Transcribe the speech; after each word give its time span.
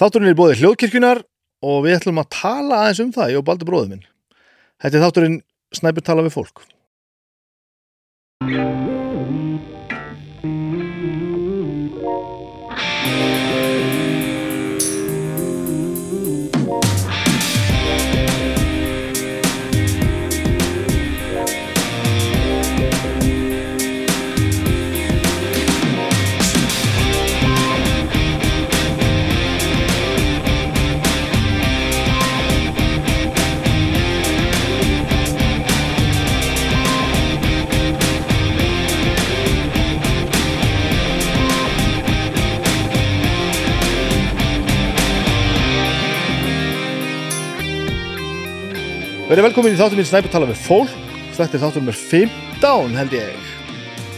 Þátturinn 0.00 0.30
er 0.30 0.36
bóðið 0.38 0.62
hljóðkirkjunar 0.62 1.18
og 1.68 1.82
við 1.84 1.98
ætlum 1.98 2.20
að 2.22 2.30
tala 2.32 2.78
aðeins 2.86 3.02
um 3.04 3.10
það, 3.12 3.32
ég 3.34 3.42
og 3.42 3.44
Baldur 3.50 3.68
bróður 3.68 3.90
minn. 3.90 4.06
Þetta 4.80 4.96
er 4.96 5.04
þátturinn 5.04 5.36
Snæpur 5.76 6.06
tala 6.06 6.24
við 6.24 6.32
fólk. 6.38 6.64
Verið 49.30 49.46
velkomin 49.46 49.76
í 49.76 49.78
þátturinn 49.78 50.08
Snæpur 50.08 50.32
tala 50.32 50.48
við 50.50 50.58
fólk. 50.64 50.94
Þetta 51.36 51.54
er 51.56 51.62
þátturinn 51.62 51.86
með 51.86 51.98
15 52.10 52.96
held 52.98 53.12
ég. 53.14 53.50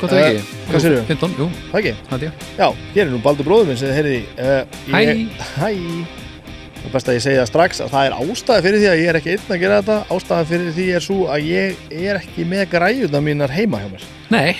Gott 0.01 0.11
að 0.15 0.19
Eh, 0.19 0.29
ekki 0.33 0.43
hvað 0.67 0.73
Jú, 0.73 0.81
segirðu? 0.83 1.03
15, 1.11 1.35
jú, 1.39 1.47
Það 1.71 1.79
ekki? 1.79 1.93
er 1.93 2.23
ég 2.25 2.33
Já, 2.59 2.69
hér 2.95 3.03
er 3.07 3.11
nú 3.13 3.21
Baldur 3.23 3.47
bróður 3.47 3.67
minn 3.69 3.77
sem 3.77 3.89
þið 3.89 3.99
heyrið 3.99 4.15
í. 4.17 4.23
Uh, 4.39 4.65
Hæ. 4.89 5.01
Hæ. 5.61 5.69
Það 6.83 6.87
er 6.89 6.93
best 6.97 7.09
að 7.09 7.15
ég 7.15 7.23
segja 7.23 7.43
það 7.45 7.51
strax 7.53 7.81
að 7.85 7.93
það 7.93 8.07
er 8.09 8.17
ástæði 8.23 8.63
fyrir 8.65 8.81
því 8.83 8.89
að 8.91 8.99
ég 9.03 9.09
er 9.13 9.19
ekki 9.21 9.35
einn 9.37 9.53
að 9.53 9.61
gera 9.63 9.83
þetta. 9.83 9.99
Ástæði 10.17 10.49
fyrir 10.51 10.73
því 10.79 10.87
er 10.97 11.05
svo 11.07 11.19
að 11.31 11.47
ég 11.47 11.77
er 12.09 12.17
ekki 12.19 12.47
með 12.49 12.65
græjuna 12.73 13.21
mínar 13.23 13.51
heima 13.55 13.79
hjá 13.85 13.89
mér. 13.93 14.09
Nei, 14.33 14.57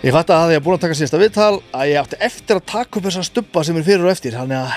Ég 0.00 0.12
fatt 0.16 0.30
að 0.32 0.38
það 0.40 0.50
ég 0.50 0.56
er 0.56 0.64
búin 0.64 0.76
að 0.78 0.80
taka 0.80 0.94
síðasta 0.96 1.18
viðtal 1.20 1.56
að 1.76 1.88
ég 1.90 1.98
átti 2.00 2.16
eftir 2.24 2.56
að 2.56 2.62
taka 2.66 2.98
upp 2.98 3.04
þessa 3.04 3.22
stubba 3.26 3.62
sem 3.64 3.76
er 3.76 3.82
fyrir 3.84 4.04
og 4.06 4.10
eftir. 4.14 4.32
Þannig 4.32 4.56
að, 4.56 4.70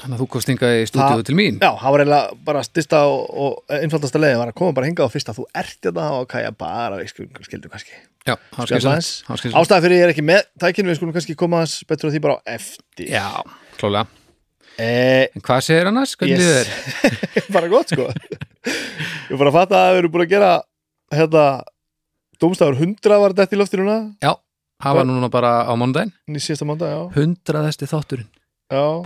þannig 0.00 0.16
að 0.16 0.22
þú 0.22 0.26
komst 0.34 0.50
hingað 0.52 0.74
í 0.80 0.82
stúdíu 0.90 1.24
til 1.26 1.36
mín 1.38 1.60
já, 1.62 1.70
það 1.80 1.94
var 1.94 2.04
eiginlega 2.04 2.36
bara 2.50 2.64
styrsta 2.66 3.00
og, 3.10 3.22
og 3.46 3.78
einfaldasta 3.78 4.20
leiði 4.22 4.40
var 4.42 4.52
að 4.52 4.58
koma 4.60 4.76
bara 4.76 4.90
hingað 4.90 5.08
á 5.08 5.14
fyrsta. 5.14 5.34
Þú 5.36 5.46
ert 5.62 5.78
þetta 5.88 6.10
og 6.18 6.28
kæja 6.32 6.52
bara, 6.56 7.00
við 7.00 7.12
skildum, 7.14 7.72
kannski. 7.72 7.96
Já, 8.26 8.34
það 8.56 8.74
það 9.26 9.40
skilur 9.40 9.58
Ástæði 9.62 9.86
fyrir 9.86 9.96
ég 10.00 10.06
er 10.08 10.12
ekki 10.12 10.26
með 10.26 10.46
tækinu, 10.60 10.90
við 10.92 11.00
skulum 11.00 11.16
kannski 11.16 11.38
koma 11.38 11.64
betur 11.88 12.10
á 12.10 12.12
því 12.12 12.22
bara 12.26 12.38
á 12.38 12.40
eftir. 12.58 13.10
Já, 13.12 13.28
klálega 13.80 14.06
Eh, 14.76 15.30
En 15.32 15.40
hvað 15.40 15.62
segir 15.64 15.88
annars? 15.88 16.12
Hvernig 16.20 16.36
Yes. 16.36 16.68
yes. 16.68 17.46
bara 17.54 17.68
gott 17.72 17.88
sko 17.88 18.10
Ég 18.12 19.30
er 19.32 19.38
bara 19.40 19.48
að 19.48 19.54
fatta 19.56 19.78
að 19.80 19.94
við 19.94 20.00
erum 20.02 20.12
búin 20.12 20.24
að 20.26 20.34
gera 20.34 20.50
hérna 21.16 21.44
Dómstafur 22.36 22.76
100 22.76 23.20
var 23.22 23.32
þetta 23.38 23.56
í 23.56 23.60
loftinu 23.62 23.86
Já, 24.20 24.34
það 24.84 24.98
var 24.98 25.08
núna 25.08 25.30
bara 25.32 25.52
á 25.64 25.72
mánda, 26.68 26.90
já, 26.92 26.98
Hundraðasti 27.16 27.88
þátturinn. 27.88 28.28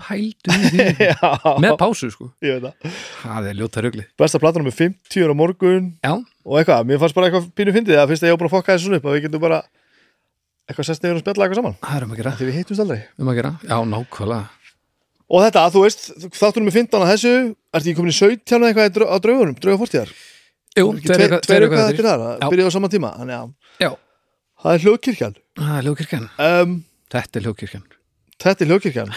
Pældu 0.01 0.55
já. 1.11 1.17
Með 1.61 1.75
pásu, 1.81 2.09
sko. 2.15 2.31
Ég 2.45 2.63
það. 2.65 2.95
Það 3.21 3.49
er 3.51 3.59
ljóta 3.59 3.83
rugli 3.85 4.05
Besta 4.19 4.41
platan 4.41 4.65
með 4.65 4.77
50 4.79 5.29
á 5.29 5.35
morgun. 5.37 5.91
Já, 6.01 6.15
og 6.17 6.55
eitthvað, 6.61 6.87
mér 6.89 7.01
fannst 7.03 7.17
bara 7.19 7.29
eitthvað 7.29 7.51
pínu 7.61 7.75
fyndið 7.77 8.01
að 8.01 8.09
fyrst 8.15 8.25
að 8.25 8.31
ég 8.31 8.37
var 8.37 8.41
búin 8.41 8.51
að 8.51 8.55
fokka 8.57 8.77
þessu 8.79 8.97
upp 8.97 9.05
að 9.11 9.17
við 9.19 9.27
getum 9.27 9.43
bara 9.45 9.59
eitthvað 10.71 10.89
sest 10.89 11.03
nefnir 11.05 11.19
og 11.19 11.25
spjalla 11.25 11.45
eitthvað 11.47 11.61
saman. 11.61 11.77
Það 11.85 11.99
er 12.01 12.07
um 12.09 12.15
að 12.15 12.21
gera. 12.23 12.33
Því 12.41 12.49
við 12.49 12.59
hittumst 12.61 12.83
aldrei. 12.87 12.99
Um 13.21 13.31
að 13.33 13.39
gera, 13.41 13.53
já, 13.69 13.77
nákvæmlega. 13.93 14.49
Og 15.31 15.45
þetta, 15.45 15.65
þú 15.77 15.81
veist, 15.85 16.03
þáttunum 16.41 16.67
með 16.71 16.77
15 16.81 17.05
að 17.05 17.11
þessu 17.13 17.33
ertu 17.37 17.85
ekki 17.85 17.97
komin 18.01 18.11
í 18.11 18.17
17 18.17 18.57
eða 18.57 18.71
eitthvað 18.73 19.13
á 19.13 19.17
draugunum 19.23 19.57
drauga 19.61 19.81
fórtíðar, 19.85 20.11
Jú, 20.79 20.87
tveir 21.05 21.21
eitthvað- 21.27 21.45
eftir. 21.91 22.09
Já. 22.09 22.17
það 22.41 22.51
byrjaði 22.55 22.71
á 22.71 22.77
sama 22.77 22.91
tíma 22.91 23.11
þannig 23.19 23.37
að 23.37 23.53
Já, 23.85 23.91
það 24.65 24.75
er 24.75 24.85
hljóðkirkjan 24.87 25.37
er 28.41 28.47
Þetta 28.47 28.65
er 28.65 28.71
hljókirkjan 28.71 29.11
er 29.11 29.17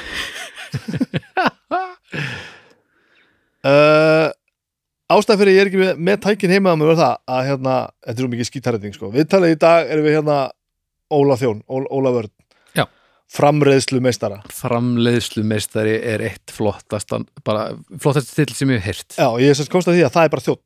uh, 3.70 4.30
Ástæð 5.14 5.44
fyrir 5.44 5.54
ég 5.54 5.62
er 5.62 5.70
ekki 5.70 5.82
með, 5.82 5.94
með 6.10 6.22
tækin 6.24 6.54
heima 6.54 6.72
að 6.74 6.80
mér 6.82 6.90
var 6.94 7.00
það 7.02 7.16
að 7.36 7.48
hérna, 7.50 7.74
þetta 8.02 8.16
er 8.18 8.24
svo 8.24 8.32
mikið 8.32 8.48
skítarreiting 8.50 8.96
sko. 8.96 9.10
Við 9.14 9.28
talaði 9.30 9.56
í 9.56 9.60
dag 9.62 9.92
erum 9.94 10.08
við 10.08 10.16
hérna 10.18 10.38
Óla 11.14 11.36
Þjón, 11.38 11.60
Ó, 11.70 11.76
Óla 11.94 12.14
Vörn. 12.16 12.32
Já. 12.74 12.86
Framreiðslu 13.34 14.00
meistara 14.04 14.40
Framleiðslumeistari 14.54 15.96
er 16.14 16.24
eitt 16.30 16.54
flottast 16.54 17.14
bara 17.46 17.68
flottast 18.02 18.34
til 18.34 18.50
sem 18.56 18.74
ég 18.74 18.82
hef 18.82 18.90
heyrt. 18.90 19.18
Já, 19.20 19.28
ég 19.44 19.58
sem 19.60 19.70
komst 19.74 19.92
að 19.92 20.00
því 20.00 20.08
að 20.08 20.16
það 20.18 20.30
er 20.30 20.34
bara 20.34 20.46
þjótt 20.48 20.64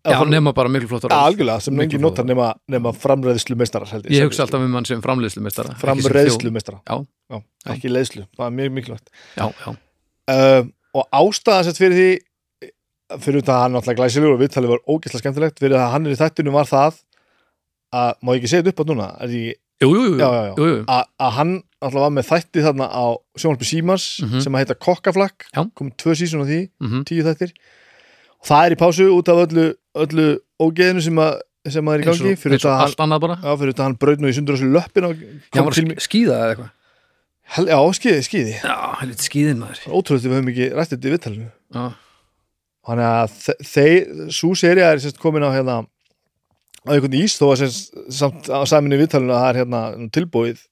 Já, 0.00 0.16
nema 0.24 0.54
bara 0.56 0.70
miklu 0.72 0.88
flottar 0.88 1.12
Já, 1.12 1.20
algjörlega, 1.28 1.60
sem 1.60 1.74
Miklu 1.76 1.98
notar 2.00 2.24
nema, 2.24 2.54
nema 2.72 2.92
framreiðslu 2.96 3.56
meistara 3.60 3.84
Ég 4.08 4.24
hugsa 4.24 4.46
alltaf 4.46 4.62
um 4.64 4.76
hann 4.78 4.86
sem 4.88 5.02
framleiðslumeistara 5.04 5.74
ekki 5.74 5.82
sem 5.82 5.84
Framreiðslu 5.84 6.52
meistara 6.54 6.80
Já. 6.88 7.02
Já, 7.30 7.38
ekki 7.74 7.90
leiðslu, 7.92 8.26
það 8.36 8.46
er 8.46 8.56
mjög 8.58 8.72
mikilvægt. 8.78 9.08
Já, 9.36 9.46
já, 9.64 9.72
um, 10.34 10.72
og 10.94 11.06
ástæða 11.20 11.64
sett 11.68 11.78
fyrir 11.78 11.96
því 12.00 12.10
fyrir 13.20 13.40
þetta 13.42 13.54
að 13.56 13.62
hann 13.64 13.72
náttúrulega 13.74 13.98
glæsilegur 14.00 14.34
og 14.36 14.40
viðtalið 14.44 14.70
var 14.70 14.82
ógeðslega 14.86 15.22
skemmtilegt 15.24 15.58
fyrir 15.62 15.76
að 15.80 15.90
hann 15.94 16.06
er 16.06 16.14
í 16.14 16.18
þættinu 16.20 16.52
var 16.54 16.68
það 16.70 17.00
að, 17.90 18.12
má 18.22 18.30
ég 18.34 18.38
ekki 18.40 18.50
segja 18.52 18.62
þetta 18.66 18.74
upp 18.76 18.82
á 18.82 18.86
núna? 18.90 19.08
Er 19.24 19.30
því, 19.32 19.40
jú, 19.82 19.88
jú, 19.90 20.02
jú, 20.06 20.14
Já, 20.20 20.28
já, 20.30 20.42
já. 20.46 20.52
jú, 20.60 20.68
jú. 20.70 20.78
að, 20.94 21.04
að 21.26 21.32
hann 21.38 21.52
náttúrulega 21.80 22.04
var 22.06 22.14
með 22.18 22.28
þætti 22.30 22.64
þarna 22.66 22.86
á 22.92 23.04
sjónvarpi 23.40 23.66
Símars 23.70 24.06
Mhm. 24.22 24.40
sem 24.44 24.52
að 24.54 24.62
heita 24.62 24.78
Kokkaflakk. 24.86 25.46
Komið 25.74 25.94
tvö 25.98 26.14
sísón 26.20 26.42
á 26.44 26.46
því, 26.46 26.60
Mhm. 26.86 27.04
tíu 27.08 27.22
þættir. 27.26 27.52
Og 28.40 28.46
það 28.46 28.66
er 28.66 28.74
í 28.76 28.80
pásu 28.80 29.04
út 29.10 29.28
af 29.28 29.40
öllu, 29.48 29.66
öllu 29.96 30.26
ógeðinu 30.60 31.02
sem 31.02 31.16
að, 31.16 31.40
sem 31.68 31.84
að 31.84 31.94
er 31.94 32.00
í 32.00 32.06
og, 32.06 32.14
gangi 32.14 32.36
fyrir 32.40 32.54
og 32.54 32.60
þetta 32.60 32.70
að 32.70 32.78
hann, 33.84 33.96
braut 34.00 34.18
nú 34.20 34.28
í 34.30 34.36
sundur 34.38 34.54
á 34.54 34.60
sér 34.62 34.70
löppin 34.72 35.04
og 35.10 35.16
Já, 35.16 35.50
kom 35.50 35.64
var 35.66 35.72
til 35.74 35.82
að 35.84 35.88
mig 35.88 35.96
sk- 35.98 36.06
skíða 36.08 36.36
eða 36.38 36.54
eitthvað 36.54 36.70
Hel, 37.50 37.66
já, 37.66 37.78
skýði, 37.98 38.20
skýði 38.26 38.52
Já, 38.62 38.76
helviti 39.00 39.26
skíðin 39.26 39.58
maður 39.62 39.94
ótrúlega 39.98 40.28
við 40.30 40.36
höfum 40.38 40.50
ekki 40.52 40.66
rætt 40.78 40.92
þetta 40.94 41.08
í 41.08 41.14
viðtalinu 41.14 41.48
Já, 41.74 41.84
Þannig 42.90 43.06
að 43.10 43.32
þe- 43.44 43.56
þeir, 43.70 44.04
svo 44.32 44.50
serið 44.56 44.86
er 44.86 45.00
sérst 45.02 45.18
komin 45.20 45.44
á 45.46 45.50
hérna 45.52 45.74
á 45.84 46.90
einhvern 46.94 47.16
ís 47.18 47.34
þó 47.36 47.50
að 47.52 47.64
samt 48.16 48.48
á 48.48 48.60
saminu 48.70 48.96
viðtalinu 49.02 49.34
að 49.36 49.42
það 49.42 49.50
er 49.50 49.58
hérna 49.60 49.80
tilbúið 50.16 50.62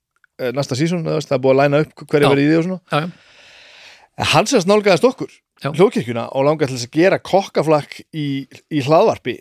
eh, 0.41 0.53
næsta 0.57 0.79
sísón, 0.79 1.03
það 1.05 1.35
er 1.37 1.43
búið 1.45 1.53
að 1.53 1.61
læna 1.61 1.83
upp 1.85 2.07
hverju 2.09 2.25
Já. 2.25 2.31
verið 2.33 2.47
í 2.47 2.49
því 2.49 2.61
og 2.61 2.65
svona. 2.69 2.81
já, 2.89 2.99
já, 3.05 3.11
En 4.19 4.27
hann 4.33 4.49
sérst 4.51 4.67
nálgæðast 4.71 5.05
okkur, 5.07 5.31
Já. 5.63 5.69
hljókirkjuna 5.77 6.25
og 6.35 6.47
langaði 6.49 6.73
til 6.73 6.79
þess 6.79 6.89
að 6.89 6.97
gera 6.97 7.19
kokkaflakk 7.23 8.01
í, 8.17 8.25
í 8.73 8.81
hlaðvarpi. 8.83 9.37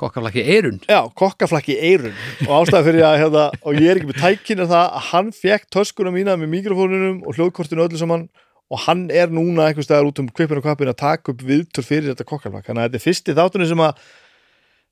Kokkaflakki 0.00 0.44
eirun 0.44 0.78
Já, 0.88 1.00
kokkaflakk 1.20 1.70
í 1.72 1.78
eirun 1.90 2.14
og 2.48 2.54
ástæða 2.58 2.84
fyrir 2.88 3.06
að 3.08 3.18
hérna, 3.22 3.48
og 3.60 3.80
ég 3.80 3.90
er 3.92 4.00
ekki 4.00 4.10
með 4.10 4.22
tækinu 4.24 4.68
það 4.70 4.86
að 4.86 5.08
hann 5.10 5.32
fekk 5.36 5.68
töskuna 5.76 6.14
mína 6.14 6.38
með 6.40 6.54
mikrofónunum 6.56 7.20
og 7.24 7.36
hljóðkortinu 7.36 7.86
öllu 7.86 8.00
saman 8.00 8.28
og 8.70 8.82
hann 8.86 9.06
er 9.10 9.30
núna 9.34 9.68
einhvers 9.68 9.88
staðar 9.88 10.08
út 10.10 10.20
um 10.22 10.28
kvipinu 10.30 10.62
og 10.62 10.66
kvapinu 10.66 10.92
að 10.92 11.00
taka 11.02 11.32
upp 11.32 11.40
viðtur 11.42 11.86
fyrir 11.86 12.12
þetta 12.12 12.26
kokkaflakk. 12.26 12.68
Þannig 12.68 12.84
að 12.84 12.90
þetta 12.90 13.00
er 13.00 13.06
fyrsti 13.06 13.34
þáttunni 13.38 13.70
sem 13.70 13.82
að 13.82 14.04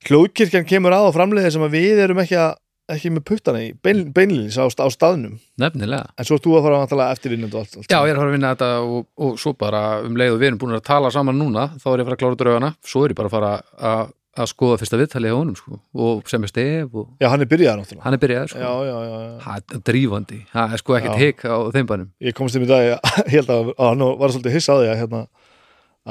hljóðkirkjan 0.08 0.66
kemur 0.66 0.96
að 0.96 1.10
á 1.10 1.16
framleiði 1.16 1.52
sem 1.54 1.66
að 1.66 1.76
við 1.76 2.02
erum 2.02 2.20
ekki, 2.22 2.38
að, 2.42 2.58
ekki 2.94 3.12
með 3.14 3.24
puttana 3.30 3.62
í 3.62 3.70
bein, 3.86 4.02
beinlýnis 4.14 4.58
á, 4.58 4.66
á 4.66 4.88
staðnum. 4.90 5.38
Nefnilega. 5.62 6.10
En 6.18 6.26
svo 6.26 6.38
ert 6.38 6.46
þú 6.48 6.58
að 6.58 6.66
fara 6.66 7.06
að 7.06 7.14
eftir 7.14 7.36
inn 7.36 7.46
og 7.46 7.54
allt, 7.62 7.78
allt. 7.78 7.86
Já, 7.90 7.98
ég 8.02 8.10
er 8.10 8.18
að 8.18 8.22
fara 8.24 8.32
að 8.32 8.36
vinna 8.36 8.52
þetta 8.54 8.70
og, 8.82 9.08
og 9.26 9.40
svo 9.42 9.54
bara 9.58 9.82
um 10.02 10.18
leið 10.18 10.34
og 10.34 10.42
við 10.42 10.50
erum 10.50 10.62
búin 10.64 10.78
að 10.78 10.86
tala 10.90 11.14
saman 11.14 11.38
núna 11.38 11.70
þá 11.78 11.88
er 11.92 11.94
ég 11.94 12.02
að 12.02 12.10
fara 12.10 12.18
að 12.18 12.22
klára 12.24 12.40
draugana 12.42 12.72
svo 12.82 13.04
er 13.04 13.14
ég 13.14 13.20
bara 13.20 13.30
að 13.30 13.36
fara 13.38 13.52
að, 13.92 14.14
að 14.38 14.48
skoða 14.52 14.78
fyrsta 14.80 14.98
viðtalið 15.00 15.34
á 15.34 15.38
honum 15.38 15.56
sko, 15.58 15.78
og 15.98 16.30
sem 16.30 16.44
er 16.46 16.50
stef 16.52 16.94
og 16.96 17.08
Já, 17.22 17.26
hann 17.32 17.42
er 17.44 17.48
byrjaðar 17.50 17.80
náttúrulega. 17.82 18.04
Hann 18.04 18.16
er 18.16 18.22
byrjað 18.22 18.50
sko. 18.52 18.60
já, 18.62 18.72
já, 18.88 18.96
já. 19.08 19.30
Það 19.44 19.74
er 19.76 19.82
drífandi, 19.90 20.38
það 20.52 20.74
er 20.76 20.82
sko 20.82 20.96
ekkert 20.98 21.22
hik 21.22 21.44
á 21.48 21.56
þeim 21.74 21.88
bænum. 21.90 22.10
Ég 22.28 22.36
komst 22.38 22.58
um 22.58 22.64
í 22.66 22.68
dag, 22.70 22.86
ég 23.32 23.34
held 23.38 23.52
að, 23.54 23.72
að 23.74 23.90
hann 23.92 24.04
var 24.22 24.34
svolítið 24.34 24.56
hissa 24.58 24.76
á 24.76 24.78
því 24.78 24.88
að, 24.92 24.98
hérna, 25.02 25.22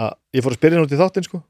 að 0.07 0.12
ég 0.38 0.46
fór 0.46 0.56
að 0.56 0.60
spyrja 0.62 0.78
hann 0.80 0.88
út 0.90 0.96
í 0.98 1.02
þáttinn 1.02 1.28
sko. 1.30 1.42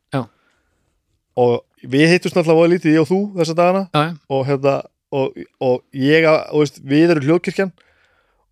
Og 1.38 1.58
við 1.86 2.08
hittumst 2.14 2.38
náttúrulega 2.38 2.62
voða 2.62 2.72
lítið 2.74 2.96
ég 2.96 3.04
og 3.04 3.10
þú 3.12 3.20
þessa 3.38 3.58
dagana. 3.58 3.84
Og, 4.34 4.46
hérna, 4.48 4.78
og, 5.14 5.36
og 5.62 5.84
ég 5.94 6.26
að, 6.30 6.40
og 6.50 6.64
veist, 6.64 6.80
við 6.82 7.14
erum 7.14 7.28
hljóðkirkjan 7.28 7.74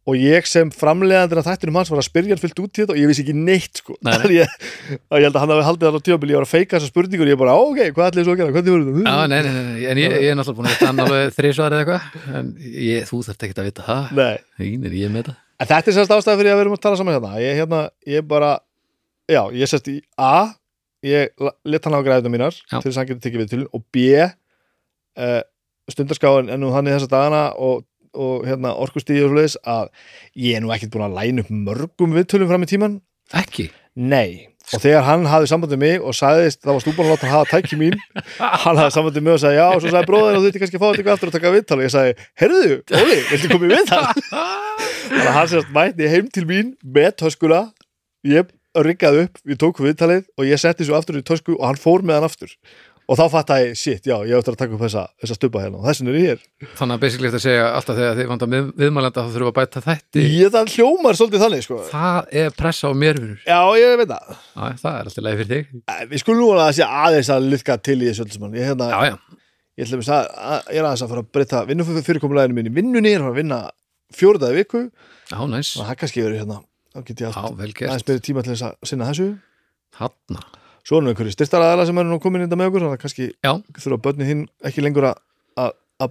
og 0.05 0.17
ég 0.21 0.45
sem 0.45 0.69
framleiðandir 0.69 1.39
að 1.41 1.47
þættinum 1.49 1.79
hans 1.79 1.89
var 1.89 2.01
að 2.01 2.07
spyrja 2.07 2.35
hann 2.35 2.41
fyllt 2.43 2.59
út 2.61 2.77
í 2.77 2.81
þetta 2.83 2.93
og 2.93 2.99
ég 3.01 3.09
vissi 3.09 3.23
ekki 3.25 3.33
neitt 3.37 3.79
sko. 3.81 3.95
Nei, 4.05 4.13
nei. 4.21 4.33
Ég, 4.39 4.51
ég 4.93 5.25
held 5.25 5.31
að 5.31 5.39
hann 5.41 5.53
hafi 5.55 5.65
haldið 5.65 5.97
á 5.97 6.05
tímabili 6.05 6.35
ég 6.35 6.39
var 6.41 6.45
að 6.45 6.51
feika 6.51 6.77
þessa 6.77 6.91
spurningur 6.91 7.25
og 7.25 7.31
ég 7.33 7.39
bara, 7.41 7.55
"Á, 7.57 7.61
ok, 7.65 7.79
hvað 7.95 8.11
ætlaði 8.11 8.25
svo 8.27 8.35
að 8.35 8.41
gera, 8.41 8.53
hvernig 8.53 8.75
voru 8.75 8.85
Já, 8.85 9.15
þetta? 9.15 9.25
nei, 9.31 9.39
nei, 9.41 9.53
nei, 9.55 9.63
nei, 9.65 9.87
en 9.89 10.01
ég, 10.03 10.15
ég 10.21 10.29
er 10.29 10.37
náttúrulega 10.37 10.59
búin 10.59 10.69
að 10.69 10.75
vita 10.75 10.91
hann 10.91 11.01
alveg 11.05 11.33
þrísvar 11.39 11.73
eða 11.73 11.81
eitthvað 11.81 12.37
en 12.41 12.51
ég, 12.85 13.09
þú 13.09 13.21
þarft 13.25 13.47
ekki 13.47 13.57
að 13.57 13.69
vita 13.71 13.87
það 13.89 14.13
Nei, 14.21 14.35
er 14.85 14.99
ég 15.01 15.33
En 15.55 15.67
þetta 15.69 15.87
er 15.91 15.95
sérst 15.95 16.11
ástæða 16.11 16.37
fyrir 16.39 16.51
að 16.51 16.57
við 16.59 16.63
erum 16.65 16.75
að 16.75 16.83
tala 16.83 16.97
saman 16.99 17.15
hérna. 17.15 17.33
Ég, 17.39 17.53
hérna, 17.61 17.81
ég 18.11 18.25
bara, 18.27 18.51
já, 19.31 19.41
ég 19.55 19.69
sérst 19.71 19.87
í 19.87 20.01
A, 20.19 20.51
ég 21.05 21.31
la- 21.39 21.55
let 21.63 21.85
hann 21.87 21.95
á 21.95 22.03
græðina 22.03 22.31
mínar 22.33 22.55
Já. 22.67 22.81
til 22.81 22.91
þess 22.91 22.97
að 22.97 23.01
hann 23.01 23.09
getur 23.13 23.23
tekið 23.23 23.41
við 23.41 23.49
til 23.53 23.67
og 23.71 23.83
B, 23.95 24.05
uh, 25.15 25.41
stundarskáin 25.91 26.51
en 26.51 26.59
nú 26.59 26.73
þannig 26.73 26.97
þessa 26.97 27.11
dagana 27.11 27.43
og, 27.55 27.85
og 28.15 28.47
hérna, 28.47 28.73
orkustíði 28.81 29.27
og 29.27 29.33
svoleiðis 29.33 29.59
að 29.61 29.91
ég 30.47 30.57
er 30.57 30.65
nú 30.65 30.73
ekkert 30.75 30.95
búin 30.95 31.07
að 31.09 31.17
læna 31.19 31.45
upp 31.45 31.53
mörgum 31.53 32.15
viðtölum 32.15 32.51
fram 32.51 32.65
í 32.65 32.71
tíman 32.71 32.99
Ekki? 33.35 33.69
Nei, 33.95 34.55
og 34.73 34.81
þegar 34.81 35.05
hann 35.05 35.25
hafði 35.29 35.49
sambandið 35.49 35.79
mig 35.81 36.03
og 36.03 36.15
sagðist, 36.17 36.59
það 36.63 36.75
var 36.75 36.83
stúpan 36.83 37.05
að 37.05 37.11
láta 37.13 37.27
hann 37.29 37.35
hafa 37.35 37.49
tæki 37.51 37.77
mín. 37.79 37.95
Hann 38.65 38.79
hafði 38.79 38.95
sambandið 38.95 39.25
mig 39.25 39.33
og 39.35 39.41
sagði 39.43 39.59
já, 39.59 39.65
og 39.69 39.81
svo 39.83 39.93
sagði 39.93 40.09
bróðin 40.09 40.37
og 40.37 40.43
þú 40.43 40.49
ert 40.49 40.59
kannski 40.63 40.79
að 40.79 40.81
fá 40.81 40.85
þetta 40.85 40.99
eitthvað 40.99 41.15
aftur 41.15 41.31
að 41.31 41.35
taka 41.37 41.53
viðtal. 41.55 41.77
Og 41.77 41.85
ég 41.85 41.93
sagði, 41.93 42.15
heyrðu, 42.41 42.77
Óli, 42.99 43.17
viltu 43.29 43.51
koma 43.51 43.67
í 43.67 43.71
viðtal? 43.71 44.01
Þannig 45.05 45.29
að 45.29 45.37
hann 45.37 45.51
sérst 45.53 45.71
mætti 45.77 46.11
heim 46.11 46.31
til 46.33 46.45
mín 46.49 46.73
með 46.97 47.11
töskuna. 47.21 47.61
Ég 48.25 48.51
riggaði 48.85 49.27
upp, 49.27 49.39
við 49.45 49.61
tókum 49.61 49.87
viðtalið 49.87 50.25
og 50.35 50.49
ég 50.49 50.61
setti 50.61 50.87
svo 50.87 50.97
aftur 50.97 51.21
í 51.21 51.25
tösku 51.25 51.55
og 51.55 51.65
hann 51.69 51.79
fór 51.79 52.05
með 52.05 52.19
hann 52.19 52.27
aftur 52.27 52.57
og 53.05 53.19
þá 53.19 53.23
fatt 53.33 53.51
ég, 53.61 53.75
shit, 53.77 54.07
já, 54.07 54.15
ég 54.25 54.39
ætti 54.39 54.51
að 54.51 54.57
taka 54.59 54.75
upp 54.75 54.83
þessa, 54.85 55.03
þessa 55.21 55.35
stubba 55.37 55.61
hérna. 55.61 55.77
Og 55.81 55.85
þessin 55.89 56.09
er 56.09 56.17
ég 56.17 56.25
hér. 56.31 56.39
Þannig 56.79 56.95
að 56.95 57.03
basically 57.03 57.29
þetta 57.29 57.41
segja 57.43 57.65
alltaf 57.77 57.99
þegar 57.99 58.17
þið 58.19 58.27
vandar 58.31 58.49
við, 58.53 58.63
viðmælenda 58.81 59.23
þá 59.25 59.29
þurfum 59.35 59.51
að 59.51 59.57
bæta 59.59 59.83
þætti. 59.85 60.23
Ég 60.35 60.53
það 60.55 60.73
hljómar 60.75 61.19
svolítið 61.19 61.43
þannig, 61.45 61.61
sko. 61.67 61.77
Það 61.91 62.19
er 62.41 62.49
pressa 62.57 62.89
á 62.89 62.93
mér 62.97 63.15
fyrir. 63.21 63.39
Já, 63.45 63.59
ég 63.81 63.95
veit 64.01 64.11
það. 64.11 64.25
Já, 64.55 64.63
það 64.81 64.91
er 64.91 65.03
alltaf 65.05 65.25
leið 65.27 65.39
fyrir 65.43 65.51
þig. 65.53 65.65
Við 66.11 66.23
skulum 66.23 66.41
nú 66.41 66.47
að 66.55 66.73
sé 66.79 66.89
aðeins 67.05 67.31
að 67.35 67.49
liðka 67.53 67.73
til 67.85 67.99
í 67.99 68.09
þessu 68.09 68.25
öllu 68.25 68.35
saman. 68.39 68.57
Ég, 68.57 68.65
hérna, 68.71 68.89
Já, 68.89 68.99
já, 69.11 69.15
ég, 69.75 69.85
ætla 69.85 69.97
að, 70.01 70.25
að, 70.49 70.59
ég 70.73 70.79
er 70.81 70.85
aðeins 70.89 71.05
að 71.05 71.11
fara 71.13 71.21
að 71.25 71.31
breyta 71.35 71.63
vinnufyrirkomuleginu 71.69 72.57
mín 72.57 72.69
í 72.71 72.75
vinnunni, 72.79 73.11
ég 73.11 73.19
er 73.19 73.25
að 73.25 73.33
að 73.33 73.39
vinna 73.41 73.59
fjóruðaði 74.15 74.55
viku, 74.61 74.81
já, 75.29 75.39
næs. 75.51 75.75
Að 75.81 75.89
hérna 76.39 76.61
svo 80.85 80.99
erum 80.99 81.09
við 81.09 81.15
einhverju 81.15 81.35
styrstaraðala 81.35 81.85
sem 81.89 82.01
eru 82.01 82.11
nú 82.11 82.19
komin 82.23 82.45
índa 82.45 82.57
með 82.59 82.71
okkur 82.71 82.85
þannig 82.85 82.97
að 82.97 83.03
kannski 83.05 83.29
Já. 83.33 83.53
þurfa 83.79 84.01
börnin 84.07 84.29
þín 84.29 84.43
ekki 84.69 84.85
lengur 84.85 85.09
að, 85.11 85.23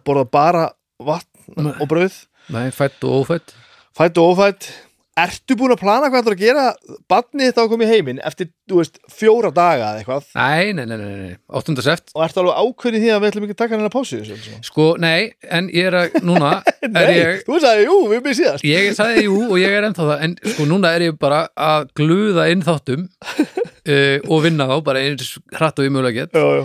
borða 0.06 0.24
bara 0.34 0.64
vatn 0.98 1.60
Nei. 1.60 1.74
og 1.78 1.86
brauð 1.90 2.16
Nei, 2.54 2.66
fætt 2.74 3.04
og 3.06 3.22
ófætt 3.22 3.54
fætt 3.96 4.18
og 4.20 4.34
ófætt 4.34 4.70
Ertu 5.14 5.54
búin 5.54 5.70
að 5.70 5.78
plana 5.78 6.08
hvað 6.10 6.24
þú 6.26 6.32
að 6.32 6.40
gera? 6.40 6.62
Barnið 7.10 7.50
þetta 7.52 7.64
koma 7.70 7.86
í 7.86 7.90
heiminn 7.92 8.16
eftir, 8.26 8.48
þú 8.66 8.80
veist, 8.80 8.96
fjóra 9.14 9.52
daga 9.54 9.92
eða 9.92 10.00
eitthvað? 10.00 10.24
Nei, 10.34 10.72
nei, 10.74 10.82
nei, 10.90 10.96
nei, 10.98 11.12
nei, 11.20 11.36
8. 11.54 11.74
seft 11.86 12.10
og 12.16 12.24
ertu 12.24 12.40
alveg 12.42 12.56
ákveðin 12.58 12.98
í 12.98 13.02
því 13.04 13.12
að 13.14 13.20
við 13.22 13.30
ætlum 13.30 13.44
ekki 13.46 13.54
að 13.54 13.60
taka 13.60 13.76
hennar 13.76 13.92
pásu? 13.94 14.18
Sko, 14.66 14.86
nei, 14.98 15.30
en 15.54 15.68
ég 15.70 15.86
er 15.86 15.96
að, 16.00 16.16
núna 16.26 16.50
er 16.82 16.90
Nei, 16.96 17.12
ég 17.14 17.44
þú 17.46 17.60
sagði, 17.62 17.84
jú, 17.86 17.98
við 18.10 18.24
byrjum 18.24 18.38
síðast. 18.40 18.66
Ég 18.66 18.96
sagði 18.98 19.26
jú 19.28 19.36
og 19.44 19.54
ég 19.62 19.76
er 19.78 19.86
ennþá 19.86 20.08
það 20.08 20.24
En 20.26 20.34
sko, 20.42 20.66
núna 20.72 20.90
er 20.96 21.04
ég 21.06 21.20
bara 21.22 21.44
að 21.54 21.86
gluða 22.00 22.46
inn 22.50 22.64
þáttum 22.66 23.04
uh, 23.06 24.18
og 24.32 24.42
vinna 24.48 24.66
þá 24.70 24.74
bara 24.88 25.04
eins 25.06 25.36
hratt 25.54 25.78
og 25.78 25.86
ég 25.86 25.94
mögulega 25.94 26.24
get. 26.24 26.34
Já, 26.34 26.58
já. 26.58 26.64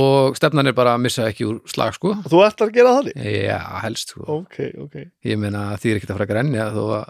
og 0.00 0.38
stefnan 0.40 0.72
er 0.72 0.76
bara 0.78 0.94
að 0.96 1.04
missa 1.04 1.28
ekki 1.28 1.44
úr 1.50 1.60
slag, 1.68 1.92
sko. 1.98 2.14
Og 2.16 2.32
þú 2.32 2.40
ætlar 2.48 2.72
að 2.72 2.80
gera 2.80 2.96
þannig 2.96 3.28
Já, 3.44 3.60
helst, 3.84 4.16
sko. 4.16 4.24
Ok, 4.40 4.56
ok. 4.86 4.96
Ég 5.28 5.36
meina, 5.44 5.66
því 5.76 5.92
er 5.92 6.00
ekki 6.00 6.08
að 6.08 6.16
fara 6.16 6.26
að 6.30 6.32
grenja 6.32 6.66
þó 6.72 6.82
að, 7.02 7.04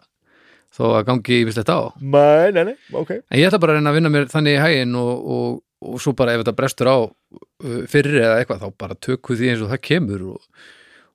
þó 0.74 0.84
að 0.90 1.04
gangi 1.08 1.40
yfirleitt 1.42 1.70
á. 1.70 1.80
Nei, 2.00 2.54
nei, 2.54 2.62
nei, 2.70 2.76
ok. 2.98 3.12
En 3.22 3.40
ég 3.40 3.48
ætla 3.48 3.60
bara 3.62 3.74
að 3.74 3.80
reyna 3.80 3.92
að 3.92 3.98
vinna 4.00 4.12
mér 4.14 4.30
þannig 4.32 4.56
í 4.56 4.62
hægin 4.62 4.96
og, 4.98 5.28
og, 5.34 5.58
og 5.84 6.00
svo 6.02 6.14
bara 6.18 6.34
ef 6.34 6.42
þetta 6.42 6.56
brestur 6.58 6.90
á 6.90 6.98
uh, 7.04 7.82
fyrir 7.90 8.22
eða 8.22 8.40
eitthvað, 8.40 8.64
þá 8.64 8.80
bara 8.84 8.98
tökum 9.06 9.38
því 9.38 9.52
eins 9.52 9.62
og 9.64 9.70
það 9.74 9.84
kemur 9.88 10.24
og, 10.32 10.64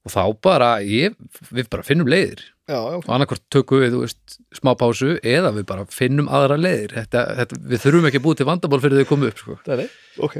og 0.05 0.13
þá 0.15 0.21
bara 0.45 0.69
ég, 0.85 1.17
við 1.51 1.71
bara 1.73 1.87
finnum 1.87 2.11
leiðir. 2.11 2.45
Já, 2.69 2.77
já, 2.77 2.99
ok. 2.99 3.07
Og 3.07 3.15
annarkvort 3.17 3.43
tökum 3.51 3.83
við, 3.83 3.97
veist, 4.03 4.37
smá 4.55 4.75
pásu 4.79 5.17
eða 5.17 5.51
við 5.57 5.65
bara 5.71 5.87
finnum 5.91 6.29
aðra 6.31 6.59
leiðir. 6.59 6.93
Þetta, 7.01 7.25
þetta, 7.41 7.59
við 7.73 7.83
þurfum 7.83 8.07
ekki 8.11 8.21
að 8.21 8.25
búið 8.27 8.39
til 8.39 8.47
vandamál 8.51 8.81
fyrir 8.83 9.01
þau 9.01 9.11
komu 9.11 9.31
upp 9.31 9.43
sko. 9.43 9.57
Nei, 9.65 9.75
nei, 9.81 9.89
ok. 10.21 10.39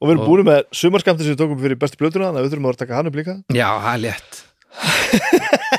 Og 0.00 0.08
við 0.08 0.14
erum 0.14 0.28
búin 0.30 0.46
með 0.48 0.62
sumarskamti 0.76 1.26
sem 1.26 1.34
við 1.34 1.42
tókum 1.42 1.58
fyrir 1.60 1.80
bestu 1.80 1.98
blötuna 2.00 2.30
þannig 2.30 2.40
að 2.40 2.46
við 2.46 2.54
þurfum 2.54 2.68
að 2.68 2.70
vera 2.70 2.78
að 2.78 2.84
taka 2.86 2.96
hann 3.00 3.10
upp 3.10 3.18
líka. 3.20 3.34
Já, 3.52 3.68
er 3.90 4.00
létt 4.06 4.44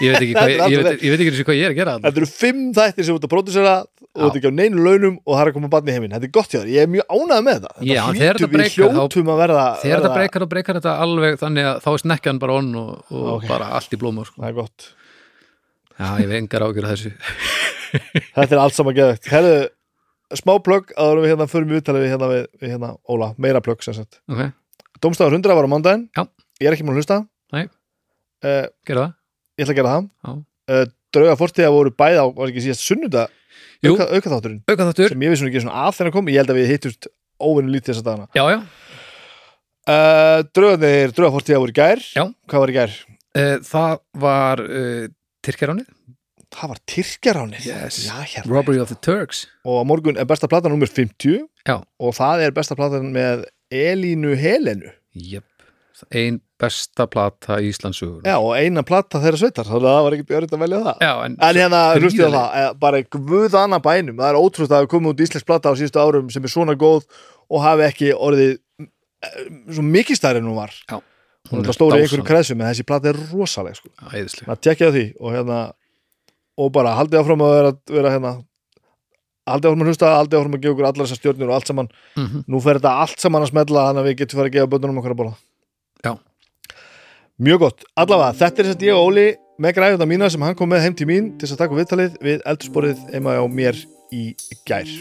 Ég 0.02 0.12
veit 0.12 0.22
ekki 0.22 0.34
hvað, 0.38 0.52
ég, 0.52 0.62
ég, 0.74 0.84
veit, 0.84 1.04
ég 1.06 1.14
veit 1.14 1.24
ekki 1.24 1.46
hvað 1.48 1.58
ég 1.58 1.66
er 1.68 1.74
að 1.74 1.80
gera. 1.80 1.94
Þetta 2.04 2.22
eru 2.22 2.30
fimm 2.30 2.62
þættir 2.76 3.08
sem 3.08 3.18
ert 3.18 3.28
að 3.28 3.32
pródusera 3.32 3.74
og 3.82 4.20
þú 4.20 4.28
ert 4.28 4.40
ekki 4.42 4.52
á 4.52 4.54
neinu 4.58 4.84
launum 4.86 5.18
og 5.24 5.36
það 5.36 5.44
er 5.44 5.52
að 5.52 5.58
koma 5.58 5.70
barn 5.72 5.88
í 5.92 5.96
heiminn. 5.96 6.14
Þetta 6.16 6.28
er 6.28 6.34
gott 6.36 6.52
hjá 6.52 6.60
þér, 6.60 6.72
ég 6.74 6.86
er 6.86 6.92
mjög 6.92 7.06
ánægð 7.16 7.44
með 7.48 7.60
þetta. 7.60 7.74
Já, 7.88 8.02
Þetta 8.02 8.22
þegar 8.22 8.40
þetta 8.42 8.52
breykar, 8.56 8.88
að 8.92 9.82
Þegar 9.82 10.02
þetta 10.02 10.16
breykar 10.18 10.46
og 10.46 10.52
breykar 10.56 10.80
þetta 10.82 10.96
alveg 11.06 11.38
þannig 11.42 11.70
að 11.72 11.80
þá 11.86 11.90
er 11.94 12.04
snekkjan 12.04 12.42
bara 12.44 12.58
onn 12.60 12.72
og, 12.82 12.90
og 13.12 13.30
Ok. 13.38 13.46
bara 13.52 13.70
allt 13.80 13.96
í 13.96 14.02
blóma 14.02 14.26
sko. 14.28 14.42
Það 14.44 14.50
er 14.52 14.58
gott. 14.60 14.90
Já, 16.02 16.08
ég 16.18 16.26
hef 16.28 16.36
engar 16.42 16.66
ágjör 16.68 16.88
að 16.90 16.96
þessu. 16.96 17.14
Þetta 18.38 18.56
er 18.56 18.62
allt 18.62 18.76
saman 18.78 18.96
geðvægt 18.96 19.28
Herðu, 19.32 19.56
smá 20.40 20.54
plögg 20.64 20.94
en 20.96 21.20
við 21.22 21.34
hérna 21.34 21.48
förum 21.52 21.72
í 21.72 21.76
viðtalið 21.78 22.06
við 22.06 22.14
hérna, 22.14 22.30
við, 22.32 22.46
við 22.62 22.72
hérna 22.76 22.92
Óla, 23.12 23.32
meira 23.42 23.62
plögg 23.64 23.84
sem 23.84 23.98
sagt. 23.98 24.22
Ok, 24.32 24.46
Dómstafur 25.04 25.36
100 25.36 25.58
var 25.60 25.68
á 25.68 25.72
mándaginn 25.72 26.06
Já. 26.16 26.24
Ég 26.62 26.70
er 26.70 26.78
ekki 26.78 26.86
múin 26.88 26.96
að 26.96 27.02
hlusta 27.02 27.18
Nei. 28.44 28.52
Eh, 28.52 28.68
gera 28.90 29.06
það. 29.06 29.14
Ég 29.60 29.66
ætla 29.66 29.74
að 29.76 29.80
gera 29.82 29.94
það. 29.96 30.42
Uh, 30.72 30.86
Drauga 31.12 31.36
fortíða 31.40 31.72
voru 31.76 31.92
bæði 31.92 32.20
á, 32.24 32.26
var 32.38 32.48
ekki 32.52 32.62
síðast 32.64 32.86
sunnudag 32.88 33.32
Jú. 33.84 33.92
auka, 33.98 34.06
auka 34.16 34.30
þátturinn 34.32 34.62
Auka 34.70 34.86
þáttur, 34.88 35.10
sem 35.12 35.24
ég 35.26 35.34
vissi 35.34 35.44
nú 35.44 35.50
ekki 35.52 35.64
svona 35.66 35.82
að 35.90 35.96
þeirra 35.98 36.14
kom. 36.16 36.30
Ég 36.32 36.40
held 36.40 36.54
að 36.54 36.60
við 36.62 36.70
hittust 36.72 37.08
óvinni 37.42 37.74
lítið 37.76 37.92
þessa 37.92 38.06
dagana. 38.06 38.28
Já, 38.38 38.44
já. 38.54 38.60
Uh, 39.92 40.44
Draugarnir, 40.56 41.12
drauga 41.18 41.34
fortíða 41.36 41.60
voru 41.64 41.76
gær. 41.76 42.02
Já. 42.16 42.24
Hvað 42.52 42.64
var 42.64 42.72
í 42.72 42.76
gær? 42.78 42.94
Eh, 43.42 43.56
Það 43.66 43.98
var 44.22 44.62
uh, 44.64 45.06
Tyrkjaránið, 45.46 45.90
Það 46.52 46.72
var 46.74 46.80
Tyrkjaránið? 46.94 47.66
Yes. 47.70 48.00
Já, 48.10 48.18
hérna. 48.28 48.52
Robbery 48.52 48.82
of 48.84 48.90
the 48.92 48.98
Turks. 49.00 49.46
Og 49.66 49.86
morgun 49.88 50.20
er 50.20 50.28
besta 50.30 50.50
platan 50.52 50.74
nummer 50.76 50.90
50 50.92 51.46
Já. 51.68 51.78
Og 52.00 52.16
það 52.18 52.44
er 52.48 52.56
besta 52.56 52.76
platan 52.76 53.08
með 53.16 53.46
Elínu 53.72 54.36
Helenu. 54.40 54.92
Jöp, 55.16 55.44
ein 56.14 56.40
besta 56.62 57.08
plata 57.10 57.58
í 57.62 57.70
Íslandsugur 57.72 58.26
Já, 58.28 58.38
og 58.38 58.54
eina 58.58 58.84
plata 58.86 59.22
þeirra 59.24 59.40
sveitar 59.42 59.68
Þannig 59.68 59.88
að 59.88 59.96
það 59.96 60.06
var 60.06 60.16
ekkert 60.18 60.34
örytt 60.38 60.56
að 60.56 60.64
velja 60.64 60.82
það 60.88 61.06
já 61.06 61.12
en, 61.26 61.38
En 61.38 61.60
hérna, 61.62 61.82
hlustið 61.98 62.20
Gríðarleg. 62.22 62.38
það, 62.38 62.58
eh, 62.62 62.74
bara 62.86 63.04
guðana 63.18 63.80
bænum 63.82 64.22
Það 64.22 64.30
er 64.32 64.42
ótrúst 64.42 64.72
að 64.72 64.82
hafa 64.82 64.92
komið 64.96 65.14
út 65.14 65.24
íslensk 65.26 65.48
plata 65.50 65.74
á 65.74 65.78
síðustu 65.80 66.02
árum 66.02 66.30
sem 66.34 66.46
er 66.46 66.54
svona 66.54 66.78
góð 66.78 67.08
og 67.52 67.64
hafi 67.66 67.88
ekki 67.88 68.12
orðið 68.16 68.54
eh, 68.82 69.42
svo 69.72 69.86
mikið 69.86 70.22
stærri 70.22 70.42
en 70.42 70.50
hún 70.52 70.60
var 70.60 70.76
Já. 70.86 71.02
Hún 71.52 71.66
er 71.66 71.76
stóri 71.76 71.98
í 71.98 72.06
einhverjum 72.06 72.28
kreðsum 72.28 72.62
en 72.62 72.70
þessi 72.70 72.86
plata 72.88 73.10
er 73.12 73.18
rosaleg 73.32 73.76
sko. 73.76 73.90
Það 73.98 74.62
tekja 74.62 74.92
því 74.94 75.06
og 75.20 75.34
hérna 75.36 75.60
og 76.62 76.72
bara 76.76 76.94
haldið 77.00 77.22
áfram 77.22 77.44
að 77.46 77.54
vera, 77.58 77.72
vera 77.90 78.14
hérna 78.14 78.34
haldið 79.50 79.72
áfram 79.72 79.84
að 79.84 79.90
hlusta, 79.92 80.12
haldið 80.20 80.40
áfram 80.40 80.58
að 80.58 80.64
gefa 80.64 80.76
okkur 80.76 80.88
allar 80.90 81.08
þessar 81.08 81.20
stjórnir 81.20 81.50
og 81.50 81.56
allt 81.58 81.72
saman 81.72 81.90
mm 82.16 82.44
Nú 82.52 82.62
fer 82.64 82.80
þetta 82.80 82.94
allt 83.04 83.24
saman 83.24 83.46
að 83.46 83.52
smella 83.54 83.88
þannig 83.88 84.04
að 84.04 84.10
við 84.10 84.20
getum 84.22 84.42
farið 84.42 84.52
að 84.52 84.58
gefa 84.58 84.72
bönnunum 84.76 85.02
okkar 85.02 85.16
að 85.16 85.24
Já. 85.26 85.34
Mjög 87.42 87.58
gott, 87.64 87.80
allavega, 87.98 88.36
þetta 88.38 88.62
er 88.62 88.68
þess 88.68 88.78
að 88.78 88.84
ég 88.86 88.94
og 88.94 89.08
Óli 89.08 89.22
með 89.66 89.72
græðuna 89.74 90.06
mína 90.12 90.28
sem 90.30 90.44
hann 90.46 90.54
kom 90.60 90.70
með 90.70 90.84
heim 90.84 90.98
til 91.00 91.08
mín 91.10 91.32
til 91.42 91.48
þess 91.48 91.56
að 91.56 91.62
taka 91.64 91.80
viðtalið 91.80 92.20
við 92.22 92.44
eldursporið 92.52 93.00
heima 93.16 93.34
á 93.42 93.46
mér 93.50 93.80
í 94.14 94.28
gær 94.70 94.92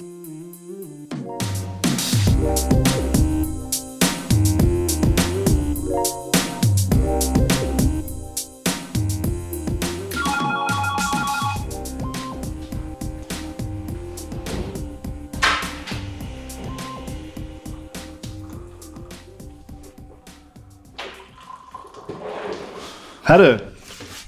Herru, 23.31 23.51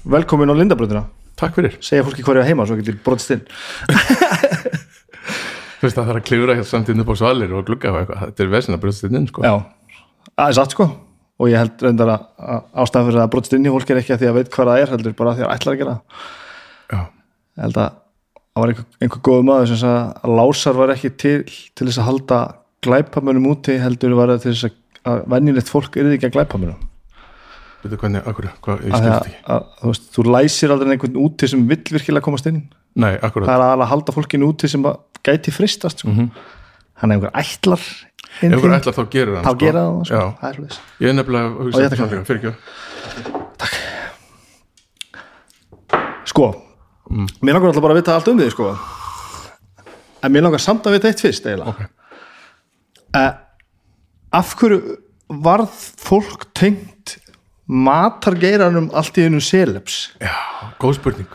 velkomin 0.07 0.47
á 0.47 0.55
Lindabröðuna 0.55 1.01
Takk 1.35 1.57
fyrir. 1.57 1.73
segja 1.83 2.05
fólki 2.07 2.23
er 2.23 2.45
heima 2.47 2.63
svo 2.63 2.77
getur 2.77 2.95
brotist 3.03 3.33
inn 3.35 3.41
Þú 5.81 5.89
veist 5.89 5.97
að 5.97 6.05
það 6.05 6.11
er 6.13 6.19
að 6.21 6.27
klifra 6.29 6.53
hér 6.55 6.67
samt 6.69 6.91
inn 6.93 7.03
upp 7.03 7.11
á 7.11 7.15
svalir 7.19 7.51
og 7.51 7.65
glugga 7.67 7.91
eitthvað. 7.91 8.21
Þetta 8.21 8.43
er 8.45 8.51
vesina 8.53 8.77
brjóðst 8.79 9.07
inn, 9.09 9.25
sko. 9.27 9.43
Já, 9.43 9.99
aðeins 10.37 10.59
satt 10.61 10.75
sko 10.77 10.87
og 10.87 11.51
ég 11.51 11.59
held 11.59 11.83
reyndar 11.83 12.13
að, 12.13 12.23
að 12.39 12.61
ástæðan 12.85 13.09
fyrir 13.09 13.23
að 13.25 13.33
brotist 13.33 13.57
inn 13.57 13.67
í 13.67 13.73
fólk 13.73 13.91
er 13.91 13.99
ekki 13.99 14.15
að 14.15 14.23
því 14.23 14.29
að 14.29 14.37
veit 14.37 14.53
hvað 14.55 14.71
það 14.71 14.85
er 14.85 14.93
heldur 14.93 15.17
bara 15.19 15.35
því 15.35 15.43
að 15.43 15.53
ætlar 15.57 15.73
að 15.75 15.81
gera 15.81 15.97
það. 15.97 16.23
Já. 16.93 17.01
ég 17.03 17.65
held 17.65 17.81
að 17.83 17.91
það 18.39 18.63
var 18.63 18.73
einhver, 18.73 18.87
einhver 19.03 19.23
góð 19.27 19.45
maður 19.49 19.69
sem 19.73 19.81
sagði 19.83 20.05
að 20.23 20.37
lásar 20.39 20.79
var 20.79 20.95
ekki 20.95 21.13
til 21.25 21.35
til 21.51 21.89
þess 21.89 21.99
að 21.99 22.09
halda 22.13 22.39
glæpamönum 22.87 23.51
úti 23.51 23.75
heldur 23.83 24.15
var 24.21 24.31
það 24.37 24.47
til 24.47 24.55
þess 24.55 24.71
að, 24.71 24.81
að 25.11 25.23
venjulegt 25.35 25.75
fólk 25.75 25.99
er 25.99 26.15
ekki 26.15 26.31
að 26.31 26.35
glæpamönum 26.39 26.89
Veitu 27.83 27.97
hvernig, 27.99 28.21
akkur, 28.29 28.45
hvað, 28.63 28.83
ég 28.87 28.93
að, 28.95 29.01
skilði 29.01 29.13
að, 29.13 29.25
ekki. 29.27 29.39
að, 29.53 29.63
þú, 29.81 29.87
veist, 29.91 30.05
þú 30.15 30.23
læsir 30.31 30.71
aldrei 30.73 30.91
einhvern 30.95 31.17
úti 31.19 31.49
sem 31.51 31.63
vill 31.67 31.81
virkilega 31.97 32.23
komast 32.23 32.47
inn 32.47 32.61
Nei, 32.95 33.13
akkurat. 33.19 33.47
það 33.49 33.63
er 33.67 33.81
að 33.83 33.89
halda 33.91 34.15
fólkinu 34.15 34.47
úti 34.53 34.69
sem 34.71 34.83
að 34.87 34.99
gæti 35.27 35.51
fristast 35.55 35.99
sko. 36.03 36.09
Mhm. 36.13 36.29
hann 37.01 37.11
er 37.11 37.15
einhver 37.17 37.33
ætlar 37.35 37.83
Ef 37.83 38.47
einhver 38.47 38.73
ætlar 38.79 38.95
þá 38.95 39.03
gerir 39.13 39.35
hann, 39.35 39.45
þá 39.45 39.53
gera 39.59 39.81
það 39.83 40.05
sko. 40.07 40.15
Já. 40.15 40.23
það 40.39 40.47
er 40.49 40.53
svoleiðis. 40.57 40.79
Ég 41.03 41.07
er 41.09 41.13
nefnilega 41.19 41.45
að 41.45 41.57
hugsa 41.63 41.81
þetta 41.83 42.25
fyrir 42.25 42.39
ekki. 42.39 42.51
sko, 46.25 46.53
Mm. 47.11 47.27
mér 47.43 47.53
langar 47.57 47.67
alltaf 47.69 47.83
bara 47.83 47.93
að 47.93 47.99
vita 47.99 48.13
allt 48.15 48.27
um 48.31 48.37
þig 48.39 48.51
sko 48.55 48.69
en 50.23 50.31
mér 50.31 50.41
langar 50.45 50.61
samt 50.63 50.85
að 50.87 50.93
vita 50.95 51.09
eitt 51.11 51.19
fyrst 51.21 51.45
eiginlega 51.45 51.67
Ok. 51.67 51.81
uh, 53.19 53.33
af 54.39 54.53
hverju 54.55 54.77
varð 55.43 55.67
fólk 55.99 56.47
tengt 56.55 56.92
matargeiranum 57.67 58.89
allt 58.93 59.17
í 59.17 59.25
einu 59.27 59.41
seleps? 59.43 60.11
Já, 60.21 60.33
góð 60.81 60.97
spurning. 60.99 61.27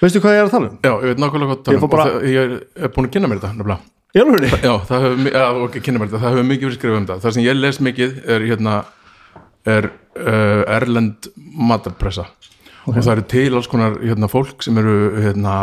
veistu 0.00 0.20
hvað 0.20 0.34
ég 0.36 0.42
er 0.42 0.48
að 0.48 0.54
tala 0.54 0.70
um? 0.70 0.78
Já, 0.82 0.92
ég 0.94 1.10
veit 1.12 1.22
nákvæmlega 1.22 1.50
hvað 1.54 1.72
Ég 1.74 1.78
það 1.78 1.84
fór 1.84 1.92
bara- 1.94 2.22
ég 2.28 2.40
er, 2.44 2.54
búin 2.94 3.06
að 3.08 3.12
kynna 3.14 3.28
mér 3.30 3.40
þetta 3.40 3.52
nefnilega. 3.54 3.80
Já, 4.62 4.72
það 4.86 5.04
hefur, 5.04 5.30
það 6.22 6.36
mikið 6.50 6.68
verið 6.68 6.78
skrifað 6.78 6.98
um 6.98 7.06
þetta. 7.06 7.20
Það 7.24 7.32
sem 7.34 7.42
ég 7.44 7.56
les 7.58 7.80
mikið 7.80 8.18
er 8.30 8.44
hérna 8.46 8.74
er 9.66 9.88
uh, 9.90 10.62
erlend 10.76 11.30
matarpressa. 11.70 12.26
Og 12.84 12.94
það 12.98 13.12
eru 13.14 13.24
til 13.32 13.54
alls 13.56 13.68
konar 13.72 13.96
hérna, 14.02 14.28
fólk 14.28 14.62
sem 14.62 14.76
eru 14.78 14.96
hérna, 15.24 15.54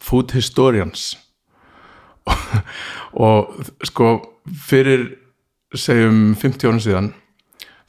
food 0.00 0.32
historians. 0.32 1.12
Og 3.26 3.60
sko 3.86 4.12
fyrir 4.66 5.06
segjum 5.76 6.32
50 6.40 6.66
árum 6.66 6.80
síðan 6.82 7.12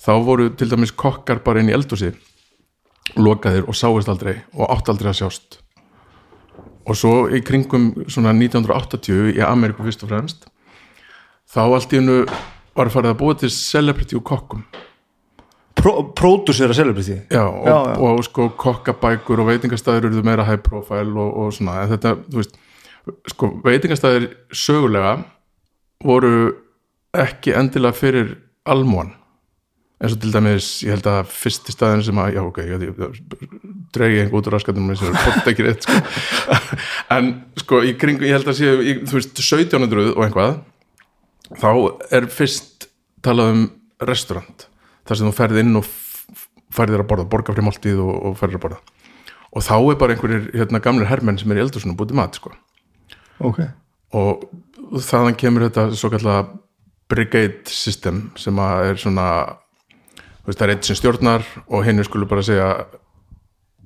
þá 0.02 0.12
voru 0.26 0.50
til 0.58 0.70
dæmis 0.72 0.94
kokkar 0.98 1.42
bara 1.46 1.62
inn 1.62 1.70
í 1.72 1.76
eldhúsi 1.76 2.14
lokaðir 3.18 3.68
og 3.68 3.76
sáist 3.76 4.10
aldrei 4.12 4.38
og 4.56 4.70
átt 4.72 4.90
aldrei 4.92 5.12
að 5.12 5.20
sjást. 5.22 5.60
Og 6.88 6.98
svo 6.98 7.28
í 7.30 7.42
kringum 7.46 7.92
svona 8.10 8.34
1980 8.34 9.36
í 9.36 9.42
Ameríku 9.46 9.86
fyrst 9.86 10.06
og 10.06 10.14
fremst 10.14 10.48
þá 11.52 11.62
allt 11.66 11.94
í 11.94 12.00
hennu 12.00 12.24
var 12.78 12.90
farið 12.94 13.14
að 13.14 13.20
búa 13.20 13.36
til 13.38 13.52
celebrity 13.52 14.16
og 14.16 14.24
kokkum. 14.26 14.64
Pródúsera 15.82 16.76
celebrity? 16.78 17.18
Já, 17.32 17.44
og, 17.48 17.66
Já, 17.66 17.78
já. 17.90 17.96
og 17.98 18.24
sko 18.28 18.50
kokkabækur 18.60 19.42
og 19.42 19.50
veitingastæður 19.50 20.10
eru 20.12 20.24
meira 20.24 20.46
high 20.46 20.62
profile 20.62 21.16
og, 21.20 21.32
og 21.42 21.54
svona, 21.56 21.82
en 21.84 21.94
þetta, 21.96 22.16
þú 22.30 22.42
veist 22.42 22.60
sko 23.34 23.50
veitingastæðir 23.66 24.28
sögulega 24.54 25.16
voru 26.06 26.34
ekki 27.18 27.56
endilega 27.58 27.98
fyrir 27.98 28.36
almúan 28.70 29.16
eins 30.02 30.16
og 30.16 30.22
til 30.22 30.34
dæmis, 30.34 30.68
ég 30.86 30.96
held 30.96 31.08
að 31.10 31.30
fyrsti 31.30 31.74
staðin 31.76 32.04
sem 32.06 32.20
að, 32.22 32.36
já 32.36 32.42
ok, 32.44 32.60
dregi 33.96 34.22
einhver 34.24 34.40
út 34.40 34.50
úr 34.50 34.56
raskatum 34.58 34.90
sem 34.98 35.12
er 35.12 35.20
fótt 35.22 35.50
ekki 35.52 35.66
rétt 35.68 35.86
sko. 35.86 35.98
en 37.16 37.32
sko 37.62 37.82
í 37.86 37.94
kring, 38.02 38.22
ég 38.26 38.38
held 38.38 38.50
að 38.50 38.58
sé, 38.60 38.72
í, 38.82 38.96
þú 39.06 39.20
veist 39.20 39.36
1700 39.38 40.14
og 40.16 40.24
einhvað 40.26 40.56
þá 41.62 41.70
er 42.18 42.30
fyrst 42.32 42.88
talað 43.26 43.54
um 43.56 43.68
restaurant, 44.10 44.66
þar 45.06 45.20
sem 45.20 45.30
þú 45.30 45.36
ferð 45.38 45.62
inn 45.62 45.78
og 45.82 45.92
færðir 46.72 47.04
að 47.04 47.12
borða, 47.12 47.28
borga 47.30 47.54
fri 47.54 47.68
máltíð 47.68 48.02
og, 48.02 48.16
og 48.32 48.40
færðir 48.40 48.62
að 48.62 48.66
borða 48.66 48.82
og 49.52 49.68
þá 49.68 49.76
er 49.78 50.00
bara 50.00 50.16
einhverjir 50.16 50.50
hérna, 50.56 50.80
gamlir 50.82 51.10
hermenn 51.12 51.38
sem 51.38 51.52
er 51.52 51.60
í 51.60 51.64
eldursunum 51.66 51.98
bútið 52.00 52.18
mat 52.22 52.38
sko. 52.40 52.54
Ok 53.44 53.66
og 54.18 54.44
þaðan 55.00 55.38
kemur 55.40 55.68
þetta 55.68 55.88
svo 55.96 56.12
kallega 56.12 56.48
brigade 57.12 57.72
system 57.72 58.30
sem 58.40 58.60
að 58.60 58.90
er 58.90 59.00
svona 59.00 59.28
veist, 60.48 60.58
það 60.60 60.66
er 60.68 60.74
eitt 60.76 60.90
sem 60.90 61.00
stjórnar 61.00 61.46
og 61.68 61.86
hinn 61.88 62.04
skulu 62.08 62.28
bara 62.30 62.46
segja 62.46 62.70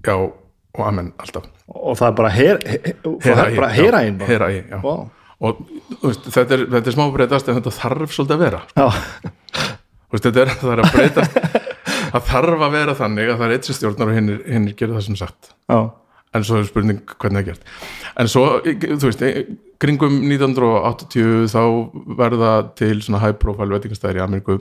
já 0.06 0.16
og 0.16 0.82
amen 0.86 1.14
alltaf. 1.22 1.48
Og 1.72 1.96
það 1.98 2.08
er 2.08 2.16
bara 2.20 2.32
her, 2.36 2.60
her, 2.68 2.82
her, 3.24 3.56
bara 3.56 3.70
heraín, 3.74 4.18
já 4.70 4.80
Vá. 4.84 4.96
og 5.40 5.62
veist, 6.04 6.28
þetta 6.32 6.58
er, 6.58 6.66
þetta 6.76 6.92
er 6.92 6.98
smá 6.98 7.06
breytast 7.14 7.50
en 7.50 7.60
þetta 7.60 7.76
þarf 7.80 8.16
svolítið 8.16 8.36
að 8.36 8.44
vera. 8.46 8.64
Veist, 10.14 10.28
þetta 10.28 10.44
er, 10.46 10.52
er 10.76 10.84
að 10.84 10.92
breytast 10.96 11.40
það 12.16 12.28
þarf 12.30 12.66
að 12.68 12.76
vera 12.76 12.96
þannig 12.98 13.30
að 13.32 13.40
það 13.40 13.46
er 13.48 13.56
eitt 13.58 13.68
sem 13.70 13.78
stjórnar 13.80 14.12
og 14.12 14.18
hinn 14.20 14.34
hinn 14.46 14.68
gerir 14.72 14.96
það 14.98 15.08
sem 15.10 15.18
sagt. 15.20 15.52
Já, 15.72 15.80
en 16.36 16.46
svo 16.48 16.60
er 16.60 16.68
spurning 16.70 17.02
hvernig 17.16 17.40
það 17.40 17.42
er 17.42 17.48
gert. 17.50 17.74
En 18.22 18.32
svo, 18.32 18.46
þú 18.64 19.10
veist, 19.10 19.26
kringum 19.84 20.22
1980 20.30 21.50
þá 21.52 21.62
verða 22.20 22.54
til 22.80 22.96
svona 23.04 23.22
high 23.24 23.36
profile 23.40 23.76
veitingastæðir 23.76 24.22
í 24.22 24.26
Ameríku 24.26 24.60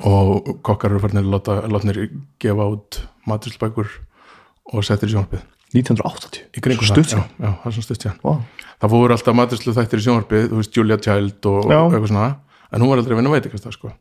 og 0.00 0.58
kokkar 0.64 0.90
eru 0.96 1.22
láta, 1.30 1.60
látnir 1.68 2.10
gefa 2.40 2.64
út 2.72 3.02
maturilsbækur 3.28 3.88
og 4.72 4.84
settir 4.84 5.08
í 5.08 5.12
sjónvarpið. 5.12 5.42
1980 5.72 6.42
í 6.52 6.60
kringum 6.60 6.84
Stutt 6.84 7.08
það, 7.14 7.22
já, 7.40 7.46
já, 7.46 7.50
það 7.62 7.66
er 7.68 7.72
svona 7.76 7.86
stutt 7.86 8.02
síðan. 8.04 8.16
Vá. 8.22 8.32
það 8.82 8.90
fóru 8.92 9.14
alltaf 9.16 9.36
maturilslu 9.38 9.72
þættir 9.78 10.00
í 10.02 10.04
sjónvarpið 10.06 10.48
þú 10.50 10.58
veist, 10.60 10.76
Julia 10.76 10.98
Child 11.00 11.46
og, 11.48 11.70
Já. 11.70 11.78
eitthvað 11.88 12.08
svona. 12.12 12.26
En 12.72 12.80
hún 12.82 12.88
var 12.92 12.98
aldrei 13.00 13.14
að 13.16 13.20
vinna 13.22 13.32
veitingastæð, 13.32 13.72
sko. 13.76 13.92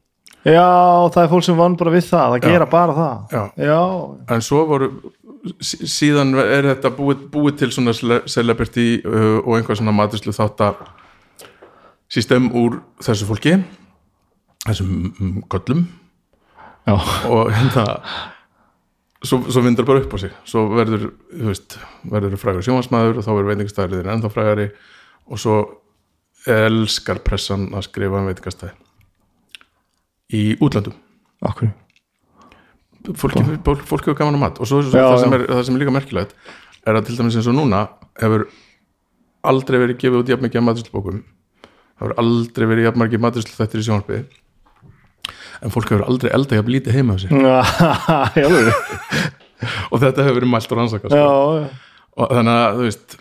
Já, 0.43 0.65
það 1.13 1.24
er 1.24 1.29
fólk 1.31 1.43
sem 1.45 1.57
vann 1.60 1.75
bara 1.77 1.91
við 1.93 2.05
það 2.10 2.36
Það 2.36 2.45
gera 2.50 2.65
bara 2.71 2.93
það. 2.98 3.17
Já. 3.31 3.43
Já, 3.67 3.81
en 4.36 4.41
svo 4.41 4.65
voru 4.67 4.88
sí- 5.62 5.86
síðan 5.86 6.33
er 6.41 6.63
þetta 6.74 6.91
búið, 6.98 7.29
búið 7.31 7.57
til 7.62 7.69
svona 7.71 7.93
cele- 7.93 8.24
celebrity 8.27 9.01
uh, 9.05 9.39
og 9.45 9.55
einhver 9.60 9.77
svona 9.77 9.93
maturslu 9.95 10.33
þátt 10.36 10.63
að 10.65 10.75
system 12.12 12.50
úr 12.51 12.81
þessu 13.00 13.27
fólki 13.29 13.55
þessum 14.65 14.94
mm, 15.10 15.41
göllum 15.51 15.84
já, 16.88 16.96
og 17.30 17.51
hérna 17.56 17.86
svo, 19.25 19.41
svo 19.48 19.63
vindur 19.65 19.88
bara 19.88 20.03
upp 20.03 20.15
á 20.15 20.18
sig. 20.22 20.34
Svo 20.48 20.65
verður, 20.74 21.12
þú 21.30 21.51
veist, 21.51 21.77
verður 22.13 22.41
frægur 22.41 22.65
sjónvarsmaður 22.65 23.22
og 23.22 23.27
þá 23.27 23.32
verður 23.34 23.51
veitingastæðir 23.53 24.10
ennþá 24.15 24.34
frægari. 24.34 24.72
Og 25.32 25.41
svo 25.41 25.60
elskar 26.50 27.22
pressan 27.22 27.70
að 27.77 27.86
skrifa 27.89 28.22
um 28.22 28.32
veitingastæði. 28.32 28.74
Í 30.34 30.44
útlöndum. 30.63 30.98
Okkur 31.46 31.72
fólki, 33.18 33.41
fólk, 33.65 33.86
fólki 33.89 34.12
hefur 34.12 34.18
gaman 34.20 34.38
að 34.38 34.44
mat. 34.44 34.60
Og 34.62 34.70
svo, 34.70 34.82
svo 34.86 34.94
Já, 34.94 35.08
það, 35.08 35.24
sem 35.24 35.36
er, 35.36 35.46
það 35.50 35.63
sem 35.65 35.77
er 35.77 35.82
líka 35.82 35.94
merkilegt 35.96 36.36
er 36.86 36.98
að 36.98 37.08
til 37.08 37.18
dæmis 37.20 37.38
eins 37.38 37.50
og 37.50 37.58
núna 37.58 37.82
hefur 38.20 38.48
aldrei 39.48 39.80
verið 39.82 40.00
gefið 40.01 40.22
út 40.22 40.32
jafn 40.32 40.46
mikið 40.46 40.62
af 40.62 40.68
maturslubókum 40.68 41.20
það 41.22 42.03
hefur 42.03 42.15
aldrei 42.24 42.68
verið 42.72 42.88
jafn 42.88 43.01
margið 43.01 43.24
maturslu 43.25 43.58
þettir 43.58 43.82
í 43.82 43.88
sjónvarpi 43.88 44.22
en 45.62 45.74
fólk 45.74 45.91
hefur 45.94 46.06
aldrei 46.08 46.32
elda 46.36 46.58
jafn 46.60 46.74
lítið 46.75 46.98
heima 46.98 47.15
á 47.15 47.18
sér. 47.22 47.32
Já, 47.32 47.60
og 49.91 50.01
þetta 50.01 50.25
hefur 50.25 50.39
verið 50.39 50.51
mælt 50.51 50.72
og 50.74 50.80
rannsakað 50.82 51.13
Já, 51.15 51.25
sko. 51.27 51.62
já 51.62 51.89
og 52.22 52.34
þannig 52.36 52.58
að 52.58 52.74
þú 52.80 52.88
veist 52.89 53.13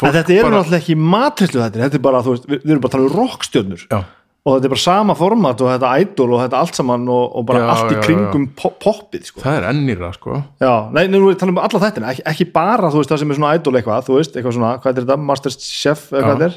þetta 0.00 0.32
eru 0.32 0.46
bara, 0.46 0.54
náttúrulega 0.54 0.78
ekki 0.80 0.94
matrislu 0.96 1.60
þetta 1.60 1.82
Þetta 1.82 1.98
er 1.98 2.02
bara, 2.06 2.22
þú 2.24 2.32
veist, 2.36 2.46
við, 2.48 2.60
við 2.62 2.72
erum 2.72 2.82
bara 2.84 2.90
að 2.90 2.94
tala 2.94 3.08
um 3.10 3.16
rockstjörnur. 3.18 3.82
Já, 3.90 3.98
og 4.40 4.54
þetta 4.54 4.68
er 4.68 4.72
bara 4.72 4.82
sama 4.84 5.16
format 5.18 5.60
og 5.64 5.68
þetta 5.74 5.90
idol 6.04 6.28
og 6.32 6.40
þetta 6.44 6.60
allt 6.64 6.78
saman 6.78 7.08
og, 7.12 7.24
og 7.36 7.44
bara 7.50 7.60
Já, 7.60 7.66
allt 7.74 7.90
í 7.92 7.96
já, 7.98 8.02
kringum 8.06 8.46
po 8.56 8.70
poppið 8.80 9.26
sko. 9.28 9.42
það 9.44 9.58
er 9.58 9.66
ennýra 9.72 10.12
sko. 10.16 10.38
Já, 10.62 10.70
nei, 10.96 11.02
nú 11.10 11.18
erum 11.20 11.28
við 11.28 11.34
að 11.36 11.42
tala 11.42 11.54
um 11.56 11.60
alla 11.66 11.82
þættina 11.84 12.12
ekki, 12.14 12.24
ekki 12.32 12.46
bara, 12.54 12.92
þú 12.94 13.02
veist, 13.02 13.12
það 13.12 13.20
sem 13.24 13.34
er 13.34 13.40
svona 13.40 13.52
idol 13.58 13.74
eitthvað 13.80 14.06
þú 14.06 14.16
veist, 14.16 14.38
eitthvað 14.38 14.56
svona, 14.56 14.70
hvað 14.80 14.92
er 14.94 15.04
þetta, 15.04 15.18
Masterchef 15.28 16.06
hvað 16.14 16.22
Já. 16.24 16.30
þetta 16.30 16.48
er, 16.48 16.56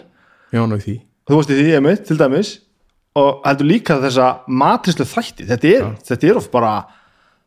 já, 0.55 0.61
ná 0.63 0.77
í 0.77 0.83
því. 0.85 0.95
Þú 1.27 1.39
veist 1.41 1.51
í 1.51 1.59
því, 1.59 1.73
einmitt, 1.81 2.05
til 2.07 2.19
dæmis 2.21 2.53
og 3.15 3.41
heldur 3.45 3.67
líka 3.69 3.99
þessa 4.01 4.27
matrislu 4.47 5.05
þætti, 5.05 5.45
þetta 5.49 5.67
er, 5.77 5.83
þetta 6.07 6.29
er 6.31 6.37
of 6.39 6.47
bara 6.51 6.73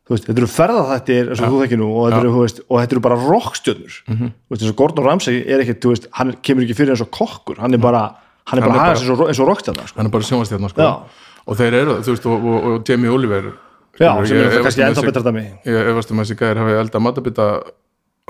veist, 0.09 0.27
þetta 0.29 0.39
eru 0.39 0.47
ferðaþættir 0.47 1.31
eins 1.33 1.41
og 1.43 1.51
þú 1.51 1.63
þekki 1.65 1.79
nú 1.81 1.89
og 1.91 2.05
þetta 2.11 2.21
eru, 2.23 2.31
þú 2.37 2.43
veist, 2.45 2.61
og 2.71 2.79
þetta 2.83 2.95
eru 2.97 3.01
bara 3.09 3.17
rockstjörnur 3.27 3.95
Mhm. 4.07 4.29
þú 4.31 4.51
veist, 4.55 4.63
eins 4.63 4.71
og 4.71 4.77
Gordon 4.79 5.05
Ramsay 5.09 5.41
er 5.47 5.59
ekkit, 5.65 5.85
veist, 5.91 6.07
hann 6.13 6.33
kemur 6.43 6.63
ekki 6.63 6.77
fyrir 6.79 6.91
eins 6.95 7.03
og 7.03 7.11
kokkur 7.11 7.59
hann 7.59 7.75
er 7.75 7.79
bara, 7.83 8.05
hann 8.47 8.59
er 8.63 8.67
bara 8.69 8.79
bara- 8.79 8.95
eins 8.95 9.11
og, 9.11 9.27
eins 9.27 9.41
og 9.43 9.49
rockstjörna 9.51 9.87
sko. 9.89 9.97
hann 9.99 10.07
er 10.07 10.11
bara 10.15 10.23
sjónvastjarnar 10.23 10.71
sko 10.71 10.83
Já. 10.83 11.03
og 11.47 11.57
þeir 11.59 11.75
eru, 11.83 11.95
þú 12.07 12.11
veist, 12.15 12.27
og, 12.27 12.45
og, 12.47 12.65
og 12.71 12.89
Jamie 12.89 13.11
Oliver 13.11 13.53
Já, 13.99 14.13
sem 14.27 14.37
ég 14.37 14.45
er 14.45 14.51
það 14.51 14.61
efast 14.61 14.63
kannski 14.63 14.83
um 14.85 14.89
ennþá 14.93 15.07
betra 15.11 15.23
dæmi 15.27 15.45
ég 15.67 15.91
efast 15.91 16.11
um 16.13 16.19
að 16.21 16.25
þessi 16.29 16.37
gæðir 16.39 16.59
hafi 16.63 16.73
elda 16.79 16.99
matabita 17.01 17.47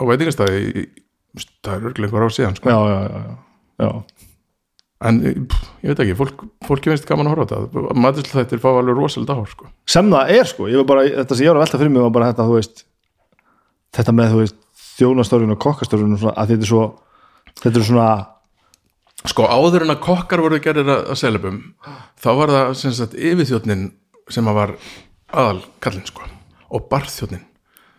á 0.01 0.03
veitingastæði 0.09 0.89
það 1.37 1.75
er 1.77 1.87
örglega 1.91 2.07
einhver 2.09 2.25
á 2.25 2.31
síðan 2.33 2.57
sko. 2.57 2.71
Já, 2.71 2.79
já, 2.87 2.99
já, 3.05 3.19
já, 3.21 3.37
já. 3.85 4.03
En 5.05 5.23
pff, 5.51 5.65
ég 5.85 5.93
veit 5.93 6.05
ekki, 6.05 6.17
fólk, 6.17 6.45
fólki 6.65 6.93
veist 6.93 7.09
gaman 7.09 7.29
að 7.29 7.35
horfa 7.37 7.59
á 7.59 7.61
þetta. 7.67 7.97
Maturslu 8.01 8.39
þættir 8.41 8.63
fá 8.63 8.71
alveg 8.73 8.97
rosalega 8.97 9.37
áhör 9.37 9.51
sko. 9.51 9.73
sem 9.85 10.13
það 10.13 10.31
er 10.37 10.49
sko, 10.49 10.69
ég 10.73 10.81
var 10.81 10.89
bara, 10.89 11.09
þetta 11.19 11.37
sem 11.37 11.45
ég 11.45 11.53
var 11.53 11.61
að 11.61 11.67
velta 11.67 11.81
fyrir 11.83 11.93
mig 11.93 12.07
var 12.07 12.15
bara 12.15 12.31
þetta, 12.31 12.47
veist 12.55 12.87
þetta 13.97 14.15
með, 14.17 14.55
þjónastörfun 14.97 15.55
og 15.55 15.61
kokkastörfun 15.61 16.17
og 16.17 16.23
svona, 16.23 16.37
að 16.41 16.55
þetta 16.55 16.67
er 16.67 16.71
svo 16.71 16.87
þetta 17.63 17.81
er 17.81 17.87
svona, 17.91 18.09
sko 19.27 19.49
áður 19.51 19.87
en 19.87 19.95
að 19.95 20.03
kokkar 20.07 20.43
voru 20.45 20.61
gerir 20.65 20.89
að, 20.89 21.03
að 21.13 21.21
selabum 21.21 21.61
þá 22.23 22.31
var 22.41 22.55
það 22.55 22.73
sem 22.81 22.97
sagt 22.97 23.19
yfirþjóðnin 23.19 23.85
sem 24.33 24.49
að 24.49 24.59
var 24.61 24.75
aðal 25.37 25.61
kallinn 25.85 26.09
sko 26.09 26.27
og 26.73 26.89
barþjóðnin 26.91 27.45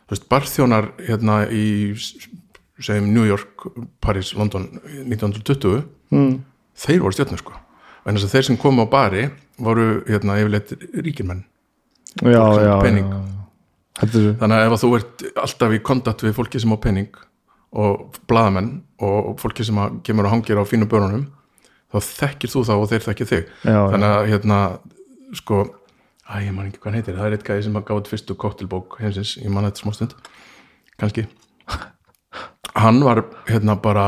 þú 0.08 0.16
veist, 0.16 0.27
barþjónar 0.32 0.92
hérna 1.04 1.39
í 1.51 1.66
segjum 1.98 3.10
New 3.13 3.25
York, 3.27 3.66
Paris, 4.04 4.34
London 4.38 4.70
1920 5.06 5.82
mm, 6.13 6.36
þeir 6.77 7.03
voru 7.03 7.17
stjórnir 7.17 7.41
sko. 7.41 7.55
En 8.07 8.15
þess 8.15 8.27
að 8.27 8.36
þeir 8.36 8.48
sem 8.48 8.60
komu 8.62 8.86
á 8.86 8.88
bari 8.89 9.27
voru 9.62 9.88
hérna 10.07 10.38
yfirleitt 10.41 10.75
ríkirmenn. 11.03 11.43
Já, 12.24 12.43
já, 12.62 12.75
pening. 12.81 13.07
já, 13.10 13.17
já. 13.17 13.38
Þannig 13.98 14.57
að 14.57 14.67
ef 14.67 14.75
að 14.75 14.84
þú 14.84 14.91
ert 14.98 15.24
alltaf 15.41 15.74
í 15.74 15.81
kontakt 15.86 16.24
við 16.24 16.36
fólki 16.38 16.62
sem 16.62 16.74
á 16.74 16.77
pening 16.81 17.17
og 17.77 18.19
blaðamenn 18.29 18.69
og 19.03 19.34
fólki 19.41 19.65
sem 19.65 19.79
kemur 20.05 20.29
og 20.29 20.36
hangir 20.36 20.62
á 20.62 20.63
fínu 20.69 20.88
börunum 20.89 21.25
þá 21.91 21.98
þekkir 22.05 22.53
þú 22.53 22.63
þá 22.67 22.74
og 22.75 22.88
þeir 22.91 23.03
þekkir 23.07 23.29
þig. 23.31 23.51
Já, 23.63 23.79
þannig 23.93 24.13
að 24.13 24.29
hérna 24.31 24.60
sko, 25.38 25.60
að 26.27 26.46
ég 26.48 26.55
man 26.55 26.69
ekki 26.69 26.81
hvað 26.84 26.98
heitir. 27.00 27.17
Það 27.17 27.27
er 27.27 27.38
eitt 27.38 27.48
gæði 27.48 27.65
sem 27.67 27.79
að 27.79 27.86
gáði 27.89 28.13
fyrstu 28.13 28.38
koktelbók 28.39 28.98
heimsins, 29.01 29.36
ég 29.41 29.53
man 29.53 29.67
þetta 29.67 29.84
smá 29.84 29.96
stund. 29.96 30.15
Kannski. 31.00 31.27
Hann 32.84 33.01
var 33.05 33.24
hérna 33.48 33.77
bara 33.81 34.07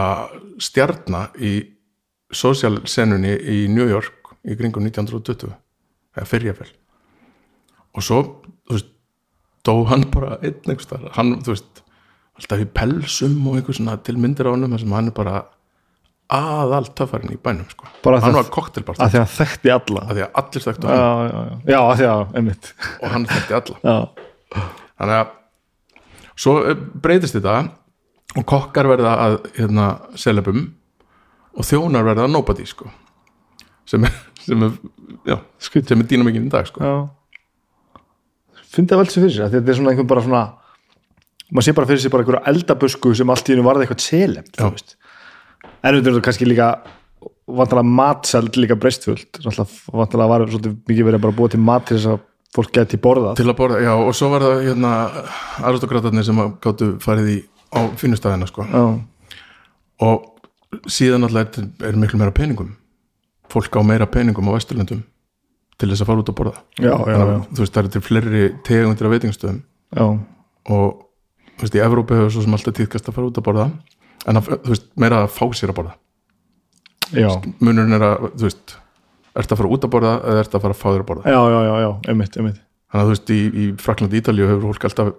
stjarna 0.62 1.28
í 1.36 1.54
sósjálsenunni 2.36 3.34
í 3.38 3.60
New 3.72 3.88
York 3.90 4.36
í 4.46 4.56
kringum 4.60 4.86
1920 4.86 5.54
eða 6.18 6.28
fyrjafell 6.30 6.72
og 7.96 8.06
svo, 8.06 8.20
þú 8.70 8.78
veist 8.78 8.92
dó 9.66 9.76
hann 9.90 10.06
bara 10.14 10.38
einn 10.40 10.58
einhvers 10.64 10.88
staðar. 10.88 11.14
Hann, 11.18 11.38
þú 11.44 11.54
veist, 11.56 11.82
alltaf 12.40 12.62
í 12.64 12.68
pelsum 12.80 13.40
og 13.50 13.60
einhver 13.60 13.78
svona 13.78 13.98
til 14.06 14.18
myndir 14.22 14.48
á 14.48 14.54
þar 14.54 14.84
sem 14.84 14.94
hann 14.96 15.12
er 15.12 15.16
bara 15.18 15.42
aðal 16.30 16.86
töffarinn 16.96 17.34
í 17.34 17.40
bænum 17.42 17.68
sko. 17.72 17.90
Bara 18.06 18.22
hann 18.24 18.38
var 18.38 18.50
koktelbart 18.54 19.02
að 19.02 19.16
því 19.16 19.22
að 19.24 19.36
þekkti 19.36 19.74
alla. 19.74 20.06
Að 20.06 20.20
því 20.20 20.26
að 20.26 20.40
allir 20.42 20.66
þekktu 20.68 20.88
já, 20.88 20.94
hann. 20.94 21.02
já, 21.02 21.40
já, 21.42 21.74
já, 21.74 21.80
að 21.82 21.96
því 21.98 22.10
að, 22.12 22.24
einmitt. 22.40 22.72
Og 23.00 23.14
hann 23.16 23.28
þekkti 23.32 23.58
alla. 23.60 23.80
Já, 23.84 23.98
þannig 25.02 25.18
að 25.18 25.36
svo 26.40 26.56
eh, 26.70 26.84
breytist 27.04 27.38
þetta 27.40 27.56
og 28.38 28.46
kokkar 28.48 28.92
verða 28.92 29.16
að 29.26 29.40
hérna, 29.58 29.88
celebum 30.22 30.68
og 31.56 31.66
þjónar 31.66 32.06
verða 32.08 32.28
nobody 32.32 32.66
sko. 32.70 32.90
sem 33.90 34.04
er, 34.06 34.14
sem 34.46 34.64
er, 34.68 34.76
já, 35.26 35.40
Skrítið. 35.60 35.88
sem 35.94 36.04
er 36.04 36.12
dýnamikinn 36.12 36.50
í 36.50 36.54
dag 36.54 36.68
sko. 36.70 36.84
já 36.84 36.96
fyndi 38.70 38.94
að 38.94 39.02
velta 39.04 39.16
sér 39.16 39.24
fyrir 39.26 39.36
sér 39.36 39.52
þetta 39.56 39.72
er 39.72 39.80
svona 39.80 39.94
einhvern 39.94 40.10
bara 40.10 40.26
svona 40.26 40.44
maður 41.50 41.66
sé 41.66 41.76
bara 41.78 41.90
fyrir 41.90 42.04
sér 42.04 42.14
bara 42.14 42.26
einhverja 42.26 42.54
eldabusku 42.54 43.14
sem 43.18 43.34
allt 43.34 43.50
í 43.50 43.56
hennu 43.56 43.66
varði 43.66 43.86
eitthvað 43.88 44.06
selem 44.06 44.50
Já. 44.54 44.68
en 44.70 45.90
þetta 45.90 45.98
er 45.98 46.00
þetta 46.06 46.26
kannski 46.28 46.50
líka 46.50 46.70
vantalega 47.50 47.96
matseld 48.00 48.60
líka 48.62 48.78
breystfullt 48.80 49.42
vantalega 49.44 50.30
var 50.30 50.46
mikið 50.46 51.06
verið 51.08 51.18
að 51.18 51.24
bara 51.26 51.38
búa 51.40 51.52
til 51.52 51.62
mat 51.66 51.88
til 51.90 51.98
þess 51.98 52.12
að 52.14 52.26
fólk 52.56 52.74
geti 52.74 52.98
borðað 53.02 53.38
til 53.38 53.50
að 53.50 53.58
borða, 53.60 53.80
já, 53.84 53.92
og 53.94 54.16
svo 54.18 54.32
var 54.32 54.46
það 54.46 54.64
hérna, 54.66 54.92
aristokratarnir 55.70 56.26
sem 56.26 56.40
gáttu 56.64 56.92
farið 57.04 57.32
í 57.36 57.38
á 57.70 57.80
finnustæðina 58.02 58.48
sko. 58.50 58.66
já, 58.66 58.86
og 60.06 60.39
síðan 60.90 61.28
alltaf 61.28 61.60
er, 61.60 61.70
er 61.90 62.00
miklu 62.00 62.20
meira 62.22 62.36
peningum. 62.36 62.74
Fólk 63.50 63.74
á 63.78 63.82
meira 63.86 64.08
peningum 64.10 64.50
á 64.52 64.56
Vesturlöndum 64.58 65.04
til 65.80 65.90
þess 65.90 66.04
að 66.04 66.10
fara 66.12 66.24
út 66.24 66.32
að 66.32 66.38
borða. 66.40 66.58
Já, 66.76 66.92
já, 66.92 67.16
já, 67.16 67.38
þú 67.56 67.64
veist, 67.64 67.76
það 67.76 67.86
er 67.86 67.94
til 67.94 68.02
fleiri 68.04 68.44
tegundir 68.68 69.08
af 69.08 69.14
veitingastöðum. 69.16 69.62
Já. 69.96 70.06
og 70.70 71.00
þú 71.58 71.66
veist, 71.66 71.78
í 71.78 71.82
Evrópu 71.82 72.18
hefur 72.18 72.34
svo 72.36 72.44
sem 72.46 72.56
alltaf 72.58 72.76
tíðkast 72.78 73.10
að 73.10 73.16
fara 73.16 73.30
út 73.32 73.40
að 73.40 73.48
borða 73.48 73.66
en 74.28 74.40
að, 74.40 74.52
þú 74.66 74.74
veist, 74.76 74.86
meira 75.00 75.24
að 75.24 75.32
fá 75.34 75.46
sér 75.58 75.74
að 75.74 75.80
borða. 75.80 75.96
Já. 77.16 77.30
munurinn 77.64 77.98
er 77.98 78.06
að, 78.06 78.28
þú 78.36 78.50
veist 78.50 78.76
ertu 79.40 79.56
að 79.56 79.62
fara 79.62 79.72
út 79.74 79.88
að 79.88 79.94
borða 79.96 80.14
eða 80.20 80.44
ertu 80.44 80.60
að 80.60 80.66
fara 80.66 80.76
að 80.76 80.82
fá 80.82 80.88
þér 80.90 81.04
að 81.04 81.10
borða? 81.10 81.34
Já, 81.34 81.40
já, 81.56 81.74
já, 81.86 81.90
einmitt, 82.12 82.38
einmitt. 82.38 82.62
Þannig 82.90 83.02
að 83.02 83.10
þú 83.10 83.16
veist, 83.16 83.32
í, 83.34 83.40
í 83.50 83.66
Fraklandi 83.80 84.20
Ítalíu 84.20 84.50
hefur 84.50 84.68
fólk 84.68 84.88
alltaf 84.90 85.12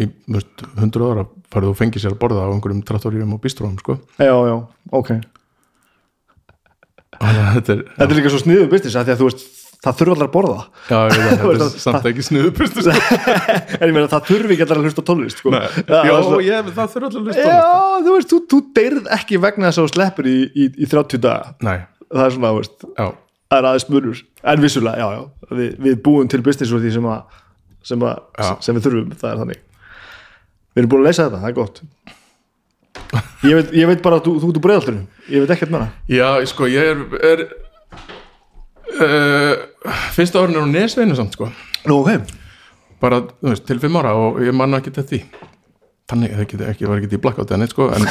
í, 0.00 0.08
veist, 0.36 0.64
hundur 0.80 1.06
ára 1.10 1.24
farið 1.52 1.72
og 1.72 1.78
fengið 1.80 2.04
sér 2.04 2.14
að 2.16 2.20
borða 2.22 2.46
á 2.46 2.52
einhverjum 2.54 2.82
trattoríum 2.88 3.36
og 3.36 3.40
bistróum, 3.44 3.76
sko. 3.82 3.98
Já, 4.20 4.32
já, 4.50 4.56
ok. 4.96 5.14
Að 7.20 7.38
þetta 7.58 7.74
er, 7.74 7.80
þetta 7.96 8.06
er 8.14 8.16
líka 8.20 8.30
svo 8.32 8.40
sniðu 8.40 8.68
business 8.72 8.96
að 8.96 9.08
því 9.08 9.12
að 9.14 9.20
þú 9.20 9.26
veist 9.28 9.42
það 9.80 9.96
þurfa 9.98 10.14
allar 10.14 10.28
að 10.28 10.32
borða. 10.34 10.62
Já, 10.90 10.98
Þú 11.10 11.50
þetta 11.50 11.66
er 11.66 11.82
samt 11.84 12.06
ekki 12.10 12.24
sniðu 12.24 12.68
sko 12.70 12.94
en 13.80 13.86
ég 13.88 13.94
meina 13.96 14.10
það 14.12 14.26
þurfi 14.30 14.54
ekki 14.56 14.64
allar 14.66 14.80
að 14.80 14.86
hlusta 14.88 15.04
tónlist 15.10 15.40
sko. 15.42 15.52
Já, 15.56 16.00
já, 16.08 16.14
svo- 16.26 16.40
ég, 16.44 16.70
það 16.76 16.92
þurfa 16.94 17.10
allir 17.10 17.20
að 17.20 17.30
hlusta 17.30 17.44
já, 17.44 17.56
tónlist. 17.60 18.06
þú 18.06 18.14
veist, 18.16 18.30
þú, 18.34 18.40
þú 18.54 18.60
deyrð 18.78 19.10
ekki 19.18 19.40
vegna 19.44 19.70
þess 19.70 19.80
að 19.82 19.88
þú 19.88 19.92
sleppur 19.94 20.30
í, 20.30 20.36
í, 20.54 20.68
í 20.86 20.90
30 20.94 21.22
daga. 21.26 21.54
Nei, 21.66 21.78
það 22.12 22.24
er 22.26 22.36
svona, 22.36 22.52
þú 22.54 22.60
veist, 22.62 22.86
já, 22.92 23.06
það 23.50 23.58
er 23.62 23.68
aðeins 23.72 23.88
munur. 23.94 24.22
En 24.54 24.64
vissulega, 24.64 25.00
já, 25.00 25.18
já, 25.18 25.50
við, 25.60 25.72
við 25.88 25.98
búum 26.06 26.30
til 26.32 26.44
business 26.46 26.72
úr 26.76 26.84
því 26.84 26.94
sem, 26.96 27.10
að, 27.10 27.42
sem, 27.90 28.06
að, 28.08 28.22
Já. 28.40 28.50
sem 28.68 28.78
við 28.78 28.86
þurfum, 28.88 29.16
það 29.20 29.32
er 29.34 29.42
þannig 29.44 29.66
við 30.74 30.82
erum 30.82 30.92
búin 30.92 31.02
að 31.04 31.10
leysa 31.10 31.26
þetta, 31.26 31.40
það 31.42 31.50
er 31.50 31.58
gott. 31.58 31.82
Ég 33.40 33.56
veit, 33.56 33.72
ég 33.74 33.88
veit 33.88 34.02
bara 34.04 34.18
að 34.20 34.26
þú, 34.26 34.34
þú 34.42 34.50
ert 34.50 34.58
úr 34.60 34.64
breiðalturinn, 34.66 35.04
ég 35.32 35.44
veit 35.44 35.52
ekkert 35.54 35.72
meira. 35.72 35.88
Já, 36.10 36.28
sko, 36.50 36.68
ég 36.70 36.90
er, 36.92 36.98
er 37.30 37.44
uh, 39.00 39.54
fyrsta 40.14 40.42
árin 40.42 40.58
er 40.58 40.66
á 40.66 40.68
nesveinu 40.68 41.16
samt, 41.18 41.36
sko. 41.38 41.48
Nú, 41.88 42.02
ok, 42.02 42.34
bara, 43.02 43.22
þú 43.40 43.54
veist, 43.54 43.66
til 43.68 43.80
fimm 43.82 43.96
ára 44.00 44.12
og 44.18 44.42
ég 44.44 44.56
manna 44.56 44.82
ekki 44.82 44.92
þetta 44.92 45.08
því. 45.14 45.22
Þannig, 46.10 46.36
það 46.36 46.66
ekki, 46.72 46.90
var 46.90 47.00
ekki 47.00 47.16
í 47.16 47.22
blackout 47.22 47.52
eða 47.52 47.62
neitt, 47.62 47.74
sko 47.74 47.88
en, 47.94 48.06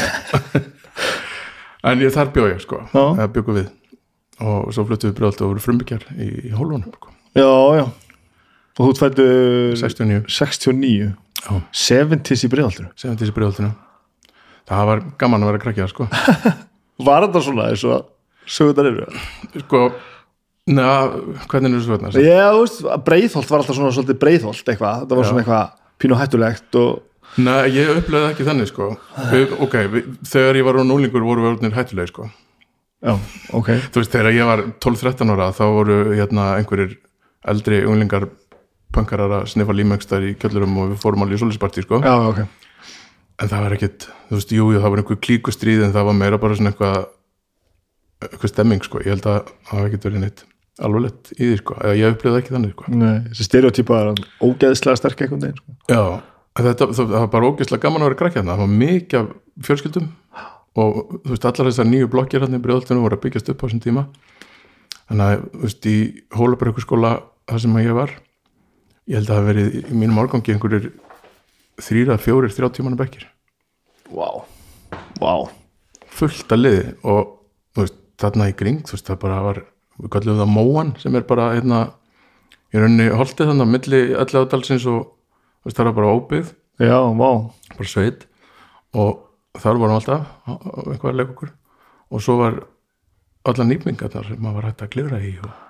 en 1.91 2.03
ég, 2.05 2.13
þar 2.15 2.33
bjó 2.35 2.47
ég, 2.49 2.61
sko. 2.65 2.83
Eða 2.95 3.29
bjögum 3.35 3.59
við. 3.59 3.71
Og 4.39 4.69
svo 4.73 4.85
fluttum 4.87 5.11
við 5.11 5.17
brjóðalt 5.19 5.41
og 5.43 5.53
voru 5.53 5.63
frumbyggjar 5.63 6.05
í, 6.15 6.29
í 6.49 6.53
hólunum, 6.55 6.89
sko. 6.95 7.13
Já, 7.37 7.49
já. 7.77 7.85
Og 8.79 8.87
þú 8.87 8.91
fættu 8.95 9.25
69, 9.75 10.23
69 10.31 10.91
já, 11.03 11.09
70s 11.45 12.45
í 12.45 12.51
breiðalturinn 12.51 12.91
sem 12.99 13.15
þessi 13.17 13.35
brjóðaltinu 13.35 13.71
það 14.69 14.85
var 14.91 15.03
gaman 15.21 15.43
að 15.45 15.51
vera 15.53 15.63
krakkja, 15.63 15.89
sko. 15.89 16.07
Var 17.07 17.25
þetta 17.25 17.41
svona 17.45 17.67
eins 17.71 17.83
og 17.87 18.09
sögundar 18.49 18.89
eru? 18.89 19.05
Sko, 19.63 19.83
neða, 20.69 21.21
hvernig 21.51 21.77
er 21.77 21.85
þú 22.57 22.63
veist, 22.65 22.81
breiðholt 23.05 23.53
var 23.53 23.63
alltaf 23.63 23.77
svona 23.77 23.93
svolítið 23.95 24.19
breiðholt 24.19 24.73
eitthvað, 24.73 25.05
þetta 25.05 25.19
var 25.19 25.29
svona 25.29 25.43
eitthvað 25.45 25.77
pínu 26.03 26.19
hættulegt 26.19 26.81
og 26.81 27.05
Nei, 27.37 27.69
ég 27.75 27.91
upplegaði 27.93 28.33
ekki 28.33 28.45
þannig, 28.47 28.67
sko. 28.71 28.85
Við, 29.29 29.51
ok, 29.61 29.75
við, 29.93 30.05
þegar 30.31 30.57
ég 30.57 30.65
var 30.65 30.79
á 30.81 30.83
núlingur 30.89 31.21
voru 31.21 31.43
við 31.43 31.51
orðnir 31.51 31.75
hættulegi, 31.77 32.09
sko. 32.09 32.25
Já, 33.05 33.13
ok. 33.55 33.69
Þú 33.93 34.01
veist, 34.01 34.15
þegar 34.15 34.35
ég 34.35 34.49
var 34.49 34.63
12-13 34.81 35.33
ára 35.35 35.51
þá 35.55 35.61
voru 35.71 35.97
hérna 36.17 36.47
einhverjir 36.57 36.97
eldri 37.53 37.83
unglingar 37.87 38.25
punkarar 38.95 39.35
að 39.39 39.49
sniffa 39.53 39.75
límengstar 39.75 40.25
í 40.25 40.35
kjöllurum 40.39 40.77
og 40.81 40.91
við 40.93 41.01
fórum 41.03 41.25
alveg 41.25 41.39
í 41.39 41.43
solispartí, 41.43 41.85
sko. 41.85 42.01
Já, 42.03 42.15
ok, 42.29 42.43
en 43.39 43.51
það 43.51 43.65
var 43.65 43.75
ekkit, 43.77 44.07
þú 44.29 44.39
veist, 44.39 44.53
jú, 44.55 44.69
jú, 44.73 44.83
það 44.83 44.93
var 44.93 45.01
einhver 45.03 45.19
klíkustríð 45.27 45.83
en 45.87 45.95
það 45.95 46.07
var 46.09 46.17
meira 46.19 46.39
bara 46.41 46.57
svona 46.57 46.73
eitthvað 46.73 46.97
eitthvað 48.25 48.53
stemming, 48.53 48.85
sko. 48.85 49.03
Ég 49.05 49.13
held 49.13 49.27
að 49.29 49.37
það 49.37 49.53
hafi 49.73 49.91
ekkit 49.91 50.07
verið 50.09 50.25
neitt 50.25 50.45
alvarlegt 50.79 51.31
í 51.35 51.43
því, 51.43 51.59
sko, 51.59 51.77
eða 51.83 51.97
ég 51.99 52.15
upplegaði 52.15 52.41
ekki 52.43 52.55
þannig, 52.55 52.73
sko. 52.75 52.93
Nei, 52.95 53.15
þessi 53.29 53.47
stereotypa 53.47 53.99
er 53.99 54.23
ógeðslega 54.47 54.99
sterk 54.99 55.23
einhvern 55.23 55.43
veginn 55.45 55.59
sko. 55.59 55.75
Já, 55.91 56.01
þetta, 56.59 56.89
það, 56.95 57.13
var 57.15 57.29
bara 57.35 57.51
ógeðslega 57.51 57.83
gaman 57.85 58.05
að 58.05 58.09
vera 58.09 58.19
krakki 58.21 58.39
hérna, 58.39 58.55
það 58.55 58.63
var 58.63 58.73
mikið 58.83 59.19
af 59.19 59.29
fjölskyldum 59.67 60.09
og 60.79 60.99
þú 61.25 61.33
veist, 61.33 61.47
allar 61.49 61.69
þessar 61.69 61.89
nýju 61.89 62.09
blokkir 62.13 62.45
hérna 62.45 62.59
í 62.59 62.63
brjóðaltunum 62.63 63.03
voru 63.03 63.19
að 63.19 63.23
byggjast 63.25 63.51
upp 63.51 63.59
á 63.59 63.65
þessum 63.65 63.83
tíma. 63.83 64.05
Þannig 65.09 65.25
að, 65.25 65.45
þú 65.55 65.63
veist, 65.65 65.89
í 65.89 65.97
Hólabrökkuskóla 66.37 67.13
þar 67.49 67.63
sem 67.65 67.79
ég 67.81 67.97
var 67.97 68.15
ég 69.09 69.17
held 69.17 69.29
að 69.29 69.39
það 69.39 69.49
verið 69.49 69.77
í 69.79 69.97
mínum 69.97 70.21
árgangi 70.21 70.53
einhverjir 70.53 70.89
þrýra, 71.81 72.17
fjórir, 72.21 72.53
þrjá 72.53 72.69
tímanu 72.75 72.99
bekkir. 72.99 73.25
Vá, 74.13 74.29
vá. 75.21 75.33
Fullt 76.19 76.53
að 76.53 76.63
liði 76.63 76.83
og 77.07 77.35
veist, 77.77 77.97
þarna 78.21 78.49
í 78.51 78.57
kring, 78.59 78.81
þú 78.85 78.95
veist, 78.95 79.07
það 79.07 79.21
bara 79.23 79.39
var 79.45 79.61
við 79.99 80.11
kallum 80.15 80.41
það 80.41 80.51
Móan 80.53 80.91
sem 81.01 81.15
er 81.17 81.25
bara 81.27 81.51
hérna, 81.55 81.79
í 82.71 82.81
rauninni 82.81 83.09
holtið 83.17 83.51
þannig 83.51 83.65
að 83.65 83.73
milli 83.75 84.01
allega 84.13 84.51
dalsins 84.53 84.87
og 84.89 85.01
veist, 85.65 85.77
það 85.77 85.91
var 85.91 85.97
bara 86.01 86.13
óbyggð. 86.17 86.53
Já, 86.79 86.99
vá. 87.19 87.31
Bara 87.75 87.89
sveit. 87.91 88.27
Og 88.95 89.25
þar 89.59 89.81
vorum 89.81 89.97
alltaf 89.97 90.29
leika 90.85 91.33
okkur 91.33 91.55
og 92.09 92.21
svo 92.23 92.37
var 92.39 92.61
allar 93.47 93.67
nýpningar 93.69 94.11
þar 94.13 94.29
sem 94.29 94.41
maður 94.41 94.59
var 94.59 94.69
hægt 94.69 94.85
að 94.85 94.93
klifra 94.95 95.19
í 95.21 95.33
og 95.43 95.68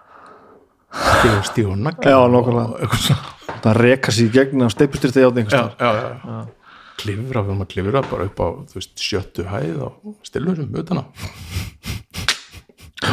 stíða 0.93 1.41
stíða 1.49 1.73
og 1.73 1.81
nagla 1.85 2.13
Já, 2.13 2.19
svona 2.99 3.17
Það 3.59 3.79
reka 3.83 4.13
sér 4.15 4.29
í 4.29 4.31
gegn 4.37 4.63
á 4.63 4.67
játni 5.25 5.43
já, 5.49 5.63
já, 5.79 5.89
já, 5.99 6.07
já. 6.23 6.39
klifra, 6.99 7.41
við 7.43 7.49
varum 7.49 7.63
að 7.65 7.71
klifra 7.73 8.03
bara 8.07 8.29
upp 8.29 8.39
á 8.39 8.47
veist, 8.75 8.93
sjöttu 8.99 9.45
hæð 9.49 9.83
og 9.87 10.15
stilurum 10.27 10.79
utan 10.79 11.03
á, 11.03 11.05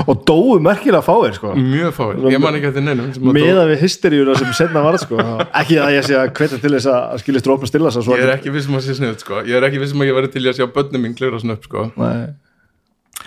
Og 0.06 0.22
dóu 0.26 0.56
merkilega 0.60 1.02
fáir 1.04 1.34
sko. 1.36 1.52
mjög 1.54 1.92
fáir 1.94 2.18
ég 2.32 2.40
man 2.42 2.56
ekki 2.58 2.68
eftir 2.72 2.84
neinum 2.84 3.12
sem 3.14 3.28
að 3.30 3.36
Meða 3.38 3.66
við 3.70 3.84
hysteríuna 3.84 4.34
sem 4.38 4.50
setna 4.58 4.82
varð 4.84 5.04
sko. 5.04 5.20
Ekki 5.46 5.78
að 5.82 5.92
ég 5.94 6.08
sé 6.08 6.16
að 6.18 6.32
hvetja 6.36 6.58
til 6.62 6.72
þess 6.74 6.88
að 6.90 7.20
skiljast 7.22 7.50
rópna 7.50 7.70
stilla 7.70 7.92
svo 7.94 8.02
dó 8.02 8.18
ég 8.18 8.26
er 8.26 8.34
ekki 8.34 8.52
vissum 8.54 8.76
að 8.78 8.84
sé 8.88 8.96
sniðut 8.98 9.22
sko. 9.22 9.42
ég 9.46 9.56
er 9.56 9.68
ekki 9.68 9.80
vissum 9.82 10.02
að 10.02 10.10
ég 10.10 10.18
væri 10.18 10.32
til 10.34 10.42
að 10.42 10.58
sjá 10.58 10.66
börnum 10.74 11.06
mín 11.06 11.14
klifra 11.16 11.40
svona 11.42 11.56
upp 11.56 11.68
sko. 11.70 11.86
Nei, 12.02 12.26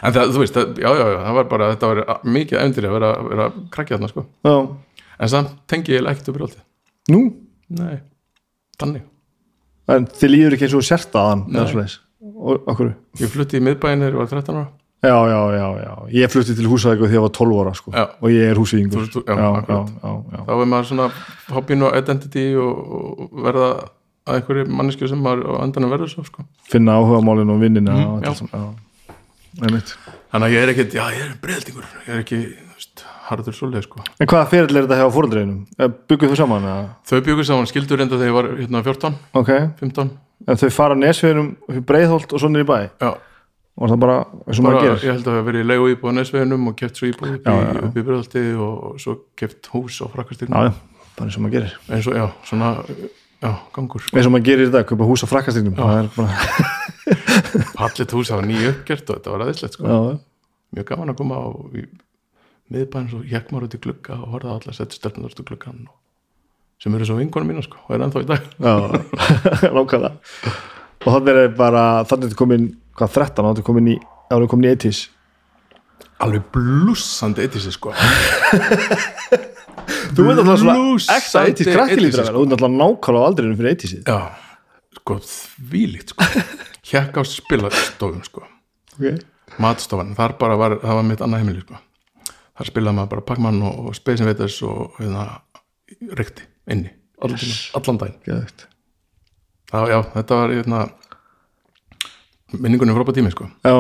en 0.04 0.14
það, 0.16 0.34
þú 0.36 0.40
veist, 0.44 0.54
það, 0.58 0.80
já, 0.84 0.90
já, 1.00 1.06
já, 1.14 1.20
það 1.28 1.38
var 1.40 1.48
bara 1.54 1.70
þetta 1.74 1.90
var 1.94 2.20
mikið 2.24 2.60
efndir 2.64 2.88
að 2.90 2.96
vera, 2.98 3.12
vera 3.30 3.48
krakkja 3.74 3.98
þarna 3.98 4.10
sko. 4.14 4.26
já, 4.46 4.56
en 5.20 5.30
samt 5.36 5.56
tengi 5.68 5.96
ég 5.98 6.08
ekkert 6.14 6.30
upp 6.32 6.38
brjóðið 6.40 6.60
nú 7.16 7.22
nei, 7.70 8.00
þannig 8.80 9.08
En 9.90 10.04
þið 10.06 10.30
líður 10.30 10.54
ekki 10.54 10.66
eins 10.68 10.74
og 10.78 10.84
sért 10.86 11.16
aðan 11.18 11.40
Nei. 11.48 11.56
eða 11.58 11.70
svoleiðis 11.72 11.94
Og 12.22 12.68
okkur 12.70 12.92
Ég 13.18 13.32
flutti 13.34 13.58
í 13.58 13.62
miðbæinn 13.66 14.04
þegar 14.04 14.14
ég 14.14 14.20
var 14.22 14.28
13 14.30 14.58
ára 14.60 14.68
Já, 15.02 15.16
já, 15.32 15.40
já, 15.56 15.66
já 15.82 15.94
Ég 16.14 16.30
flutti 16.30 16.54
til 16.60 16.68
húsavíku 16.70 17.08
þegar 17.08 17.16
ég 17.18 17.24
var 17.24 17.32
12 17.34 17.58
ára 17.64 17.74
sko. 17.80 17.94
Já. 17.96 18.04
Og 18.22 18.30
ég 18.30 18.52
er 18.52 18.60
Þú- 18.60 19.08
þú- 19.16 19.24
já, 19.26 19.34
já, 19.40 19.48
akkurat. 19.64 19.90
já, 19.90 20.12
já. 20.36 20.44
Þá 20.46 20.52
er 20.62 20.70
maður 20.76 20.88
svona 20.92 21.08
hoppin 21.56 21.82
og 21.88 21.98
identity 21.98 22.44
og, 22.54 22.94
og 22.94 23.34
verða 23.48 23.70
að 24.30 24.38
einhverju 24.38 24.68
mannesku 24.78 25.10
sem 25.10 25.24
maður 25.26 25.58
á 25.58 25.64
endanum 25.66 25.90
verður 25.96 26.12
svo 26.14 26.26
sko. 26.30 26.46
Finna 26.70 27.00
áhugamálin 27.02 27.50
og 27.50 27.60
vinnina 27.66 27.96
Mm, 27.98 28.06
og 28.14 28.22
já. 28.22 28.28
allt 28.30 28.38
sem- 28.38 28.54
já. 28.54 28.62
Þannig 29.60 30.46
að 30.46 30.54
ég 30.56 30.64
er 30.66 30.72
ekkit, 30.74 30.94
já 31.00 31.04
ég 31.14 31.22
er 31.26 31.32
breyðaldingur 31.44 31.86
Ég 32.06 32.10
er 32.16 32.20
ekki, 32.24 32.40
þú 32.70 32.76
veist, 32.80 33.04
harður 33.30 33.56
svoleið 33.58 33.86
sko. 33.88 34.04
En 34.22 34.30
hvaða 34.30 34.50
fyrirl 34.52 34.78
er 34.80 34.86
þetta 34.88 35.00
hjá 35.00 35.08
fóreldreinum? 35.16 35.62
Bygguð 36.10 36.34
þau 36.34 36.40
saman? 36.44 36.68
Eða? 36.70 36.84
Þau 37.10 37.22
byggur 37.30 37.48
saman 37.50 37.70
skildur 37.70 38.04
enda 38.06 38.20
þegar 38.20 38.30
ég 38.30 38.38
var 38.38 38.50
hérna 38.60 38.84
14, 38.86 39.18
Ok, 39.42 39.52
15 39.82 40.12
en 40.50 40.56
þau 40.62 40.70
fara 40.72 40.96
nesveginum 40.96 41.50
breiðholt 41.90 42.32
og 42.34 42.40
svo 42.42 42.50
niður 42.54 42.64
í 42.64 42.70
bæ? 42.70 42.78
Já, 43.04 43.10
og 43.80 43.92
það 43.92 44.00
bara, 44.06 44.16
eins 44.48 44.60
og 44.62 44.66
maður 44.66 44.86
gerir 44.86 45.04
ég 45.10 45.14
held 45.18 45.28
að 45.28 45.36
það 45.40 45.46
verið 45.50 45.62
í 45.66 45.68
leigu 45.70 45.90
íbúð 45.94 46.10
á 46.10 46.14
Nesveginum 46.20 46.70
og 46.72 46.78
keft 46.80 47.00
svo 47.00 47.10
íbúð 47.10 47.34
upp, 47.36 47.46
Já, 47.46 47.52
í- 47.52 47.60
já, 47.60 47.74
já. 47.80 47.90
breyðaldi 48.08 48.44
og 48.66 49.00
svo 49.04 49.16
keft 49.40 49.70
hús 49.74 50.00
á 50.00 50.06
Já, 50.06 50.12
frakastíknum 50.16 50.68
já, 50.70 50.72
bara 51.20 51.28
eins 51.28 51.38
og 51.40 51.44
maður 51.46 51.56
gerir. 51.58 51.76
Eins 51.90 52.08
og, 52.08 52.16
já, 52.20 52.26
svona 52.48 52.72
já, 53.44 53.52
gangur. 53.76 54.04
Eins 54.16 54.28
og 54.28 54.34
maður 54.36 54.48
gerir 54.50 54.68
þetta, 54.72 54.84
kaupa 54.90 55.08
hús 55.12 55.24
á 55.24 55.28
er 56.00 56.10
bara, 56.16 56.40
Pallit 57.78 58.16
hús 58.16 58.32
hafa 58.34 58.46
nýju 58.46 58.74
uppgjört 58.74 59.10
og 59.10 59.20
þetta 59.20 59.34
var 59.34 59.46
aðeinslegt 59.46 59.78
sko. 59.78 59.86
já, 59.88 60.20
mjög 60.78 60.90
gaman 60.92 61.14
að 61.14 61.20
koma 61.22 61.40
á 61.42 61.48
miðbæn 62.70 63.10
svo 63.10 63.22
hjekk 63.26 63.54
maður 63.54 63.70
út 63.70 63.78
í 63.78 63.82
glugga 63.84 64.18
og 64.20 64.36
horfða 64.36 64.54
á 64.54 64.58
alla 64.60 64.76
setja 64.78 65.00
stelpunar 65.00 65.34
út 65.34 65.42
í 65.42 65.48
gluggan 65.48 65.80
og, 65.90 65.96
sem 66.80 66.96
eru 66.96 67.08
svo 67.10 67.18
vinkonum 67.20 67.50
mínu 67.54 67.66
sko, 67.66 67.82
og 67.88 67.96
er 67.96 68.04
ennþá 68.06 68.24
í 68.24 68.28
dag. 68.30 68.50
Já, 68.62 68.74
nákvæmlega. 69.76 70.12
Og 71.00 71.10
þannig 71.16 71.40
er 71.42 71.56
bara, 71.58 71.86
þannig 72.08 72.28
er 72.28 72.30
þetta 72.30 72.42
komin 72.44 72.68
hvað, 73.00 73.16
13, 73.16 73.40
þannig 73.40 73.50
er 73.50 73.58
þetta 73.58 73.70
komin 73.72 73.90
í 73.90 73.98
árið 74.30 74.52
komin 74.54 74.70
í 74.70 74.76
80s 74.76 75.02
alveg 76.20 76.46
blússandi 76.54 77.46
eitisi 77.46 77.72
sko. 77.74 77.94
Þú 80.14 80.26
veit 80.26 80.40
alltaf 80.42 80.60
svona 80.62 80.76
ekta 81.16 81.44
80s 81.48 81.70
krakki 81.74 82.00
lítur 82.02 82.22
að 82.22 82.28
vera, 82.28 82.36
þú 82.36 82.44
veit 82.44 82.56
alltaf 82.56 82.74
nákvæmlega 82.76 83.24
á 83.24 83.28
aldrinu 83.30 83.58
fyrir 83.60 83.76
80s 83.78 83.94
já, 84.04 84.20
sko 85.00 85.18
þvílíkt 85.26 86.14
sko 86.14 86.28
hjekk 86.90 87.20
á 87.20 87.24
spilastofum 87.28 88.24
sko 88.26 88.44
okay. 88.96 89.20
matstofan, 89.62 90.16
þar 90.18 90.36
bara 90.42 90.58
var, 90.60 90.78
það 90.84 91.00
var 91.00 91.08
mitt 91.08 91.24
annað 91.26 91.44
heimili 91.44 91.64
sko. 91.64 91.80
þar 92.60 92.72
spilaði 92.72 93.00
maður 93.00 93.14
bara 93.16 93.28
Pac-Man 93.30 93.62
og, 93.70 93.80
og 93.90 93.98
Space 93.98 94.24
Invaders 94.24 94.60
og 94.68 95.00
hérna, 95.00 95.28
rekti 96.20 96.48
inni 96.70 96.94
allan, 97.20 97.40
yes. 97.40 97.70
allan 97.78 98.00
daginn 98.02 98.20
Geðveikt. 98.28 98.68
það, 99.72 99.94
já, 99.94 100.00
þetta 100.16 100.40
var 100.42 100.56
hérna, 100.56 100.84
minningunni 102.58 102.96
frábæð 102.98 103.20
tími 103.20 103.34
sko. 103.36 103.50
já, 103.64 103.76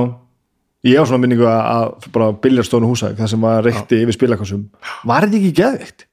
ég 0.89 1.01
á 1.01 1.03
svona 1.03 1.23
minningu 1.23 1.49
að, 1.49 1.97
bara 2.15 2.31
biljarstofnu 2.45 2.91
húsæk, 2.91 3.17
það 3.19 3.33
sem 3.33 3.49
var 3.49 3.65
reykti 3.65 4.03
yfir 4.03 4.19
spilakassum, 4.19 4.69
var 5.07 5.27
þetta 5.27 5.41
ekki 5.41 5.57
geðvikt 5.63 6.05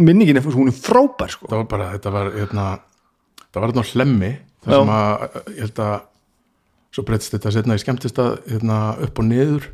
minningin 0.00 0.40
er, 0.40 0.46
hún 0.50 0.70
er 0.70 0.74
frábær 0.74 1.30
sko 1.30 1.46
það 1.46 1.60
var 1.62 1.66
bara, 1.70 1.90
þetta 1.94 2.10
var 2.14 2.30
hérna, 2.34 2.64
það 3.46 3.60
var 3.60 3.70
hérna 3.70 3.84
hlemmi 3.92 4.30
Já. 4.64 4.72
sem 4.74 4.92
að, 4.94 5.36
ég 5.54 5.60
held 5.64 5.82
að 5.84 5.94
svo 6.90 7.04
breytist 7.06 7.36
þetta 7.36 7.52
setna 7.54 7.76
í 7.78 7.82
skemmtist 7.82 8.18
að 8.20 8.32
hérna, 8.50 8.80
upp 9.06 9.22
og 9.22 9.28
niður. 9.28 9.68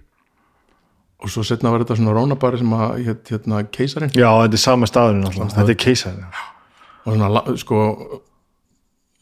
Og 1.24 1.32
svo 1.32 1.42
setna 1.48 1.72
var 1.72 1.82
þetta 1.82 1.96
svona 1.96 2.12
rónabari 2.12 2.60
sem 2.60 2.72
að 2.76 2.96
hét, 3.06 3.30
hérna, 3.32 3.62
keisarin 3.72 4.12
já, 4.12 4.28
þetta 4.28 4.58
er 4.58 4.60
sama 4.60 4.88
staðurinn 4.90 5.24
alltaf, 5.24 5.54
þetta 5.56 5.72
er 5.72 5.78
keisar 5.80 6.18
og 7.06 7.14
svona 7.14 7.56
sko 7.62 7.78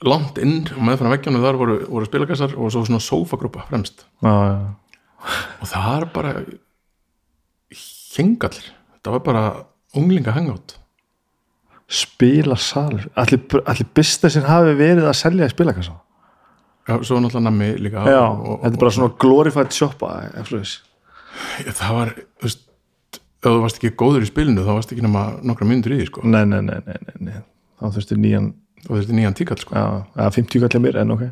langt 0.05 0.41
inn 0.43 0.65
og 0.75 0.83
meðfram 0.89 1.15
veggjónu 1.15 1.43
þar 1.45 1.61
voru, 1.61 1.77
voru 1.87 2.09
spilakassar 2.09 2.57
og 2.59 2.73
svo 2.75 2.83
svona 2.89 3.01
sófagrúpa 3.05 3.63
fremst. 3.69 4.03
Já, 4.27 4.35
já, 4.35 4.57
og 5.63 5.71
það 5.71 5.93
er 5.95 6.09
bara 6.17 6.35
hengallir 8.19 8.73
þetta 8.73 9.15
var 9.15 9.23
bara 9.27 9.45
unglinga 9.97 10.35
hangátt 10.35 10.77
spila 11.91 12.57
salur 12.57 13.05
allir, 13.21 13.43
allir 13.69 13.89
businessin 13.97 14.47
hafi 14.49 14.75
verið 14.79 15.09
að 15.11 15.17
selja 15.21 15.49
í 15.49 15.53
spilakassa? 15.53 15.95
Já, 16.85 16.99
svo 17.01 17.17
náttúrulega 17.21 17.45
nammi 17.47 17.69
líka. 17.81 18.03
Já, 18.09 18.21
og, 18.29 18.41
og, 18.45 18.59
þetta 18.65 18.77
er 18.77 18.83
bara 18.83 18.95
svona 18.97 19.15
glorified 19.21 19.73
shoppa 19.73 20.11
það 21.75 21.95
var, 21.97 22.11
þú 22.41 22.47
veist 22.49 22.61
ef 23.45 23.53
þú 23.53 23.61
varst 23.63 23.79
ekki 23.81 23.93
góður 24.01 24.25
í 24.25 24.29
spilinu 24.29 24.65
þá 24.65 24.73
varst 24.77 24.93
ekki 24.95 25.05
nema 25.05 25.25
nokkra 25.45 25.69
myndur 25.69 25.95
í 25.97 26.01
því 26.01 26.09
sko. 26.11 26.25
Nei, 26.29 26.45
nei, 26.49 26.61
nei, 26.65 26.77
nei, 26.85 27.17
nei, 27.21 27.39
þá 27.81 27.89
þurfti 27.97 28.19
nýjan 28.21 28.51
þetta 28.85 29.01
er 29.01 29.19
nýjan 29.19 29.37
tíkall 29.41 29.61
sko. 29.61 29.77
Já, 29.77 29.87
eða 30.17 30.29
50 30.37 30.65
kallar 30.65 30.85
mér, 30.85 31.01
en 31.03 31.15
ok. 31.17 31.25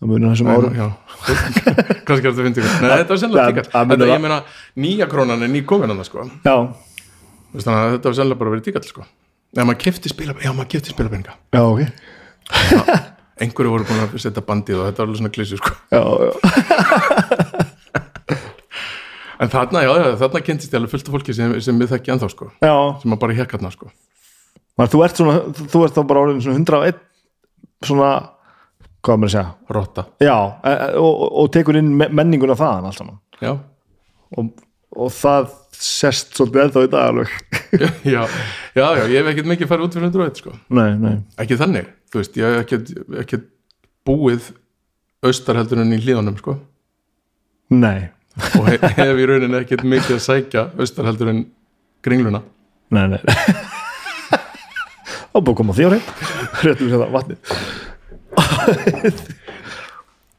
Það 0.00 0.08
munir 0.12 0.30
þessum 0.32 0.48
árum. 0.48 0.76
kannski 2.08 2.24
er 2.24 2.30
þetta 2.30 2.44
fyndi 2.46 2.62
Nei, 2.64 2.92
þetta 3.02 3.12
var 3.12 3.18
sennilega 3.20 3.42
Það- 3.42 3.50
tíkall 3.50 3.72
það 3.72 3.90
Þetta, 3.90 4.04
það. 4.06 4.12
ég 4.14 4.22
meina, 4.24 4.38
nýja 4.80 5.08
krónan 5.12 5.44
er 5.44 5.52
ný 5.52 5.60
komin 5.68 5.92
hann 5.92 6.04
sko. 6.08 6.24
Já, 6.44 6.54
þannig 7.52 7.72
að 7.74 7.96
þetta 7.96 8.08
var 8.12 8.16
sennilega 8.20 8.40
bara 8.40 8.54
verið 8.54 8.68
tíkall 8.70 8.86
sko 8.88 9.04
Maður 9.50 9.82
já, 10.44 10.52
maður 10.54 10.68
kefti 10.70 10.92
spilapenninga 10.94 11.32
já, 11.50 11.62
ok. 11.64 11.80
Einhverju 13.40 13.70
voru 13.72 13.86
búin 13.88 14.02
að 14.04 14.18
setja 14.20 14.42
bandið 14.44 14.78
og 14.82 14.86
þetta 14.90 15.00
var 15.00 15.08
alveg 15.08 15.18
svona 15.20 15.32
klísu 15.34 15.56
sko. 15.58 15.72
Já, 15.90 16.02
já, 16.20 16.32
en 19.40 19.48
þarna, 19.52 19.82
já, 19.86 19.90
já, 19.96 20.08
þarna 20.20 20.42
kynntist 20.44 20.74
ég 20.74 20.78
alveg 20.80 20.92
fullt 20.92 21.08
af 21.08 21.14
fólki 21.16 21.34
sem, 21.36 21.54
sem 21.64 21.78
við 21.80 21.94
þekki 21.94 22.12
ennþá 22.14 22.28
sko. 22.34 22.50
Já. 22.60 22.74
sem 23.02 23.14
að 23.16 23.20
bara 23.22 23.36
hékk 23.38 23.54
hérna 23.56 23.70
sko. 23.72 23.88
Man, 24.78 24.90
þú 24.92 25.02
ert 25.06 25.16
svona, 25.20 25.36
þú 25.72 25.82
ert 25.86 25.96
þá 25.96 26.02
bara 26.10 26.24
orðin 26.26 26.42
svona 26.44 26.60
101 26.60 27.00
svona, 27.88 28.10
hvað 29.00 29.20
maður 29.22 29.30
að 29.30 29.34
segja? 29.34 29.46
Rotta, 29.76 30.04
já, 30.20 30.36
e- 30.68 30.76
e- 30.76 30.92
og, 31.00 31.24
og, 31.30 31.50
tekur 31.56 31.80
inn 31.80 31.90
me- 31.96 32.10
menninguna 32.20 32.56
þaðan 32.60 32.90
allt 32.90 33.00
saman. 33.00 33.18
Já. 33.40 33.54
Og, 34.36 34.52
og 34.96 35.12
það 35.14 35.50
sest 35.80 36.34
svolítið 36.36 36.62
ennþá 36.64 36.84
í 36.84 36.90
dag 36.92 37.10
alveg. 37.12 37.36
Já, 38.14 38.22
já, 38.74 38.86
já, 38.98 39.04
ég 39.06 39.20
hef 39.20 39.28
ekkert 39.30 39.46
mikið 39.46 39.68
farið 39.70 39.84
út 39.86 39.94
fyrir 39.94 40.08
101 40.10 40.40
sko. 40.42 40.52
Nei, 40.74 40.88
nei, 40.98 41.12
ekki 41.38 41.58
þannig, 41.60 41.86
þú 42.10 42.18
veist, 42.18 42.38
ég 42.40 42.48
hef 42.50 42.64
ekkert, 42.64 42.90
ekkert 43.22 43.44
búið 44.08 44.48
austar 45.30 45.60
heldur 45.60 45.78
en 45.84 45.94
í 45.94 46.00
hlíðanum 46.02 46.36
sko. 46.40 46.56
Nei. 47.70 48.10
Og 48.58 48.66
he 48.66 48.78
hef 48.80 49.20
í 49.22 49.26
rauninni 49.30 49.58
ekkert 49.60 49.86
mikið 49.86 50.16
að 50.16 50.24
sækja 50.26 50.62
austar 50.80 51.06
heldur 51.10 51.30
en 51.32 51.44
gringluna 52.04 52.40
nei, 52.94 53.06
nei. 53.14 53.20
Og 55.30 55.44
búið 55.44 55.52
að 55.52 55.58
koma 55.60 55.74
ári 55.76 56.00
réttum 56.64 56.86
við 56.86 56.94
þetta 56.96 57.14
vatni 57.14 57.36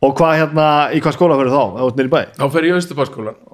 og 0.01 0.15
hvað 0.17 0.33
hérna 0.39 0.65
í 0.95 1.01
hvað 1.03 1.13
skóla 1.17 1.35
fyrir 1.37 1.53
þá, 1.53 1.61
eða 1.77 1.87
út 1.91 1.99
nýri 1.99 2.09
bæ? 2.11 2.19
Þá 2.39 2.45
fer 2.55 2.65
ég 2.65 2.73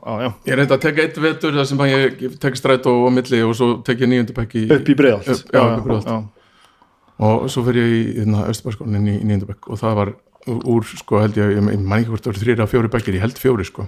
já, 0.07 0.13
já. 0.23 0.29
ég 0.47 0.55
reyndi 0.55 0.75
að 0.77 0.83
teka 0.85 1.03
eitt 1.03 1.17
vetur 1.19 1.57
þar 1.57 1.67
sem 1.67 1.81
að 1.83 1.91
ég, 1.91 2.21
tek 2.39 2.55
strætó 2.59 2.93
á 3.03 3.09
milli 3.11 3.41
og 3.43 3.55
svo 3.59 3.67
tek 3.83 3.99
ég 4.05 4.11
nýjöndabæk 4.13 4.55
í, 4.55 4.63
upp 4.77 4.87
í 4.87 4.95
breiðalt 4.95 5.27
Upp- 5.33 5.51
já, 5.51 5.59
upp 5.65 5.81
í 5.81 5.85
Breiðholt. 5.89 6.29
og 7.27 7.49
svo 7.51 7.65
fer 7.67 7.79
ég 7.81 7.91
í 7.97 7.99
hérna, 8.21 8.45
Austurbæskólan 8.47 9.09
í, 9.11 9.17
nýjöndabæk 9.27 9.67
og 9.73 9.81
það 9.81 9.99
var 9.99 10.13
úr, 10.47 10.87
sko, 10.87 11.19
held 11.19 11.35
ég, 11.35 11.57
ég, 11.57 11.67
man 11.83 11.99
ekki 11.99 12.13
hvort 12.13 12.23
það 12.23 12.31
voru 12.31 12.43
þrýra 12.45 12.63
að 12.63 12.71
fjóri 12.71 12.91
bækir, 12.95 13.17
ég 13.17 13.25
held 13.25 13.41
fjóri, 13.41 13.65
sko. 13.67 13.87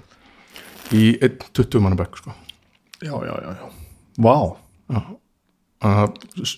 Í 0.92 1.04
einn 1.24 1.38
20 1.56 1.80
manna 1.86 1.96
bæk, 2.00 2.18
sko. 2.20 2.34
Já, 3.00 3.14
já, 3.24 3.36
já, 3.40 3.52
já. 3.56 3.70
Vá. 4.20 4.36
S- 6.44 6.58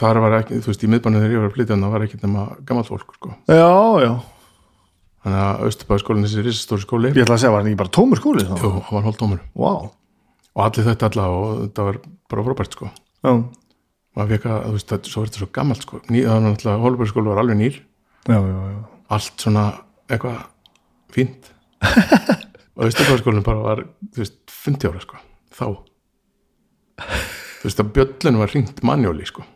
þar 0.00 0.22
var 0.24 0.38
ekki, 0.40 0.62
þú 0.64 0.72
veist, 0.72 0.84
í 0.86 0.88
miðbænum 0.88 1.20
þegar 1.20 1.34
ég 1.36 1.42
var 1.42 1.50
að 1.50 1.56
flytja 1.58 1.76
það 1.76 1.92
var 1.92 2.06
ekki 2.06 2.20
nema 2.22 2.46
gamalt 2.64 2.88
fólk, 2.88 3.12
sko. 3.18 3.34
Já, 3.52 3.68
já 4.06 4.12
þannig 5.22 5.40
að 5.42 5.64
Austurbæskólan, 5.68 6.26
þessi 6.26 6.44
risastóri 6.46 6.84
skóli 6.84 7.10
ég 7.12 7.24
ætla 7.24 7.36
að 7.36 7.42
segja, 7.44 7.52
var 7.54 7.62
hann 7.62 7.70
ekki 7.70 7.80
bara 7.82 7.94
tómur 7.96 8.20
skóli 8.20 8.46
þá? 8.48 8.54
Jú, 8.58 8.70
hann 8.88 8.96
var 8.96 9.06
hálftómur 9.06 9.42
Vá. 9.62 9.72
og 9.86 10.62
allir 10.66 10.88
þetta 10.88 11.10
alla 11.10 11.26
og 11.36 11.52
þetta 11.60 11.86
var 11.88 12.00
bara 12.32 12.46
frábært, 12.48 12.76
sko 12.78 12.90
Já, 13.22 13.32
maður 14.18 14.34
fekk 14.34 14.48
að, 14.50 14.58
þú 14.66 14.74
veist, 14.76 14.90
það, 14.90 15.12
svo 15.12 15.22
er 15.22 15.30
þetta 15.30 15.42
svo 15.42 15.50
gammalt, 15.58 15.86
sko 15.86 16.00
var 16.02 16.44
náttúrulega, 16.46 16.82
Hólbergsskóli 16.86 17.32
var 17.32 17.42
alveg 17.44 17.60
nýr 17.60 17.78
já, 17.78 18.38
já, 18.38 18.58
já. 18.72 18.82
allt 19.16 19.46
svona 19.46 19.64
eitthvað 20.08 20.42
fínt 21.14 21.52
og 22.76 22.84
Austurbæðarskólinn 22.88 23.46
bara 23.46 23.66
var 23.68 23.86
þú 24.10 24.24
veist, 24.24 24.38
50 24.50 24.90
ára 24.90 25.06
sko 25.06 25.22
þá 25.52 25.66
þú 26.98 27.68
veist 27.68 27.82
að 27.82 27.92
bjöllun 27.96 28.42
var 28.42 28.56
ringt 28.56 28.82
manjóli 28.86 29.26
sko 29.28 29.46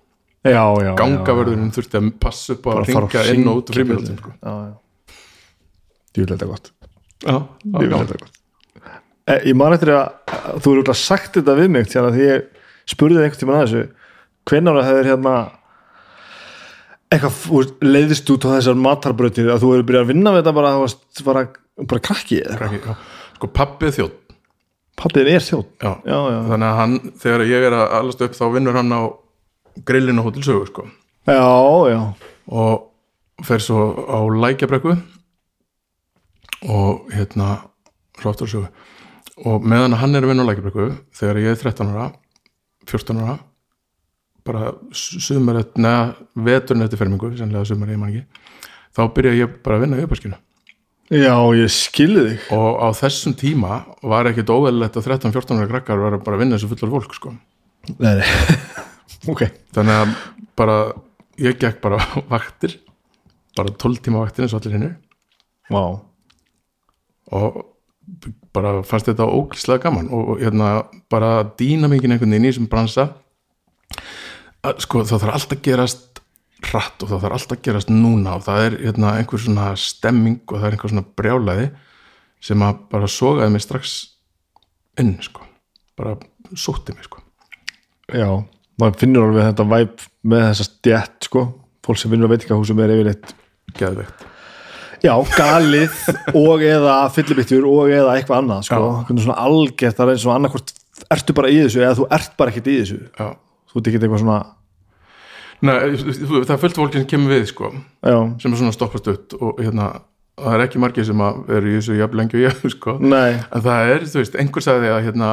gangavörðurinn 0.47 1.73
þurfti 1.75 1.99
að 2.01 2.11
passa 2.23 2.55
upp 2.57 2.69
að 2.71 2.91
fara 2.93 3.07
ringa 3.09 3.23
að 3.23 3.31
inn 3.35 3.49
og 3.51 3.61
út 3.61 3.71
úr 3.71 3.79
frímjöldum 3.81 4.19
sko. 4.21 4.33
Já, 4.37 4.53
já. 4.69 4.75
Djúlega 6.17 6.35
þetta 6.35 6.49
gott. 6.51 6.73
já, 7.23 7.37
Djúlega 7.67 8.01
já, 8.01 8.07
þetta 8.07 8.19
gott. 8.25 8.41
Eh, 9.27 9.41
ég 9.51 9.59
man 9.59 9.75
eftir 9.77 9.93
að 9.93 10.35
þú 10.63 10.73
eru 10.73 10.83
alltaf 10.85 11.01
sagt 11.03 11.39
þetta 11.39 11.57
við 11.59 11.71
mig 11.77 11.89
þannig 11.93 12.11
að 12.11 12.19
því 12.19 12.27
ég 12.31 12.67
spurði 12.87 13.21
þig 13.21 13.29
einhvern 13.29 13.43
tímann 13.43 13.61
að 13.61 13.65
þessu. 13.67 13.87
Hvenær 14.47 14.79
það 14.79 14.91
hefur 14.91 15.11
hérna 15.11 15.37
eitthvað 17.13 17.73
leiðist 17.87 18.31
út 18.35 18.47
á 18.47 18.55
þessar 18.57 18.79
matarbrautir 18.83 19.51
að 19.51 19.63
þú 19.63 19.73
hefur 19.75 19.89
byrjað 19.89 20.07
að 20.07 20.13
vinna 20.13 20.33
við 20.35 20.41
þetta 20.43 20.55
bara 20.57 20.71
að 20.71 20.77
þú 20.77 20.85
varst 20.85 21.25
bara, 21.27 21.43
bara 21.93 22.05
krakki 22.09 22.41
sko 23.37 23.51
pappið 23.55 23.99
þjótt 23.99 24.23
pappið 24.97 25.31
er 25.35 25.45
þjótt 25.45 25.85
já. 25.85 25.93
já, 26.09 26.19
já, 26.33 26.39
þannig 26.51 26.69
að 26.69 26.79
hann, 26.81 26.97
þegar 27.23 27.45
ég 27.51 27.67
er 27.69 27.77
að 27.77 27.95
alast 28.01 28.25
upp 28.27 28.37
þá 28.37 28.45
vinnur 28.57 28.79
hann 28.79 28.95
á 28.97 29.03
grillinu 29.87 30.25
á 30.25 30.27
Hótel 30.27 30.45
Sögu 30.47 30.69
sko. 30.71 30.87
Já, 31.29 31.43
já. 31.93 32.01
og 32.49 33.45
fer 33.45 33.61
svo 33.61 33.91
á 34.09 34.19
lækjabrekku 34.25 34.97
og 36.65 37.11
hérna 37.13 37.51
svo 38.21 38.33
aftur 38.33 38.49
á 38.49 38.53
sögu 38.55 38.69
og 39.47 39.67
meðan 39.69 39.99
hann 40.01 40.17
er 40.17 40.25
að 40.25 40.33
vinna 40.33 40.47
á 40.47 40.49
lækjabrekku 40.49 40.89
þegar 41.19 41.43
ég 41.43 41.53
er 41.53 41.61
13 41.61 41.93
ára 41.93 42.09
14 42.89 43.21
ára 43.21 43.37
bara 44.47 44.73
sumarett, 44.95 45.75
neða 45.75 46.15
veturinn 46.39 46.87
eftir 46.87 47.01
fermingu, 47.01 47.33
sumar 47.37 47.91
ekki 47.91 48.25
þá 48.97 49.03
byrja 49.13 49.39
ég 49.43 49.57
bara 49.65 49.79
að 49.79 49.87
vinna 49.87 49.99
í 50.01 50.07
uppaskinu 50.07 50.39
já, 51.11 51.35
ég 51.55 51.71
skilði 51.71 52.25
þig. 52.31 52.47
Og 52.57 52.81
á 52.83 52.89
þessum 52.99 53.35
tíma 53.39 53.83
var 54.03 54.31
ekkit 54.31 54.51
óveðlegt 54.51 54.99
að 54.99 55.11
13-14 55.13 55.61
ára 55.61 55.71
krakkar 55.71 56.03
var 56.03 56.19
bara 56.19 56.39
að 56.39 56.43
vinna 56.45 56.59
þessu 56.59 56.71
fullar 56.73 56.95
fólk 56.97 57.15
sko. 57.19 57.35
nei, 58.03 58.23
ok. 59.33 59.45
Þannig 59.77 60.01
að 60.01 60.17
bara 60.59 60.79
ég 61.43 61.59
gekk 61.61 61.81
bara 61.85 62.01
vaktir 62.31 62.79
bara 63.57 63.73
12 63.73 64.03
tíma 64.05 64.25
vaktir 64.25 64.45
eins 64.45 64.55
og 64.55 64.61
allir 64.61 64.77
hinnir 64.77 64.95
wow. 65.73 66.01
Og 67.35 67.63
bara 68.55 68.81
fannst 68.87 69.09
þetta 69.11 69.27
ógislega 69.27 69.89
gaman 69.89 70.11
og 70.15 70.37
hérna 70.41 70.87
bara 71.11 71.41
dýna 71.59 71.91
mikið 71.91 72.15
einhvern 72.15 72.35
veginn 72.35 72.47
í 72.47 72.53
þessum 72.53 72.69
bransa 72.71 73.09
sko 74.83 75.03
það 75.07 75.25
þarf 75.25 75.35
alltaf 75.39 75.63
gerast 75.65 76.23
hratt 76.67 77.03
og 77.03 77.11
það 77.11 77.25
þarf 77.25 77.39
alltaf 77.39 77.63
gerast 77.67 77.91
núna 77.93 78.37
og 78.39 78.47
það 78.47 78.63
er 78.65 78.79
hérna, 78.87 79.17
einhver 79.19 79.43
svona 79.43 79.73
stemming 79.81 80.41
og 80.47 80.59
það 80.59 80.69
er 80.69 80.77
einhver 80.77 80.95
svona 80.95 81.07
brjálæði 81.19 81.67
sem 82.47 82.65
að 82.65 82.81
bara 82.93 83.11
sogaði 83.11 83.55
mig 83.55 83.65
strax 83.65 83.97
inn 85.01 85.17
sko. 85.25 85.45
bara 85.97 86.17
sótti 86.55 86.95
mig 86.95 87.09
sko. 87.09 87.21
já, 88.13 88.29
maður 88.81 89.01
finnur 89.03 89.29
alveg 89.29 89.51
þetta 89.51 89.69
væp 89.75 90.07
með 90.23 90.49
þessa 90.51 90.69
stjætt 90.71 91.29
sko 91.31 91.45
fólk 91.87 92.01
sem 92.01 92.13
finnur 92.13 92.31
á 92.31 92.33
veitingahúsum 92.35 92.83
er 92.83 92.97
yfirleitt 92.97 93.37
geðveikt 93.77 94.27
já, 95.07 95.15
galið 95.37 95.97
og 96.35 96.65
eða 96.67 96.97
fyllibittur 97.15 97.67
og 97.71 97.93
eða 97.95 98.17
eitthvað 98.19 98.43
annað 98.43 98.67
sko, 98.69 98.91
svona 99.15 99.39
algjört 99.47 99.99
það 99.99 100.05
er 100.07 100.13
eins 100.17 100.27
og 100.27 100.35
annarkvort 100.35 100.75
ertu 101.17 101.37
bara 101.37 101.53
í 101.53 101.59
þessu 101.63 101.83
eða 101.85 101.97
þú 102.01 102.07
ert 102.19 102.37
bara 102.41 102.53
ekkert 102.53 102.71
í 102.73 102.77
þessu. 102.81 102.99
Já. 103.15 103.29
þú 103.71 103.81
ert 103.81 103.91
ekki 103.91 104.01
eitthvað 104.03 104.23
svona 104.25 104.39
Nei, 105.65 105.73
það 105.97 106.51
er 106.53 106.61
fullt 106.61 106.77
fólki 106.77 107.01
sem 107.01 107.09
kemur 107.09 107.33
við 107.33 107.47
sko, 107.49 107.71
já, 108.05 108.17
sem 108.43 108.53
er 108.53 108.61
svona 108.61 108.75
stoppast 108.77 109.07
upp 109.09 109.37
og 109.41 109.63
hérna, 109.63 109.87
það 110.37 110.57
er 110.59 110.65
ekki 110.67 110.83
margir 110.83 111.07
sem 111.09 111.23
að 111.25 111.53
eru 111.57 111.71
í 111.71 111.77
þessu 111.79 111.97
jafn 111.97 112.21
lengi 112.21 112.37
og 112.37 112.45
ég 112.45 112.65
sko. 112.75 112.97
en 113.01 113.65
það 113.65 113.93
er, 113.95 114.05
þú 114.13 114.21
veist, 114.21 114.37
einhver 114.43 114.67
sagði 114.67 114.93
að 114.93 115.07
hérna 115.09 115.31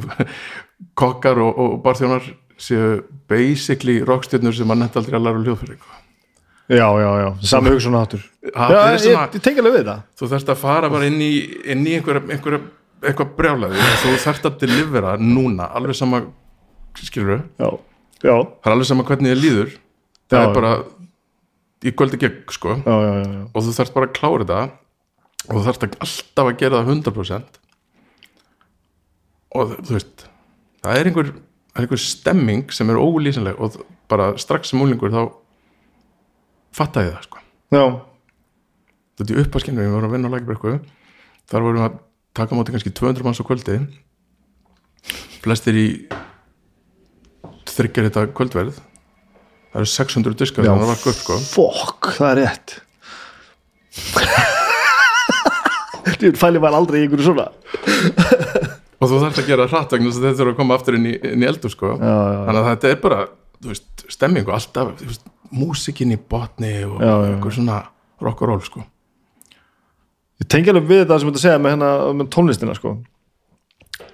kokkar 1.01 1.43
og, 1.45 1.61
og 1.61 1.77
barþjónar 1.85 2.25
séu 2.61 3.03
basically 3.29 4.01
rockstjörnur 4.05 4.57
sem 4.57 4.73
að 4.73 4.83
netta 4.83 5.01
aldrei 5.01 5.19
að 5.21 5.27
læra 5.29 5.45
hljóðfyrir 5.45 6.00
já, 6.71 6.87
já, 7.03 7.11
já. 7.21 7.29
Sami 7.53 7.73
hugsun 7.75 7.99
áttur 7.99 8.23
ég, 9.11 9.41
tengi 9.45 9.63
alveg 9.63 9.75
við 9.81 9.89
það. 9.91 10.05
Þú 10.17 10.29
þarft 10.33 10.53
að 10.55 10.61
fara 10.63 10.91
bara 10.93 11.09
inn 11.11 11.21
í, 11.23 11.33
inn 11.73 11.83
í 11.87 11.97
einhverja, 11.99 12.23
einhverja 12.31 12.61
eitthvað 13.01 13.35
brjálæði. 13.39 13.81
Og 13.81 14.01
þú 14.05 14.15
þarft 14.25 14.49
að 14.49 14.59
delivera 14.65 15.15
núna, 15.21 15.69
alveg 15.77 15.99
sama 15.99 16.23
skilur 17.01 17.45
já, 17.61 18.35
það 18.35 18.67
er 18.69 18.75
alveg 18.75 18.89
sama 18.89 19.07
hvernig 19.09 19.33
þið 19.35 19.43
líður. 19.45 19.77
Það 20.31 20.43
Já. 20.43 20.47
er 20.47 20.55
bara 20.57 20.73
í 21.81 21.93
kvöldi 21.97 22.21
gegn 22.21 22.55
sko. 22.55 22.77
Já, 22.85 22.95
já, 22.95 23.13
já, 23.19 23.31
já. 23.35 23.45
og 23.51 23.67
þú 23.67 23.77
þarft 23.79 23.97
bara 23.97 24.09
að 24.09 24.17
klára 24.19 24.47
þetta. 24.47 24.61
Og 25.49 25.55
þú 25.57 25.63
þarft 25.67 25.87
að 25.87 25.95
alltaf 26.05 26.51
að 26.51 26.59
gera 26.61 26.81
það 26.81 26.91
100% 26.95 27.61
og 29.51 29.71
þú 29.83 29.95
veist 29.97 30.27
það 30.85 30.99
er 31.01 31.09
einhver, 31.11 31.31
er 31.75 31.83
einhver 31.83 32.01
stemming 32.03 32.75
sem 32.75 32.93
er 32.93 33.01
ólýsanleg. 33.01 33.57
Og 33.59 33.81
bara 34.11 34.35
strax 34.39 34.71
sem 34.71 34.83
úlingur 34.83 35.13
þá 35.15 35.23
fatta 36.77 37.05
ég 37.07 37.15
það 37.17 37.27
sko. 37.29 37.43
Já. 37.71 37.85
þetta 39.21 39.35
er 39.35 39.43
uppaskinu, 39.45 39.83
við 39.85 39.95
vorum 39.95 40.11
að 40.11 40.17
vinna 40.17 40.31
á 40.31 40.35
lækibrekku 40.35 40.73
þar 41.51 41.67
vorum 41.67 41.81
við 41.81 41.87
að 41.89 41.99
taka 42.39 42.55
á 42.55 42.59
móti 42.59 42.75
kannski 42.75 42.93
200 42.95 43.27
manns 43.27 43.43
á 43.43 43.45
kvöldi. 43.47 43.77
Flestir 45.41 45.75
í 45.79 45.87
þryggjar 47.71 48.09
þetta 48.11 48.27
kvöldverð. 48.37 48.77
Það 49.71 49.81
eru 49.83 49.91
600 49.93 50.39
diskar 50.39 50.67
Já, 50.67 50.73
að 50.75 50.91
vakka 50.91 51.13
upp 51.13 51.21
sko. 51.21 51.35
Fokk, 51.47 52.11
það 52.19 52.31
er 52.31 52.41
rétt. 52.43 52.69
Fæli 56.41 56.59
maður 56.61 56.79
aldrei 56.81 56.99
í 57.01 57.03
einhverju 57.07 57.27
svona. 57.31 57.47
Og 59.01 59.09
þú 59.09 59.21
þarfst 59.23 59.41
að 59.41 59.49
gera 59.49 59.69
hratt 59.71 59.93
vegna 59.95 60.11
þess 60.11 60.19
að 60.21 60.27
þetta 60.27 60.41
þurfa 60.41 60.53
að 60.53 60.59
koma 60.59 60.77
aftur 60.77 60.97
inn 60.99 61.07
í, 61.09 61.15
inn 61.31 61.45
í 61.45 61.49
eldur 61.49 61.73
sko. 61.73 61.95
Já, 61.97 62.03
já, 62.05 62.11
já. 62.35 62.41
þannig 62.49 62.61
að 62.61 62.69
þetta 62.71 62.91
er 62.91 62.99
bara 63.05 63.21
þú 63.61 63.71
veist, 63.71 64.05
stemming 64.13 64.49
og 64.49 64.57
alltaf 64.59 64.91
þú 64.99 65.09
veist, 65.09 65.25
músikin 65.51 66.15
í 66.15 66.19
botni 66.31 66.73
og 66.87 67.03
einhver 67.03 67.55
svona 67.55 67.83
rock 68.23 68.43
og 68.43 68.53
roll 68.53 68.65
sko 68.65 68.85
Ég 70.41 70.49
tengi 70.49 70.73
alveg 70.73 70.87
við 70.89 71.03
þetta 71.03 71.19
sem 71.21 71.29
þetta 71.29 71.43
segja 71.43 71.61
með, 71.61 71.75
hérna, 71.75 71.89
með 72.17 72.29
tónlistina 72.33 72.75
sko. 72.79 72.95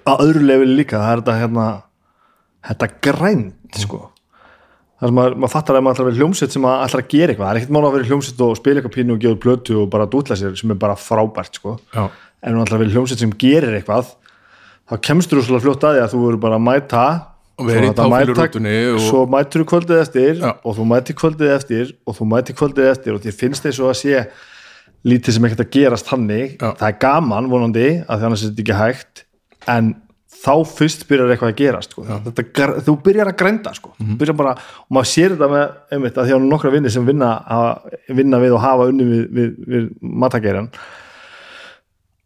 að 0.07 0.23
öðru 0.25 0.43
lefili 0.43 0.75
líka 0.81 0.99
það 0.99 1.11
er 1.11 1.21
þetta 1.21 1.35
hérna 1.39 1.67
þetta 2.67 2.89
grænt 3.07 3.79
sko. 3.79 3.99
það 4.99 5.07
sem 5.07 5.17
maður, 5.19 5.37
maður 5.37 5.53
fattar 5.53 5.77
að 5.77 5.85
maður 5.85 5.95
ætlar 5.95 6.05
að 6.05 6.11
vera 6.11 6.19
hljómsveit 6.21 6.55
sem 6.55 6.65
maður 6.65 6.85
ætlar 6.87 7.03
að 7.03 7.09
gera 7.13 7.31
eitthvað, 7.31 7.47
það 7.47 7.53
er 7.53 7.61
ekkert 7.61 7.75
mála 7.77 7.87
að 7.87 7.97
vera 7.97 8.09
hljómsveit 8.11 8.43
og 8.43 8.59
spila 8.59 8.81
eitthvað 8.81 8.95
pínu 8.97 9.15
og 9.15 9.23
gefa 9.23 9.41
plötu 9.45 9.77
og 9.83 9.89
bara 9.93 10.09
dútla 10.11 10.37
sér 10.39 10.57
sem 10.59 10.73
er 10.73 10.79
bara 10.81 10.99
frábært 10.99 11.59
sko. 11.61 11.77
já, 11.95 12.09
en 12.43 12.55
hún 12.57 12.65
ætlar 12.65 12.79
að 12.79 12.83
vera 12.83 12.95
hljómsveit 12.97 13.23
sem 13.23 13.35
gerir 13.39 13.77
eitthvað 13.77 14.11
þá 14.87 14.95
kemstur 15.07 15.39
þú 15.39 15.47
svolítið 15.47 15.67
fljótt 15.67 15.87
að 15.87 15.95
því 15.95 16.03
að 16.03 16.11
þú 16.13 16.23
verður 16.25 16.43
bara 16.43 16.59
að 16.59 16.67
mæta 16.67 17.05
og 17.57 17.65
vera 17.69 17.85
í 17.85 17.89
þetta 17.89 18.05
táfélurútunni 18.07 18.75
og 18.93 18.99
svo 19.07 19.23
mætur 19.33 19.63
þú 19.63 19.69
kvöldið 19.73 20.01
eftir 20.03 20.41
Já. 20.43 20.51
og 20.63 20.77
þú 20.77 20.87
mætir 20.91 21.17
kvöldið 21.21 21.53
eftir 21.55 21.93
og 22.05 22.17
þú 22.19 22.27
mætir 22.33 22.57
kvöldið 22.59 22.89
eftir 22.91 23.15
og 23.17 23.23
þér 23.25 23.37
finnst 23.39 23.65
þess 23.67 23.79
að 23.81 23.95
sé 24.01 24.25
lítið 25.07 25.37
sem 25.37 25.45
ekkert 25.47 25.63
að 25.65 25.71
gerast 25.77 26.09
þannig 26.09 26.57
Já. 26.61 26.73
það 26.77 26.89
er 26.91 26.99
gaman 27.05 27.49
vonandi 27.51 27.87
að 28.05 28.19
því 28.21 28.27
annars 28.29 28.43
er 28.43 28.51
þetta 28.51 28.65
ekki 28.65 28.77
hægt 28.81 29.23
en 29.73 29.95
þá 30.37 30.53
fyrst 30.69 31.07
byrjar 31.09 31.31
eitthvað 31.33 31.49
að 31.53 31.57
gerast 31.63 31.93
sko. 31.95 32.03
þetta, 32.27 32.43
gr- 32.53 32.75
þú 32.85 32.93
byrjar 33.03 33.31
að 33.31 33.37
grænda 33.39 33.71
sko. 33.73 33.89
Mhm. 33.97 34.17
byrjar 34.19 34.35
bara, 34.37 34.51
og 34.85 34.91
maður 34.93 35.09
sér 35.09 35.33
þetta 35.33 35.47
með 35.49 35.63
einmitt, 35.95 36.17
að 36.21 36.27
því 36.29 36.35
að 36.37 36.45
nokkra 36.51 36.71
vinni 36.75 36.91
sem 36.93 37.05
vinna, 37.07 37.29
hafa, 37.47 37.97
vinna 38.19 38.37
við 38.43 38.53
og 38.53 38.61
hafa 38.61 38.85
unni 38.91 39.07
við, 39.09 39.23
við, 39.33 39.49
við 39.73 39.87
matageran 40.01 40.69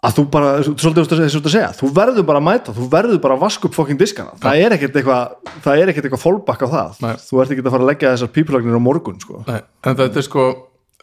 að 0.02 0.16
þú 0.18 0.24
bara, 0.34 0.52
svolítið 0.66 1.02
ert 1.04 1.36
að 1.38 1.54
segja 1.54 1.70
þú 1.78 1.92
verður 1.94 2.26
bara 2.26 2.42
að 2.42 2.46
mæta, 2.48 2.74
þú 2.74 2.88
verður 2.90 3.20
bara 3.22 3.36
að 3.38 3.44
vaska 3.44 3.68
upp 3.70 3.76
fokkin 3.78 4.00
diskana, 4.00 4.34
það 4.42 4.62
er 4.66 4.76
ekkert 4.78 4.98
eitthvað 4.98 5.52
það 5.62 5.82
er 5.82 5.92
ekkert 5.92 6.08
eitthvað 6.08 6.24
fólkbakk 6.24 6.66
á 6.66 6.68
það 6.72 7.02
Nei. 7.06 7.14
þú 7.22 7.42
ert 7.44 7.54
ekki 7.54 7.66
að 7.66 7.76
fara 7.76 7.86
að 7.86 7.92
leggja 7.92 8.14
þessar 8.16 8.32
pípulagnir 8.38 8.80
á 8.82 8.88
morgun 8.88 9.20
sko. 9.22 9.44
Nei, 9.46 9.60
en 9.62 10.00
þetta 10.00 10.22
er 10.24 10.26
sko 10.26 10.48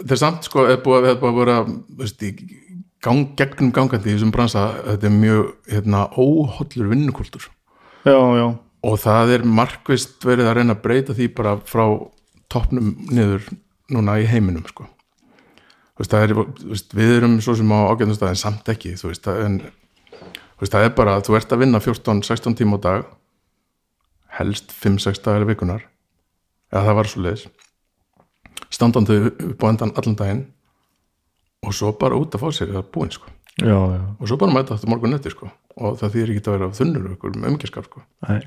þetta 0.00 0.16
er 0.16 0.22
samt 0.24 0.50
sko, 0.50 0.66
er 0.66 0.82
búið, 0.82 1.08
er 1.12 1.20
búið 1.22 1.52
að 1.54 1.70
veist, 2.00 2.26
gang, 3.06 3.22
gegnum 3.38 3.70
gangandi 3.78 4.10
í 4.10 4.16
þessum 4.16 4.34
bransa, 4.34 4.66
þetta 4.88 5.10
er 5.10 5.14
mjög 5.14 5.54
hérna, 5.70 6.04
óhollur 6.18 6.90
vinnukultur 6.90 7.46
já, 8.02 8.18
já, 8.18 8.46
og 8.82 9.00
það 9.06 9.34
er 9.38 9.48
markvist 9.62 10.26
verið 10.26 10.50
að 10.50 10.58
reyna 10.58 10.74
að 10.74 10.84
breyta 10.88 11.14
því 11.14 11.32
bara 11.38 11.54
frá 11.70 11.86
toppnum 12.50 12.96
niður 13.14 13.46
núna 13.94 14.18
í 14.18 14.26
heiminum 14.28 14.66
sko. 14.66 14.90
Veist, 15.98 16.14
er, 16.14 16.34
veist, 16.62 16.92
við 16.94 17.16
erum 17.16 17.38
svo 17.42 17.56
sem 17.58 17.70
á 17.74 17.90
ágæðnum 17.90 18.28
en 18.28 18.38
samt 18.38 18.68
ekki 18.70 18.94
veist, 18.94 19.24
það, 19.24 19.40
en, 19.44 19.56
það 20.62 20.84
er 20.86 20.92
bara 20.94 21.16
að 21.18 21.24
þú 21.26 21.38
ert 21.38 21.54
að 21.54 21.64
vinna 21.64 21.80
14-16 21.82 22.58
tíma 22.60 22.78
á 22.78 22.84
dag 22.84 23.08
helst 24.38 24.70
5-6 24.78 25.24
dagar 25.24 25.46
í 25.46 25.48
vikunar 25.50 25.88
eða 26.70 26.84
það 26.86 26.98
var 27.00 27.10
svo 27.10 27.24
leiðis 27.24 27.48
standandi 28.70 29.18
upp 29.32 29.64
á 29.64 29.70
endan 29.72 29.94
allan 29.98 30.18
daginn 30.20 30.44
og 31.66 31.74
svo 31.74 31.90
bara 31.98 32.18
út 32.18 32.36
að 32.36 32.44
fá 32.44 32.48
sér 32.54 32.70
það 32.70 32.82
er 32.84 32.90
búin 32.94 33.12
sko 33.14 33.32
já, 33.62 33.78
já. 33.94 34.02
og 34.18 34.30
svo 34.30 34.38
bara 34.40 34.54
mæta 34.54 34.76
þetta 34.76 34.90
morgun 34.92 35.14
netti 35.16 35.32
sko. 35.34 35.50
Og 35.78 35.94
það 36.00 36.14
þýðir 36.14 36.32
ekki 36.32 36.42
að 36.42 36.56
vera 36.56 36.68
þunnur 36.74 37.04
með 37.38 37.48
umgjörskap 37.52 37.86
sko. 37.86 38.02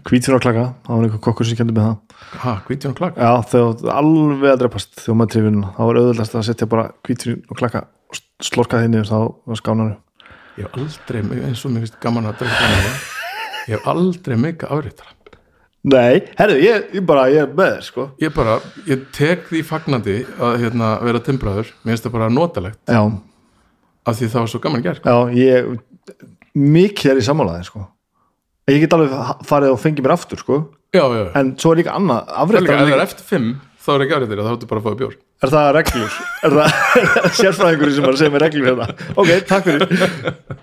Hvítur 0.09 0.35
á 0.35 0.39
klaka, 0.43 0.65
það 0.87 0.97
var 0.97 1.07
einhver 1.07 1.23
kokkur 1.27 1.47
sem 1.47 1.59
kendi 1.59 1.75
með 1.77 1.87
það. 1.87 2.19
Ha, 2.43 2.55
hvítjón 2.67 2.97
klaka? 2.97 3.23
Já, 3.23 3.47
þegar 3.53 3.95
alveg 3.95 4.51
að 4.51 4.61
dreipast 4.65 4.99
þegar 4.99 5.19
maður 5.21 5.33
trefinn, 5.35 5.63
þá 5.63 5.81
var 5.87 5.99
auðvöldast 6.01 6.35
að 6.35 6.47
setja 6.49 6.69
bara 6.71 6.89
hvítur 7.07 7.37
á 7.47 7.53
klaka 7.55 7.85
og 8.11 8.19
slorka 8.43 8.81
þinni 8.83 9.05
þá 9.07 9.17
var 9.47 9.59
skánaru 9.59 9.95
ég 10.59 10.67
hef 10.67 10.77
aldrei, 10.77 11.23
eins 11.47 11.63
og 11.65 11.73
mér 11.73 11.85
finnst 11.85 11.97
gaman 12.03 12.29
að 12.29 12.43
þannig 12.43 12.85
ég 13.71 13.75
hef 13.75 13.89
aldrei 13.91 14.37
mikið 14.39 14.73
afriðtara 14.75 15.17
nei, 15.81 16.21
herru, 16.37 16.57
ég, 16.61 16.89
ég 16.97 17.05
bara, 17.07 17.25
ég 17.31 17.41
er 17.41 17.53
með 17.57 17.71
þér 17.71 17.85
sko. 17.87 18.03
Ég 18.21 18.33
bara, 18.35 18.59
ég 18.85 19.07
tek 19.17 19.47
því 19.49 19.63
fagnandi 19.65 20.17
að 20.37 20.59
hérna, 20.61 20.91
vera 21.07 21.21
timbraður 21.25 21.71
mér 21.81 21.95
finnst 21.95 22.05
það 22.05 22.17
bara 22.19 22.27
notalegt. 22.29 22.77
Já, 22.85 23.01
af 24.05 24.17
því 24.17 24.29
það 24.33 24.43
var 24.43 24.51
svo 24.53 24.61
gaman 24.63 24.85
gerð 24.85 25.09
já, 25.09 25.17
ég 25.37 25.73
mikið 26.57 27.11
er 27.13 27.21
í 27.21 27.25
sammálaði 27.25 27.67
sko. 27.67 27.87
Ég 28.71 28.83
get 28.83 28.93
alveg 28.95 29.11
farið 29.47 29.73
og 29.73 29.81
fengið 29.81 30.05
mér 30.05 30.15
aftur 30.15 30.41
sko. 30.41 30.61
Já, 30.91 31.05
já, 31.05 31.19
já. 31.23 31.27
en 31.39 31.53
svo 31.59 31.71
er 31.71 31.81
líka 31.81 31.93
annað 31.95 32.25
er 32.25 32.39
afréttar 32.43 32.73
ef 32.75 32.81
það 32.81 32.95
er 32.97 33.03
eftir 33.05 33.27
fimm 33.29 33.51
þá 33.81 33.89
er 33.95 34.03
ekki 34.05 34.15
afriðtara, 34.17 34.45
þá 34.45 34.51
ertu 34.53 34.69
bara 34.69 34.81
að 34.81 34.85
fáið 34.87 34.97
bjór. 34.99 35.15
Er 35.41 35.51
það 35.51 35.67
reglur? 35.77 36.19
Er 36.45 36.55
það 36.57 36.75
sérfræðingur 37.39 37.93
sem 37.95 38.05
bara 38.05 38.19
segir 38.19 38.33
mér 38.35 38.43
reglur 38.45 38.69
hérna? 38.69 38.87
Ok, 39.15 39.31
takk 39.49 39.67
fyrir. 39.67 40.05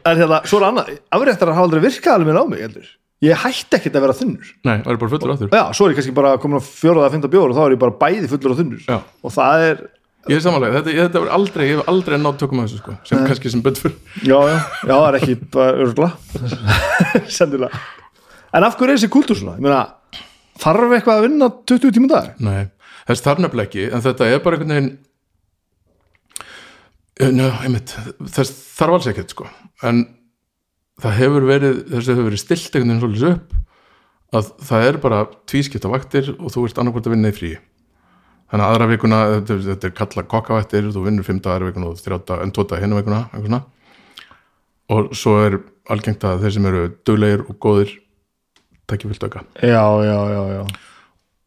En 0.06 0.20
hérna, 0.20 0.40
svo 0.46 0.60
er 0.60 0.66
annað, 0.68 0.92
afréttar 1.18 1.50
hafa 1.50 1.66
aldrei 1.66 1.82
virkað 1.88 2.14
alveg 2.14 2.30
með 2.30 2.38
á 2.38 2.44
mig 2.52 2.64
heldur. 2.66 2.88
Ég 3.26 3.40
hætti 3.42 3.74
ekkert 3.80 3.98
að 3.98 4.04
vera 4.06 4.14
þunnur. 4.14 4.50
Nei, 4.68 4.76
það 4.84 4.92
er 4.92 5.00
bara 5.00 5.10
fullur 5.10 5.32
áttur 5.34 5.48
já, 5.50 5.62
svo 5.74 5.86
er 5.88 5.90
ég 5.90 5.98
kannski 5.98 6.14
bara 6.14 6.36
komin 6.38 6.62
á 6.62 6.68
fjóraða 6.68 7.08
að 7.08 7.14
finna 7.16 7.30
bjór 7.32 7.50
og 7.50 7.56
þá 7.56 7.62
er 7.64 7.74
ég 7.74 7.80
bara 7.82 7.96
bæði 8.04 8.30
fullur 8.30 8.54
og 8.54 8.60
þunnur. 8.60 8.84
Já. 8.86 8.98
og 9.02 9.34
það 9.34 9.64
er, 9.66 9.80
ég 10.28 10.36
er 10.38 10.44
samanlega, 10.44 10.80
þetta, 10.82 10.94
þetta 11.06 11.22
var 11.24 11.30
aldrei 11.38 11.66
ég 11.68 11.78
hef 11.80 11.90
aldrei 11.92 12.18
nátt 12.22 12.38
tökum 12.42 12.60
að 12.62 12.68
þessu 12.68 12.80
sko 12.82 12.96
sem 13.10 13.22
kannski 13.28 13.52
sem 13.54 13.62
bönd 13.64 13.80
fyrir 13.82 13.96
já, 14.28 14.38
já, 14.50 14.56
já, 14.58 14.94
það 14.94 15.08
er 15.10 15.18
ekki 15.20 15.36
bara 15.54 15.84
örgla 15.86 16.10
sendilega. 17.38 17.82
En 18.56 18.64
af 18.68 18.76
hverju 18.78 18.92
er 18.94 18.98
þessi 19.00 19.12
kultúr 19.12 19.38
svona? 19.40 19.56
ég 19.58 19.66
meina, 19.66 19.82
þarf 20.62 20.94
eitthvað 20.98 21.18
að 21.20 21.26
vinna 21.28 21.50
20 21.72 21.94
tíma 21.98 22.08
á 22.08 22.14
dag? 22.14 22.30
Nei, 22.44 22.62
þess 23.10 23.24
þarf 23.26 23.42
nefnilega 23.44 23.68
ekki 23.70 23.88
en 23.92 24.04
þetta 24.06 24.30
er 24.32 24.42
bara 24.46 24.58
einhvern 24.58 24.74
veginn 24.76 24.96
Eh, 27.18 27.32
Njá, 27.34 27.48
einmitt 27.66 27.90
þess 28.30 28.52
þarf 28.78 28.94
alls 28.94 29.08
ekkert 29.10 29.32
sko. 29.34 29.48
En 29.82 30.04
það 31.02 31.16
hefur 31.18 31.46
verið 31.48 31.80
þess 31.90 32.10
hefur 32.12 32.28
verið 32.28 32.42
stilt 32.44 32.76
einhvern 32.78 32.92
veginn 32.92 33.00
svolítið 33.02 33.32
upp 33.32 34.36
að 34.38 34.50
það 34.68 34.84
er 34.86 34.98
bara 35.02 35.18
tvískipta 35.50 35.90
vaktir 35.90 36.28
og 36.36 36.52
þú 36.54 36.66
ert 36.68 36.78
annarkvort 36.78 37.08
að 37.08 37.14
vinna 37.16 37.32
í 37.32 37.34
frí 37.34 37.50
þannig 38.48 38.64
að 38.64 38.74
aðra 38.74 38.90
vikuna 38.92 39.20
þetta, 39.32 39.56
þetta 39.68 39.88
er 39.88 39.94
kalla 40.00 40.24
kokkavættir 40.34 40.90
þú 40.94 41.04
vinnur 41.06 41.26
fimm 41.26 41.40
dagar 41.44 41.64
í 41.64 41.70
vikuna 41.70 41.90
og 41.90 42.00
þrjáta 42.00 42.40
en 42.44 42.52
tóta 42.56 42.80
hinn 42.80 42.96
vikuna 42.96 43.24
eitthvað 43.26 43.48
svona 43.48 43.62
og 44.88 45.10
svo 45.20 45.34
er 45.44 45.58
algengt 45.92 46.24
að 46.24 46.44
þeir 46.44 46.54
sem 46.56 46.68
eru 46.70 46.84
duglegir 47.06 47.44
og 47.44 47.58
góðir 47.60 47.92
takki 48.88 49.10
vilt 49.10 49.26
auka 49.26 49.44
já, 49.60 49.84
já, 50.04 50.18
já, 50.32 50.42
já. 50.58 50.62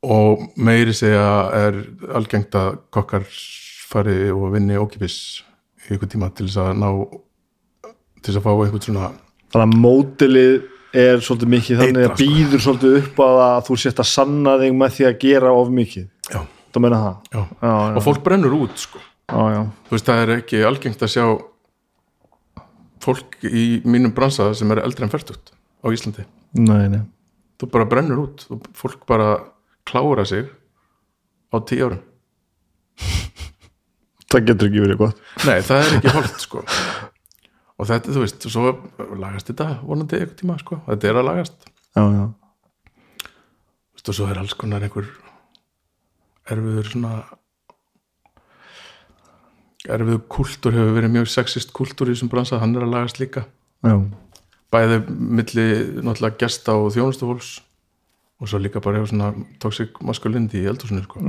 Og 0.01 0.45
meiri 0.57 0.93
segja 0.97 1.25
er 1.53 1.81
algengt 2.17 2.55
að 2.57 2.79
kokkar 2.93 3.25
fari 3.91 4.31
og 4.33 4.49
vinni 4.55 4.79
ókipis 4.81 5.17
í 5.87 5.95
ykkur 5.95 6.09
tíma 6.09 6.31
til 6.33 6.47
þess 6.47 6.61
að 6.63 6.71
ná 6.81 6.87
til 8.21 8.29
þess 8.29 8.39
að 8.39 8.45
fá 8.45 8.51
eitthvað 8.53 8.87
svona 8.87 9.11
þannig 9.51 9.65
að 9.65 9.81
mótilið 9.83 10.55
er 10.91 11.21
svolítið 11.23 11.51
mikið 11.51 11.81
þannig 11.81 12.07
að 12.07 12.15
býður 12.19 12.63
svolítið 12.65 12.97
upp 12.99 13.21
að 13.25 13.59
þú 13.67 13.77
sért 13.83 14.01
að 14.03 14.09
sanna 14.11 14.55
þig 14.59 14.73
með 14.79 14.97
því 14.97 15.07
að 15.07 15.19
gera 15.21 15.53
of 15.55 15.71
mikið. 15.75 16.07
Já, 16.31 16.41
þú 16.71 16.83
meina 16.83 16.99
það? 17.05 17.15
Já. 17.31 17.41
já, 17.41 17.71
já, 17.71 17.95
og 17.95 18.03
fólk 18.05 18.21
brennur 18.25 18.57
út 18.57 18.81
sko. 18.81 19.01
Þú 19.31 19.95
veist 19.95 20.09
það 20.09 20.21
er 20.25 20.35
ekki 20.39 20.61
algengt 20.67 21.05
að 21.05 21.13
sjá 21.13 21.25
fólk 23.01 23.39
í 23.47 23.65
mínum 23.87 24.13
bransa 24.15 24.51
sem 24.57 24.71
er 24.73 24.83
eldri 24.83 25.07
en 25.07 25.13
færtugt 25.13 25.53
á 25.81 25.87
Íslandi. 25.89 26.25
Nei, 26.59 26.85
nei. 26.91 27.01
þú 27.61 27.69
bara 27.73 27.87
brennur 27.89 28.25
út. 28.25 28.45
Og 28.53 28.65
fólk 28.77 29.05
bara 29.09 29.35
klára 29.87 30.25
sig 30.25 30.49
á 31.53 31.57
tíu 31.65 31.89
árum. 31.89 32.03
Það 34.31 34.45
getur 34.47 34.69
ekki 34.69 34.83
verið 34.85 34.99
gott. 35.01 35.23
Nei 35.43 35.57
það 35.65 35.81
er 35.81 35.95
ekki 35.97 36.13
holdt 36.15 36.43
sko. 36.45 36.61
Og 37.81 37.89
þetta 37.89 38.13
þú 38.13 38.21
veist 38.23 38.45
svo 38.47 38.75
lagast 39.19 39.49
þetta 39.49 39.67
vonandi 39.81 40.19
eitthvað 40.19 40.37
tíma 40.39 40.59
sko. 40.61 40.77
Þetta 40.87 41.09
er 41.09 41.19
að 41.19 41.27
lagast. 41.27 41.67
Já, 41.97 42.03
já. 42.15 42.23
Þú 44.01 44.13
og 44.13 44.17
svo 44.17 44.29
er 44.31 44.39
alls 44.41 44.55
konar 44.57 44.85
einhver 44.85 45.09
erfiður 46.49 46.89
svona 46.89 47.13
erfiður 49.89 50.21
kultúr 50.31 50.75
hefur 50.77 50.95
verið 50.97 51.15
mjög 51.15 51.31
sexist 51.33 51.73
kultúr 51.75 52.11
í 52.11 52.15
þessum 52.15 52.29
bransa, 52.31 52.59
hann 52.61 52.75
er 52.77 52.85
að 52.85 52.93
lagast 52.95 53.21
líka. 53.21 53.47
Já. 53.81 53.97
bæði 54.71 55.01
milli 55.09 55.63
náttúrulega 56.05 56.37
gesta 56.39 56.77
og 56.77 56.93
þjónustufólks 56.95 57.47
og 58.39 58.47
svo 58.47 58.59
líka 58.61 58.79
bara 58.79 58.99
hefur 58.99 59.09
svona 59.09 59.31
toxic 59.59 59.97
masculinity 60.05 60.61
í 60.61 60.69
eldhúsinu 60.69 61.01
sko, 61.03 61.23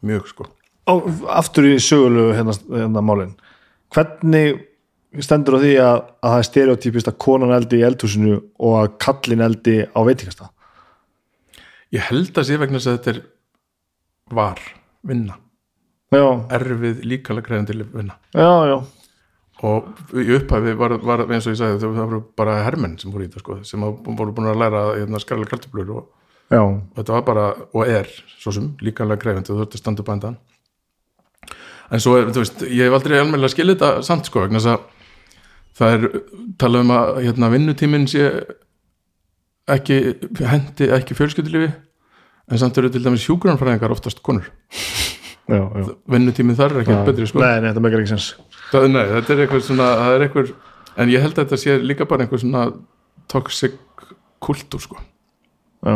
mjög 0.00 0.30
sko. 0.30 0.46
Og 0.88 1.08
aftur 1.28 1.66
í 1.68 1.74
sögulegu 1.82 2.32
hérna, 2.38 2.54
hérna 2.70 3.02
málin. 3.04 3.34
Hvernig 3.92 4.62
stendur 5.20 5.58
á 5.58 5.62
því 5.64 5.74
að, 5.82 5.98
að 6.22 6.32
það 6.32 6.38
er 6.38 6.48
stereotypist 6.48 7.10
að 7.10 7.18
konan 7.26 7.52
eldi 7.56 7.82
í 7.82 7.84
eldhúsinu 7.84 8.38
og 8.38 8.78
að 8.78 8.94
kallin 9.04 9.44
eldi 9.44 9.82
á 9.84 10.00
veitingasta 10.06 10.48
ég 11.94 12.04
held 12.10 12.36
að 12.36 12.48
sé 12.48 12.58
vegna 12.60 12.80
að 12.80 12.88
þetta 12.90 13.12
er 13.14 13.20
var 14.34 14.60
vinna. 15.06 15.36
Já, 16.12 16.24
erfið 16.56 17.02
líkalega 17.04 17.46
krefandi 17.46 17.76
vinna. 17.92 18.14
Já, 18.34 18.48
já. 18.70 18.78
Og 19.68 19.88
í 20.14 20.28
upphæfi 20.36 20.72
var, 20.78 20.94
var 21.02 21.24
eins 21.26 21.46
og 21.48 21.52
ég 21.54 21.58
sagði 21.58 21.80
það 21.82 21.96
voru 22.06 22.20
bara 22.38 22.60
hermenn 22.62 22.94
sem 23.00 23.10
voru 23.10 23.24
í 23.26 23.28
þetta 23.28 23.40
sko, 23.42 23.56
sem 23.66 23.82
að- 23.82 24.04
voru 24.16 24.32
búin 24.36 24.46
að 24.52 24.60
læra 24.62 24.82
hérna, 25.00 25.18
skarlega 25.18 25.50
kartöflur 25.50 25.90
og, 25.96 26.04
og 26.62 27.00
þetta 27.00 27.12
var 27.16 27.24
bara, 27.26 27.46
og 27.74 27.88
er 27.88 28.06
svo 28.38 28.52
sem 28.54 28.68
líkanlega 28.80 29.18
krefandi 29.24 29.50
og 29.50 29.58
þú 29.58 29.66
ert 29.66 29.74
að 29.74 29.82
standa 29.82 30.02
að 30.06 30.12
endan 30.14 30.36
en 31.90 32.00
svo 32.04 32.14
er, 32.20 32.30
þú 32.30 32.44
veist 32.44 32.62
ég 32.68 32.84
hef 32.86 32.94
aldrei 32.98 33.18
almennilega 33.18 33.52
skilið 33.56 33.78
þetta 33.80 34.02
samt 34.06 34.26
sko 34.30 34.44
vegna 34.44 34.60
þess 34.60 34.72
að 34.76 34.80
það 35.78 35.94
er 35.96 36.22
talað 36.60 36.84
um 36.86 36.90
að 36.94 37.10
hérna, 37.26 37.50
vinnutíminn 37.52 38.06
sé 38.10 38.24
ekki 39.68 39.98
hendi 40.38 40.88
ekki 40.94 41.16
fjölskyldulífi 41.18 41.72
en 42.48 42.60
samt 42.60 42.78
eru 42.80 42.90
til 42.92 43.04
dæmis 43.04 43.26
hjúgrunarfræðingar 43.28 43.94
oftast 43.94 44.22
konur. 44.24 44.48
Já, 45.48 45.62
já. 45.64 45.84
vinnutíminn 46.12 46.56
þar 46.58 46.74
er 46.74 46.82
ekki 46.82 46.96
betri 47.06 47.26
sko. 47.30 47.40
Nei, 47.40 47.62
nei, 47.62 47.70
þetta 47.70 47.80
megar 47.80 48.02
ekki 48.02 48.10
sens. 48.10 48.24
Það, 48.68 48.82
nei, 48.92 49.04
þetta 49.14 49.32
er 49.32 49.38
eitthvað 49.46 49.62
svona 49.64 49.86
það 49.96 50.16
er 50.16 50.24
eitthvað, 50.26 50.50
en 51.00 51.12
ég 51.14 51.22
held 51.24 51.32
að 51.32 51.38
þetta 51.38 51.58
sé 51.62 51.76
líka 51.80 52.06
bara 52.10 52.26
einhver 52.26 52.42
svona 52.42 52.64
toxic 53.32 53.78
kultúr 54.44 54.82
sko. 54.84 55.00
Já, 55.88 55.94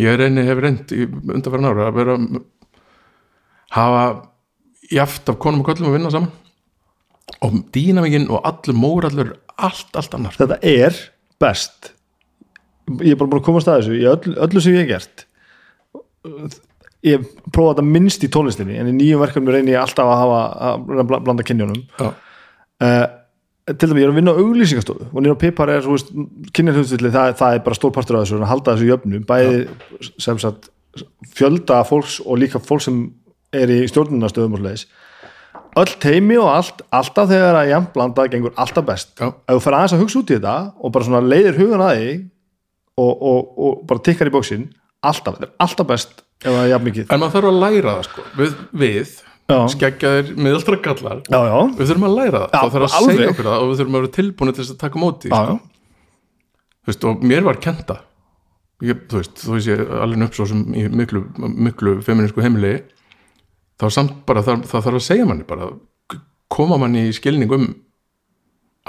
ég 0.00 0.16
reyni, 0.16 0.46
hef 0.48 0.62
reynd 0.64 0.94
í 0.96 1.04
undanfæran 1.04 1.68
ára 1.68 1.90
að 1.90 1.98
vera 1.98 2.16
hafa 3.76 4.06
jaft 4.88 5.28
af 5.28 5.36
konum 5.44 5.60
og 5.60 5.68
köllum 5.68 5.90
að 5.90 5.98
vinna 5.98 6.14
saman. 6.14 6.32
Og 7.44 7.60
dýnamikinn 7.76 8.30
og 8.32 8.40
allur 8.48 8.80
mórallur 8.80 9.36
allt, 9.54 9.92
allt 9.92 10.16
annar 10.16 10.40
þetta 10.40 10.62
er 10.64 10.96
best. 11.44 11.92
Ég 13.04 13.12
er 13.12 13.20
bara 13.20 13.34
búin 13.34 13.44
að 13.44 13.46
komast 13.52 13.68
að 13.68 13.82
þessu 13.82 14.00
í 14.00 14.08
öllu, 14.08 14.34
öllu 14.48 14.64
sem 14.64 14.80
ég 14.80 14.86
hef 14.86 14.92
gert 14.94 15.28
ég 17.04 17.26
prófa 17.52 17.74
þetta 17.74 17.86
minnst 17.86 18.24
í 18.24 18.30
tónlistinni 18.32 18.78
en 18.80 18.92
í 18.92 18.96
nýjum 18.96 19.22
verkefnum 19.24 19.52
reyni 19.52 19.74
ég 19.74 19.82
alltaf 19.82 20.08
að 20.08 20.22
hafa 20.22 20.40
að 20.72 21.12
blanda 21.12 21.46
kynjónum 21.46 21.82
Já. 21.98 22.08
uh, 22.86 23.06
til 23.68 23.88
dæmis 23.90 24.02
ég 24.02 24.06
er 24.06 24.12
að 24.12 24.20
vinna 24.20 24.32
á 24.36 24.40
auglýsingastofu 24.40 25.08
og 25.10 25.24
nýra 25.24 25.38
pipar 25.40 25.72
er 25.72 25.88
kynjarhjóðstilli, 26.56 27.12
það, 27.12 27.34
það 27.40 27.58
er 27.58 27.64
bara 27.66 27.78
stór 27.78 27.94
partur 27.96 28.18
af 28.18 28.26
þessu 28.26 28.40
að 28.40 28.50
halda 28.50 28.74
þessu 28.74 28.90
jöfnum, 28.90 29.26
bæði 29.28 30.12
sem 30.20 30.40
sagt 30.40 30.70
fjölda 31.34 31.80
fólks 31.88 32.20
og 32.24 32.38
líka 32.40 32.60
fólk 32.62 32.84
sem 32.84 33.00
er 33.54 33.72
í 33.72 33.82
stjórnunastöðum 33.90 34.56
og 34.58 34.62
slegis 34.62 34.86
öll 35.80 35.96
teimi 36.00 36.36
og 36.38 36.50
allt, 36.52 36.84
alltaf 36.94 37.28
þegar 37.30 37.58
að 37.58 37.72
jafn 37.72 37.90
blanda 37.94 38.28
gengur 38.30 38.54
alltaf 38.60 38.86
best 38.86 39.12
Já. 39.18 39.28
ef 39.32 39.56
þú 39.56 39.64
fer 39.64 39.76
aðeins 39.78 39.96
að 39.96 40.04
hugsa 40.04 40.20
út 40.20 40.30
í 40.30 40.38
þetta 40.38 40.56
og 40.78 40.94
bara 40.94 41.20
leiðir 41.24 41.60
hugan 41.60 41.84
að 41.84 41.98
því 41.98 42.14
og, 42.94 43.12
og, 43.12 43.40
og 43.58 43.84
bara 43.90 44.04
tikkar 44.06 44.30
í 44.30 44.34
bóksin 44.34 44.68
alltaf, 45.10 45.36
þetta 45.38 45.48
er 45.50 45.54
alltaf 45.66 45.88
best 45.90 46.24
ef 46.44 46.48
það 46.50 46.62
er 46.64 46.70
jafn 46.72 46.88
mikið. 46.88 47.06
En 47.14 47.22
maður 47.22 47.36
þarf 47.38 47.50
að 47.50 47.60
læra 47.64 47.94
það 47.98 48.08
sko. 48.08 48.24
Við, 48.40 48.56
við 48.84 49.14
skeggjaðir 49.74 50.32
miðaldra 50.40 50.78
kallar 50.80 51.18
já, 51.28 51.38
já, 51.50 51.56
við 51.76 51.90
þurfum 51.90 52.06
að 52.08 52.14
læra 52.16 52.38
það, 52.40 52.48
Já, 52.48 52.58
það 52.60 52.74
þarf 52.74 52.86
að 52.86 52.96
alveg. 52.98 53.18
segja 53.18 53.32
okkur 53.34 53.48
það 53.50 53.60
og 53.64 53.68
við 53.70 53.80
þurfum 53.80 53.96
að 53.98 54.04
vera 54.04 54.14
tilbúinu 54.16 54.54
til 54.56 54.62
þess 54.64 54.74
að 54.74 54.80
taka 54.84 55.02
móti 55.02 55.32
sko. 55.32 55.56
Veist, 56.84 57.04
og 57.08 57.24
mér 57.24 57.44
var 57.46 57.60
kenta. 57.64 57.98
Ég, 58.84 59.02
þú 59.08 59.20
veist, 59.20 59.36
þú 59.40 59.52
veist 59.54 59.70
ég 59.70 59.82
alveg 60.04 60.24
upp 60.26 60.36
svo 60.36 60.46
sem 60.50 60.62
í 60.76 60.84
miklu, 60.92 61.22
miklu 61.68 61.94
feminísku 62.04 62.42
heimili 62.44 62.72
þá 63.80 63.86
samt 63.92 64.16
bara 64.28 64.42
það, 64.44 64.64
það 64.70 64.86
þarf 64.88 64.98
að 65.00 65.06
segja 65.06 65.28
manni 65.28 65.46
bara 65.48 65.68
koma 66.52 66.78
manni 66.80 67.06
í 67.08 67.14
skilning 67.16 67.52
um 67.54 67.68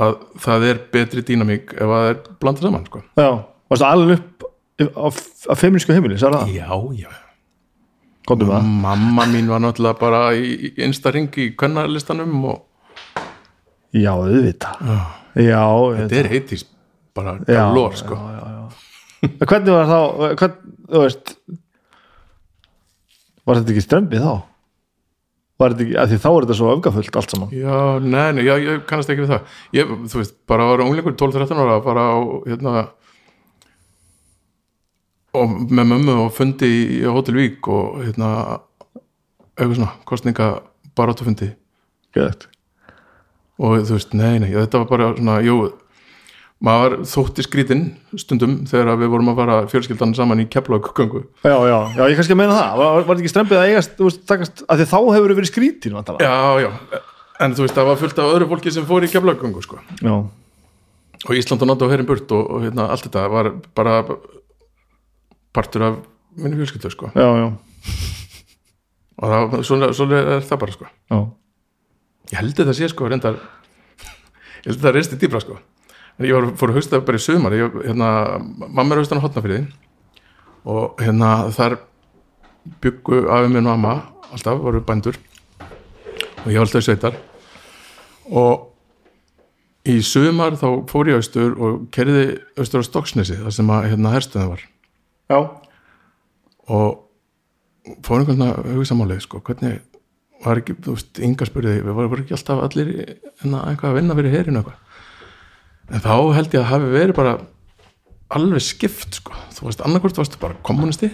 að 0.01 0.17
það 0.43 0.65
er 0.71 0.81
betri 0.91 1.23
dýnamík 1.25 1.75
ef 1.77 1.85
að 1.87 1.93
það 1.95 2.09
er 2.11 2.19
blandað 2.41 2.67
saman 2.67 2.87
sko. 2.89 3.03
já 3.15 3.29
varstu 3.71 3.87
alveg 3.87 4.19
upp 4.19 4.44
á 4.83 5.53
feminísku 5.55 5.93
heimili, 5.95 6.17
sagði 6.19 6.41
það? 6.41 6.55
já, 6.57 7.05
já 7.05 7.11
Komdu 8.25 8.47
með 8.49 8.55
það 8.57 8.69
mamma 8.81 9.25
mín 9.29 9.49
var 9.51 9.61
náttúrulega 9.61 9.99
bara 10.01 10.21
í, 10.33 10.71
einsta 10.81 11.11
ring 11.13 11.29
í 11.37 11.51
kvennarlistanum 11.57 12.33
og 12.49 12.63
Já, 13.95 14.11
auðvitað 14.17 14.81
Já, 15.45 15.61
þetta 15.99 16.17
er 16.23 16.29
heitís 16.31 16.65
bara 17.15 17.37
já, 17.45 17.59
galor 17.61 17.93
já, 17.93 17.99
sko. 18.01 18.17
já, 18.17 18.41
já. 18.49 19.29
Hvernig 19.45 19.71
var 19.77 19.87
þá 19.91 19.99
hvern, 20.41 20.57
þú 20.89 21.03
veist 21.05 21.31
var 23.45 23.59
þetta 23.61 23.73
ekki 23.75 23.83
strömbið 23.85 24.25
þá? 24.25 24.33
Var 25.61 25.71
þetta 25.71 25.83
ekki, 25.85 25.95
að 26.01 26.09
því 26.11 26.17
þá 26.25 26.27
er 26.33 26.45
þetta 26.47 26.57
svo 26.59 26.71
öfgafullt 26.73 27.19
allt 27.21 27.35
saman 27.35 27.53
Já, 27.55 27.77
nei, 28.03 28.27
nei, 28.35 28.43
já, 28.49 28.55
ég 28.65 28.83
kannast 28.89 29.13
ekki 29.13 29.23
við 29.23 29.31
það 29.35 29.57
ég, 29.77 29.93
þú 30.11 30.19
veist, 30.23 30.35
bara 30.49 30.67
var 30.73 30.83
unglingur 30.83 31.15
12-13 31.15 31.61
ára 31.63 31.77
bara 31.85 32.07
á, 32.11 32.17
hérna 32.49 32.73
og 35.35 35.55
með 35.69 35.91
mömmu 35.91 36.17
og 36.25 36.33
fundi 36.35 36.69
í, 36.69 36.81
í 37.01 37.05
Hotel 37.09 37.37
Vík 37.39 37.69
og 37.71 38.01
hérna 38.03 38.31
eitthvað 39.55 39.77
svona, 39.79 39.93
kostninga 40.07 40.51
barátufundi 40.97 41.53
Geðvægt 42.15 42.49
og 43.55 43.81
þú 43.87 43.95
veist, 43.95 44.13
nei, 44.17 44.35
nei, 44.43 44.51
þetta 44.51 44.81
var 44.83 44.89
bara 44.89 45.09
svona, 45.15 45.39
jú 45.45 45.59
maður 46.65 47.01
þótti 47.07 47.43
skrítinn 47.45 47.83
stundum 48.19 48.61
þegar 48.69 48.97
við 48.99 49.11
vorum 49.11 49.31
að 49.31 49.41
fara 49.41 49.57
fjölskyldan 49.71 50.15
saman 50.17 50.43
í 50.43 50.47
keflaugöngu 50.51 51.25
Já, 51.43 51.55
já, 51.67 51.77
já, 51.95 52.03
ég 52.09 52.19
kannski 52.19 52.35
að 52.35 52.39
meina 52.41 52.55
það. 52.55 52.77
Var, 52.79 52.95
var 52.95 53.03
þetta 53.09 53.25
ekki 53.25 53.33
strömbið 53.33 53.59
að 53.59 53.67
eigast, 53.69 53.97
þú 53.97 54.07
veist, 54.07 54.23
takast 54.29 54.63
að 54.71 54.85
þá 54.87 54.97
hefur 55.01 55.35
verið 55.35 55.51
skrítin 55.51 55.97
vantala. 55.97 56.23
Já, 56.23 56.65
já, 56.65 57.01
en 57.43 57.57
þú 57.57 57.65
veist, 57.65 57.75
það 57.75 57.91
var 57.91 58.01
fullt 58.01 58.23
af 58.23 58.33
öðru 58.37 58.49
fólki 58.53 58.73
sem 58.73 58.87
fór 58.87 59.05
í 59.05 59.11
keflaugöngu, 59.11 59.63
sko. 59.65 59.81
Já, 59.99 60.15
og 61.25 61.35
Ísland 61.35 61.65
og 61.65 61.71
NATO 61.71 61.91
herin 61.91 62.07
burt 62.07 62.31
og, 62.35 62.47
og 62.55 62.65
hérna, 62.65 62.87
allt 62.93 63.07
þetta 63.07 63.27
var 63.33 63.51
bara 63.77 63.99
partur 65.55 65.87
af 65.87 66.01
minni 66.35 66.59
fjölskyldu 66.59 66.91
sko. 66.91 67.11
já, 67.15 67.27
já, 67.39 67.47
og 69.17 69.31
það, 69.31 69.63
svona, 69.63 69.93
svona 69.93 70.19
er 70.35 70.43
það 70.43 70.59
bara 70.59 70.75
sko. 70.75 70.89
já. 71.11 71.19
ég 72.31 72.37
held 72.41 72.59
þetta 72.59 72.75
sé 72.75 72.89
sko 72.91 73.09
reyndar 73.09 73.39
ég 73.39 74.69
held 74.69 74.79
þetta 74.79 74.93
reysti 74.95 75.19
dýbra 75.21 75.41
sko 75.43 75.57
en 76.19 76.27
ég 76.27 76.35
var, 76.35 76.51
fór 76.59 76.71
að 76.71 76.79
hausta 76.79 77.01
bara 77.05 77.19
í 77.19 77.23
sumar 77.23 77.55
ég, 77.55 77.79
hérna, 77.85 78.09
mamma 78.67 78.95
er 78.95 79.03
haustan 79.03 79.19
á 79.19 79.25
hotnafyrði 79.25 79.65
og 80.65 81.01
hérna 81.01 81.31
þar 81.55 81.79
byggu 82.81 83.25
afi 83.31 83.51
minn 83.53 83.67
og 83.67 83.75
amma 83.75 83.95
alltaf 84.31 84.61
voru 84.61 84.81
bændur 84.83 85.17
og 85.59 86.47
ég 86.51 86.57
var 86.57 86.65
alltaf 86.65 86.83
í 86.83 86.87
sveitar 86.87 87.19
og 88.31 88.71
í 89.85 89.99
sumar 90.01 90.57
þá 90.57 90.67
fór 90.89 91.11
ég 91.11 91.19
austur 91.21 91.53
og 91.61 91.83
kerði 91.93 92.39
austur 92.57 92.81
á 92.81 92.87
Stokksnesi 92.87 93.37
þar 93.37 93.53
sem 93.53 93.69
að 93.69 93.91
hérna 93.91 94.15
herstöðin 94.15 94.55
var 94.55 94.63
já. 95.31 95.39
og 96.69 97.01
fór 98.05 98.21
einhvern 98.21 98.39
veginn 98.39 98.47
að 98.47 98.79
hugsa 98.79 98.97
málið 98.97 99.21
sko, 99.25 99.41
hvernig 99.45 99.79
var 100.45 100.61
ekki, 100.61 100.75
þú 100.85 100.95
veist, 100.95 101.21
ynga 101.23 101.47
spurði 101.47 101.75
við 101.85 101.97
voru 101.97 102.21
ekki 102.23 102.35
alltaf 102.37 102.63
allir 102.65 102.91
hérna, 102.95 103.61
eitthvað 103.71 103.91
að 103.91 103.99
vinna 103.99 104.17
fyrir 104.19 104.35
herinu 104.35 104.61
eitthvað? 104.61 104.81
En 105.93 106.01
þá 106.01 106.13
held 106.33 106.55
ég 106.55 106.61
að 106.63 106.69
hafi 106.71 106.91
verið 106.95 107.17
bara 107.17 107.35
alveg 108.35 108.65
skipt 108.65 109.19
sko, 109.21 109.37
þú 109.53 109.69
veist, 109.69 109.83
annarkvort 109.85 110.19
varstu 110.19 110.41
bara 110.41 110.57
kommunisti 110.65 111.11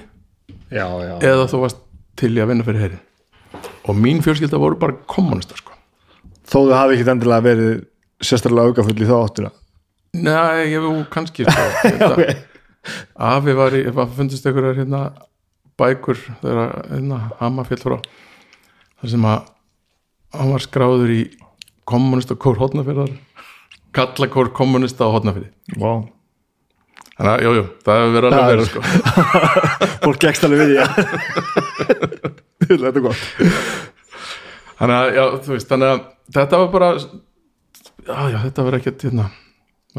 já, 0.71 0.85
já. 0.87 1.15
eða 1.19 1.47
þú 1.51 1.63
varst 1.65 1.81
til 2.19 2.31
í 2.35 2.43
að 2.43 2.53
vinna 2.53 2.67
fyrir 2.67 2.85
herin 2.85 3.07
og 3.87 3.97
mín 3.97 4.21
fjölskylda 4.23 4.59
voru 4.61 4.77
bara 4.79 4.95
kommunistar 5.09 5.59
sko. 5.59 5.73
Þó 6.47 6.69
þau 6.69 6.75
hafi 6.77 6.95
ekkit 6.95 7.11
endilega 7.11 7.45
verið 7.45 7.73
sérstaklega 8.23 8.71
aukafull 8.71 8.95
í 8.95 9.09
þá 9.09 9.17
áttina 9.17 9.51
Nei, 10.11 10.71
ég 10.73 10.83
hef 10.83 11.05
kannski 11.11 11.45
sko. 11.47 11.67
Þetta- 11.87 12.50
Afi 13.15 13.53
var 13.57 13.75
í, 13.77 13.83
var 13.93 14.09
fundist 14.15 14.45
einhverjar 14.47 14.79
hérna 14.81 15.01
bækur 15.79 16.19
þegar 16.41 16.71
hérna 16.89 17.19
Hama 17.39 17.65
féll 17.67 17.81
frá 17.81 17.97
þar 19.01 19.11
sem 19.13 19.27
að 19.27 19.51
hann 20.37 20.53
var 20.55 20.63
skráður 20.63 21.13
í 21.13 21.21
kommunista 21.89 22.37
kór 22.39 22.59
hotnafyrðar 22.61 23.13
kallakór 23.95 24.51
kommunista 24.55 25.07
á 25.09 25.13
hotnafyrði 25.13 25.51
wow. 25.81 26.05
þannig 27.17 27.31
að, 27.33 27.45
jú, 27.45 27.53
jú, 27.57 27.65
það 27.85 28.01
hefur 28.01 28.15
verið 28.17 28.37
alveg 28.37 28.43
er- 28.43 28.51
verið 28.51 28.67
sko. 28.71 28.79
Fólk 30.05 30.21
gekst 30.23 30.47
alveg 30.47 30.61
við 30.61 30.71
því 30.71 30.77
þetta 32.81 32.91
er 32.91 33.03
gott. 33.03 33.23
Þannig 34.79 34.95
að, 34.97 35.07
já, 35.17 35.23
þú 35.43 35.53
veist, 35.53 35.69
þannig 35.69 35.91
að 35.91 35.99
þetta 36.37 36.61
var 36.61 36.69
bara 36.73 36.91
já, 36.95 38.15
já, 38.31 38.37
þetta 38.47 38.65
var 38.65 38.77
ekkert 38.79 39.05
hérna, 39.05 39.27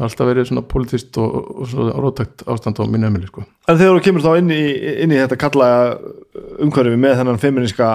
alltaf 0.01 0.25
verið 0.25 0.47
svona 0.49 0.63
politist 0.65 1.17
og, 1.21 1.35
og 1.61 1.67
svona 1.69 1.91
rótækt 2.01 2.41
ástand 2.49 2.79
á 2.81 2.83
mínu 2.89 3.05
emili, 3.11 3.27
sko 3.29 3.43
En 3.69 3.77
þegar 3.77 3.99
þú 3.99 4.03
kemur 4.07 4.23
þá 4.25 4.31
inn 4.39 4.49
í, 4.55 4.61
inn 5.03 5.11
í 5.13 5.19
þetta 5.21 5.37
kalla 5.43 5.67
umhverfi 6.65 6.97
með 6.97 7.19
þennan 7.21 7.37
feministka 7.43 7.91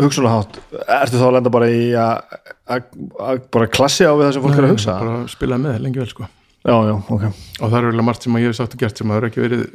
hugsunahátt, 0.00 0.56
ertu 0.86 1.16
þá 1.20 1.26
að 1.28 1.34
lenda 1.38 1.52
bara 1.52 1.68
í 1.72 1.84
að 1.96 2.38
að- 2.68 2.88
að 3.28 3.42
bara 3.52 3.66
klassi 3.72 4.04
á 4.08 4.12
við 4.16 4.26
það 4.26 4.32
sem 4.36 4.42
fólk 4.46 4.58
er 4.58 4.64
að 4.66 4.72
hugsa? 4.74 4.96
bara 5.00 5.20
spilaði 5.32 5.62
með 5.66 5.78
lengi 5.84 6.02
vel, 6.02 6.08
sko 6.14 6.26
Já, 6.66 6.74
já, 6.88 6.94
ok. 6.98 7.22
og 7.62 7.68
það 7.70 7.76
er 7.78 7.84
eiginlega 7.86 8.06
margt 8.08 8.22
sem 8.26 8.34
að 8.36 8.42
ég 8.42 8.50
hef 8.50 8.56
sagt 8.58 8.74
og 8.74 8.80
gert 8.80 8.98
sem 8.98 9.10
að 9.10 9.14
það 9.14 9.22
er 9.22 9.28
ekki 9.30 9.44
verið 9.44 9.66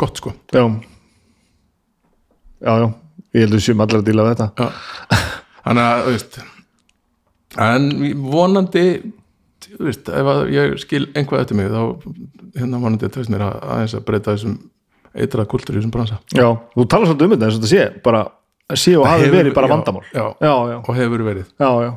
gott, 0.00 0.16
sko 0.22 0.32
Já. 0.54 0.64
Já, 2.66 2.72
já, 2.80 2.86
ég 3.36 3.44
heldur 3.44 3.60
sem 3.66 3.80
allir 3.84 4.00
að 4.00 4.06
díla 4.08 4.24
við 4.24 4.38
þetta. 4.38 4.48
Já. 4.56 5.18
þannig 5.66 5.86
að, 5.90 6.06
veist 6.08 6.38
en 7.66 7.86
vonandi 8.30 8.84
þú 9.76 9.84
veist, 9.88 10.08
ef 10.08 10.30
að 10.32 10.40
ég 10.54 10.74
skil 10.82 11.04
einhvað 11.12 11.42
eftir 11.44 11.58
mig, 11.58 11.68
þá 11.72 11.82
hérna 12.60 12.80
vonandi 12.82 13.10
þú 13.12 13.20
veist 13.22 13.32
mér 13.34 13.44
að 13.46 13.56
aðeins 13.74 13.94
að 13.98 14.04
breyta 14.08 14.34
þessum 14.36 14.56
eitrað 15.16 15.48
kultúr 15.52 15.76
í 15.76 15.80
þessum 15.80 15.92
bransa 15.94 16.18
Já, 16.36 16.48
þú 16.76 16.86
talar 16.92 17.10
svolítið 17.10 17.26
um 17.28 17.34
þetta 17.36 17.46
eins 17.50 17.56
og 17.58 17.62
þetta 17.64 17.72
sé, 17.72 18.00
bara 18.04 18.22
sé 18.76 18.96
og 18.98 19.06
hafi 19.08 19.30
verið 19.32 19.54
bara 19.56 19.68
já, 19.68 19.72
vandamál. 19.76 20.04
já, 20.12 20.24
Já, 20.40 20.52
já, 20.72 20.76
og 20.82 20.92
hefur 20.98 21.24
verið 21.28 21.46
já, 21.60 21.70
já. 21.86 21.92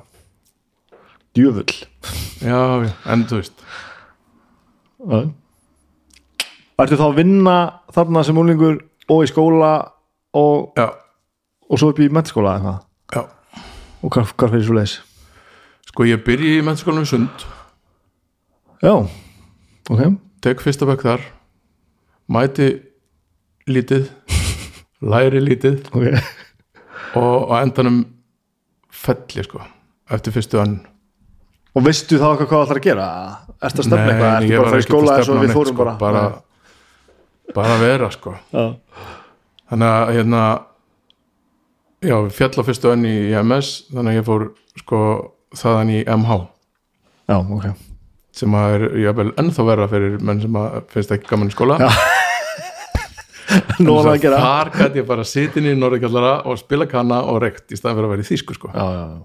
Djöfull. 1.39 1.73
já, 2.41 2.59
já, 2.85 2.93
en 3.13 3.25
þú 3.29 3.39
veist 3.41 3.65
Já. 4.99 5.19
Ertu 6.79 6.95
þá 6.99 7.05
að 7.09 7.17
vinna 7.19 7.55
þarna 7.95 8.21
sem 8.27 8.37
úlingur 8.39 8.79
og 9.11 9.21
í 9.23 9.29
skóla 9.31 9.69
og, 10.35 10.73
já, 10.79 10.89
og 11.69 11.79
svo 11.79 11.89
upp 11.93 11.99
í 12.03 12.09
mennskóla 12.11 12.57
eða 12.59 12.73
eitthvað? 12.73 12.81
já, 13.15 13.23
Og 13.99 14.11
hvað, 14.15 14.29
hvað 14.39 14.51
fyrir 14.55 14.65
svo 14.67 14.75
leiðis? 14.77 14.97
sko 15.89 16.05
ég 16.07 16.21
byrji 16.23 16.57
í 16.59 16.63
mennskólanum 16.63 17.07
Sund 17.09 17.45
Já, 18.83 18.93
ok. 19.89 20.01
tek 20.41 20.61
fyrsta 20.63 20.87
bekk 20.87 21.01
þar 21.03 21.23
mæti 22.31 22.69
lítið 23.67 24.07
læri 25.11 25.41
lítið 25.43 25.81
Ok. 25.91 26.05
og 27.19 27.51
á 27.51 27.59
endanum 27.65 28.03
felli 28.93 29.43
sko 29.43 29.59
eftir 30.09 30.35
fyrstu 30.35 30.61
önn 30.63 30.77
Og 31.77 31.83
veistu 31.85 32.17
þá 32.17 32.31
eitthvað 32.31 32.47
hvað 32.49 32.59
það 32.59 32.63
ætlar 32.65 32.79
að 32.79 32.85
gera? 32.87 33.07
Ertu 33.61 33.81
að 33.83 33.85
stefna 33.85 34.05
eitthvað? 34.09 34.31
Ertu 34.39 34.47
ég 34.49 34.57
bara 34.57 34.69
að 34.69 34.71
fara 34.73 34.81
í 34.81 34.85
skóla 34.87 35.17
eins 35.19 35.27
og 35.29 35.35
við 35.37 35.43
neitt, 35.43 35.53
fórum 35.59 35.75
sko, 35.75 35.83
bara? 35.85 35.93
bara, 36.01 36.23
bara 37.55 37.75
vera 37.83 38.09
sko 38.15 38.33
Já. 38.55 38.63
þannig 39.69 39.91
að 39.99 40.13
hérna 40.17 40.41
já, 42.09 42.15
fjall 42.39 42.55
á 42.57 42.63
fyrstu 42.71 42.91
önn 42.95 43.05
í 43.05 43.13
MS 43.43 43.69
þannig 43.91 44.15
að 44.15 44.19
ég 44.21 44.27
fór 44.31 44.47
sko 44.81 45.01
þaðan 45.61 45.93
í 45.93 45.99
MH 46.15 46.39
Já, 47.29 47.37
ok. 47.37 47.67
Sem 48.35 48.55
er 48.59 48.85
jafnvel 49.03 49.33
ennþá 49.41 49.65
verra 49.67 49.87
fyrir 49.91 50.19
menn 50.21 50.41
sem 50.43 50.59
að 50.59 50.79
finnst 50.93 51.15
ekki 51.15 51.29
gaman 51.31 51.49
í 51.49 51.55
skóla. 51.55 51.79
Þar 53.79 54.69
gæti 54.75 55.01
ég 55.01 55.07
bara 55.09 55.25
sitin 55.25 55.67
í 55.71 55.73
norðurkjallara 55.77 56.33
og 56.49 56.59
spila 56.61 56.85
kanna 56.89 57.23
og 57.31 57.41
reykt 57.43 57.73
í 57.73 57.79
staðan 57.79 57.97
fyrir 57.97 58.09
að 58.09 58.15
vera 58.15 58.25
í 58.25 58.29
þýsku 58.29 58.57
sko. 58.57 58.71
Já, 58.75 58.85
já, 58.93 59.03
já. 59.09 59.19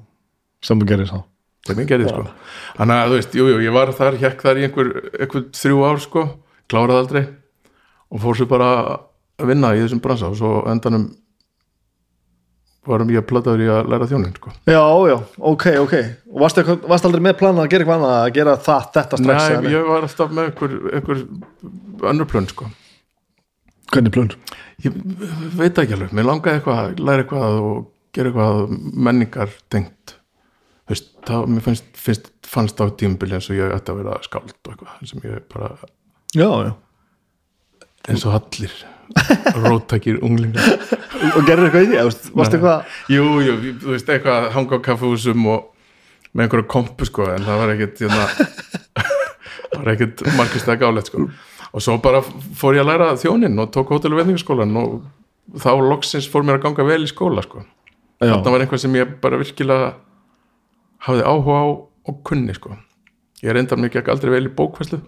Sem 0.64 0.80
þú 0.80 0.88
gerir 0.88 1.10
gerði 1.88 2.10
sko. 2.12 2.24
Þannig 2.78 3.00
að 3.00 3.10
þú 3.10 3.18
veist, 3.18 3.36
jú, 3.38 3.48
jú, 3.48 3.58
ég 3.64 3.74
var 3.74 3.92
þar, 3.96 4.18
hekk 4.20 4.44
þar 4.44 4.60
í 4.60 4.66
einhver, 4.68 4.90
einhver 5.16 5.44
þrjú 5.56 5.84
ár 5.88 6.00
sko. 6.02 6.24
Kláraði 6.68 7.00
aldrei 7.02 7.22
og 8.14 8.22
fór 8.22 8.38
svo 8.38 8.46
bara 8.48 8.70
að 9.40 9.50
vinna 9.50 9.74
í 9.76 9.82
þessum 9.82 10.00
bransa 10.04 10.30
og 10.30 10.36
svo 10.38 10.50
endanum 10.70 11.10
varum 12.88 13.10
ég 13.14 13.20
að 13.22 13.26
plataður 13.30 13.62
í 13.64 13.68
að 13.74 13.88
læra 13.92 14.08
þjónin 14.10 14.34
sko 14.36 14.52
Já, 14.70 14.82
já, 15.10 15.16
ok, 15.52 15.64
ok. 15.84 15.94
Og 16.34 16.42
varstu, 16.44 16.64
varstu 16.88 17.08
aldrei 17.10 17.24
með 17.28 17.36
planað 17.40 17.64
að 17.64 17.70
gera 17.74 17.84
eitthvað 17.84 17.98
annað, 18.00 18.16
að 18.24 18.34
gera 18.38 18.56
það, 18.68 18.88
þetta 18.98 19.20
strax? 19.22 19.48
Nei, 19.64 19.72
ég 19.74 19.88
var 19.88 20.06
alltaf 20.08 20.34
með 20.36 20.50
einhver, 20.50 20.76
einhver 20.98 21.24
önnur 22.12 22.30
plön 22.34 22.48
sko 22.52 22.70
Hvernig 23.94 24.14
plun? 24.16 24.30
ég 24.84 24.94
veit 25.54 25.78
ekki 25.78 25.94
alveg, 25.94 26.12
mér 26.16 26.26
langaði 26.26 26.58
eitthvað 26.58 26.98
læra 27.06 27.22
eitthvað 27.24 27.58
og 27.62 27.76
gera 28.16 28.30
eitthvað 28.32 28.72
menningar 29.06 29.52
tengt 29.72 30.16
mér 30.90 31.62
finnst, 31.64 31.86
finnst 31.96 32.26
fannst 32.44 32.80
á 32.82 32.84
tímabili 32.92 33.38
eins 33.38 33.46
og 33.48 33.56
ég 33.56 33.70
ætti 33.72 33.92
að 33.94 34.00
vera 34.02 34.16
skáld 34.26 34.50
og 34.52 34.72
eitthvað 34.74 35.06
sem 35.08 35.22
ég 35.24 35.46
bara 35.54 35.70
Já, 36.34 36.48
já. 36.66 36.72
eins 38.10 38.26
og 38.28 38.34
allir 38.40 38.74
róttækir 39.64 40.18
unglingar 40.26 40.66
Og 41.34 41.46
gerir 41.46 41.66
eitthvað 41.68 41.84
í 41.84 41.88
því? 41.90 41.98
Varstu 42.34 42.58
eitthvað? 42.58 42.94
jú, 43.12 43.24
jú, 43.44 43.54
þú 43.82 43.92
veist, 43.94 44.10
eitthvað 44.10 44.48
hanga 44.54 44.78
á 44.78 44.86
kaffehúsum 44.88 45.48
og 45.52 45.70
með 46.34 46.46
einhverju 46.46 46.66
kompu 46.74 47.06
sko, 47.08 47.26
en 47.30 47.44
það 47.46 47.60
var 47.60 47.74
hérna, 47.78 48.24
það 48.94 49.76
var 49.84 49.92
ekkit 49.94 50.24
margist 50.38 50.70
að 50.70 50.80
gálegt 50.82 51.10
sko. 51.12 51.28
Og 51.74 51.82
svo 51.82 51.96
bara 52.02 52.22
fór 52.58 52.78
ég 52.78 52.84
að 52.84 52.90
læra 52.92 53.12
þjónin 53.18 53.58
og 53.62 53.70
tók 53.74 53.92
hótel 53.94 54.14
og 54.14 54.20
veitingaskólan 54.22 54.74
og 54.78 54.96
þá 55.62 55.70
loksins 55.82 56.28
fór 56.30 56.46
mér 56.46 56.58
að 56.60 56.66
ganga 56.68 56.86
vel 56.88 57.02
í 57.06 57.10
skóla 57.10 57.42
sko. 57.46 57.64
Þetta 58.22 58.52
var 58.54 58.62
eitthvað 58.64 58.82
sem 58.84 58.94
ég 58.98 59.16
bara 59.22 59.38
virkilega 59.40 59.92
hafði 61.06 61.26
áhuga 61.26 61.58
á 61.60 61.66
og 62.10 62.20
kunni 62.26 62.54
sko. 62.56 62.76
Ég 63.44 63.54
reyndar 63.54 63.78
mér 63.80 63.90
ekki 63.92 64.10
aldrei 64.12 64.32
vel 64.36 64.46
í 64.48 64.54
bókfæslu 64.54 65.00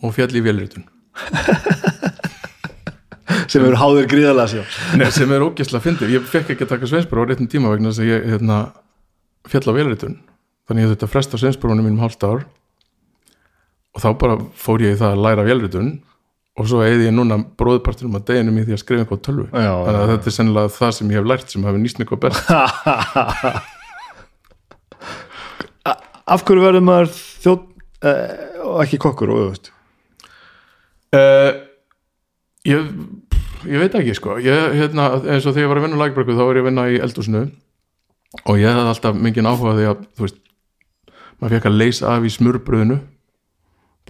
og 0.00 0.14
fjall 0.16 0.32
í 0.32 0.40
vélritun 0.44 0.86
Sem 3.50 3.64
eru 3.66 3.78
háðir 3.80 4.06
gríðarlega 4.10 4.50
síðan. 4.52 4.68
Nei, 5.00 5.08
sem 5.14 5.32
er 5.34 5.42
ógeðslega 5.42 5.82
fyndið, 5.82 6.12
ég 6.14 6.26
fekk 6.30 6.52
ekki 6.54 6.66
að 6.66 6.72
taka 6.74 6.86
sveinsbróf 6.90 7.26
á 7.26 7.28
réttum 7.30 7.48
tíma 7.50 7.72
vegna 7.72 7.90
þess 7.90 8.02
að 8.04 8.10
ég 8.12 8.28
hérna, 8.30 8.58
fjall 9.50 9.66
á 9.66 9.72
vélritun. 9.74 10.16
Þannig 10.70 10.82
ég 10.86 10.92
þetta 10.92 11.06
að 11.08 11.12
fresta 11.16 11.40
sveinsbrófunum 11.40 11.84
mínum 11.88 12.02
hálft 12.04 12.22
ár. 12.22 12.44
Og 13.90 13.98
þá 14.04 14.08
bara 14.20 14.36
fór 14.54 14.78
ég 14.86 15.00
það 15.00 15.16
að 15.16 15.22
læra 15.26 15.46
vélritun. 15.48 15.90
Og 16.60 16.64
svo 16.70 16.78
eði 16.84 17.08
ég 17.08 17.14
núna 17.16 17.40
bróðpartinum 17.58 18.18
að 18.20 18.26
deginum 18.30 18.58
í 18.60 18.64
því 18.68 18.74
að 18.76 18.82
skrifa 18.84 19.02
eitthvað 19.04 19.24
tölvu. 19.26 19.46
Já, 19.50 19.72
þannig 19.86 20.00
að 20.02 20.10
þetta 20.12 20.28
er 20.30 20.36
sennilega 20.36 20.74
það 20.76 20.92
sem 20.96 21.10
ég 21.10 21.18
hef 21.18 21.26
lært 21.30 21.48
sem 21.54 21.66
hafi 21.66 21.78
nýst 21.82 21.98
eitthvað 22.02 22.22
best 22.26 22.40
Af 26.30 26.44
hverju 26.46 26.62
verður 26.62 26.84
maður 26.86 27.08
þjótt 27.14 27.64
uh, 28.06 28.30
og 28.70 28.76
ekki 28.84 29.00
kokkur 29.02 29.32
og 29.32 29.38
auðvist? 29.40 29.72
uh, 31.16 31.50
ég, 32.68 32.90
ég 33.66 33.82
veit 33.82 33.96
ekki 33.98 34.14
sko. 34.16 34.36
Ég, 34.42 34.76
hérna, 34.78 35.10
eins 35.20 35.46
og 35.46 35.54
þegar 35.54 35.64
ég 35.64 35.70
var 35.72 35.80
að 35.80 35.86
vinna 35.86 35.98
á 35.98 36.02
lagbröku 36.04 36.36
þá 36.36 36.44
var 36.44 36.58
ég 36.58 36.64
að 36.64 36.68
vinna 36.70 36.86
í 36.88 37.00
eldhúsinu. 37.04 37.42
Og 38.46 38.60
ég 38.60 38.70
hafði 38.70 38.92
alltaf 38.92 39.20
mikið 39.26 39.48
áhuga 39.50 39.76
því 39.76 39.86
að 39.90 40.04
þú 40.16 40.26
veist, 40.26 40.40
maður 41.40 41.54
fekk 41.56 41.68
að 41.70 41.78
leysa 41.80 42.12
af 42.14 42.26
í 42.26 42.32
smurbröðinu 42.34 42.98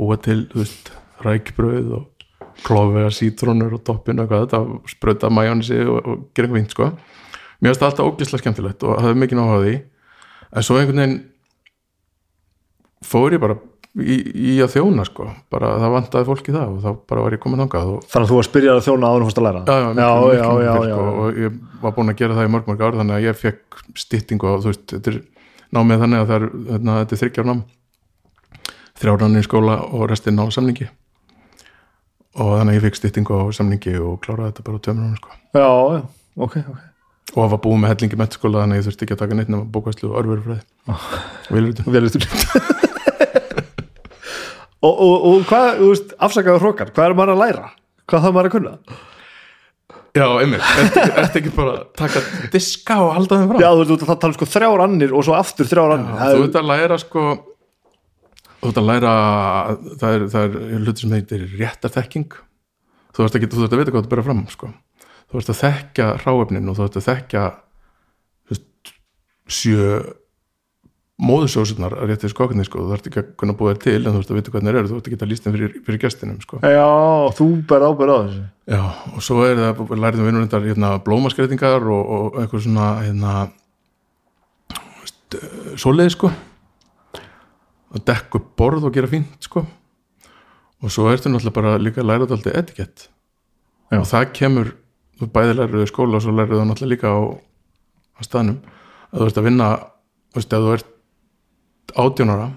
búa 0.00 0.18
til, 0.20 0.40
þú 0.52 0.60
veist, 0.62 0.90
rækbröð 1.24 1.94
og 1.98 2.26
klofvega 2.64 3.10
sítrónur 3.14 3.78
og 3.78 3.84
toppinu 3.86 4.26
og 4.26 4.34
þetta, 4.34 4.60
sprauta 4.92 5.30
majónisi 5.32 5.80
og, 5.86 5.98
og 6.04 6.22
gera 6.36 6.48
eitthvað 6.48 6.60
fínt 6.60 6.76
sko. 6.76 6.90
Mér 7.60 7.72
finnst 7.72 7.82
það 7.82 7.90
alltaf 7.90 8.10
ógislega 8.10 8.42
skemmtilegt 8.44 8.86
og 8.86 9.00
hafði 9.00 9.22
mikið 9.22 9.42
áhuga 9.42 9.64
því. 9.64 9.74
En 10.50 10.66
svo 10.66 10.78
einhvern 10.80 11.02
veginn 11.02 11.18
fór 13.06 13.36
ég 13.36 13.42
bara 13.42 13.56
í, 14.00 14.16
í 14.52 14.54
að 14.64 14.72
þjóna 14.76 15.04
sko. 15.08 15.26
Bara 15.52 15.70
það 15.82 15.94
vantaði 15.96 16.26
fólki 16.28 16.54
það 16.54 16.74
og 16.74 16.78
þá 16.84 16.90
bara 17.12 17.24
var 17.26 17.36
ég 17.36 17.42
komin 17.42 17.62
þangað 17.64 17.90
og 17.94 18.06
Þannig 18.10 18.26
að 18.26 18.30
þú 18.32 18.38
var 18.40 18.48
spyrjað 18.48 18.78
að 18.80 18.86
þjóna 18.88 19.10
áður 19.10 19.26
fórst 19.28 19.40
að 19.40 19.46
læra? 19.46 19.62
já, 19.66 19.76
já, 19.80 19.88
miklu, 19.90 20.04
já, 20.04 20.12
miklu, 20.20 20.36
já, 20.36 20.46
miklu 20.50 20.64
já, 20.64 20.72
fyrr, 20.76 20.88
já, 20.90 20.96
sko, 21.00 21.24
og 21.24 21.40
ég 21.44 21.58
var 21.84 21.94
búin 21.98 22.12
að 22.14 22.18
gera 22.20 22.38
það 22.38 22.48
í 22.48 22.52
mörg 22.54 22.70
mörg 22.70 22.84
ár 22.86 22.98
þannig 23.00 23.16
að 23.18 23.26
ég 23.26 23.40
fekk 23.40 23.82
styttingu 24.04 24.50
og 24.50 24.64
þú 24.64 24.72
veist, 24.72 24.86
þetta 24.94 25.12
er 25.14 25.20
námið 25.76 26.02
þannig 26.04 26.22
að 26.24 26.30
það 26.32 26.36
er, 26.40 26.46
hérna, 26.70 26.96
þetta 27.04 27.16
er 27.16 27.22
þryggjar 27.24 27.48
nám. 27.50 27.62
Þrjárnann 29.00 29.40
í 29.40 29.44
skóla 29.46 29.76
og 29.90 30.06
restin 30.10 30.40
á 30.40 30.44
samningi. 30.52 30.90
Og 32.40 32.52
þannig 32.58 32.74
að 32.74 32.78
ég 32.78 32.84
fekk 32.88 32.98
styttingu 33.00 33.38
á 33.40 33.44
samningi 33.56 33.96
og 33.98 34.20
kláraði 34.24 34.52
þetta 34.52 34.66
bara 34.68 34.78
á 34.78 34.84
tveimur 34.86 35.16
sko. 35.18 35.34
já, 35.56 35.68
já, 35.96 36.02
ok, 36.36 36.56
ok. 36.60 36.78
og 37.30 37.40
það 37.40 37.50
var 37.54 37.60
búin 37.64 37.80
með 37.82 37.92
hellingi 37.94 38.18
mettskóla 38.20 38.62
þannig 38.62 38.76
að 38.76 38.80
ég 38.80 38.86
þurfti 38.88 39.06
ekki 39.06 39.16
að 39.16 39.22
taka 39.24 39.38
neitt 39.38 39.50
nema 39.50 39.66
bókvæslu 39.74 40.10
og 40.12 40.20
örverufræði 40.20 40.62
og 40.90 41.50
viljutum 41.56 41.90
Vel 41.94 42.06
eftir 42.06 42.86
og, 44.80 44.94
og, 44.94 45.14
og 45.30 45.46
hvað, 45.50 45.70
þú 45.80 45.92
veist, 45.92 46.16
afsakaðu 46.28 46.64
hrókar, 46.64 46.92
hvað 46.96 47.10
er 47.10 47.16
maður 47.18 47.36
að 47.36 47.42
læra? 47.44 47.70
hvað 48.10 48.26
það 48.26 48.36
maður 48.36 48.50
að 48.50 48.54
kunna? 48.56 48.74
Já, 50.10 50.26
einmitt, 50.42 50.70
ertu 50.82 51.02
ertu 51.22 51.38
ekki 51.38 51.52
bara 51.54 51.72
að 51.76 51.82
taka 52.00 52.20
diska 52.50 52.96
og 52.98 53.12
halda 53.14 53.36
þeim 53.38 53.52
fram 53.52 53.62
Já, 53.62 53.68
þú 53.70 53.84
veist, 53.84 54.06
það 54.08 54.20
tala 54.24 54.36
sko 54.36 54.48
þrjár 54.50 54.82
annir 54.82 55.12
og 55.14 55.26
svo 55.26 55.36
aftur 55.38 55.68
þrjár 55.70 55.94
annir 55.94 56.16
Já, 56.18 56.32
Þú 56.34 56.46
ert 56.48 56.58
að 56.58 56.70
læra 56.70 56.98
sko 56.98 57.24
þú 58.60 58.70
ert 58.72 58.80
að 58.80 58.88
læra 58.88 59.12
það 60.00 60.16
er, 60.16 60.24
það 60.32 60.56
er 60.56 60.82
hluti 60.82 61.04
sem 61.04 61.14
heitir 61.14 61.44
réttarþekking 61.60 62.38
þú 63.14 63.26
ert 63.26 63.38
ekki, 63.38 63.50
þú 63.54 63.62
ert 63.64 63.76
að 63.76 63.82
vita 63.84 63.94
hvað 63.94 64.04
það 64.04 64.12
bera 64.16 64.26
fram 64.26 64.42
sko. 64.50 64.72
þú 65.30 65.40
ert 65.40 65.52
að 65.54 65.60
þekka 65.60 66.08
ráefnin 66.24 66.72
og 66.72 66.80
þú 66.80 66.88
ert 66.88 66.98
að 66.98 67.06
þekka 67.06 67.44
þú 67.54 68.56
veist, 68.56 68.92
sjö 69.60 69.86
móðusjósunar 71.20 71.94
að 71.98 72.10
réttið 72.10 72.32
skokkinni 72.32 72.64
sko. 72.64 72.84
þú 72.86 72.94
ert 72.96 73.08
ekki 73.10 73.20
að 73.20 73.30
kunna 73.40 73.54
búið 73.56 73.74
þér 73.74 73.80
til 73.84 74.00
en 74.00 74.14
þú 74.14 74.20
ert 74.22 74.30
að 74.30 74.38
vita 74.38 74.52
hvernig 74.54 74.70
þeir 74.70 74.78
eru 74.80 74.90
þú 74.90 74.98
ert 75.00 75.08
ekki 75.10 75.18
að 75.20 75.30
lísta 75.30 75.46
þeim 75.46 75.56
fyrir, 75.56 75.74
fyrir 75.86 76.00
gestinum 76.00 76.38
sko. 76.40 76.60
Já, 76.64 76.86
þú 77.36 77.48
ber 77.68 77.84
ábyrð 77.84 78.14
á 78.14 78.18
þessu 78.20 78.44
Já, 78.70 78.82
og 79.10 79.24
svo 79.26 79.40
er 79.44 79.60
það, 79.60 79.82
lærið 80.00 80.20
við 80.22 80.30
vinnurindar 80.30 80.68
hérna, 80.68 80.92
blómaskreitingar 81.04 81.88
og, 81.92 82.14
og 82.16 82.40
eitthvað 82.40 82.64
svona 82.64 82.88
hérna 83.04 83.34
svoleiði 85.80 86.14
sko 86.16 86.30
að 87.90 88.04
dekka 88.06 88.38
upp 88.40 88.50
borð 88.58 88.88
og 88.88 88.94
gera 88.94 89.10
fínt 89.10 89.46
sko 89.46 89.64
og 90.80 90.92
svo 90.92 91.08
ertu 91.10 91.30
náttúrulega 91.30 91.56
bara 91.56 91.78
líka 91.80 92.02
að 92.02 92.10
læra 92.10 92.28
alltaf 92.28 92.56
etikett 92.56 93.08
Já. 93.90 93.98
og 94.00 94.06
það 94.08 94.32
kemur, 94.38 94.72
þú 95.18 95.30
bæði 95.34 95.56
læriðu 95.58 95.84
í 95.84 95.90
skóla 95.90 96.18
og 96.18 96.24
svo 96.24 96.34
læriðu 96.34 96.60
það 96.60 96.68
náttúrulega 96.70 96.94
líka 96.94 97.12
á, 97.12 97.20
á 98.16 98.20
staðnum 98.24 98.60
að 99.10 99.18
þú 99.18 99.26
ert 99.26 99.40
að 99.40 99.48
vinna 99.48 99.68
þú 100.30 100.38
veist, 100.40 100.54
ef 100.54 100.64
þú 100.64 100.74
ert 100.76 100.90
átjónara 101.98 102.50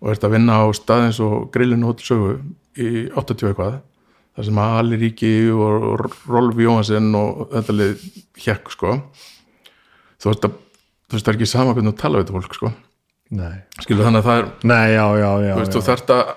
og 0.00 0.12
ert 0.12 0.24
að 0.26 0.36
vinna 0.36 0.60
á 0.60 0.64
stað 0.76 1.08
eins 1.08 1.20
og 1.24 1.48
grillinu 1.54 1.88
hóttu 1.88 2.06
sögu 2.06 2.32
í 2.76 3.06
80 3.16 3.50
eitthvað 3.50 3.78
þar 4.36 4.48
sem 4.48 4.60
að 4.60 4.76
Ali 4.80 4.98
Ríki 5.00 5.32
og 5.52 6.04
Rolf 6.28 6.60
Jóhansen 6.60 7.08
og 7.16 7.46
þetta 7.54 7.76
lið 7.76 8.02
hjekk 8.44 8.72
sko. 8.74 8.96
Þú 10.20 10.30
veist 10.30 10.44
að 10.48 10.58
þú 11.06 11.16
veist 11.16 11.30
er 11.30 11.38
ekki 11.38 11.48
sama 11.48 11.72
hvernig 11.76 11.94
þú 11.94 12.00
tala 12.02 12.20
við 12.20 12.26
þetta 12.26 12.36
fólk 12.36 12.58
sko. 12.58 12.72
Nei, 13.36 13.54
skilur 13.82 14.06
þannig 14.06 14.22
að 14.22 14.28
það 14.28 14.40
er 14.40 14.50
Nei 14.70 14.88
já, 14.92 15.06
já, 15.18 15.30
já, 15.42 15.52
þú 15.52 15.62
veist 15.62 15.74
þú 15.74 15.84
þarft 15.88 16.12
að 16.14 16.28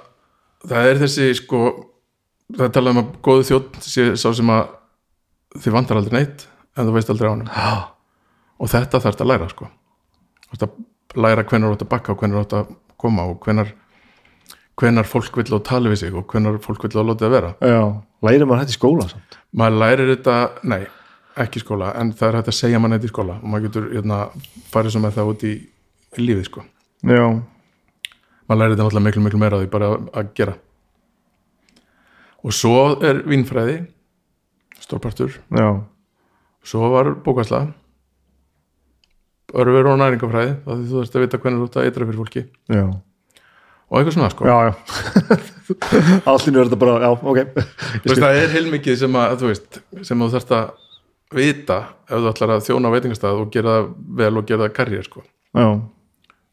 það 0.71 0.87
er 0.89 1.01
þessi 1.03 1.27
sko 1.37 1.59
það 2.57 2.71
talað 2.77 2.95
um 2.95 3.01
að 3.03 3.11
góðu 3.27 3.45
þjótt 3.51 3.77
sé 3.85 4.05
sá 4.17 4.29
sem 4.33 4.53
að 4.55 4.63
þið 5.59 5.75
vantar 5.75 5.99
aldrei 5.99 6.15
neitt 6.17 6.47
en 6.73 6.87
þú 6.87 6.95
veist 6.95 7.11
aldrei 7.13 7.29
á 7.29 7.33
hann 7.35 7.45
og 8.59 8.71
þetta 8.71 9.03
þarft 9.03 9.21
að 9.21 9.29
læra 9.33 9.51
sko. 9.51 9.69
Þú 10.47 10.55
veist 10.55 10.65
að 10.65 10.79
læra 11.17 11.45
hvenar 11.45 11.71
þú 11.71 11.77
átt 11.77 11.85
að 11.85 11.91
bakka 11.93 12.13
og 12.13 12.21
hvenar 12.21 12.37
þú 12.37 12.45
átt 12.45 12.55
að 12.59 12.73
koma 12.99 13.25
og 13.29 13.45
hvenar 14.79 15.07
fólk 15.09 15.39
vill 15.39 15.57
á 15.57 15.59
tala 15.65 15.91
við 15.91 16.01
sig 16.03 16.15
og 16.15 16.27
hvenar 16.29 16.59
fólk 16.63 16.85
vill 16.85 17.01
á 17.01 17.03
láta 17.03 17.27
að 17.27 17.35
vera. 17.35 17.51
Já, 17.59 17.81
læri 18.25 18.45
maður 18.45 18.63
þetta 18.63 18.75
í 18.75 18.77
skóla 18.77 19.07
samt? 19.09 19.37
Maður 19.51 19.79
lærir 19.83 20.11
þetta, 20.13 20.35
nei, 20.63 20.81
ekki 21.39 21.59
í 21.59 21.63
skóla 21.65 21.93
en 21.99 22.13
það 22.13 22.29
er 22.29 22.39
hægt 22.39 22.51
að 22.53 22.59
segja 22.59 22.81
mann 22.81 22.95
þetta 22.95 23.09
í 23.09 23.13
skóla. 23.13 23.37
Og 23.41 23.51
maður 23.51 23.67
getur 23.67 23.89
hérna, 23.95 24.19
farið 24.71 24.99
með 25.03 25.15
það 25.17 25.31
út 25.33 25.45
í, 25.49 25.53
í 26.15 26.25
lífið 26.25 26.49
sko, 26.49 26.65
Já, 26.99 27.25
maður 28.47 28.61
lærir 28.61 28.73
þetta 28.75 28.85
náttúrulega 28.85 29.05
miklu 29.07 29.25
miklu 29.25 29.41
meira 29.41 29.61
því 29.61 29.71
bara 29.71 29.93
að, 29.93 30.09
að 30.19 30.33
gera. 30.39 30.57
Og 32.39 32.55
svo 32.55 32.75
er 33.03 33.23
vínfræði 33.27 33.79
stórpartur, 34.79 35.35
já, 35.51 35.67
svo 36.63 36.89
var 36.93 37.11
bókvæsla 37.25 37.65
örfur 39.53 39.91
og 39.91 40.01
næringafræði 40.01 40.55
þá 40.65 40.71
þú 40.73 40.89
þarfst 40.95 41.15
að 41.15 41.23
vita 41.25 41.39
hvernig 41.43 41.61
þú 41.61 41.69
ert 41.69 41.77
að 41.79 41.87
eitra 41.89 42.09
fyrir 42.09 42.19
fólki. 42.23 42.43
Já. 42.69 42.83
Og 43.89 43.97
eitthvað 43.97 44.15
svona 44.15 44.29
sko. 44.33 44.45
Já, 44.45 44.57
já. 44.69 44.73
Allinu 46.29 46.61
er 46.61 46.69
þetta 46.69 46.79
bara, 46.83 46.97
já, 47.01 47.09
ok. 47.15 47.39
Veist, 48.03 48.21
það 48.21 48.37
er 48.43 48.53
heilmikið 48.53 48.99
sem 49.01 49.17
að, 49.17 49.35
þú 49.41 49.49
veist, 49.49 49.79
sem 50.05 50.21
þú 50.21 50.29
þarfst 50.35 50.53
að 50.59 50.69
vita 51.39 51.79
ef 52.09 52.15
þú 52.15 52.29
ætlar 52.31 52.53
að 52.55 52.63
þjóna 52.67 52.89
á 52.89 52.93
veitingastað 52.95 53.41
og 53.41 53.51
gera 53.53 53.75
það 53.75 53.89
vel 54.21 54.31
og 54.41 54.47
gera 54.49 54.65
það 54.65 54.75
karriér 54.77 55.09
sko. 55.09 55.25
Já, 55.57 55.67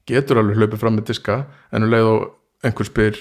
getur 0.08 0.40
alveg 0.40 0.60
hlaupið 0.60 0.82
fram 0.82 0.96
með 0.96 1.08
diska 1.12 1.38
en 1.72 1.86
um 1.86 1.92
leið 1.92 2.10
og 2.12 2.26
einhver 2.64 2.88
spyr 2.88 3.20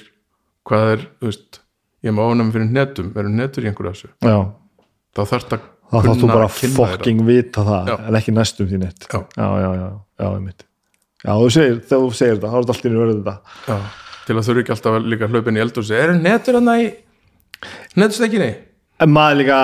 hvað 0.67 0.91
er, 0.95 1.07
þú 1.19 1.31
veist 1.31 1.61
ég 2.05 2.15
með 2.15 2.29
ofnum 2.29 2.51
fyrir 2.55 2.71
netum, 2.71 3.11
eru 3.17 3.31
netur 3.31 3.65
í 3.65 3.71
einhverju 3.71 3.93
þessu? 3.93 4.11
Já. 4.23 4.37
Þá 5.15 5.21
þarfst 5.31 5.55
að 5.55 5.67
þá 6.03 6.11
þú 6.21 6.29
bara 6.31 6.49
að 6.49 6.75
fokking 6.75 7.25
vita 7.27 7.65
það 7.65 7.91
Já. 7.91 7.95
en 8.09 8.19
ekki 8.19 8.35
næstum 8.35 8.69
því 8.71 8.81
neitt. 8.83 9.07
Já. 9.07 9.19
já, 9.37 9.47
já, 9.63 9.69
já, 9.79 9.87
já, 10.19 10.27
einmitt. 10.29 10.67
Já, 11.25 11.31
þú 11.31 11.49
segir, 11.55 11.81
þegar 11.87 12.05
þú 12.05 12.13
segir 12.19 12.37
þetta, 12.37 12.51
þá 12.51 12.55
er 12.59 12.65
þetta 12.65 12.75
allt 12.75 12.85
í 12.85 12.93
verið 12.95 13.17
þetta. 13.19 13.35
Já, 13.65 13.77
til 14.25 14.37
að 14.37 14.47
þurfi 14.49 14.65
ekki 14.65 14.75
alltaf 14.75 14.99
að 14.99 15.11
líka 15.13 15.31
hlaupin 15.31 15.57
í 15.59 15.65
eldur 15.65 15.91
eru 15.95 16.15
netur 16.21 16.59
hann 16.59 16.71
í 16.75 16.87
netustekkinni 17.95 18.53
En 19.03 19.11
maður 19.11 19.41
líka 19.41 19.57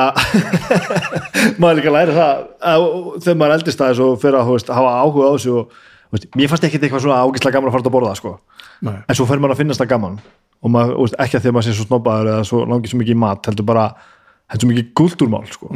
maður 1.62 1.78
líka 1.80 1.94
læri 1.96 2.16
það 2.16 2.42
að, 2.68 2.86
þegar 3.24 3.38
maður 3.40 3.56
eldist 3.56 3.84
aðeins 3.84 4.02
og 4.04 4.18
fyrir 4.20 4.40
að 4.42 4.50
hafa 4.76 4.96
áhuga 5.00 5.30
á 5.32 5.34
þessu 5.38 5.54
og, 5.62 5.78
veist, 6.12 6.28
mér 6.36 6.52
fannst 6.52 6.68
ekkit 6.68 6.84
eitthvað 6.88 7.06
svona 7.06 7.20
ágislega 7.24 7.56
gaman 7.56 7.72
að 7.72 7.76
fara 7.78 7.86
út 7.86 7.90
að 7.92 7.96
borða 7.96 8.16
sko. 8.20 8.34
Nei, 8.84 8.98
en 9.00 9.18
svo 9.18 9.28
fer 9.30 9.40
maður 9.40 9.56
að 9.56 9.62
finnast 9.62 9.84
það 9.84 9.92
gaman. 9.94 10.18
Og 10.62 10.74
maður, 10.76 10.98
veist, 11.00 11.16
ekki 11.24 11.40
að 11.40 11.48
að 11.48 11.56
maður 11.56 11.68
sé 11.70 11.76
svo 11.78 11.88
snobbaður 11.88 12.32
eða 12.34 12.50
svo 12.50 12.60
langið 12.74 12.92
svo 12.92 13.00
mikið 13.00 13.16
í 13.16 13.22
mat, 13.24 13.48
heldur 13.48 13.70
bara 13.72 13.86
heldur 14.52 14.66
svo 14.66 14.72
mikið 14.74 14.92
kultúrmál 15.00 15.48
sko. 15.56 15.72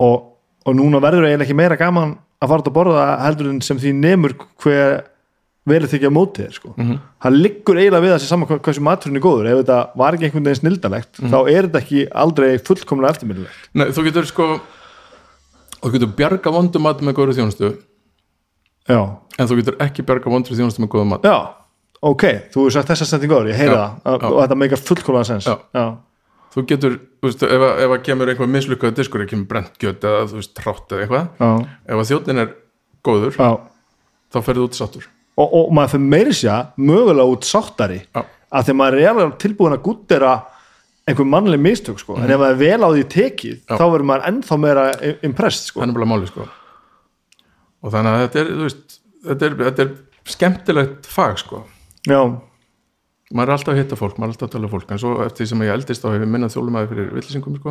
Og, 0.00 0.30
og 0.66 0.74
núna 0.78 1.00
verður 1.02 1.26
eiginlega 1.28 1.44
ekki 1.48 1.56
meira 1.58 1.76
gaman 1.80 2.16
að 2.42 2.48
fara 2.50 2.62
út 2.64 2.70
að 2.70 2.76
borða 2.78 3.04
heldur 3.24 3.50
en 3.52 3.60
sem 3.64 3.78
því 3.78 3.92
nemur 4.00 4.34
hver 4.62 5.04
verið 5.64 5.94
þykja 5.94 6.10
á 6.12 6.16
móti 6.18 6.44
þér 6.44 6.52
sko. 6.58 6.74
það 7.24 7.36
liggur 7.40 7.78
eiginlega 7.80 8.04
við 8.04 8.12
að 8.12 8.18
sé 8.20 8.26
saman 8.28 8.48
hvað- 8.50 8.60
hversu 8.66 8.82
maturinn 8.84 9.16
er 9.16 9.22
góður. 9.24 9.46
Ef 9.48 9.58
þetta 9.64 9.78
var 9.96 10.12
ekki 10.18 10.26
einhvern 10.28 10.44
veginn 10.44 10.60
snildalegt 10.60 11.20
þá 11.24 11.38
er 11.48 11.62
þetta 11.68 11.80
ekki 11.80 12.02
aldrei 12.12 12.58
fullkomlega 12.58 13.14
eftirminnilegt. 13.16 13.68
Nei 13.74 13.86
þú 13.88 14.04
getur 14.04 14.26
sko 14.28 14.48
þú 15.80 15.92
getur 15.94 16.12
bjarga 16.18 16.52
vondum 16.52 16.82
mat 16.84 17.00
með 17.00 17.16
góður 17.16 17.36
þjónustu. 17.38 17.72
Já, 18.88 19.00
en 19.38 19.48
þú 19.48 19.56
getur 19.62 19.76
ekki 19.80 20.04
bjarga 20.04 20.28
vondur 20.32 20.56
þjónustu 20.58 20.84
með 20.84 20.90
góðum 20.92 21.12
mat. 21.14 21.22
Já, 21.24 21.36
ok 22.04 22.24
þú 22.52 22.60
hefur 22.66 22.74
sagt 22.76 22.88
þessa 22.92 23.08
setningu 23.08 23.32
áður, 23.38 23.48
ég 23.54 23.56
heyri 23.62 23.72
Já, 23.72 23.80
það. 24.04 24.20
Já. 24.20 24.28
og 24.28 24.40
þetta 24.42 24.58
meikar 24.60 24.82
fullkomlega 24.84 25.24
sens. 25.30 25.48
Já. 25.48 25.84
Þú 26.54 26.64
getur, 26.70 26.98
þú 27.20 27.28
veist, 27.30 27.42
ef, 27.42 27.64
að- 27.68 27.80
ef 27.84 27.90
að 27.96 28.02
kemur 28.06 28.30
einhver 28.30 28.50
mislukkaðu 28.50 28.94
diskur, 29.00 29.24
ekki 29.24 29.34
kemur 29.34 29.48
brent 29.50 29.78
gjöt 29.82 30.04
eða 30.06 30.26
þú 30.30 30.38
veist, 30.40 30.54
trátt 30.54 30.92
eða 30.94 31.02
eitthvað, 31.06 31.28
já, 31.40 31.50
ef 31.88 32.02
að 32.02 32.08
þjóttin 32.12 32.42
er 32.44 32.54
góður, 33.04 33.34
já. 33.38 33.50
þá 34.34 34.38
ferðu 34.42 34.68
út 34.68 34.78
sáttur 34.78 35.10
Og, 35.34 35.50
og 35.50 35.70
maður 35.74 35.90
fyrir 35.96 36.10
meiri 36.12 36.30
sér 36.38 36.66
mögulega 36.78 37.26
út 37.34 37.42
sáttari 37.42 37.96
Já. 38.14 38.20
að 38.54 38.66
þegar 38.68 38.76
maður 38.78 38.98
er 39.02 39.08
alveg 39.10 39.32
tilbúin 39.42 39.72
að 39.74 39.80
gúttera 39.82 40.34
einhver 41.10 41.26
mannleg 41.26 41.58
mistök 41.60 41.98
sko. 41.98 42.14
en 42.16 42.30
ef 42.30 42.38
maður 42.38 42.52
er 42.54 42.60
vel 42.60 42.86
á 42.86 42.88
því 42.94 43.02
tekið 43.10 43.56
þá 43.66 43.82
verður 43.82 44.06
maður 44.12 44.28
ennþá 44.30 44.58
meira 44.62 44.84
impressed 45.26 45.66
sko. 45.72 45.82
er 45.82 45.90
bara 45.92 46.06
máli 46.06 46.28
sko 46.30 46.46
og 47.82 47.92
þannig 47.92 48.14
að 48.14 48.22
þetta 48.28 48.40
er, 48.44 48.52
þú 48.54 48.68
veist 48.68 48.94
þetta 49.26 49.48
er, 49.48 49.56
þetta 49.64 49.82
er 49.88 49.90
skemmtilegt 50.36 51.06
fag 51.10 51.38
sko 51.42 51.64
já, 52.06 52.20
maður 53.34 53.50
er 53.50 53.56
alltaf 53.58 53.72
að 53.74 53.80
hitta 53.80 53.98
fólk, 53.98 54.16
maður 54.18 54.30
er 54.30 54.34
alltaf 54.34 54.48
að 54.48 54.54
tala 54.54 54.70
fólk. 54.72 54.88
En 54.94 55.00
svo 55.02 55.14
eftir 55.24 55.42
því 55.42 55.48
sem 55.50 55.64
ég 55.66 55.74
eldist 55.74 56.04
þá 56.04 56.08
hefur 56.12 56.30
minnað 56.34 56.54
þjólumæði 56.54 56.90
fyrir 56.92 57.08
villisingum 57.18 57.56
sko. 57.60 57.70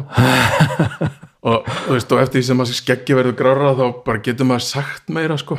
Og 1.49 1.67
þú 1.67 1.95
veist, 1.97 2.13
og 2.15 2.23
eftir 2.23 2.39
því 2.39 2.45
sem 2.47 2.63
að 2.63 2.73
skeggi 2.77 3.15
verður 3.17 3.35
grára 3.39 3.73
þá 3.75 3.85
bara 4.05 4.23
getur 4.23 4.47
maður 4.47 4.65
sagt 4.69 5.11
meira 5.11 5.35
sko. 5.41 5.57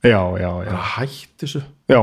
Já, 0.00 0.20
já, 0.40 0.48
já, 0.64 0.70
bara 0.70 0.86
hætt 0.94 1.34
þessu. 1.42 1.60
Já. 1.92 2.00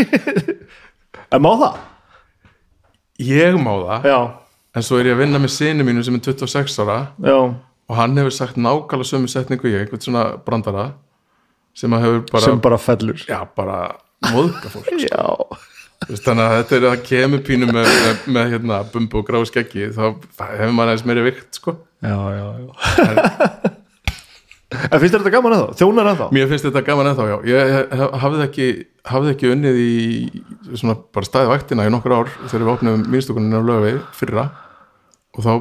en 1.36 1.44
má 1.44 1.50
það? 1.60 1.74
ég 3.20 3.58
má 3.60 3.72
það, 3.84 4.08
já, 4.08 4.18
en 4.76 4.86
svo 4.86 5.00
er 5.00 5.10
ég 5.10 5.16
að 5.16 5.22
vinna 5.24 5.40
með 5.42 5.52
sinu 5.52 5.86
mínu 5.86 6.04
sem 6.06 6.16
er 6.16 6.24
26 6.24 6.78
ára. 6.84 6.98
Já, 7.24 7.36
og 7.90 7.98
hann 7.98 8.16
hefur 8.20 8.34
sagt 8.34 8.60
nákvæmlega 8.60 9.10
sömu 9.10 9.30
setningu 9.30 9.70
ég, 9.70 9.84
einhvern 9.84 10.04
svona 10.04 10.24
brandara 10.46 10.86
sem 11.76 11.90
bara, 11.92 12.44
sem 12.44 12.60
bara 12.62 12.78
fellur. 12.80 13.20
Já, 13.28 13.42
bara 13.56 13.80
móðga 14.28 14.72
fólk 14.72 14.90
veist, 16.08 16.24
þannig 16.24 16.44
að 16.44 16.54
þetta 16.56 16.76
er 16.76 16.86
að 16.90 17.02
kemur 17.08 17.42
pínu 17.44 17.68
með, 17.70 17.88
með, 17.90 18.24
með 18.36 18.54
hérna, 18.54 18.80
bumbu 18.92 19.20
og 19.20 19.28
grái 19.28 19.42
skeggi 19.48 19.90
þá 19.96 20.02
hefur 20.08 20.72
maður 20.76 20.92
aðeins 20.92 21.06
meiri 21.08 21.26
vikt 21.28 21.60
sko. 21.60 21.76
já, 22.04 22.16
já, 22.36 22.44
já. 22.60 22.70
en 24.70 25.02
finnst 25.02 25.14
þér 25.14 25.18
þetta 25.18 25.34
gaman 25.34 25.56
ennþá? 25.56 25.76
þjónar 25.80 26.10
ennþá? 26.12 26.30
mér 26.36 26.48
finnst 26.50 26.68
þetta 26.68 26.84
gaman 26.86 27.10
ennþá 27.10 27.28
já 27.30 27.36
ég 27.50 27.94
hafði 28.22 28.44
ekki, 28.46 28.68
hafði 29.10 29.34
ekki 29.34 29.52
unnið 29.54 29.82
í 29.82 29.92
svona 30.72 30.96
bara 31.00 31.28
staði 31.28 31.52
vaktina 31.52 31.88
í 31.88 31.92
nokkur 31.92 32.16
ár 32.16 32.32
þegar 32.46 32.64
við 32.64 32.72
opnum 32.74 33.04
minnstokunin 33.10 33.60
á 33.60 33.60
lögvegi 33.60 34.02
fyrra 34.16 34.48
og 35.36 35.46
þá, 35.46 35.52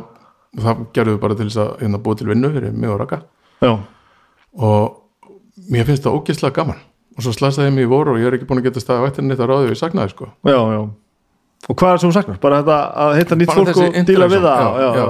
þá 0.60 0.70
gerðum 0.96 1.18
við 1.18 1.24
bara 1.26 1.40
til 1.40 1.50
þess 1.50 1.64
að 1.66 1.74
hérna, 1.84 2.04
búið 2.06 2.22
til 2.22 2.32
vinnu 2.32 2.54
fyrir 2.56 2.76
mig 2.76 2.94
og 2.94 3.02
Raka 3.04 3.24
já, 3.66 3.74
og 4.56 5.66
mér 5.70 5.90
finnst 5.90 6.06
það 6.06 6.22
ógeðslega 6.22 6.62
gaman 6.62 6.86
og 7.20 7.26
svo 7.26 7.34
slasaði 7.36 7.74
mig 7.76 7.84
í 7.84 7.90
voru 7.92 8.14
og 8.16 8.22
ég 8.22 8.30
er 8.30 8.38
ekki 8.38 8.48
búin 8.48 8.62
að 8.62 8.70
geta 8.70 8.84
staði 8.84 9.04
vaktina 9.04 9.34
neitt 9.34 9.42
að 9.44 9.50
ráði 9.52 9.72
við 9.74 9.80
sagnaði 9.82 10.14
sko. 10.14 10.30
Já, 10.48 10.56
já. 10.56 10.80
Og 11.68 11.76
hvað 11.76 11.90
er 11.90 11.98
það 11.98 12.04
sem 12.04 12.12
þú 12.12 12.16
saknar? 12.16 12.38
bara 12.40 12.60
þetta 12.62 12.78
að 13.04 13.16
hitta 13.20 13.38
nýtt 13.40 13.50
Bara 13.52 13.74
fólk 13.74 13.82
og 13.84 13.98
díla 14.08 14.28
við 14.32 14.46
það? 14.46 14.78
já, 14.80 15.08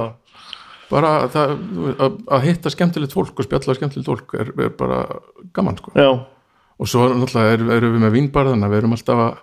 bara 0.90 1.10
það, 1.30 1.52
að, 1.94 2.16
að 2.34 2.46
hitta 2.48 2.72
skemmtilegt 2.74 3.14
fólk 3.14 3.38
og 3.38 3.46
spjalla 3.46 3.76
skemmtilegt 3.78 4.10
fólk 4.10 4.34
er, 4.34 4.50
er 4.66 4.72
bara 4.80 4.98
gaman 5.54 5.78
sko. 5.78 5.94
Já, 5.94 6.08
og 6.80 6.90
svo 6.90 7.06
náttúrulega 7.12 7.54
er, 7.54 7.62
erum 7.76 7.94
við 7.94 8.02
með 8.02 8.16
vínbar 8.16 8.50
þannig 8.50 8.66
að 8.66 8.74
við 8.74 8.82
erum 8.82 8.96
alltaf 8.96 9.22
að 9.28 9.38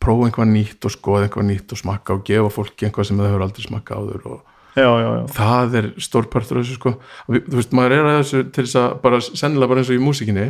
prófa 0.00 0.30
eitthvað 0.30 0.48
nýtt 0.54 0.88
og 0.88 0.94
skoða 0.94 1.26
eitthvað 1.26 1.48
nýtt 1.50 1.74
og 1.76 1.82
smakka 1.82 2.16
og 2.16 2.24
gefa 2.30 2.54
fólki 2.54 2.88
eitthvað 2.88 3.10
sem 3.10 3.20
það 3.20 3.28
hefur 3.28 3.44
aldrei 3.44 3.66
smakka 3.66 4.00
áður 4.00 4.26
og 4.30 4.38
já, 4.78 4.86
já, 4.88 5.08
já, 5.10 5.22
það 5.36 5.76
er 5.82 5.88
stórpartur 6.00 6.62
af 6.62 6.64
þessu 6.64 6.78
sko. 6.78 6.94
Þú 7.28 7.58
veist, 7.58 7.76
maður 7.76 7.96
er 7.98 8.08
að 8.08 8.18
þessu 8.22 8.42
til 8.48 8.64
þess 8.64 8.80
að 8.80 8.90
bara 9.04 9.20
sennilega 9.28 9.74
bara 9.74 9.82
eins 9.84 9.92
og 9.92 9.98
í 9.98 10.04
músíkinni 10.08 10.46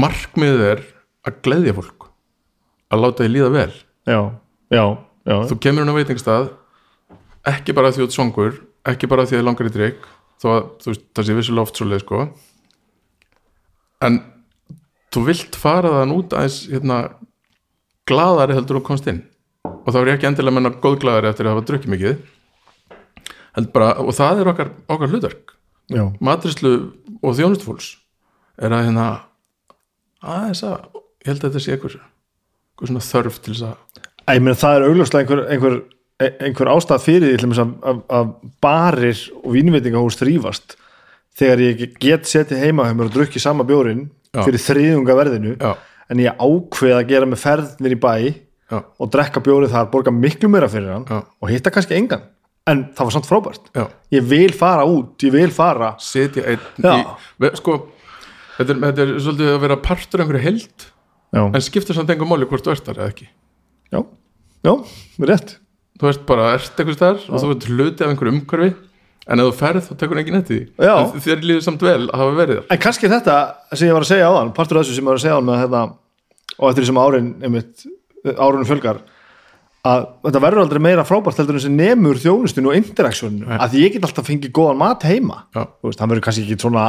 markmiðið 0.00 0.64
er 0.70 0.82
að 1.28 1.38
gleðja 1.46 1.76
fólk 1.76 2.08
að 2.92 3.04
láta 3.04 3.24
því 3.24 3.32
líða 3.32 3.50
vel. 3.54 3.72
Já, 4.08 4.20
já, 4.72 4.84
já. 5.28 5.36
þú 5.50 5.58
kemur 5.64 5.84
hún 5.84 5.94
á 5.94 5.98
veitingstað 6.00 6.50
ekki 7.52 7.74
bara 7.76 7.92
því 7.92 8.02
þú 8.02 8.06
ert 8.08 8.16
svangur 8.16 8.58
ekki 8.88 9.08
bara 9.10 9.26
því 9.28 9.38
að 9.38 9.46
langar 9.46 9.70
í 9.70 9.74
drikk 9.74 10.06
þó 10.42 10.48
að 10.50 10.62
þú 10.82 10.92
veist, 10.92 11.04
það 11.14 11.28
sé 11.28 11.36
vissulega 11.38 11.66
oft 11.66 11.78
svo 11.78 11.88
leið 11.88 12.02
sko. 12.02 12.22
En 14.02 14.18
þú 15.14 15.24
vilt 15.28 15.58
fara 15.60 15.92
þann 16.00 16.14
út 16.16 16.34
aðeins 16.34 16.58
hérna 16.72 16.98
glaðari 18.08 18.56
heldur 18.56 18.80
þú 18.80 18.84
komst 18.88 19.08
inn. 19.10 19.22
Og 19.62 19.90
þá 19.92 19.98
er 20.00 20.10
ég 20.10 20.18
ekki 20.18 20.28
endilega 20.30 20.52
að 20.52 20.58
menna 20.58 20.74
góðglaðari 20.82 21.30
eftir 21.30 21.48
að 21.48 21.54
hafa 21.54 21.66
drukkið 21.68 21.92
mikið. 21.94 22.22
Bara, 23.74 23.92
og 24.00 24.14
það 24.16 24.40
er 24.42 24.50
okkar, 24.52 24.70
okkar 24.90 25.12
hlutverk. 25.12 25.54
Matrislu 26.24 26.72
og 27.20 27.36
þjónustufólks 27.38 27.92
er 28.62 28.74
að 28.74 28.86
hérna 28.88 29.06
aðeins 30.22 30.62
að, 30.66 30.76
ég 31.22 31.30
held 31.30 31.42
að 31.42 31.48
þetta 31.48 31.64
sé 31.64 31.76
einhver 31.76 31.96
svona 32.82 33.04
þörf 33.06 33.40
til 33.42 33.54
þess 33.54 33.66
að 33.70 34.02
Æ, 34.22 34.38
meina, 34.38 34.54
það 34.54 34.76
er 34.76 34.84
augljóslega 34.86 35.22
einhver, 35.24 35.40
einhver, 35.50 35.78
einhver 36.46 36.70
ástæð 36.70 37.02
fyrir 37.02 37.42
því 37.42 37.58
að, 37.58 37.72
að, 37.90 38.02
að 38.14 38.28
barir 38.62 39.22
og 39.42 39.48
vínveitingahús 39.56 40.18
þrýfast 40.20 40.76
þegar 41.38 41.62
ég 41.64 41.82
get 42.02 42.28
setið 42.30 42.62
heima 42.66 42.86
mér 42.92 43.08
og 43.10 43.16
drukki 43.16 43.42
sama 43.42 43.66
bjórin 43.66 44.06
Já. 44.32 44.44
fyrir 44.46 44.62
þriðunga 44.62 45.16
verðinu 45.18 45.56
já, 45.56 45.72
en 46.12 46.22
ég 46.22 46.38
ákveð 46.40 46.94
að 46.96 47.08
gera 47.10 47.28
með 47.28 47.42
ferðnir 47.42 47.96
í 47.96 47.98
bæ 48.00 48.12
já, 48.22 48.78
og 48.78 49.10
drekka 49.12 49.42
bjórið 49.44 49.74
þar, 49.74 49.90
borga 49.92 50.14
miklu 50.14 50.48
meira 50.52 50.70
fyrir 50.72 50.94
hann 50.94 51.08
og 51.10 51.50
hitta 51.50 51.72
kannski 51.74 51.98
engan. 51.98 52.22
En 52.70 52.84
það 52.94 53.08
var 53.08 53.14
samt 53.16 53.26
frábært. 53.26 53.64
Já. 53.74 53.88
Ég 54.14 54.26
vil 54.30 54.52
fara 54.54 54.84
út, 54.86 55.16
ég 55.26 55.32
vil 55.34 55.50
fara. 55.50 55.96
Setja 55.98 56.44
einn 56.52 56.86
í, 56.86 57.50
sko 57.58 57.74
þetta 58.58 58.76
þetta 58.84 59.04
er 59.04 59.12
svolítið 59.18 59.50
að 59.52 59.60
vera 59.64 59.78
partur 59.86 60.22
af 60.22 60.26
einhverju 60.26 60.44
held 60.46 60.86
já, 61.32 61.42
en 61.42 61.64
skiptir 61.64 61.98
samt 61.98 62.12
engum 62.14 62.32
máli 62.32 62.48
hvort 62.48 62.66
þú 62.66 62.74
ert 62.74 62.88
þar 62.88 63.02
eða 63.02 63.10
ekki. 63.12 63.28
Já, 63.92 64.00
já, 64.68 64.72
rétt. 65.32 65.56
Þú 66.00 66.08
ert 66.10 66.24
bara, 66.26 66.48
ert 66.56 66.80
eitthvað 66.80 67.00
þar 67.02 67.22
og 67.28 67.44
þú 67.44 67.52
ert 67.54 67.68
hluti 67.70 68.04
af 68.04 68.12
einhverju 68.12 68.34
umhverfi 68.36 68.72
en 69.22 69.38
ef 69.38 69.48
þú 69.48 69.56
ferð 69.60 69.88
þá 69.88 69.92
tekur 70.00 70.20
enginn 70.22 70.38
eftir 70.40 70.58
því. 70.58 70.62
Já. 70.82 70.94
en 70.98 71.24
þér 71.26 71.44
líður 71.46 71.64
samt 71.68 71.84
vel 71.86 71.98
að 72.08 72.22
hafa 72.22 72.36
verið 72.40 72.60
þar. 72.60 72.68
En 72.74 72.82
kannski 72.82 73.10
þetta 73.12 73.36
sem 73.72 73.88
ég 73.88 73.96
var 73.96 74.06
að 74.06 74.12
segja 74.12 74.30
á 74.30 74.32
þann 74.38 74.54
partur 74.56 74.80
af 74.80 74.86
þessu 74.86 74.96
sem 74.96 75.04
ég 75.04 75.12
var 75.12 75.20
að 75.20 75.24
segja 75.26 75.38
á 75.38 75.42
með 75.46 75.62
þetta 75.62 75.82
og 76.58 76.70
eftir 76.70 76.82
því 76.82 76.88
sem 76.90 77.02
árin 77.02 77.28
árunum 78.38 78.68
fjölgar 78.68 79.02
að 79.82 80.04
þetta 80.28 80.42
verður 80.44 80.62
aldrei 80.62 80.80
meira 80.82 81.04
frábært 81.06 81.40
heldur 81.40 81.58
en 81.58 81.64
sem 81.64 81.74
nemur 81.74 82.18
þjónustinu 82.22 82.70
og 82.70 82.76
interaktsjóninu 82.78 83.56
að 83.56 83.78
ég 83.80 83.96
get 83.96 84.04
alltaf 84.06 84.28
fengið 84.28 84.52
góðan 84.54 84.78
mat 84.78 85.06
heima. 85.08 85.40
Já. 85.56 85.64
Veist, 85.82 85.98
hann 85.98 86.12
verður 86.12 86.26
kannski 86.28 86.44
ekki 86.46 86.62
svona 86.62 86.84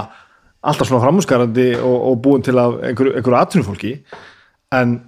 alltaf 0.63 0.87
svona 0.87 1.03
framhúsgarandi 1.03 1.69
og, 1.79 1.95
og 2.09 2.21
búin 2.23 2.43
til 2.45 2.59
af 2.59 2.77
einhverju, 2.89 3.15
einhverju 3.17 3.39
atvinnufólki 3.39 3.93
en 4.73 4.99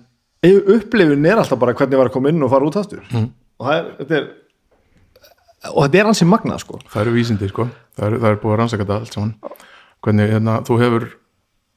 upplifun 0.45 1.25
er 1.25 1.41
alltaf 1.41 1.59
bara 1.59 1.73
hvernig 1.73 1.95
ég 1.95 2.01
var 2.01 2.11
að 2.11 2.17
koma 2.17 2.31
inn 2.31 2.43
og 2.45 2.51
fara 2.51 2.67
út 2.67 2.79
aftur. 2.79 3.05
Mm. 3.11 3.29
og 3.59 3.69
það 3.69 3.77
er, 3.77 3.87
þetta 4.01 4.17
er 4.19 4.27
og 5.71 5.79
þetta 5.85 6.01
er 6.01 6.09
ansið 6.11 6.29
magnað 6.29 6.61
sko. 6.61 6.79
Það 6.91 7.01
eru 7.01 7.15
vísindi 7.15 7.49
sko, 7.49 7.67
það 7.97 8.07
er, 8.07 8.17
það 8.19 8.29
er 8.29 8.41
búið 8.43 8.53
að 8.53 8.59
rannsaka 8.61 8.85
þetta 8.85 8.99
allt 8.99 9.15
saman. 9.15 9.33
Hvernig 10.05 10.35
hérna, 10.35 10.59
þú 10.67 10.77
hefur 10.83 11.07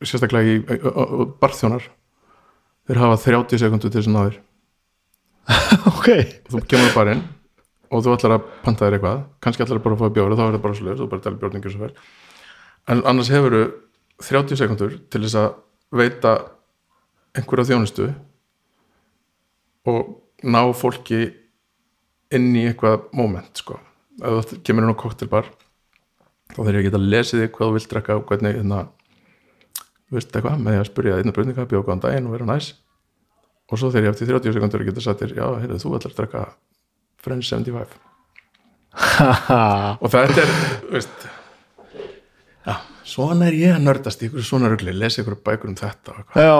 sérstaklega 0.05 0.59
í 0.59 1.31
barþjónar 1.41 1.89
þeir 2.89 3.03
hafa 3.03 3.19
30 3.25 3.63
sekundur 3.63 3.93
til 3.93 4.01
þess 4.01 4.11
að 4.11 4.17
náður 4.19 4.37
ok, 5.95 6.09
þú 6.53 6.61
kemur 6.69 6.95
bara 6.95 7.17
inn 7.17 7.25
og 7.89 8.03
þú 8.05 8.13
ætlar 8.13 8.35
að 8.37 8.49
panta 8.67 8.85
þér 8.85 8.99
eitthvað. 8.99 9.23
Kannski 9.45 9.65
ætlar 9.65 9.81
bara 9.85 9.97
að 9.97 10.03
fá 10.03 10.17
bjóra, 10.19 10.37
þá 10.37 10.45
er 10.45 10.57
það 10.59 10.65
bara 10.67 10.89
leir 10.89 10.99
þú 10.99 11.09
bara 11.09 11.25
tala 11.25 11.41
bjórningur 11.41 11.73
svo 11.73 11.87
vel 11.87 11.95
en 12.89 13.05
annars 13.09 13.31
hefur 13.33 13.59
30 14.25 14.59
sekundur 14.59 14.97
til 15.13 15.23
þess 15.25 15.39
að 15.39 15.51
veita 15.95 16.35
einhverja 17.37 17.71
þjónustu 17.71 18.09
og 19.89 20.17
ná 20.45 20.61
fólki 20.77 21.29
inn 22.35 22.51
í 22.57 22.67
eitthvað 22.69 23.09
moment 23.17 23.63
sko, 23.63 23.79
ef 24.21 24.51
þú 24.51 24.61
kemur 24.67 24.85
inn 24.85 24.93
á 24.93 25.03
koktelbar 25.03 25.49
þá 26.55 26.61
þeir 26.61 26.75
ég 26.75 26.81
að 26.81 26.87
geta 26.89 27.03
lesið 27.03 27.43
þig 27.43 27.55
hvað 27.55 27.71
þú 27.71 27.77
vilt 27.77 27.91
drekka 27.93 28.19
og 28.19 28.27
hvernig 28.29 28.59
hérna, 28.59 28.83
veist 30.15 30.33
eitthvað, 30.33 30.61
með 30.65 30.75
því 30.75 30.83
að 30.83 30.91
spyrja 30.91 31.17
einna 31.21 31.35
breytinga, 31.37 31.67
bjóða 31.69 31.87
góðan 31.89 32.05
daginn 32.05 32.29
og 32.29 32.37
vera 32.37 32.49
næs. 32.49 32.71
Og 33.69 33.81
svo 33.81 33.91
þegar 33.93 34.09
ég 34.09 34.15
eftir 34.15 34.31
30 34.33 34.57
sekundur 34.57 34.85
geta 34.89 35.05
sagt 35.05 35.25
þér, 35.25 35.35
já, 35.37 35.47
heyrðu, 35.63 35.81
þú 35.83 35.95
ætlar 35.99 36.15
að 36.15 36.21
drekka 36.23 36.45
French 37.25 37.51
75 37.51 37.99
og 40.03 40.09
þetta 40.11 40.43
er, 40.43 40.53
veist 40.89 41.27
já, 42.67 42.75
svona 43.07 43.49
er 43.49 43.59
ég 43.59 43.77
að 43.77 43.87
nördast 43.87 44.23
í 44.23 44.29
ykkur 44.29 44.47
svona 44.47 44.71
rugli, 44.73 44.95
lesa 44.97 45.23
ykkur 45.23 45.39
bækur 45.47 45.73
um 45.73 45.79
þetta. 45.79 46.17
Já, 46.35 46.57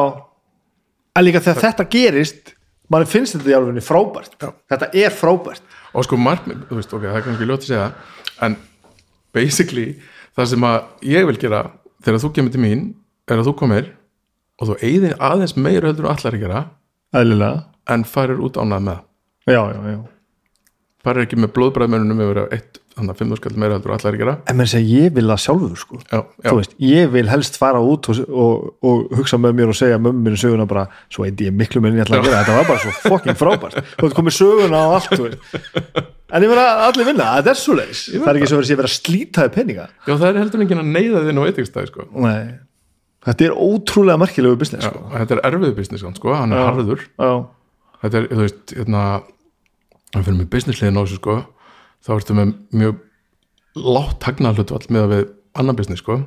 en 1.17 1.27
líka 1.27 1.43
þegar 1.45 1.65
þetta 1.67 1.89
gerist 1.93 2.55
mann 2.89 3.09
finnst 3.09 3.37
þetta 3.37 3.53
í 3.53 3.57
alveg 3.59 3.85
frábært. 3.85 4.39
Já. 4.41 4.53
þetta 4.73 4.91
er 4.97 5.15
frábært. 5.15 5.65
Og 5.93 6.07
sko 6.07 6.19
markmið, 6.21 6.65
þú 6.69 6.79
veist, 6.79 6.95
ok, 6.95 7.07
það 7.09 7.21
er 7.21 7.27
kannski 7.27 7.49
ljótt 7.49 7.67
að 7.67 7.71
segja 7.73 7.91
en 8.47 8.57
basically 9.35 9.89
það 10.37 10.51
sem 10.53 10.67
að 10.69 11.09
ég 11.11 11.29
vil 11.29 11.39
gera 11.41 11.63
þegar 12.05 12.23
þú 12.25 12.33
kemur 12.37 12.55
til 12.55 12.63
mín, 12.63 12.85
er 13.29 13.41
að 13.41 13.51
þú 13.51 13.57
komir 13.63 13.91
og 14.59 14.71
þú 14.71 14.79
eigðir 14.83 15.19
aðeins 15.23 15.57
meira 15.59 15.91
heldur 15.91 16.09
og 16.09 16.15
allar 16.15 16.37
að 16.37 16.45
gera, 16.45 16.63
eðlilega. 17.17 17.65
en 17.95 18.05
farir 18.09 18.41
út 18.45 18.59
ánað 18.61 18.87
með 18.89 19.03
já, 19.49 19.61
já, 19.73 19.81
já 19.93 20.18
farir 21.05 21.25
ekki 21.25 21.39
með 21.39 21.53
blóðbræðmennunum 21.57 22.21
yfir 22.25 22.39
að 22.43 22.55
eitt, 22.57 22.79
þannig 22.99 23.13
að 23.15 23.21
5 23.23 23.37
skall 23.39 23.53
meira 23.63 23.77
heldur 23.77 23.93
og 23.93 23.97
allar 24.01 24.17
að 24.17 24.23
gera 24.23 24.33
en 24.51 24.57
mér 24.59 24.71
segja 24.73 25.03
ég 25.05 25.13
vil 25.15 25.27
það 25.31 25.41
sjálfur 25.45 25.79
sko 25.79 25.99
já, 26.03 26.19
já, 26.19 26.49
Þú 26.49 26.55
veist, 26.59 26.73
ég 26.83 27.13
vil 27.15 27.29
helst 27.31 27.59
fara 27.61 27.83
út 27.87 28.09
og, 28.11 28.21
og, 28.27 28.65
og 28.83 29.15
hugsa 29.21 29.39
með 29.39 29.55
mér 29.61 29.71
og 29.71 29.79
segja 29.79 30.01
mömmu 30.03 30.35
söguna 30.43 30.67
bara, 30.71 30.89
svo 31.15 31.23
eitthvað 31.29 31.47
ég 31.47 31.55
miklu 31.61 31.83
minn 31.85 32.01
ég 32.01 32.03
ætla 32.03 32.19
að 32.19 32.27
gera 32.27 32.41
þetta 32.43 32.57
var 32.59 32.67
bara 32.73 32.83
svo 32.83 32.95
fucking 33.05 33.39
frábært 33.39 33.79
þú 33.95 34.09
veist, 34.09 34.17
komið 34.19 34.37
söguna 34.41 34.81
og 34.89 34.97
allt 34.99 35.15
þú 35.15 35.29
veist. 35.29 36.03
en 36.35 36.49
ég 36.49 36.51
meina 36.51 36.67
allir 36.89 37.09
vinna, 37.13 37.31
þetta 37.39 37.55
er 37.55 37.61
svo 37.63 37.79
leis 37.79 38.03
það 38.11 38.29
er 38.35 38.41
ekki 38.41 38.51
svo 38.51 38.59
verið 38.59 38.75
að 38.75 38.83
vera 38.83 38.93
slítaði 38.97 39.55
peninga 39.55 39.87
já, 39.87 40.13
það 40.17 40.29
er 40.33 40.41
heldur 40.43 40.67
enginn 40.67 40.83
að 40.83 40.91
neyða 40.99 41.23
þinn 41.29 41.39
á 41.39 41.47
veitingstæði 41.47 41.93
sko. 41.93 42.09
Nei. 42.27 42.43
þetta 43.31 43.47
er 43.47 43.55
ótrúlega 43.55 44.19
merkilegu 44.27 44.59
business 44.59 44.89
já, 44.89 44.91
sko. 44.91 45.07
þetta 45.15 45.39
er 45.39 45.47
erfið 45.53 45.79
business, 45.79 46.11
sko, 46.19 46.35
hann 46.35 46.53
er 46.59 46.65
Já. 46.65 46.69
harður 46.73 47.07
já, 47.07 47.33
þetta 48.03 48.21
er, 48.25 48.29
þú 48.35 48.43
veist, 48.43 48.75
hérna 48.75 49.07
hann 50.15 50.25
fyrir 50.25 50.39
með 50.39 50.51
business 50.53 50.83
liðin 50.83 50.99
á 50.99 51.03
þessu 51.05 51.21
sko 51.21 51.39
þá 52.05 52.13
ertu 52.17 52.37
með 52.39 52.53
mjög 52.81 53.01
látt 53.79 54.27
hagna 54.27 54.53
hlutvall 54.55 54.87
með 54.89 55.05
að 55.05 55.13
við 55.15 55.25
annan 55.59 55.79
business 55.79 56.03
sko. 56.03 56.21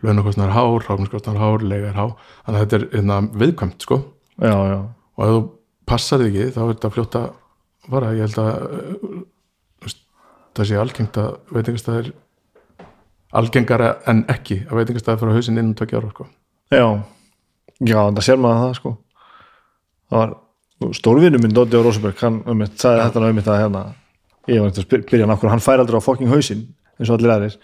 Launakostnar 0.00 0.52
hár, 0.54 0.80
hráknarskostnar 0.86 1.36
hár, 1.36 1.64
legar 1.66 1.96
hár 1.96 2.14
þannig 2.46 2.56
að 2.56 2.62
þetta 2.62 2.78
er 2.78 2.86
hérna, 2.94 3.18
viðkvæmt 3.42 3.84
sko. 3.84 4.00
Já, 4.40 4.54
já. 4.70 4.78
Og 5.16 5.24
ef 5.26 5.34
þú 5.34 5.42
passar 5.90 6.22
þig 6.22 6.30
ekki 6.30 6.54
þá 6.54 6.60
er 6.62 6.72
þetta 6.72 6.92
fljótt 6.94 7.18
að 7.20 7.28
vara. 7.92 8.14
Ég 8.16 8.24
held 8.24 8.38
að 8.40 8.50
það 10.56 10.68
sé 10.70 10.80
algengt 10.80 11.20
að 11.20 11.30
veitingastæðir 11.54 12.12
algengara 13.40 13.90
en 14.10 14.24
ekki 14.32 14.62
að 14.66 14.80
veitingastæðir 14.80 15.20
fara 15.22 15.36
hausinn 15.36 15.60
inn 15.60 15.70
um 15.70 15.76
tökja 15.78 16.00
ára 16.00 16.12
sko. 16.14 16.26
Já, 16.70 16.86
já, 17.78 18.00
það 18.00 18.24
sér 18.26 18.40
maður 18.40 18.64
það 18.64 18.74
sko. 18.80 18.94
Það 20.10 20.22
var 20.22 20.34
stórvinu 20.96 21.40
minn 21.42 21.52
Doddi 21.54 21.76
á 21.76 21.82
Rosenberg 21.84 22.22
hann 22.24 22.40
um 22.48 22.62
mitt, 22.62 22.78
sagði 22.80 23.02
þetta 23.08 23.24
um 23.28 23.36
mitt 23.36 23.50
að 23.50 23.60
hérna 23.64 23.82
ég 24.48 24.62
var 24.62 24.70
eitthvað 24.70 24.96
að 24.96 25.10
byrja 25.10 25.26
hann 25.26 25.34
okkur, 25.36 25.52
hann 25.52 25.62
fær 25.64 25.82
aldrei 25.82 26.00
á 26.00 26.04
fucking 26.04 26.32
hausinn 26.32 26.64
eins 27.00 27.10
og 27.10 27.18
allir 27.18 27.34
aðrir. 27.34 27.58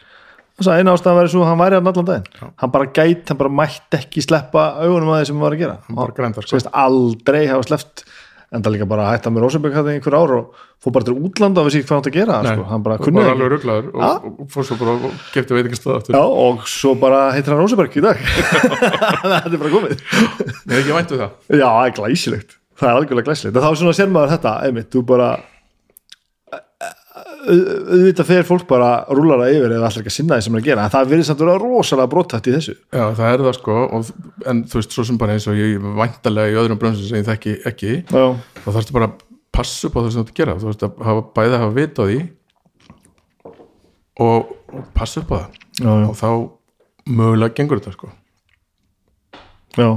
Hann 0.56 0.68
sagði 0.68 0.84
eina 0.84 0.92
ástæðan 0.96 1.18
væri 1.20 1.32
svo 1.32 1.46
hann 1.48 1.58
væri 1.60 1.78
hann 1.78 1.90
allan 1.90 2.06
daginn. 2.08 2.52
Hann 2.60 2.72
bara 2.72 2.90
gæt, 2.98 3.24
hann 3.32 3.40
bara 3.40 3.52
mætti 3.52 3.98
ekki 3.98 4.22
sleppa 4.24 4.68
augunum 4.84 5.10
að 5.12 5.22
því 5.22 5.30
sem 5.30 5.36
hann 5.36 5.46
var 5.46 5.56
að 5.56 5.64
gera. 5.64 5.80
Hann 5.88 5.98
bara 5.98 6.16
grændar 6.16 6.48
svo 6.48 6.60
sko 6.62 6.72
aldrei 6.84 7.42
hafa 7.50 7.66
sleppt 7.70 8.06
en 8.54 8.62
það 8.62 8.76
líka 8.76 8.86
bara 8.88 9.08
hætta 9.10 9.32
með 9.34 9.42
Rosenberg 9.42 9.74
hætti 9.74 9.94
einhver 9.96 10.14
ár 10.16 10.32
og 10.36 10.60
fór 10.80 10.92
bara 10.94 11.08
til 11.08 11.16
útlanda 11.18 11.60
og 11.60 11.66
vissi 11.66 11.80
hvað 11.82 11.96
hann 11.96 12.02
átti 12.04 12.12
að 12.12 12.18
gera 12.20 12.36
Nei, 12.46 12.52
sko. 12.54 12.66
hann 12.70 12.84
bara 12.84 12.98
og 13.00 13.02
kunni 13.02 13.18
bara 13.18 13.26
það 13.26 13.34
alveg 13.34 13.50
rugglaður 13.52 13.88
og, 13.90 14.04
og, 14.06 14.36
og 14.44 14.52
fór 14.54 14.68
svo 14.68 14.76
bara 14.80 14.94
og 14.94 15.16
gefti 15.34 15.56
veitingastæð 15.56 15.96
aftur. 15.96 16.14
Já, 16.14 16.22
og 16.46 16.62
svo 16.70 16.92
bara 17.00 17.24
heitir 17.34 17.52
hann 17.56 17.64
Rosenberg 17.64 17.98
í 17.98 18.04
dag. 18.06 18.22
Þetta 19.26 19.42
er 19.50 19.58
bara 19.64 19.72
komið. 19.74 19.96
Ég 19.98 20.70
hef 20.70 20.78
ekki 20.78 20.94
væntu 20.94 21.18
það. 21.24 21.34
Já, 21.50 21.66
það 21.66 21.82
er 21.82 21.96
glæsilegt 21.98 22.56
það 22.76 22.88
er 22.90 22.96
algjörlega 23.00 23.28
glæsilegt, 23.30 23.56
en 23.56 23.62
þá 23.66 23.76
svona 23.80 23.94
sér 23.98 24.10
maður 24.12 24.34
þetta 24.36 24.54
einmitt, 24.66 24.90
þú 24.92 25.02
bara 25.08 25.28
au- 27.46 27.66
auðvitað 27.94 28.26
fer 28.28 28.42
fólk 28.48 28.64
bara 28.68 28.90
rúlar 29.14 29.38
það 29.44 29.52
yfir 29.56 29.74
eða 29.76 29.86
allir 29.88 30.02
ekki 30.02 30.10
að 30.12 30.16
sinna 30.16 30.36
því 30.38 30.46
sem 30.46 30.56
er 30.56 30.60
að 30.62 30.66
gera 30.68 30.84
en 30.86 30.92
það 30.96 31.10
virðist 31.12 31.32
að 31.34 31.42
vera 31.44 31.58
rosalega 31.62 32.10
brottætt 32.12 32.48
í 32.50 32.54
þessu. 32.56 32.74
Já, 32.92 33.04
það 33.18 33.28
er 33.32 33.44
það 33.46 33.54
sko 33.60 33.76
og, 33.86 34.10
en 34.52 34.64
þú 34.66 34.80
veist, 34.80 34.96
svo 34.96 35.04
sem 35.06 35.20
bara 35.20 35.36
eins 35.36 35.46
og 35.50 35.60
ég 35.60 35.86
væntalega 36.00 36.52
í 36.52 36.58
öðrum 36.62 36.80
brönsum 36.82 37.06
sem 37.08 37.20
ég 37.22 37.28
þekki 37.30 37.54
ekki 37.70 37.92
Já, 38.10 38.24
þá 38.64 38.68
þarfstu 38.74 38.96
bara 38.98 39.08
að 39.12 39.22
passa 39.56 39.88
upp 39.88 39.96
á 39.96 40.00
það 40.02 40.10
sem 40.12 40.20
þú 40.20 40.26
ert 40.26 40.34
að 40.34 40.40
gera. 40.42 40.58
Þú 40.60 40.68
veist 40.68 40.82
að 40.84 40.98
hafa, 41.06 41.22
bæði 41.38 41.54
að 41.56 41.62
hafa 41.64 41.76
vit 41.78 41.96
á 41.96 42.04
því 42.04 42.18
og, 44.26 44.52
og 44.76 44.84
passa 44.96 45.22
upp 45.22 45.32
á 45.32 45.36
það. 45.38 45.56
Já, 45.80 45.90
já, 45.92 46.06
og 46.10 46.16
þá 46.20 46.28
mögulega 47.16 47.56
gengur 47.56 47.80
þetta 47.80 47.94
sko. 47.96 48.10
Já. 49.76 49.88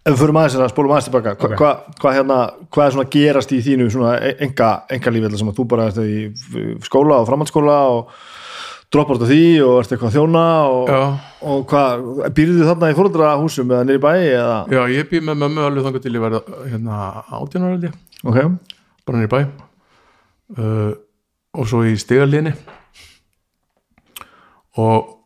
Ef 0.00 0.14
við 0.14 0.20
förum 0.22 0.38
aðeins 0.40 0.58
að 0.58 0.72
spólum 0.72 0.94
aðeins 0.94 1.08
tilbaka 1.10 1.34
hva, 1.36 1.48
Ok. 1.50 1.56
hva, 1.60 1.70
hva, 2.00 2.12
hérna, 2.16 2.38
hvað 2.72 2.86
er 2.86 2.94
svona 2.96 3.10
gerast 3.12 3.52
í 3.52 3.60
þínu 3.64 3.88
svona 3.92 4.12
enga, 4.40 4.70
enga 4.96 5.12
lífi 5.12 5.32
sem 5.38 5.50
að 5.50 5.58
þú 5.58 5.66
bara 5.68 5.88
ert 5.90 6.00
í 6.04 6.20
skóla 6.86 7.20
og 7.20 7.28
framhaldsskóla 7.28 7.78
og 7.94 8.14
droppar 8.90 9.20
af 9.20 9.28
því 9.30 9.42
og 9.62 9.76
ert 9.78 9.92
eitthvað 9.94 10.08
að 10.08 10.16
þjóna 10.16 10.44
og, 10.66 10.88
og 11.46 11.60
hvað, 11.70 12.08
býrðu 12.34 12.66
þarna 12.66 12.90
í 12.90 12.96
fóröldra 12.98 13.28
húsum 13.38 13.70
eða 13.70 13.84
niður 13.86 14.00
í 14.00 14.02
bæ 14.02 14.10
eða, 14.16 14.56
já, 14.72 14.80
ég 14.96 15.12
býð 15.12 15.28
með 15.28 15.38
mömmu 15.44 15.66
alveg 15.68 15.86
þangar 15.86 16.02
til 16.06 16.14
ég 16.16 16.24
verða 16.24 16.40
hérna 16.64 16.96
átjánar 17.38 17.76
held 17.76 17.86
ég. 17.86 18.00
Ok. 18.24 18.40
Bara 19.06 19.20
niður 19.20 19.28
í 19.28 19.34
bæ. 19.36 19.40
Uh, 20.50 20.90
og 21.54 21.68
svo 21.70 21.84
í 21.86 21.94
stigalíðinni 22.00 22.56
og 24.82 25.19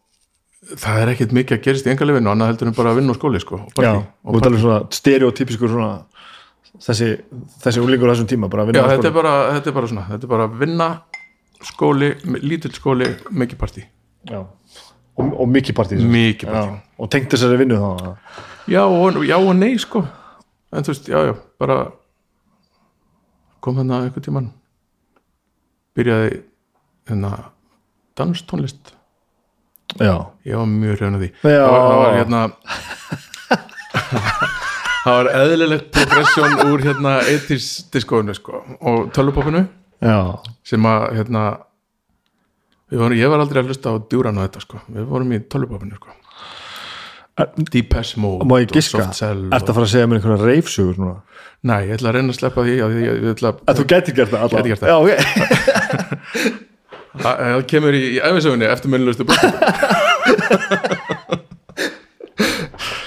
það 0.73 1.01
er 1.03 1.13
ekkert 1.13 1.35
mikið 1.37 1.57
að 1.59 1.65
gerist 1.67 1.87
í 1.89 1.93
engalifinu 1.93 2.31
annað 2.33 2.53
heldur 2.53 2.71
en 2.71 2.77
bara 2.77 2.93
að 2.93 3.01
vinna 3.01 3.15
á 3.15 3.19
skóli 3.19 3.41
sko, 3.43 3.61
og 3.69 3.85
Já, 3.85 3.93
og 4.01 4.39
það 4.41 4.49
er 4.51 4.63
svona 4.63 4.79
stereotypiskur 4.97 5.73
svona 5.73 5.91
þessi, 6.87 7.09
þessi 7.65 7.83
úlingur 7.85 8.11
á 8.11 8.13
þessum 8.15 8.31
tíma 8.31 8.51
bara 8.53 8.65
að 8.65 8.71
Já, 8.71 8.73
vinna 8.73 8.87
á 8.87 8.93
þetta 8.95 9.11
er, 9.11 9.17
bara, 9.19 9.35
þetta 9.57 9.71
er 9.71 9.77
bara 9.79 9.91
svona 9.93 10.07
þetta 10.11 10.29
er 10.29 10.33
bara 10.35 10.49
vinna, 10.63 10.89
skóli 11.71 12.11
lítill 12.45 12.73
skóli, 12.77 13.11
mikið 13.31 13.61
partí 13.61 13.85
Já. 14.31 14.41
og, 14.41 15.29
og 15.29 15.47
mikið 15.53 15.79
partí 15.79 16.01
Já, 16.01 16.65
og 16.99 17.13
tengt 17.13 17.33
þessari 17.35 17.61
vinnu 17.61 17.81
þá 17.81 18.17
já, 18.71 18.83
og, 18.85 19.21
já 19.29 19.37
og 19.37 19.53
nei 19.59 19.75
sko, 19.81 20.05
en 20.73 20.87
þú 20.87 20.95
veist, 20.95 21.13
já, 21.13 21.21
já 21.29 21.35
bara 21.61 21.79
kom 23.65 23.79
hérna 23.81 24.03
einhvern 24.05 24.25
tímann 24.25 24.51
byrjaði 25.97 26.43
hérna 27.09 27.31
danstónlist 28.19 28.95
Já, 30.01 30.15
ég 30.49 30.55
var 30.59 30.67
mjög 30.71 30.95
hrjóðan 30.99 31.19
af 31.19 31.23
því. 31.23 31.31
Það 31.45 31.71
var, 31.71 31.81
það 31.91 32.17
hérna 32.19 32.41
það 35.05 35.15
var 35.19 35.27
eðlilegt 35.39 35.87
progression 35.95 36.53
úr 36.73 36.79
hérna 36.89 37.13
80s 37.29 37.67
diskóinu 37.95 38.35
sko 38.37 38.55
og 38.81 38.99
tölvupopinu 39.15 39.63
sem 40.67 40.83
að 40.91 41.01
hérna 41.19 41.43
vorum, 42.95 43.17
ég 43.19 43.29
var 43.33 43.41
aldrei 43.43 43.61
að 43.63 43.69
hlusta 43.73 43.89
á 43.93 43.95
djúran 44.11 44.39
á 44.41 44.43
þetta 44.47 44.61
sko. 44.65 44.77
Við 44.93 45.05
vorum 45.11 45.31
í 45.35 45.37
tölvupopinu 45.51 45.95
sko. 46.01 46.11
Deepest 47.73 48.15
Mode 48.23 48.45
má 48.47 48.55
ég 48.63 48.71
giska? 48.71 49.05
Cell 49.17 49.43
Ertu 49.51 49.71
að 49.73 49.77
fara 49.79 49.87
að 49.89 49.91
segja 49.91 50.07
mér 50.07 50.19
einhverja 50.21 50.47
reifsugur 50.53 50.97
núna? 51.01 51.17
Nei, 51.67 51.81
ég 51.89 51.95
ætla 51.97 52.09
að 52.13 52.17
reyna 52.19 52.31
að 52.31 52.39
sleppa 52.39 52.61
því, 52.67 52.75
að 52.85 52.91
ég 53.01 53.07
ætla 53.33 53.49
Að 53.65 53.75
þú 53.81 53.85
gæti 53.91 54.11
gert 54.15 54.31
það 54.31 54.43
allavega. 54.47 54.61
Gæti 54.61 54.71
gert 54.71 54.83
það. 54.85 54.91
Já, 54.93 54.97
ok. 55.01 55.11
að 56.39 56.45
það 57.23 57.65
kemur 57.71 57.97
í, 57.97 58.03
í 58.17 58.21
æfisögunni 58.25 58.67
eftir 58.71 58.91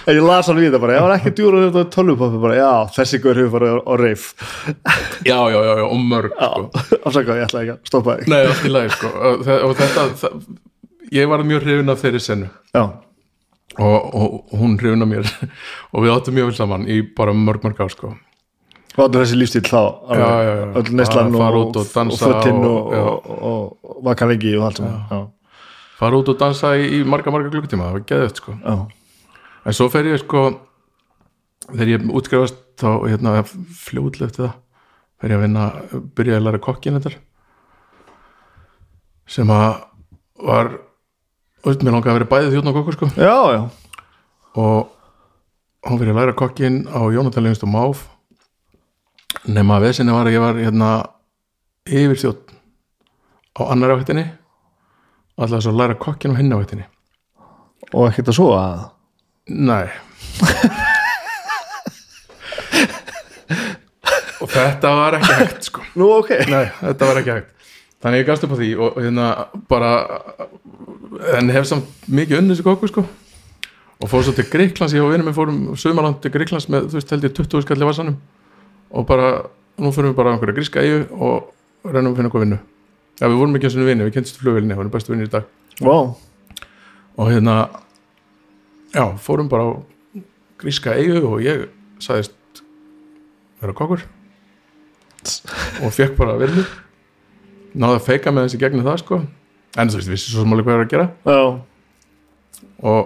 En 0.08 0.16
Ég 0.16 0.24
las 0.24 0.48
alveg 0.48 0.64
í 0.64 0.68
þetta 0.70 0.80
bara, 0.80 0.94
ég 0.96 1.04
var 1.04 1.14
ekki 1.18 1.34
djúra 1.36 1.66
þetta 1.66 1.82
tölvupoppi 1.92 2.38
bara, 2.40 2.56
já, 2.56 2.70
þessi 2.96 3.18
gaur 3.24 3.40
hefur 3.42 3.52
farið 3.58 3.74
á, 3.76 3.78
á 3.84 3.94
reif. 4.00 4.28
Já, 5.28 5.40
já, 5.52 5.58
já, 5.68 5.74
já, 5.82 5.84
og 5.84 6.06
mörg 6.14 6.38
sko. 6.38 6.62
Afsaka, 7.02 7.36
ég 7.36 7.44
ætla 7.50 7.64
ekki 7.66 7.74
að 7.74 7.90
stoppa 7.92 8.16
þig. 8.22 8.30
Nei, 8.32 8.38
allt 8.48 8.64
í 8.64 8.72
lagi 8.72 8.94
sko. 8.96 9.12
Og, 9.12 9.50
og 9.68 9.74
þetta, 9.82 10.06
það, 10.22 10.38
ég 11.18 11.28
var 11.34 11.44
mjög 11.50 11.66
hrifin 11.66 11.92
af 11.92 12.00
þeirri 12.06 12.24
sennu 12.24 12.48
Já, 12.72 12.84
og, 13.84 14.08
og 14.08 14.56
hún 14.62 14.80
hrifin 14.80 15.04
af 15.04 15.12
mér. 15.12 15.28
Og 15.92 16.06
við 16.06 16.16
áttum 16.16 16.40
mjög 16.40 16.54
vel 16.54 16.58
saman 16.62 16.88
í 16.88 17.02
bara 17.18 17.36
mörg 17.36 17.68
mörg 17.68 17.84
ár 17.84 17.92
sko 17.92 18.14
og 18.98 19.04
allir 19.06 19.24
þessi 19.24 19.38
lífstíl 19.38 19.64
þá. 19.68 19.82
Öll 20.82 20.92
fara 21.38 21.64
og, 21.64 21.82
fötinn 22.18 22.64
og, 22.66 22.94
já. 22.94 23.04
og, 23.06 23.66
allt 24.68 24.82
saman 24.82 25.28
fara 25.98 26.20
út 26.20 26.30
og 26.30 26.38
dansa 26.40 26.76
í, 26.78 26.88
í 27.00 27.02
marga 27.08 27.34
marga 27.34 27.52
klukkutíma 27.54 27.90
það 27.90 27.98
var 27.98 28.08
geðvægt 28.12 28.42
sko. 28.42 28.56
En 29.68 29.76
svo 29.76 29.90
fer 29.92 30.10
ég 30.12 30.22
sko 30.22 30.44
þegar 31.72 31.94
ég 31.96 32.10
útskrifast 32.20 32.60
þá 32.78 32.90
hérna, 33.10 33.42
fljóðlega 33.82 34.30
eftir 34.30 34.46
það 34.46 34.58
fer 35.18 35.34
ég 35.34 35.40
að 35.40 35.46
vinna, 35.48 35.64
byrja 36.18 36.38
að 36.38 36.46
læra 36.46 36.62
kokkin 36.62 37.00
þetta 37.00 37.16
sem 39.28 39.50
að 39.52 39.80
var 40.46 40.70
veist, 41.66 41.82
mér 41.82 41.98
langaði 41.98 42.14
að 42.14 42.20
vera 42.20 42.30
bæðið 42.32 42.54
þjóðn 42.54 42.70
og 42.70 42.78
kokkur 42.78 42.96
sko. 42.96 43.10
Já, 43.18 43.38
já. 43.58 43.64
og 44.62 45.90
hún 45.90 46.00
fyrir 46.00 46.14
að 46.14 46.22
læra 46.22 46.38
kokkin 46.38 46.84
á 46.86 47.02
Jónatan 47.12 47.48
Lengst 47.48 47.66
og 47.66 47.74
Máf 47.74 48.06
nema 49.48 49.78
að 49.78 49.88
vesinni 49.88 50.16
var 50.16 50.28
að 50.28 50.36
ég 50.36 50.44
var 50.44 50.60
hérna 50.60 50.92
yfir 51.88 52.20
þjótt 52.24 52.54
á 53.58 53.62
annar 53.72 53.96
áhættinni 53.96 54.28
og 55.38 55.46
alltaf 55.46 55.64
svo 55.66 55.74
læra 55.76 55.96
kokkin 56.00 56.36
á 56.36 56.40
hinn 56.40 56.54
áhættinni 56.54 56.86
Og 57.96 58.10
ekkert 58.10 58.34
að 58.34 58.36
svo 58.36 58.48
að? 58.58 58.80
Nei. 59.48 59.88
Og 64.44 64.50
þetta 64.52 64.92
var 64.98 65.16
ekki 65.18 65.38
hægt 65.40 65.70
sko. 65.70 65.86
Nú, 65.98 66.10
ok. 66.20 66.34
Nei, 66.52 66.66
þetta 66.82 67.08
var 67.10 67.22
ekki 67.22 67.36
hægt. 67.38 67.54
Þannig 68.04 68.22
ég 68.22 68.28
gafst 68.28 68.44
upp 68.46 68.54
á 68.54 68.60
því 68.60 68.68
og, 68.76 68.90
og 68.92 69.06
hérna 69.06 69.28
bara 69.72 69.92
en 71.40 71.50
hef 71.56 71.66
samt 71.70 71.88
mikið 72.12 72.42
unnið 72.42 72.58
þessi 72.58 72.68
kokku 72.68 72.92
sko. 72.92 73.06
Og 73.98 74.12
fór 74.12 74.28
svo 74.28 74.36
til 74.38 74.46
Greiklands, 74.52 74.94
ég 74.94 75.02
og 75.02 75.10
vinur 75.10 75.26
minn 75.26 75.38
fórum 75.38 75.62
sumarland 75.80 76.20
til 76.22 76.32
Greiklands 76.36 76.68
með, 76.70 76.92
þú 76.92 77.00
veist, 77.00 77.14
held 77.16 77.26
ég 77.26 77.34
20 77.40 77.64
skall 77.66 77.82
í 77.82 77.88
varsanum 77.88 78.20
og 78.92 79.08
bara, 79.08 79.30
nú 79.82 79.92
fyrir 79.96 80.12
við 80.12 80.18
bara 80.20 80.32
á 80.32 80.36
einhverja 80.36 80.58
gríska 80.58 80.84
eigu 80.84 81.06
og 81.14 81.52
reynum 81.88 82.14
að 82.14 82.20
finna 82.20 82.30
eitthvað 82.30 82.46
vinnu. 82.46 82.60
Já, 83.18 83.26
við 83.26 83.38
vorum 83.42 83.58
ekki 83.58 83.70
eins 83.70 83.78
og 83.78 83.90
vinni, 83.90 84.08
við 84.08 84.16
kynntumst 84.16 84.42
flugvilni 84.42 84.74
við 84.74 84.82
vorum 84.82 84.94
bestu 84.94 85.14
vinnir 85.14 85.30
í 85.30 85.34
dag. 85.34 85.48
Vá, 85.82 85.98
og 87.18 87.32
hérna 87.32 87.56
já, 88.94 89.04
fórum 89.22 89.50
bara 89.52 89.68
á 89.68 89.72
gríska 90.62 90.96
eigu 90.98 91.24
og 91.26 91.42
ég 91.46 91.68
sagðist 92.04 92.64
vera 93.62 93.76
kokkur. 93.78 94.06
Og 95.84 95.94
fekk 95.94 96.16
bara 96.20 96.38
vinnu. 96.40 96.64
Náði 97.78 98.00
að 98.00 98.06
feika 98.06 98.32
með 98.34 98.48
þessi 98.48 98.62
gegnum 98.62 98.86
það 98.86 99.02
sko. 99.04 99.22
En 99.78 99.90
þú 99.92 100.00
veist, 100.00 100.12
vissi 100.14 100.32
svo 100.32 100.46
alveg 100.46 100.66
hvað 100.66 100.78
er 100.78 100.86
að 100.86 100.94
gera. 100.94 101.08
Já, 101.28 101.42
og 102.82 103.02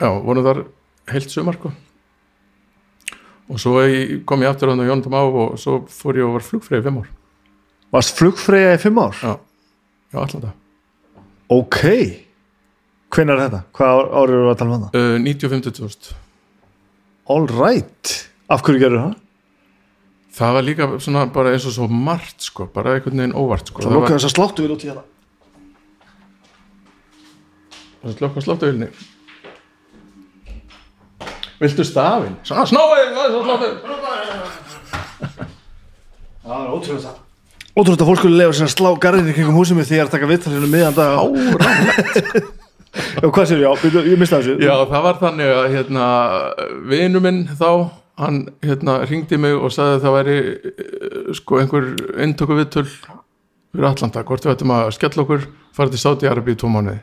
já, 0.00 0.10
vorum 0.24 0.46
þar 0.46 0.66
heilt 1.10 1.32
sumar 1.32 1.56
sko 1.58 1.72
og 3.50 3.58
svo 3.58 3.80
kom 4.28 4.44
ég 4.44 4.50
aftur 4.52 4.70
á 4.70 4.74
Jónum 4.78 5.16
á 5.16 5.22
og 5.26 5.58
svo 5.58 5.80
fór 5.90 6.18
ég 6.20 6.26
og 6.28 6.36
var 6.38 6.46
flugfrið 6.46 6.80
í 6.80 6.86
fimm 6.86 7.00
ár 7.02 7.08
varst 7.90 8.16
flugfreyja 8.18 8.74
í 8.76 8.80
fimm 8.82 8.98
ár? 9.02 9.14
já, 9.18 9.32
já 10.14 10.18
allan 10.24 10.44
það 10.48 10.56
Ok 11.50 11.80
Hvenær 13.10 13.40
er 13.40 13.48
þetta? 13.48 13.60
Hvað 13.74 13.88
ár- 13.96 14.10
árið 14.20 14.36
eru 14.38 14.50
að 14.52 14.58
tala 14.60 14.76
um 14.76 14.84
það? 14.84 15.00
uh, 15.00 15.16
95.000 15.18 16.12
All 17.34 17.46
right 17.50 18.12
Af 18.50 18.62
hverju 18.66 18.78
gerur 18.84 19.02
það? 19.02 19.16
það 20.40 20.52
var 20.54 20.62
líka 20.62 20.86
svona 21.02 21.24
bara 21.34 21.50
eins 21.52 21.64
og 21.66 21.72
svo 21.74 21.88
margt 21.90 22.46
sko, 22.46 22.68
bara 22.70 22.94
einhvern 22.94 23.18
veginn 23.18 23.34
óvart 23.34 23.66
sko. 23.66 23.82
Það 23.82 23.96
lókaði 23.96 24.14
þess 24.14 24.28
að 24.28 24.34
sláttu 24.36 24.62
við 24.62 24.74
út 24.76 24.84
í 24.86 24.90
hérna 24.92 25.02
Það 28.00 28.14
slokka 28.16 28.44
sláttuvilni 28.46 28.88
Viltu 31.60 31.84
stafinn? 31.84 32.36
Svona 32.48 32.64
snóið 32.68 33.10
Það 36.40 36.54
er 36.56 36.70
ótrúlega 36.72 37.02
það 37.04 37.18
Ótrúlega 37.70 38.02
að 38.02 38.08
fólk 38.08 38.20
skulle 38.22 38.40
lefa 38.40 38.56
sér 38.56 38.66
að 38.66 38.72
slá 38.74 38.88
garðinni 39.04 39.34
kringum 39.36 39.58
húsið 39.60 39.78
mig 39.78 39.86
því 39.86 39.96
ég 39.96 40.02
er 40.02 40.08
að 40.08 40.14
taka 40.16 40.30
viðtalinu 40.30 40.70
miðan 40.72 40.96
dag. 40.96 41.10
Árán 41.20 42.56
Já, 42.90 43.26
hvað 43.30 43.44
sér, 43.46 43.60
já, 43.62 43.70
byrju, 43.78 44.00
ég 44.10 44.18
mista 44.18 44.40
þessu. 44.40 44.56
Já, 44.58 44.72
það 44.90 45.04
var 45.04 45.18
þannig 45.20 45.52
að 45.54 45.66
hérna, 45.76 46.06
vinu 46.90 47.22
minn 47.22 47.44
þá 47.54 47.68
hann 48.20 48.40
hérna, 48.66 48.96
ringdi 49.06 49.38
mig 49.40 49.54
og 49.54 49.70
sagði 49.74 49.98
að 49.98 50.02
það 50.06 50.16
væri 50.16 50.36
eh, 50.40 51.30
sko 51.38 51.60
einhver 51.60 51.86
inntöku 52.26 52.58
viðtöl 52.58 52.88
fyrir 52.90 53.88
Atlanta, 53.92 54.24
hvort 54.26 54.44
við 54.44 54.56
ættum 54.56 54.74
að 54.74 54.90
skella 54.96 55.24
okkur 55.24 55.46
fara 55.76 55.94
til 55.94 56.02
Saudi 56.02 56.28
Arabi 56.30 56.56
í 56.56 56.60
tvo 56.60 56.72
mánuði 56.72 56.98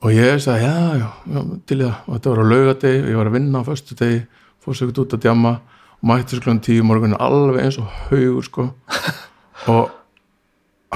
og 0.00 0.14
ég 0.14 0.40
sagði 0.40 0.64
já, 0.64 0.74
já, 1.00 1.08
já 1.34 1.40
til 1.68 1.80
í 1.80 1.84
það. 1.84 1.96
Og 2.06 2.12
þetta 2.14 2.32
var 2.32 2.40
á 2.40 2.50
laugadegi, 2.52 3.00
ég 3.10 3.18
var 3.20 3.30
að 3.30 3.36
vinna 3.36 3.60
á 3.60 3.68
föstu 3.68 3.92
degi 3.98 4.20
fór 4.60 4.76
sér 4.76 4.92
út 4.92 5.16
að 5.16 5.24
djamma 5.24 5.52
og 6.00 6.04
mætti 6.08 6.36
svo 6.36 6.44
klunum 6.44 6.64
tíu 6.64 6.82
morgun 6.86 7.16
alveg 7.20 7.64
eins 7.64 7.78
og 7.80 7.88
haugur 8.08 8.44
sko. 8.46 8.62
Og 9.70 9.84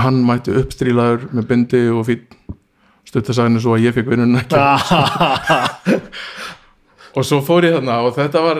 hann 0.01 0.23
mætti 0.25 0.55
uppstrílaður 0.57 1.21
með 1.37 1.49
bindi 1.51 1.81
og 1.93 2.07
fýtt 2.09 2.33
stuttasaginu 3.09 3.61
svo 3.61 3.73
að 3.77 3.85
ég 3.85 3.97
fekk 3.97 4.09
vinnun 4.15 4.39
ekki. 4.41 4.57
Og 7.15 7.23
svo 7.29 7.39
fór 7.47 7.63
ég 7.69 7.77
þarna 7.77 7.95
og 8.03 8.17
þetta 8.17 8.39
var 8.43 8.57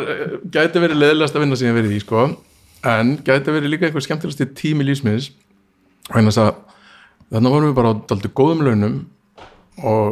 gæti 0.55 0.83
verið 0.83 1.01
leðilegast 1.01 1.35
að 1.35 1.43
vinna 1.43 1.57
sem 1.59 1.69
ég 1.71 1.75
verið 1.75 1.97
í 1.97 2.03
sko. 2.05 2.19
En 2.87 3.17
gæti 3.27 3.51
verið 3.51 3.73
líka 3.73 3.85
einhver 3.89 4.05
skemmtilegasti 4.05 4.47
tími 4.55 4.85
lífsmiðis 4.87 5.27
og 6.13 6.21
þess 6.21 6.41
að 6.43 6.53
þannig 7.33 7.55
vorum 7.57 7.69
við 7.71 7.79
bara 7.81 7.91
á 7.91 7.95
daldi 8.13 8.29
góðum 8.37 8.63
launum 8.69 8.95
og 9.83 10.07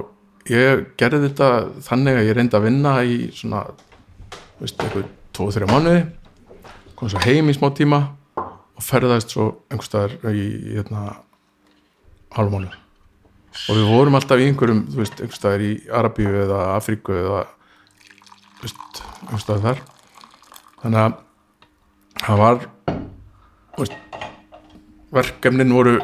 ég 0.50 0.84
gerði 0.98 1.28
þetta 1.28 1.48
þannig 1.86 2.18
að 2.18 2.28
ég 2.28 2.36
reyndi 2.38 2.58
að 2.58 2.66
vinna 2.66 2.96
í 3.06 3.16
svona 3.36 3.62
veist, 4.58 4.78
eitthvað 4.78 5.08
tvo-þrjá 5.36 5.68
mánuði. 5.70 6.02
Kom 6.98 7.10
svo 7.10 7.22
heim 7.22 7.50
í 7.50 7.56
smá 7.56 7.68
tíma 7.76 8.02
og 8.38 8.84
ferðaðist 8.84 9.34
svo 9.34 9.48
einhvers 9.70 9.90
staðar 9.90 10.34
í 10.34 10.46
hérna 10.72 11.16
hálf 12.32 12.52
mánuð 12.52 12.78
og 13.68 13.76
við 13.76 13.90
vorum 13.90 14.16
alltaf 14.16 14.40
í 14.40 14.46
einhverjum 14.48 14.86
þú 14.90 15.02
veist, 15.02 15.18
einhvers 15.20 15.40
staðar 15.40 15.64
í 15.66 15.72
Arabíu 15.92 16.30
eða 16.44 16.60
Afríku 16.76 17.16
eða 17.16 17.42
þú 18.58 18.64
veist, 18.64 19.02
einhvers 19.22 19.44
staðar 19.44 19.66
þar. 19.66 19.82
Þannig 20.82 21.02
að 21.02 21.18
það 22.22 22.42
var 22.42 22.64
veist, 23.78 23.98
verkefnin 25.12 25.76
voru 25.76 25.98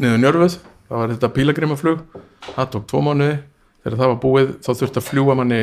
niður 0.00 0.22
njörfuð 0.22 0.58
það 0.86 0.96
var 1.00 1.12
þetta 1.14 1.32
pílagrimaflug 1.36 2.06
það 2.52 2.70
tók 2.74 2.86
tvo 2.90 3.02
mánuði. 3.06 3.36
Þegar 3.82 3.98
það 4.00 4.10
var 4.12 4.22
búið 4.22 4.48
þá 4.66 4.70
þurfti 4.72 5.00
að 5.00 5.06
fljúa 5.06 5.36
manni 5.38 5.60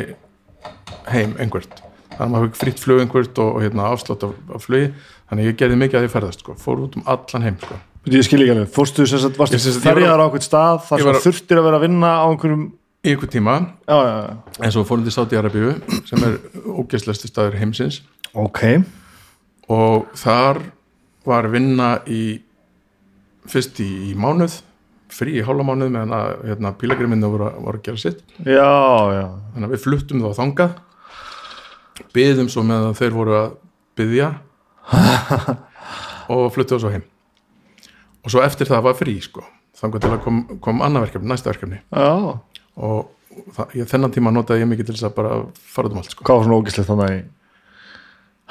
heim 1.12 1.34
einhvert. 1.40 1.82
Þannig 2.14 2.24
að 2.24 2.30
maður 2.34 2.46
fikk 2.48 2.60
fritt 2.60 2.80
flug 2.80 3.02
einhvert 3.02 3.40
og, 3.42 3.50
og 3.58 3.64
hérna, 3.64 3.88
afslátt 3.90 4.24
af, 4.24 4.36
af 4.54 4.64
flugi. 4.64 4.92
Þannig 5.28 5.44
að 5.44 5.50
ég 5.50 5.58
gerði 5.60 5.80
mikið 5.80 5.98
að 5.98 6.06
ég 6.06 6.14
ferðast 6.14 6.44
sko. 6.44 6.54
fór 6.60 6.84
út 6.86 6.96
um 6.98 7.04
allan 7.10 7.46
heim 7.48 7.58
sko. 7.60 7.80
Ég 8.12 8.24
skil 8.26 8.42
ekki 8.44 8.52
alveg, 8.52 8.70
fórstu 8.72 9.06
sem 9.08 9.20
sagt, 9.22 9.38
varstu 9.40 9.58
ferjaðar 9.80 10.20
á 10.20 10.24
einhvern 10.26 10.44
stað 10.44 10.82
þar 10.90 11.02
sem 11.02 11.20
þurftir 11.24 11.60
að 11.60 11.68
vera 11.68 11.78
að 11.80 11.84
vinna 11.86 12.10
á 12.20 12.24
einhverjum 12.28 12.64
í 13.04 13.14
einhver 13.14 13.30
tíma. 13.32 13.54
Já, 13.88 13.96
já, 13.96 14.12
já. 14.20 14.58
Eins 14.60 14.76
og 14.76 14.86
fórum 14.88 15.06
til 15.06 15.14
Saudi-Arabíu 15.14 15.72
sem 16.10 16.26
er 16.28 16.36
ógeðslestu 16.68 17.30
staður 17.30 17.56
heimsins. 17.62 18.02
Ok, 18.36 18.60
og 19.72 20.12
þar 20.20 20.60
var 21.24 21.48
vinna 21.52 21.94
í 22.04 22.22
fyrst 23.48 23.80
í, 23.80 23.88
í 24.10 24.14
mánuð 24.16 24.60
frí 25.14 25.36
í 25.38 25.44
hálfa 25.46 25.66
mánuð 25.66 25.92
meðan 25.94 26.14
að 26.16 26.28
hérna, 26.50 26.72
pílagriminnu 26.80 27.30
voru, 27.32 27.50
voru 27.62 27.80
að 27.80 27.86
gera 27.86 28.02
sitt. 28.02 28.22
Já, 28.42 28.70
já. 29.14 29.26
Þannig 29.54 29.68
að 29.68 29.74
við 29.74 29.82
fluttum 29.84 30.22
þá 30.24 30.38
þangað. 30.40 30.76
Byðum 32.14 32.50
svo 32.50 32.64
með 32.66 32.86
að 32.88 32.96
þeir 33.00 33.14
voru 33.14 33.36
að 33.38 33.50
byðja 33.98 34.30
og 36.34 36.46
fluttum 36.54 36.82
svo 36.82 36.94
heim. 36.94 37.04
Og 38.24 38.32
svo 38.32 38.42
eftir 38.44 38.70
það 38.70 38.86
var 38.88 38.98
frí 38.98 39.18
sko. 39.22 39.44
Þannig 39.78 40.08
að 40.08 40.18
kom, 40.24 40.40
kom 40.64 40.82
annað 40.86 41.08
verkefni, 41.08 41.30
næsta 41.30 41.50
verkefni. 41.50 41.80
Já, 41.90 42.10
og 42.78 43.44
það, 43.54 43.78
ég, 43.80 43.88
þennan 43.90 44.14
tíma 44.14 44.32
notaði 44.34 44.64
ég 44.64 44.70
mikið 44.70 44.90
til 44.90 44.96
þess 44.96 45.08
að 45.10 45.16
bara 45.18 45.38
fara 45.74 45.90
um 45.90 46.00
allt 46.00 46.14
sko. 46.14 46.26
Hvað 46.26 46.40
var 46.40 46.48
svona 46.48 46.58
ógislegt 46.62 46.90
þannig 46.90 47.14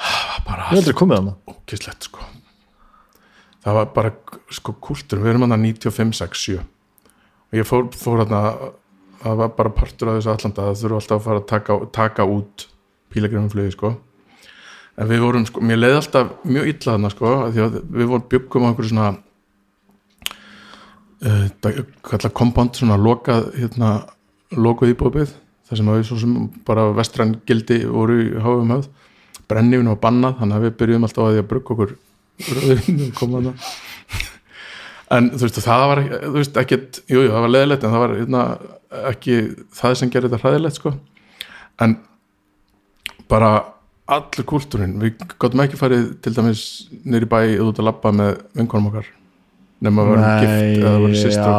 að 0.04 0.40
bara 0.48 0.72
aldrei 0.74 0.96
komið 0.96 1.20
þannig 1.20 1.54
ógislegt 1.54 2.08
sko 2.10 2.32
það 3.64 3.78
var 3.80 3.90
bara 3.96 4.14
sko 4.52 4.76
kúltur, 4.84 5.22
við 5.22 5.34
erum 5.34 5.46
hann 5.46 5.56
að 5.56 5.66
95, 5.66 6.16
6, 6.20 6.46
7 6.46 6.62
og 7.54 7.58
ég 7.60 7.68
fór, 7.68 7.86
fór 7.96 8.24
hann 8.24 8.34
að 8.36 8.64
það 9.24 9.36
var 9.40 9.52
bara 9.56 9.72
partur 9.72 10.10
af 10.10 10.18
þessu 10.18 10.32
allanda 10.34 10.64
það 10.68 10.80
þurfa 10.80 10.98
alltaf 11.00 11.20
að 11.20 11.26
fara 11.28 11.40
að 11.40 11.46
taka, 11.52 11.76
taka 11.96 12.26
út 12.28 12.66
pílagrifumflögi 13.14 13.74
sko. 13.76 13.92
En 14.98 15.08
við 15.10 15.22
vorum 15.24 15.46
sko, 15.48 15.62
mér 15.64 15.80
leiði 15.80 16.00
alltaf 16.00 16.34
mjög 16.46 16.68
illa 16.72 16.90
þarna 16.90 17.12
sko, 17.14 17.30
því 17.54 17.62
að 17.64 17.78
við 17.80 18.10
vorum 18.10 18.26
byggum 18.34 18.66
á 18.66 18.68
einhverju 18.68 18.90
svona 18.92 19.08
uh, 21.24 21.80
kalla 22.10 22.32
kompánd 22.42 22.78
svona 22.78 22.98
lokað 23.00 23.48
hérna, 23.56 23.94
lokuð 24.54 24.92
íbúðbyggð 24.92 25.34
þar 25.64 25.80
sem 25.80 25.90
að 25.90 25.98
við 25.98 26.08
svo 26.10 26.20
sem 26.20 26.36
bara 26.68 26.90
vestræn 26.94 27.38
gildi 27.48 27.80
voru 27.88 28.20
í 28.20 28.28
háfum 28.36 28.74
höfð. 28.76 28.90
Brennifin 29.48 29.90
var 29.92 30.02
bannað, 30.02 30.36
þannig 30.40 30.58
að 30.58 30.66
við 30.66 30.76
byrjum 30.82 31.06
alltaf 31.08 31.24
á 31.24 31.28
því 31.30 31.40
að 31.40 31.48
brugga 31.50 31.74
okkur 31.74 31.96
og 32.40 33.04
koma 33.18 33.40
þarna. 33.40 33.54
En 35.14 35.28
þú 35.34 35.44
veist, 35.44 35.60
það 35.62 35.84
var 35.90 36.00
þú 36.10 36.32
veist, 36.38 36.56
ekkit 36.64 37.02
jú, 37.12 37.20
jú, 37.20 37.28
það 37.30 37.44
var 37.44 37.52
leðilegt, 37.52 37.84
en 37.84 37.92
það 37.94 38.02
var 38.04 38.14
hérna, 38.18 38.44
ekki 39.10 39.36
það 39.76 39.98
sem 40.00 40.12
gerir 40.12 40.30
þetta 40.32 40.42
hræðilegt 40.42 40.80
sko. 40.80 40.94
en 41.84 41.96
bara 43.30 43.50
allur 44.04 44.46
kúltúrin, 44.46 44.98
við 45.00 45.20
gáttum 45.40 45.62
ekki 45.64 45.78
farið 45.80 46.08
til 46.22 46.32
dæmis 46.36 46.64
nýri 47.08 47.28
bæ 47.28 47.38
út 47.64 47.78
að 47.80 47.88
labba 47.88 48.12
með 48.12 48.34
vinkonum 48.58 48.90
okkar 48.90 49.08
nema 49.84 50.02
að 50.04 50.10
vera 50.10 50.34
gift 50.40 50.82
eða 50.82 50.98
vera 51.02 51.14
já, 51.14 51.22
sýstur 51.22 51.54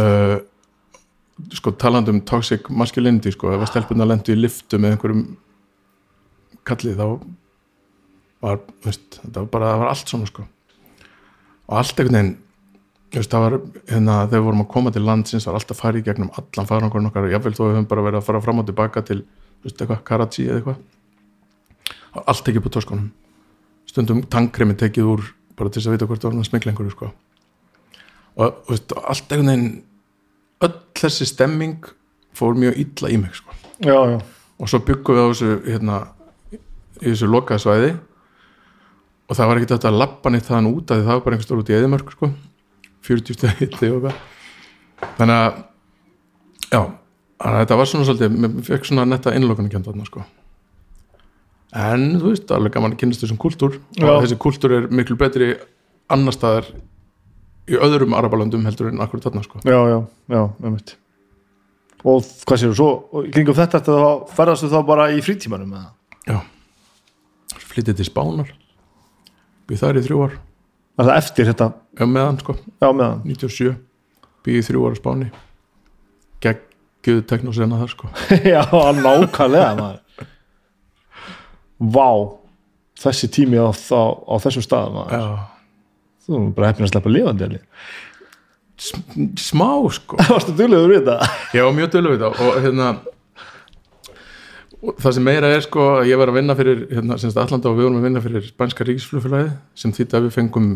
uh, 0.00 0.36
sko 1.58 1.72
talandi 1.80 2.12
um 2.14 2.20
toxic 2.28 2.68
masculinity 2.70 3.32
sko, 3.34 3.54
ef 3.54 3.64
að 3.64 3.72
stelpunna 3.72 4.08
lendu 4.08 4.34
í 4.34 4.38
liftu 4.38 4.80
með 4.80 4.94
einhverjum 4.94 5.24
kalli 6.68 6.94
þá 6.96 7.06
var, 8.44 8.62
veist, 8.84 9.20
þetta 9.20 9.42
var 9.42 9.50
bara, 9.52 9.70
það 9.72 9.82
var 9.82 9.92
allt 9.92 10.12
svona 10.12 10.30
sko. 10.30 10.46
Og 11.64 11.78
allt 11.80 12.00
einhvern 12.00 12.18
veginn 12.18 12.34
veist, 13.14 13.30
það 13.30 13.44
var, 13.44 13.56
hérna, 13.90 14.18
þegar 14.26 14.40
við 14.40 14.46
vorum 14.48 14.64
að 14.64 14.70
koma 14.74 14.92
til 14.94 15.04
landsins 15.06 15.46
var 15.48 15.58
alltaf 15.58 15.80
farið 15.80 16.02
í 16.02 16.06
gegnum 16.08 16.32
allan 16.34 16.68
farangur 16.68 17.08
okkar, 17.10 17.28
jáfnvel 17.30 17.54
þó 17.54 17.62
við 17.64 17.76
höfum 17.76 17.88
bara 17.90 18.06
verið 18.08 18.20
að 18.20 18.28
fara 18.28 18.42
fram 18.44 18.62
og 18.62 18.68
tilbaka 18.68 19.04
til, 19.06 19.20
þú 19.62 19.68
veist, 19.68 19.80
eitthvað, 19.80 20.02
Karachi 20.08 20.46
eða 20.48 20.60
eitthvað. 20.60 20.80
Og 22.14 22.30
allt 22.30 22.44
tekið 22.46 22.60
upp 22.60 22.68
á 22.68 22.74
töskunum. 22.76 23.08
Stundum 23.90 24.22
tankremi 24.30 24.76
tekið 24.78 25.10
úr 25.14 25.26
bara 25.54 25.70
til 25.70 25.80
þess 25.80 25.90
að 25.90 25.96
vita 25.96 26.08
hvort 26.10 26.22
það 26.22 26.32
var 26.32 26.38
með 26.40 26.48
smiklengur 26.50 26.94
sko. 26.94 27.10
og 28.34 28.64
veist, 28.66 28.92
allt 28.98 29.32
einhvern 29.32 29.50
veginn 29.52 29.68
öll 30.66 30.78
þessi 30.98 31.28
stemming 31.30 31.86
fór 32.34 32.56
mjög 32.58 32.80
illa 32.82 33.10
í 33.14 33.18
mig 33.20 33.36
sko. 33.38 33.54
Já, 33.78 33.94
já, 34.10 34.18
og 34.58 34.70
svo 34.70 34.80
byggum 34.82 35.14
við 35.14 35.22
á 35.22 35.26
þessu 35.30 35.50
hérna, 35.68 35.98
í 36.98 37.12
þessu 37.12 37.30
lokaða 37.30 37.62
svæði 37.62 37.92
og 39.28 39.38
það 39.38 39.50
var 39.50 39.60
ekki 39.60 39.70
þetta 39.72 39.90
að 39.90 40.00
lappa 40.02 40.32
neitt 40.32 40.48
þaðan 40.48 40.70
út 40.70 40.92
að 40.92 41.02
það 41.04 41.10
var 41.16 41.22
bara 41.24 41.36
einhver 41.36 41.46
stór 41.46 41.62
út 41.62 41.72
í 41.72 41.76
eðimörk 41.78 42.14
sko. 42.14 42.30
40 43.04 43.36
stæði 43.38 43.68
og 43.92 44.08
eitthvað. 44.08 44.18
Þannig 45.18 45.36
að 45.36 45.60
já, 46.70 46.80
þannig 46.80 47.50
að 47.50 47.60
þetta 47.60 47.78
var 47.80 47.90
svona 47.90 48.08
svolítið 48.08 48.40
mér 48.44 48.56
fekk 48.68 48.88
svona 48.88 49.06
netta 49.08 49.34
innlokunarkjönd 49.36 49.88
þarna 49.88 50.08
sko. 50.08 50.24
En 51.84 52.04
þú 52.20 52.30
veist, 52.30 52.52
alveg 52.54 52.74
gaman 52.76 52.94
að 52.94 53.00
kynast 53.02 53.24
þessum 53.24 53.40
kultúr. 53.42 53.78
Já. 53.98 54.06
og 54.12 54.20
þessi 54.22 54.38
kultúr 54.40 54.76
er 54.76 54.90
miklu 54.94 55.16
betri 55.18 55.54
annar 56.12 56.36
staðar 56.36 56.68
í 57.64 57.78
öðrum 57.80 58.14
arabalöndum 58.16 58.66
heldur 58.68 58.92
en 58.92 59.02
akkur 59.02 59.22
þarna 59.24 59.42
sko. 59.46 59.62
Já, 59.64 59.78
já, 59.90 59.98
já, 60.30 60.42
einmitt. 60.62 60.96
Og 62.04 62.20
hvað 62.44 62.60
séu, 62.60 62.74
svo, 62.76 62.88
kringum 63.32 63.56
þetta 63.56 63.80
þá, 63.80 63.94
ferðastu 64.36 64.68
þá 64.68 64.78
bara 64.86 65.08
í 65.16 65.22
frítímanum 65.24 65.72
eða? 65.72 65.88
Já. 66.28 66.38
Flyttið 67.72 68.02
til 68.02 68.06
Spánar 68.10 68.52
Býð 69.68 69.80
þar 69.80 69.98
í 69.98 70.04
þrjú 70.04 70.20
ár. 70.26 70.36
Er 70.94 71.08
það 71.08 71.16
eftir 71.18 71.48
þetta, 71.50 71.68
Já, 71.94 72.04
meðan 72.10 72.38
sko, 72.42 72.54
já, 72.82 72.88
meðan. 72.90 73.20
97 73.26 73.74
Býð 74.44 74.58
í 74.60 74.64
þrjú 74.66 74.84
ár 74.84 74.94
á 74.94 74.98
Spáni. 74.98 75.28
Geggjuð 76.44 77.20
teknosena 77.30 77.78
þar 77.80 77.92
sko. 77.94 78.10
Já, 78.54 78.62
nákvæmlega 78.98 79.70
maður. 79.78 80.26
Vá. 81.94 82.08
Þessi 83.04 83.30
tími 83.32 83.58
á, 83.58 83.68
á, 83.72 84.02
á 84.04 84.34
þessum 84.44 84.64
staðum 84.66 84.98
maður. 85.00 85.14
Já. 85.16 85.54
Þú 86.24 86.36
erum 86.36 86.50
bara 86.56 86.70
hefnir 86.70 86.86
að 86.86 86.92
sleppa 86.92 87.12
lifandi 87.14 87.46
alveg. 87.48 87.64
Smá 89.40 89.68
sko. 89.96 90.20
Varstu 90.34 90.54
duglegur 90.58 90.92
við 90.92 91.02
þetta? 91.08 91.32
Var 91.56 91.74
mjög 91.78 91.90
dölur 91.96 92.14
við 92.16 92.24
það 92.26 92.44
og 92.44 92.60
hérna 92.66 92.90
það 94.92 95.14
sem 95.16 95.24
meira 95.24 95.48
er 95.54 95.62
sko 95.64 95.82
ég 96.04 96.18
var 96.20 96.28
að 96.30 96.38
vinna 96.40 96.54
fyrir 96.58 96.78
hérna, 96.90 97.16
semst 97.20 97.38
Allanda 97.40 97.70
og 97.70 97.76
við 97.78 97.86
vorum 97.88 98.00
að 98.00 98.06
vinna 98.08 98.22
fyrir 98.24 98.42
Spænska 98.46 98.86
ríkisflugfélagið 98.88 99.52
sem 99.80 99.94
þýtti 99.96 100.18
að 100.18 100.24
við 100.26 100.32
fengum 100.36 100.68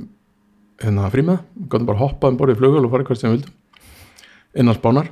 hérna 0.82 1.10
frímið, 1.12 1.38
við 1.58 1.68
gáttum 1.72 1.88
bara 1.88 2.02
hoppað 2.02 2.30
um 2.32 2.38
borðið 2.40 2.60
flugul 2.62 2.84
og 2.86 2.92
farið 2.92 3.06
hvert 3.10 3.20
sem 3.20 3.30
við 3.32 3.36
vildum 3.38 3.54
innan 4.62 4.78
spánar 4.78 5.08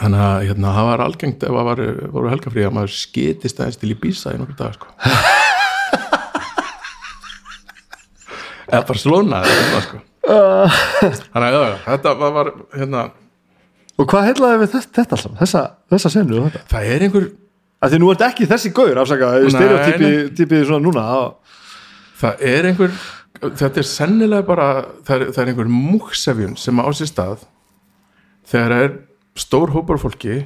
þannig 0.00 0.20
að 0.24 0.38
hérna, 0.48 0.68
það 0.78 0.86
var 0.90 1.00
algengt 1.04 1.40
ef 1.44 1.52
það 1.58 1.64
voru 2.14 2.32
helgafrí 2.32 2.62
að 2.64 2.76
maður 2.78 2.92
skitist 2.96 3.60
aðeins 3.60 3.80
til 3.80 3.92
í 3.92 4.00
bísa 4.00 4.32
í 4.32 4.40
nokkur 4.40 4.58
dag 4.60 4.72
sko 4.78 4.86
eða 8.70 8.84
bara 8.86 9.02
slóna 9.02 9.38
eða, 9.44 9.80
sko. 9.88 9.96
þannig 11.34 11.48
að 11.50 11.54
já, 11.56 11.76
þetta 11.88 12.10
var, 12.20 12.48
hérna, 12.76 13.00
Og 14.00 14.06
hvað 14.08 14.30
heitlaði 14.30 14.60
við 14.62 14.70
þetta, 14.72 14.90
þetta 14.96 15.16
alltaf? 15.16 15.32
Þessa, 15.42 15.62
þessa 15.92 16.10
senu 16.14 16.32
og 16.38 16.46
þetta? 16.46 16.60
það 16.70 16.82
er 16.88 17.02
einhver 17.04 17.26
Af 17.80 17.88
því 17.92 17.98
nú 18.02 18.10
ert 18.12 18.20
ekki 18.26 18.44
þessi 18.50 18.72
gaur, 18.76 18.98
afsaka, 19.00 19.30
Nei, 19.40 19.52
stereotypið 19.54 20.66
svona 20.68 20.84
núna. 20.84 21.04
það 22.20 22.42
er 22.44 22.66
einhver 22.68 22.90
þetta 23.56 23.80
er 23.80 23.86
sennilega 23.88 24.44
bara 24.44 24.66
það 25.06 25.14
er, 25.16 25.22
það 25.32 25.38
er 25.46 25.50
einhver 25.54 25.70
múksefjun 25.72 26.56
sem 26.60 26.76
á 26.82 26.84
sér 26.92 27.08
stað 27.08 27.46
þegar 28.50 28.74
er 28.76 28.90
stór 29.40 29.72
hópar 29.72 30.00
fólki 30.02 30.42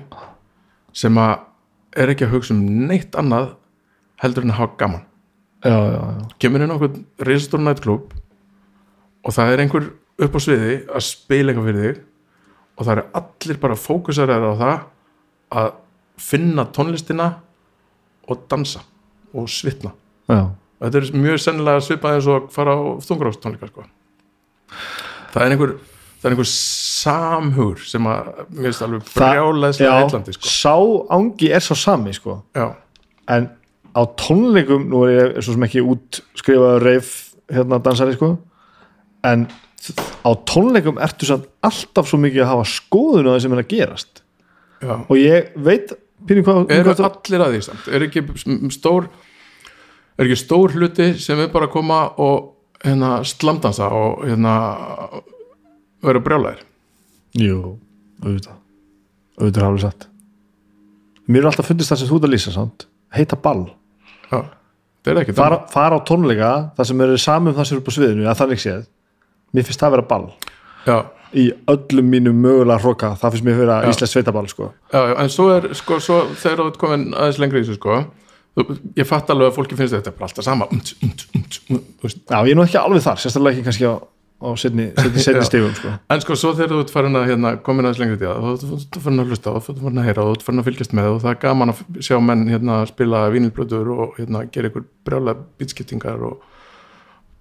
sem 0.94 1.18
að 1.18 1.40
er 1.98 2.12
ekki 2.12 2.28
að 2.28 2.36
hugsa 2.36 2.54
um 2.54 2.62
neitt 2.86 3.18
annað 3.18 3.56
heldur 4.22 4.46
en 4.46 4.54
að 4.54 4.60
hafa 4.60 4.78
gaman 4.84 5.02
Já, 5.64 5.74
já, 5.74 5.98
já. 5.98 6.28
kemur 6.38 6.62
inn 6.62 6.70
á 6.70 6.76
okkur 6.76 6.96
reisastór 7.26 7.62
nætklub 7.64 8.14
og 9.24 9.32
það 9.34 9.52
er 9.56 9.62
einhver 9.64 9.86
upp 10.22 10.34
á 10.36 10.40
sviði 10.44 10.74
að 10.94 11.06
spila 11.08 11.50
eitthvað 11.50 11.68
fyrir 11.70 11.86
þig 11.88 12.02
og 12.78 12.86
það 12.86 12.94
er 12.94 13.04
allir 13.22 13.60
bara 13.66 13.80
fókusar 13.80 14.30
á 14.30 14.38
það 14.38 14.76
að 15.54 15.72
finna 16.20 16.66
tónlistina 16.74 17.30
og 18.28 18.44
dansa 18.50 18.84
og 19.34 19.48
svitna 19.50 19.92
Já, 20.30 20.46
þetta 20.80 21.00
er 21.00 21.10
mjög 21.24 21.40
sennilega 21.42 21.82
svipað 21.84 22.18
eins 22.18 22.28
og 22.30 22.46
fara 22.54 22.76
á 22.78 22.82
þungráðstónleika 23.04 23.68
sko. 23.68 23.84
það 25.34 25.42
er 25.44 25.54
einhver 25.56 25.74
það 26.22 26.30
er 26.30 26.34
einhver 26.36 26.48
samhugur 26.52 27.82
sem 27.84 28.06
að 28.08 28.30
mér 28.48 28.68
finnst 28.70 28.84
alveg 28.86 29.10
brjálæðslega 29.12 29.98
heillandi 30.00 30.36
sko. 30.38 30.48
sá 30.48 30.76
ángi 31.18 31.50
er 31.52 31.64
sá 31.64 31.74
sami, 31.76 32.14
sko. 32.16 32.38
En 33.28 33.50
á 33.94 34.02
tónleikum, 34.18 34.86
nú 34.88 35.04
er 35.06 35.34
ég 35.36 35.44
svo 35.44 35.54
sem 35.54 35.66
ekki 35.68 35.82
útskrifaður 35.84 36.82
reif 36.88 37.10
hérna 37.52 37.78
dansari, 37.84 38.16
sko. 38.16 38.32
En 39.24 39.44
á 40.24 40.30
tónleikum 40.48 40.98
ertu 41.04 41.28
samt 41.28 41.46
alltaf 41.64 42.08
svo 42.08 42.18
mikið 42.22 42.46
að 42.46 42.50
hafa 42.54 42.64
skoðun 42.72 43.28
á 43.28 43.32
það 43.34 43.42
sem 43.44 43.54
er 43.56 43.62
að 43.62 43.70
gerast. 43.74 44.22
já, 44.80 44.94
Og 45.08 45.16
ég 45.20 45.52
veit 45.56 45.92
pínu 46.28 46.44
hvað, 46.46 46.60
eru 46.72 46.90
hvað 46.92 47.06
allir 47.08 47.44
að 47.44 47.54
því 47.54 47.62
samt? 47.66 47.86
Er 47.90 48.06
ekki 48.06 48.24
stór 48.74 49.08
er 50.14 50.26
ekki 50.26 50.38
stór 50.38 50.74
hluti 50.76 51.12
sem 51.20 51.40
er 51.42 51.52
bara 51.52 51.68
að 51.68 51.74
koma 51.74 52.00
og 52.22 52.50
hérna 52.84 53.16
slamdansa 53.26 53.90
og 53.92 54.24
hérna 54.26 54.54
vera 56.04 56.22
brjálæðir? 56.24 56.64
Jú, 57.40 57.60
auðvitað. 58.22 58.58
Auðvitað 59.40 59.62
er 59.62 59.68
alveg 59.68 59.84
satt. 59.86 60.08
Mér 61.26 61.42
er 61.42 61.50
alltaf 61.50 61.70
fundist 61.70 61.90
það 61.90 62.02
sem 62.02 62.10
þú 62.10 62.18
ert 62.20 62.28
að 62.28 62.34
lýsa 62.34 62.54
samt. 62.54 62.86
Heita 63.14 63.38
ball. 63.40 63.64
Já, 64.30 64.40
er 65.10 65.22
fara, 65.36 65.62
fara 65.72 65.98
á 65.98 66.06
tónleika 66.06 66.50
það 66.76 66.90
sem 66.90 67.06
eru 67.06 67.20
saman 67.20 67.52
um 67.52 67.58
það 67.58 67.68
sem 67.68 67.76
eru 67.76 67.84
upp 67.84 67.90
á 67.90 67.96
sviðinu 67.96 68.28
að 68.28 68.42
þannig 68.42 68.62
séð. 68.62 68.84
Mér 69.54 69.66
finnst 69.66 69.80
það 69.80 69.90
að 69.90 69.96
vera 69.96 70.10
ball 70.12 70.28
já, 70.86 70.96
í 71.34 71.48
öllum 71.70 72.10
mínum 72.10 72.36
mögulega 72.44 72.80
hróka 72.82 73.14
það 73.18 73.34
finnst 73.34 73.46
mér 73.46 73.56
að 73.56 73.62
vera 73.64 73.78
Já. 73.82 73.90
íslensk 73.94 74.12
sveitaball 74.14 74.48
sko. 74.50 74.70
en 74.94 75.32
svo 75.32 75.48
er 75.56 75.70
sko, 75.74 75.98
svo, 76.02 76.20
þegar 76.38 76.68
þú 76.68 76.80
komin 76.84 77.06
aðeins 77.14 77.40
lengri 77.42 77.62
í 77.62 77.66
þessu 77.66 77.78
sko 77.80 78.00
ég 78.94 79.06
fatt 79.08 79.30
alveg 79.34 79.50
að 79.50 79.56
fólki 79.56 79.78
finnst 79.78 79.96
þetta 79.96 80.12
bara 80.14 80.28
alltaf 80.28 80.46
sama 80.46 80.68
umt, 80.70 80.94
umt, 81.02 81.24
umt. 81.34 81.56
Já, 82.04 82.38
ég 82.46 82.52
er 82.52 82.58
nú 82.58 82.66
ekki 82.66 82.78
alveg 82.78 83.02
þar, 83.02 83.18
sérstaklega 83.18 83.56
ekki 83.56 83.66
kannski 83.66 83.88
á, 83.90 83.94
á 83.98 84.48
setni, 84.60 84.86
setni, 84.94 85.24
setni 85.26 85.42
Já. 85.42 85.48
stegum 85.48 85.74
sko. 85.74 85.94
en 86.14 86.22
sko 86.22 86.38
svo 86.38 86.54
þegar 86.54 86.76
þú 86.76 86.84
ert 86.84 86.94
farin 86.94 87.18
að 87.18 87.26
hérna, 87.32 87.54
komin 87.66 87.88
aðeins 87.88 88.02
lengri 88.04 88.20
í 88.20 88.22
það 88.22 88.62
þú 88.62 88.78
ert 88.78 89.00
farin 89.08 89.24
að 89.24 89.34
hlusta 89.34 89.56
þú 89.56 89.74
ert 89.74 89.82
farin 89.82 90.02
að 90.04 90.08
heyra 90.10 90.28
þú 90.28 90.36
ert 90.36 90.46
farin 90.46 90.62
að 90.62 90.70
fylgjast 90.70 90.94
með 91.00 91.10
og 91.10 91.20
það 91.24 91.32
er 91.34 91.40
gaman 91.48 91.74
að 91.74 91.84
sjá 92.06 92.16
menn 92.30 92.46
hérna, 92.52 92.80
spila 92.92 93.24
vínilbröður 93.34 93.94
og 93.96 94.18
hérna, 94.20 94.46
gera 94.54 94.70
ykkur 94.70 94.86
brjála 95.08 95.34
bitskiptingar 95.58 96.22
og 96.30 96.53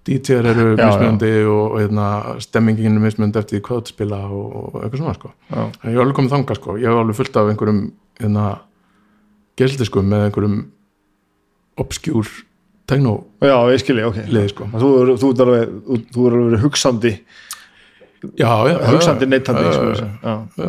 DJ-ar 0.04 0.46
eru 0.50 0.64
Já, 0.76 0.84
mismunandi 0.84 1.32
og, 1.48 1.62
og 1.64 1.78
hérna, 1.80 2.06
stemmingin 2.44 2.98
er 2.98 3.04
mismunandi 3.04 3.40
eftir 3.40 3.62
hvað 3.64 3.86
þú 3.86 3.92
spila 3.94 4.20
og, 4.28 4.56
og 4.58 4.74
eitthvað 4.82 5.00
svona 5.00 5.14
sko. 5.16 5.30
Ég 5.54 5.94
hef 5.94 6.02
alveg 6.02 6.18
komið 6.18 6.34
þangað 6.34 6.60
sko. 6.60 6.74
ég 6.80 6.90
hef 6.90 7.00
alveg 7.00 7.18
fullt 7.20 7.38
af 7.40 7.52
einhverjum 7.52 7.78
hérna, 8.20 8.48
gesildiskum 9.60 10.10
með 10.12 10.26
einhverjum 10.26 10.58
obskjúr 11.80 12.34
techno 12.90 13.14
Já, 13.40 13.56
ég 13.72 13.80
skilji, 13.80 14.04
ok 14.10 14.20
liði 14.28 14.52
sko. 14.52 14.68
Þú 14.74 14.92
er, 14.98 15.14
þú 15.22 15.32
er 15.32 15.46
alveg, 15.46 15.74
þú, 15.88 16.00
þú 16.12 16.28
er 16.28 16.38
alveg 16.40 16.66
hugsandi 16.66 17.14
já, 18.34 18.52
já, 18.68 18.76
hugsandi 18.90 19.24
já, 19.24 19.30
neytandi 19.32 19.64
já, 19.64 19.72
sko, 19.72 19.88
já. 19.96 20.36
já. 20.60 20.68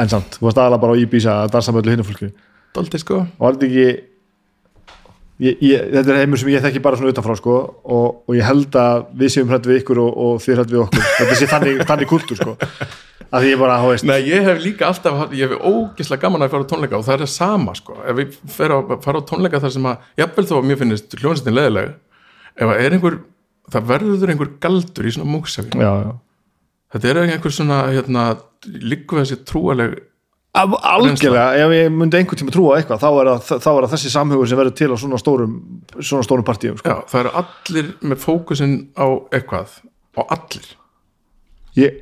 En 0.00 0.08
samt, 0.12 0.36
þú 0.36 0.46
varst 0.48 0.60
aðalega 0.60 0.84
bara 0.84 0.96
á 0.96 1.00
Ibiza 1.00 1.40
að 1.42 1.56
dansa 1.56 1.72
með 1.72 1.82
öllu 1.82 1.96
hinnu 1.96 2.08
fólki 2.08 2.30
Daldi 2.76 3.00
sko 3.02 3.24
og 3.24 3.42
var 3.42 3.56
þetta 3.56 3.68
ekki 3.68 4.09
ég, 5.40 5.60
ég, 5.64 5.84
þetta 5.94 6.14
er 6.14 6.20
heimur 6.22 6.40
sem 6.40 6.50
ég 6.52 6.64
þekki 6.64 6.82
bara 6.84 6.98
svona 7.00 7.12
utanfrá 7.14 7.36
sko, 7.38 7.58
og, 7.84 8.18
og 8.28 8.36
ég 8.36 8.46
held 8.46 8.76
að 8.80 9.06
við 9.22 9.34
séum 9.34 9.52
hrætt 9.52 9.68
við 9.68 9.80
ykkur 9.82 10.02
og, 10.02 10.10
og 10.24 10.42
þið 10.44 10.58
hrætt 10.60 10.74
við 10.74 10.82
okkur. 10.84 11.06
Þetta 11.18 11.38
sé 11.38 11.48
þannig, 11.50 11.80
þannig 11.90 12.10
kultur 12.10 12.40
sko. 12.40 12.56
að 13.30 13.46
ég 13.46 13.60
bara, 13.60 13.80
þú 13.82 13.90
veist 13.92 14.08
Nei, 14.10 14.18
ég 14.26 14.46
hef 14.48 14.62
líka 14.64 14.88
alltaf, 14.90 15.34
ég 15.36 15.50
hef 15.52 15.66
ógislega 15.66 16.26
gaman 16.26 16.46
að 16.46 16.54
fara 16.54 16.66
á 16.66 16.70
tónleika 16.72 16.98
og 16.98 17.04
það 17.06 17.16
er 17.16 17.24
það 17.24 17.32
sama 17.34 17.76
sko. 17.78 17.98
Ef 18.02 18.22
á, 18.58 18.78
fara 19.04 19.22
á 19.22 19.28
tónleika 19.28 19.62
þar 19.62 19.74
sem 19.76 19.90
að 19.90 20.08
jafnvel 20.22 20.48
þó 20.50 20.56
að 20.58 20.70
mér 20.70 20.80
finnist 20.80 21.18
hljónsettin 21.20 21.56
leðileg 21.56 21.92
ef 22.60 22.72
að 22.72 22.82
er 22.82 22.96
einhver, 22.96 23.20
það 23.70 23.86
verður 23.92 24.34
einhver 24.34 24.52
galdur 24.62 25.06
í 25.08 25.14
svona 25.14 25.30
múksafi 25.30 25.70
þetta 26.90 27.10
er 27.10 27.20
einhver 27.22 27.54
svona, 27.54 27.82
hérna 27.94 28.24
líku 28.66 29.20
þessi 29.20 29.40
trúaleg 29.46 29.96
Af, 30.50 30.72
algjörlega, 30.82 31.42
ef 31.62 31.72
ég 31.76 31.92
myndi 31.94 32.18
einhvern 32.18 32.38
tíma 32.40 32.50
trúa 32.50 32.78
eitthvað 32.80 32.98
þá 33.04 33.08
er, 33.20 33.28
það, 33.46 33.60
þá 33.62 33.68
er 33.70 33.84
það 33.84 33.92
þessi 33.92 34.10
samhugur 34.10 34.48
sem 34.50 34.58
verður 34.58 34.72
til 34.80 34.88
á 34.90 34.96
svona 34.98 35.18
stórum, 35.22 35.52
svona 36.02 36.24
stórum 36.26 36.46
partíum 36.48 36.78
sko. 36.80 36.90
já, 36.90 36.96
það 37.12 37.20
eru 37.20 37.32
allir 37.38 37.90
með 38.10 38.18
fókusin 38.24 38.72
á 38.98 39.06
eitthvað 39.30 39.76
á 40.18 40.22
allir 40.34 40.66
ég, 41.78 42.00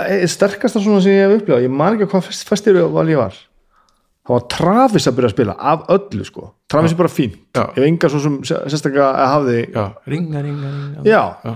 ég, 0.00 0.24
sterkasta 0.32 0.80
svona 0.80 1.02
sem 1.04 1.12
ég 1.12 1.26
hef 1.28 1.42
upplifað 1.42 1.66
ég 1.66 1.74
man 1.76 1.98
ekki 1.98 2.08
á 2.08 2.12
hvað 2.14 2.24
fest, 2.30 2.46
festir 2.48 2.78
val 2.80 3.04
ég 3.12 3.20
var 3.20 3.36
það 3.36 4.32
var 4.32 4.46
Travis 4.56 5.08
að 5.10 5.18
byrja 5.18 5.28
að 5.30 5.34
spila 5.36 5.56
af 5.74 5.84
öllu 5.98 6.24
sko, 6.30 6.46
Travis 6.72 6.94
er 6.96 7.00
bara 7.02 7.12
fín 7.12 7.34
Já. 7.52 7.66
ef 7.76 7.84
enga 7.84 8.08
svo 8.14 8.22
sem 8.24 8.38
sé- 8.48 8.62
sérstaklega 8.64 9.10
að 9.12 9.28
hafði 9.34 9.58
já, 9.76 9.84
ringa, 10.08 10.40
ringa, 10.48 10.72
ringa 10.72 11.04
já. 11.04 11.20
Já. 11.44 11.52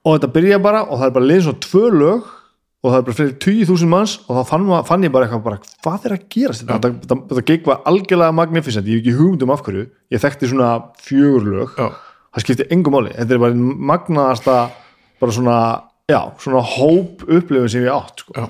og 0.00 0.16
þetta 0.16 0.32
byrja 0.38 0.62
bara 0.64 0.82
og 0.88 0.96
það 0.96 1.06
er 1.10 1.14
bara 1.18 1.28
liðin 1.28 1.46
svona 1.50 1.62
tvö 1.68 1.84
lög 1.92 2.32
og 2.84 2.92
það 2.92 2.98
er 2.98 3.04
bara 3.06 3.16
fyrir 3.16 3.34
20.000 3.40 3.88
manns 3.88 4.14
og 4.28 4.36
þá 4.36 4.50
fann, 4.50 4.66
fann 4.84 5.06
ég 5.06 5.12
bara 5.14 5.24
eitthvað 5.24 5.44
bara, 5.46 5.60
hvað 5.86 6.04
er 6.04 6.14
að 6.18 6.24
gerast 6.34 6.64
þetta, 6.64 6.76
þetta, 6.76 6.90
þetta, 7.06 7.16
þetta 7.30 7.44
gig 7.48 7.68
var 7.70 7.80
algjörlega 7.88 8.36
magnificent, 8.36 8.90
ég 8.90 9.00
hef 9.00 9.06
ekki 9.06 9.14
hugmynd 9.16 9.44
um 9.46 9.52
af 9.54 9.62
hverju. 9.64 9.84
Ég 10.12 10.20
þekkti 10.20 10.50
svona 10.50 10.70
fjögur 11.00 11.46
lög. 11.48 11.78
Já, 11.80 12.18
það 12.36 12.44
skipti 12.44 12.66
engum 12.76 12.96
máli, 12.98 13.14
þetta 13.16 13.36
er 13.36 13.40
bara 13.40 13.56
einn 13.56 13.70
magnaðasta 13.88 14.56
bara 15.24 15.36
svona, 15.38 15.58
já, 16.12 16.20
svona 16.44 16.64
hóp 16.74 17.24
upplifun 17.24 17.72
sem 17.72 17.86
ég 17.86 17.94
átt 17.94 18.26
sko. 18.26 18.48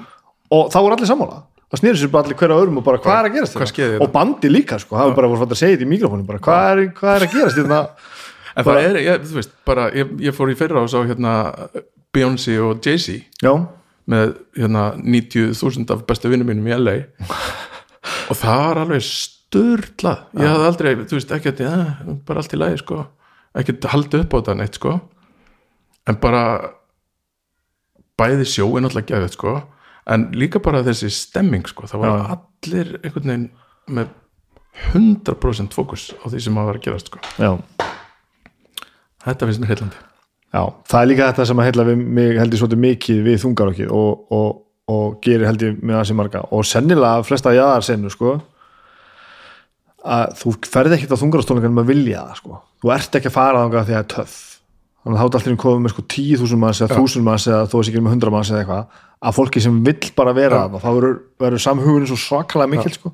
og 0.55 0.73
það 0.75 0.87
voru 0.89 0.99
allir 0.99 1.11
sammála. 1.13 1.39
Það 1.71 1.81
snýri 1.81 2.01
sér 2.01 2.11
bara 2.11 2.27
allir 2.27 2.39
hverja 2.39 2.59
öðrum 2.59 2.83
og 2.83 2.85
bara 2.87 3.01
hvað 3.03 3.17
er 3.21 3.29
að 3.29 3.37
hvað 3.55 3.71
skeði 3.71 3.87
þetta? 3.87 3.95
Hérna? 3.95 4.05
og 4.05 4.13
bandi 4.15 4.51
líka 4.51 4.77
sko, 4.83 4.99
það 4.99 5.09
var 5.09 5.17
bara 5.19 5.47
að 5.47 5.55
segja 5.59 5.75
þetta 5.75 5.87
í 5.87 5.91
mikrofónu 5.91 6.27
bara 6.29 6.43
hvað 6.45 6.67
er, 6.71 6.83
hvað 6.99 7.15
er 7.15 7.25
að 7.25 7.33
gerast 7.35 7.59
þetta 7.59 7.81
en 8.55 8.69
það 8.69 8.83
er, 8.83 8.99
ég, 9.03 9.25
þú 9.25 9.39
veist, 9.41 9.55
bara 9.67 9.87
ég, 9.97 10.13
ég 10.23 10.37
fór 10.37 10.53
í 10.53 10.59
fyrra 10.59 10.85
og 10.85 10.93
sá 10.93 11.01
hérna 11.01 11.33
Beyoncé 12.15 12.55
og 12.63 12.79
Jay-Z 12.85 13.17
með 14.11 14.35
hérna 14.59 14.85
90.000 15.01 15.93
af 15.95 16.05
bestu 16.09 16.31
vinnum 16.33 16.51
mínum 16.51 16.69
í 16.69 16.77
LA 16.77 16.97
og 18.31 18.39
það 18.39 18.61
var 18.61 18.81
alveg 18.83 19.05
störlað 19.09 20.41
ég 20.41 20.51
hafði 20.51 20.69
aldrei, 20.69 20.91
þú 21.09 21.19
veist, 21.19 21.35
ekki 21.37 21.53
að 21.55 22.15
bara 22.27 22.43
allt 22.43 22.57
í 22.57 22.61
lagi, 22.61 22.81
sko. 22.83 23.05
Ekki 23.55 23.77
haldið 23.93 24.25
upp 24.25 24.35
á 24.35 24.39
þetta 24.41 24.57
neitt, 24.59 24.81
sko. 24.81 24.97
En 26.11 26.19
bara 26.21 26.43
bæði 28.21 28.49
sjó 28.51 28.67
er 28.75 28.85
náttúrulega 28.85 29.15
gefið, 29.15 29.37
sko. 29.39 29.55
En 30.11 30.27
líka 30.37 30.61
bara 30.61 30.83
þessi 30.85 31.09
stemming, 31.15 31.65
sko. 31.71 31.89
Það 31.89 32.03
var 32.03 32.13
Já. 32.13 32.25
allir 32.37 32.91
einhvern 33.01 33.31
veginn 33.31 33.47
með 33.95 34.11
100% 34.93 35.77
fókus 35.77 36.11
á 36.19 36.25
því 36.27 36.43
sem 36.45 36.59
að 36.59 36.69
vera 36.73 36.83
að 36.83 36.89
gerast, 36.89 37.13
sko. 37.13 37.23
Já. 37.39 37.55
Þetta 39.25 39.49
finnst 39.49 39.63
mér 39.63 39.73
heillandi 39.73 40.03
Já, 40.55 40.63
það 40.87 41.01
er 41.01 41.11
líka 41.11 41.29
þetta 41.33 41.47
sem 41.51 41.61
að 41.61 41.67
heilla 41.69 41.87
við 41.89 42.03
mig 42.19 42.37
held 42.39 42.55
ég 42.55 42.61
svolítið 42.61 42.83
mikið 42.85 43.23
við 43.27 43.39
þungarokkið 43.43 43.95
og, 43.99 44.11
og, 44.39 44.51
og 44.95 45.17
gerir 45.25 45.49
held 45.49 45.65
ég 45.67 45.81
með 45.81 45.99
þessi 45.99 46.19
marga. 46.21 46.43
Og 46.55 46.67
sennilega 46.71 47.25
flesta 47.27 47.55
jaðarsennu 47.57 48.13
sko 48.15 48.37
að 50.05 50.37
þú 50.39 50.53
ferð 50.69 50.95
ekkert 50.99 51.17
á 51.17 51.23
þungarastónleikanum 51.23 51.83
að 51.83 51.91
vilja 51.91 52.27
það 52.29 52.43
sko. 52.43 52.61
Þú 52.85 52.93
ert 52.95 53.19
ekki 53.19 53.33
að 53.33 53.37
fara 53.39 53.65
þangað 53.65 53.89
því 53.89 53.97
að 53.97 53.99
það 53.99 54.05
er 54.05 54.11
töff. 54.15 54.37
Þannig 55.05 55.19
að 55.19 55.21
þá 55.21 55.27
er 55.27 55.41
allir 55.41 55.59
komið 55.65 55.83
með 55.85 55.93
sko 55.95 56.07
10.000 56.15 56.61
manns 56.63 56.81
eða 56.81 57.01
1.000 57.03 57.25
manns 57.27 57.49
eða 57.51 57.65
þó 57.67 57.75
þessi 57.75 57.93
ekki 57.93 58.05
með 58.05 58.15
100 58.15 58.35
manns 58.35 58.53
eða 58.53 58.63
eitthvað 58.63 59.03
að 59.25 59.37
fólki 59.37 59.63
sem 59.65 59.77
vill 59.85 60.11
bara 60.17 60.33
vera 60.37 60.63
það 60.69 60.85
þá 60.85 60.91
verður, 60.97 61.61
samhugurinn 61.65 62.11
svo 62.11 62.19
svakalega 62.21 62.73
mikil 62.73 62.95
sko 62.95 63.13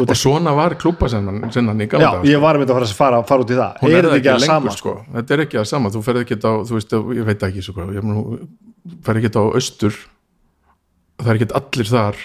og 0.00 0.12
svona 0.16 0.54
var 0.56 0.76
klúpasennan 0.80 1.50
sinnan 1.52 1.80
í 1.82 1.86
Já, 1.86 1.90
gamla 1.94 2.10
sko. 2.14 2.28
ég 2.30 2.42
var 2.42 2.58
með 2.60 2.72
að 2.72 2.94
fara, 2.96 3.20
fara, 3.28 3.44
út 3.44 3.52
í 3.52 3.58
það. 3.58 3.78
Hún 3.82 3.96
er, 3.96 4.08
það 4.08 4.16
ekki 4.18 4.32
að 4.32 4.40
lengur 4.44 4.54
sama 4.54 4.74
sko. 4.76 4.94
þetta 5.16 5.36
er 5.36 5.44
ekki 5.44 5.60
að 5.60 5.68
sama, 5.72 5.92
þú 5.92 6.02
ferð 6.06 6.24
ekki 6.24 6.38
á 6.40 6.52
þú 6.68 6.78
veist, 6.78 6.96
ég 7.18 7.28
veit 7.28 7.46
ekki 7.48 7.64
svo 7.66 7.76
hvað 7.76 7.94
ég 7.98 8.08
nú, 8.08 8.24
ferð 9.06 9.22
ekki 9.22 9.32
á 9.36 9.44
austur. 9.44 10.00
Það 11.22 11.32
er 11.32 11.40
ekki 11.40 11.50
allir 11.60 11.92
þar 11.92 12.20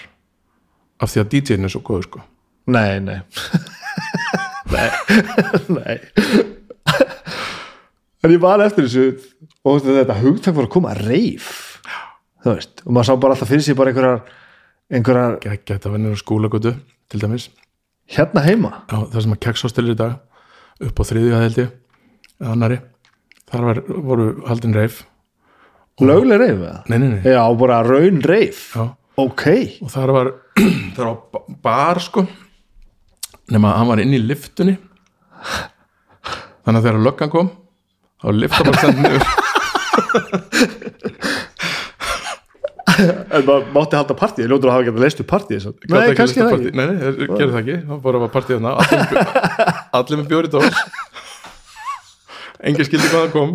af 0.98 1.12
því 1.12 1.22
að 1.22 1.32
DJ-in 1.34 1.68
er 1.68 1.74
svo 1.74 1.82
góður 1.86 2.08
sko. 2.08 2.24
Nei, 2.68 3.00
nei. 3.00 3.20
Nei. 4.74 4.88
Nei. 5.78 5.98
En 8.18 8.34
ég 8.34 8.40
var 8.42 8.60
eftir 8.64 8.88
þessu 8.88 9.06
og 9.64 9.82
þú 9.84 9.94
þetta 10.00 10.16
hugtak 10.20 10.56
var 10.56 10.66
að 10.66 10.74
koma 10.74 10.94
reif 10.98 11.78
þú 12.44 12.54
veist, 12.54 12.82
og 12.84 12.94
maður 12.94 13.08
sá 13.08 13.20
bara 13.22 13.36
alltaf 13.36 13.50
fyrir 13.50 13.64
sig 13.64 13.78
bara 13.78 13.92
einhverjar, 13.92 14.20
einhverjar 14.92 15.38
ekki 15.52 15.74
þetta 15.76 15.92
vennir 15.92 16.14
á 16.16 16.18
skólagötu 16.20 16.72
til 17.08 17.20
dæmis, 17.22 17.48
hérna 18.12 18.42
heima? 18.46 18.70
Á, 18.88 18.96
það 19.12 19.20
sem 19.24 19.34
að 19.36 19.42
kekshóstelir 19.46 19.94
í 19.96 19.98
dag 19.98 20.18
upp 20.88 21.00
á 21.00 21.02
þriðju 21.08 21.32
ég 21.34 21.58
eða 21.58 22.52
annari, 22.54 22.78
þar 23.50 23.64
var, 23.68 23.80
voru 24.08 24.26
haldin 24.48 24.76
reif, 24.76 25.02
lögleg 26.00 26.38
reif 26.40 26.58
eða? 26.62 26.76
nei, 26.88 26.98
nei, 26.98 27.08
nei. 27.16 27.22
Já, 27.26 27.42
bara 27.58 27.80
raun 27.86 28.20
reif. 28.22 28.68
Já. 28.76 28.86
Ok, 29.18 29.44
og 29.82 29.90
þar 29.90 30.12
var 30.14 30.28
þar 30.96 31.04
var 31.08 31.16
ba- 31.34 31.56
bar 31.64 31.98
sko. 32.04 32.22
Nema 33.50 33.72
að 33.72 33.78
hann 33.80 33.88
var 33.90 34.02
inn 34.04 34.14
í 34.14 34.20
liftunni 34.22 34.76
þannig 36.62 36.78
að 36.78 36.84
þegar 36.84 36.98
löggan 37.06 37.30
kom 37.32 37.48
þá 38.20 38.26
lifta 38.36 38.64
bara 38.66 38.80
stend 38.82 38.98
niður 39.02 40.47
en 42.98 43.44
maður 43.46 43.66
mátti 43.74 43.98
halda 43.98 44.16
partíð 44.18 44.48
ljótur 44.50 44.70
að 44.70 44.76
hafa 44.76 44.86
getað 44.88 45.04
leist 45.04 45.22
upp 45.22 45.30
partíð 45.30 45.66
Nei, 45.88 46.14
kannski 46.18 46.42
það 46.42 46.54
ekki. 46.56 46.72
Nei, 46.74 46.84
nei, 46.88 46.96
gerðu 47.38 47.52
það 47.54 47.60
ekki, 47.62 47.76
það 47.88 48.00
bara 48.06 48.22
var 48.24 48.32
með 48.98 49.12
bjó- 49.12 49.26
allir 49.98 50.20
með 50.22 50.30
bjóri 50.32 50.52
dós. 50.54 50.80
Engin 52.68 52.88
skildi 52.88 53.10
hvað 53.12 53.26
það 53.26 53.34
kom. 53.36 53.52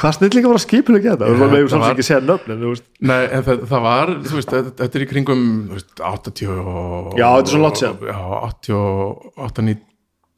Hvað 0.00 0.14
snillinga 0.16 0.48
var 0.48 0.56
að 0.56 0.64
skipulega 0.64 1.10
geta? 1.10 1.26
Var 1.28 1.50
það 1.50 1.74
var- 1.82 1.90
ekki 1.92 2.04
að 2.04 2.08
segja 2.08 2.20
nöfn 2.24 2.52
en 2.54 2.62
þú 2.62 2.70
veist 2.72 2.86
Nei, 3.10 3.18
en 3.26 3.42
það, 3.44 3.64
það 3.72 3.82
var, 3.84 4.12
veist, 4.30 4.54
þetta, 4.54 4.86
er 4.96 5.04
í 5.04 5.08
kringum 5.10 5.42
veist, 5.74 5.90
80 6.00 6.52
og, 6.54 7.10
Já, 7.20 7.26
þetta 7.26 7.42
er 7.42 7.52
svo 7.52 7.60
langt 7.64 7.80
síðan. 7.82 7.98
Já, 8.08 8.20
88, 8.46 9.76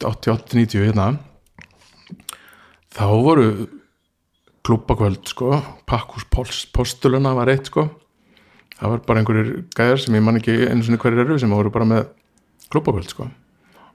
88, 0.09 0.57
90 0.59 0.83
hérna. 0.89 1.07
Þá 2.93 3.05
voru 3.23 3.47
klúbakvöld, 4.63 5.25
sko. 5.27 5.57
Pakkus 5.89 6.25
postuluna 6.73 7.35
var 7.35 7.51
eitt, 7.51 7.67
sko. 7.71 7.89
Það 8.83 8.91
var 8.91 9.01
bara 9.07 9.21
einhverjir 9.21 9.49
gæjar 9.77 10.01
sem 10.01 10.15
ég 10.17 10.23
man 10.25 10.35
ekki 10.39 10.53
einu 10.67 10.83
sinni 10.83 10.99
hverjir 10.99 11.23
eru 11.23 11.37
sem 11.39 11.51
voru 11.55 11.71
bara 11.71 11.85
með 11.87 12.07
klúbakvöld 12.73 13.11
sko. 13.11 13.29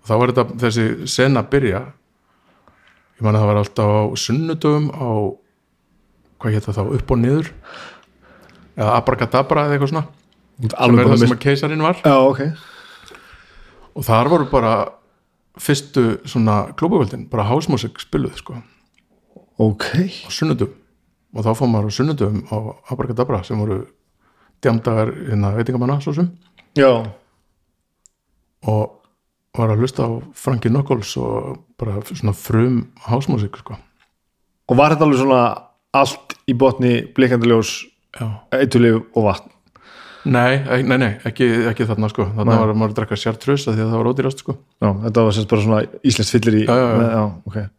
Og 0.00 0.06
þá 0.08 0.14
var 0.14 0.32
þetta 0.32 0.58
þessi 0.62 0.84
sena 1.10 1.42
að 1.42 1.50
byrja 1.52 1.82
ég 3.18 3.26
man 3.26 3.34
að 3.34 3.42
það 3.42 3.50
var 3.50 3.60
alltaf 3.62 3.92
á 3.92 4.02
sunnudöfum 4.22 4.86
á 4.94 5.10
hvað 6.38 6.54
hétt 6.54 6.68
það 6.68 6.78
þá, 6.78 6.82
upp 6.96 7.12
og 7.12 7.20
niður? 7.20 7.52
Eða 8.78 8.94
abracadabra 8.94 9.66
eða 9.66 9.76
eitthvað 9.76 9.92
svona 9.92 10.06
sem 10.58 10.70
er 10.70 11.04
það 11.04 11.12
að 11.12 11.20
sem 11.24 11.36
að 11.36 11.42
keisarinn 11.42 11.84
var. 11.84 12.00
Já, 12.02 12.16
ok. 12.16 12.40
Og 13.98 14.06
þar 14.06 14.32
voru 14.32 14.48
bara 14.48 14.72
fyrstu 15.58 16.08
svona 16.24 16.60
klúbakvöldin 16.78 17.28
bara 17.28 17.48
hásmusik 17.50 18.00
spiluð 18.00 18.38
sko 18.40 18.56
ok, 19.58 19.84
á 20.26 20.30
sunnudum 20.30 20.70
og 21.34 21.44
þá 21.44 21.50
fór 21.58 21.68
maður 21.72 21.90
á 21.90 21.96
sunnudum 21.98 22.42
á 22.50 22.56
Abracadabra 22.92 23.42
sem 23.44 23.58
voru 23.60 23.80
djamdagar 24.62 25.12
hérna 25.28 25.52
veitingamanna 25.56 26.00
svo 26.02 26.14
sem 26.16 26.30
já, 26.78 26.90
og 28.68 28.94
var 29.58 29.72
að 29.72 29.82
hlusta 29.82 30.06
á 30.06 30.10
Frankie 30.38 30.70
Knuckles 30.70 31.12
og 31.20 31.60
bara 31.78 31.98
svona 32.06 32.34
frum 32.36 32.80
hásmusik 33.08 33.56
sko. 33.58 33.76
og 34.68 34.76
var 34.76 34.92
þetta 34.94 35.06
alveg 35.06 35.20
svona 35.22 35.42
allt 35.96 36.34
í 36.48 36.54
botni 36.58 37.00
blikandaljós 37.16 37.86
Já. 38.18 38.26
eitulif 38.52 39.02
og 39.16 39.24
vatn 39.28 39.50
Nei, 40.28 40.58
nei, 40.82 40.96
nei, 40.98 41.12
ekki, 41.24 41.46
ekki 41.70 41.86
þarna 41.88 42.08
sko 42.10 42.24
þarna 42.34 42.50
Nei. 42.52 42.58
var 42.60 42.74
maður 42.76 42.90
að 42.92 42.96
drekka 42.98 43.16
sjartrus 43.16 43.64
því 43.68 43.78
að 43.78 43.90
það 43.92 43.98
var 44.02 44.08
ódýrast 44.10 44.42
sko 44.42 44.54
já, 44.82 44.88
þetta 45.06 45.24
var 45.24 45.36
semst 45.36 45.48
bara 45.52 45.62
svona 45.64 45.82
íslenskt 46.04 46.34
fyllir 46.34 46.56
í 46.58 46.64
Já, 46.66 46.74
já, 46.74 46.88
já. 46.88 47.08
já 47.14 47.22
ok 47.48 47.56
Va- 47.56 47.62
f- 47.64 47.77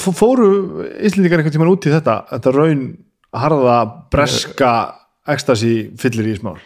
fóru 0.00 0.48
Íslendingar 1.00 1.40
einhvern 1.40 1.54
tímann 1.54 1.72
út 1.72 1.86
í 1.86 1.92
þetta 1.94 2.16
þetta 2.32 2.54
raun 2.56 2.82
harða 3.36 3.76
breska 4.12 4.72
ekstasi 5.30 5.74
fyllir 6.00 6.32
í 6.32 6.38
smál 6.40 6.56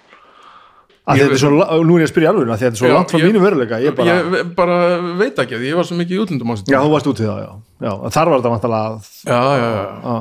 að 1.04 1.20
Ég 1.20 1.26
þetta 1.26 1.36
er 1.36 1.42
svo, 1.42 1.50
nú 1.84 1.98
er 1.98 2.04
ég 2.04 2.08
að 2.08 2.12
spyrja 2.14 2.30
alveg 2.32 2.48
að 2.54 2.62
þetta 2.62 2.72
er 2.72 2.80
svo 2.80 2.88
Já, 2.88 2.94
langt 2.96 3.12
frá 3.12 3.20
mínu 3.20 3.42
veruleika 3.42 3.80
ég 3.84 3.96
bara, 3.98 4.14
Ég 4.16 4.54
bara 4.56 4.78
veit 5.20 5.42
ekki 5.42 5.58
að 5.58 5.66
ég 5.68 5.76
var 5.76 5.88
svo 5.88 5.98
mikið 5.98 6.16
í 6.16 6.22
útlundum 6.22 6.54
já, 6.56 6.78
þú 6.80 6.94
varst 6.94 7.10
út 7.10 7.20
í 7.20 7.28
það, 7.28 7.42
já, 7.44 7.50
já 7.84 7.92
þar 8.16 8.32
var 8.32 8.40
þetta 8.40 8.54
vantalega 8.54 8.88
já, 9.28 9.42
já, 9.60 9.68
já, 9.76 10.16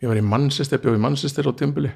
ég 0.00 0.12
var 0.12 0.22
í 0.22 0.24
Manchester, 0.32 0.80
bjóð 0.80 0.96
í 0.96 1.04
Manchester 1.04 1.50
á 1.50 1.52
tímbili 1.60 1.92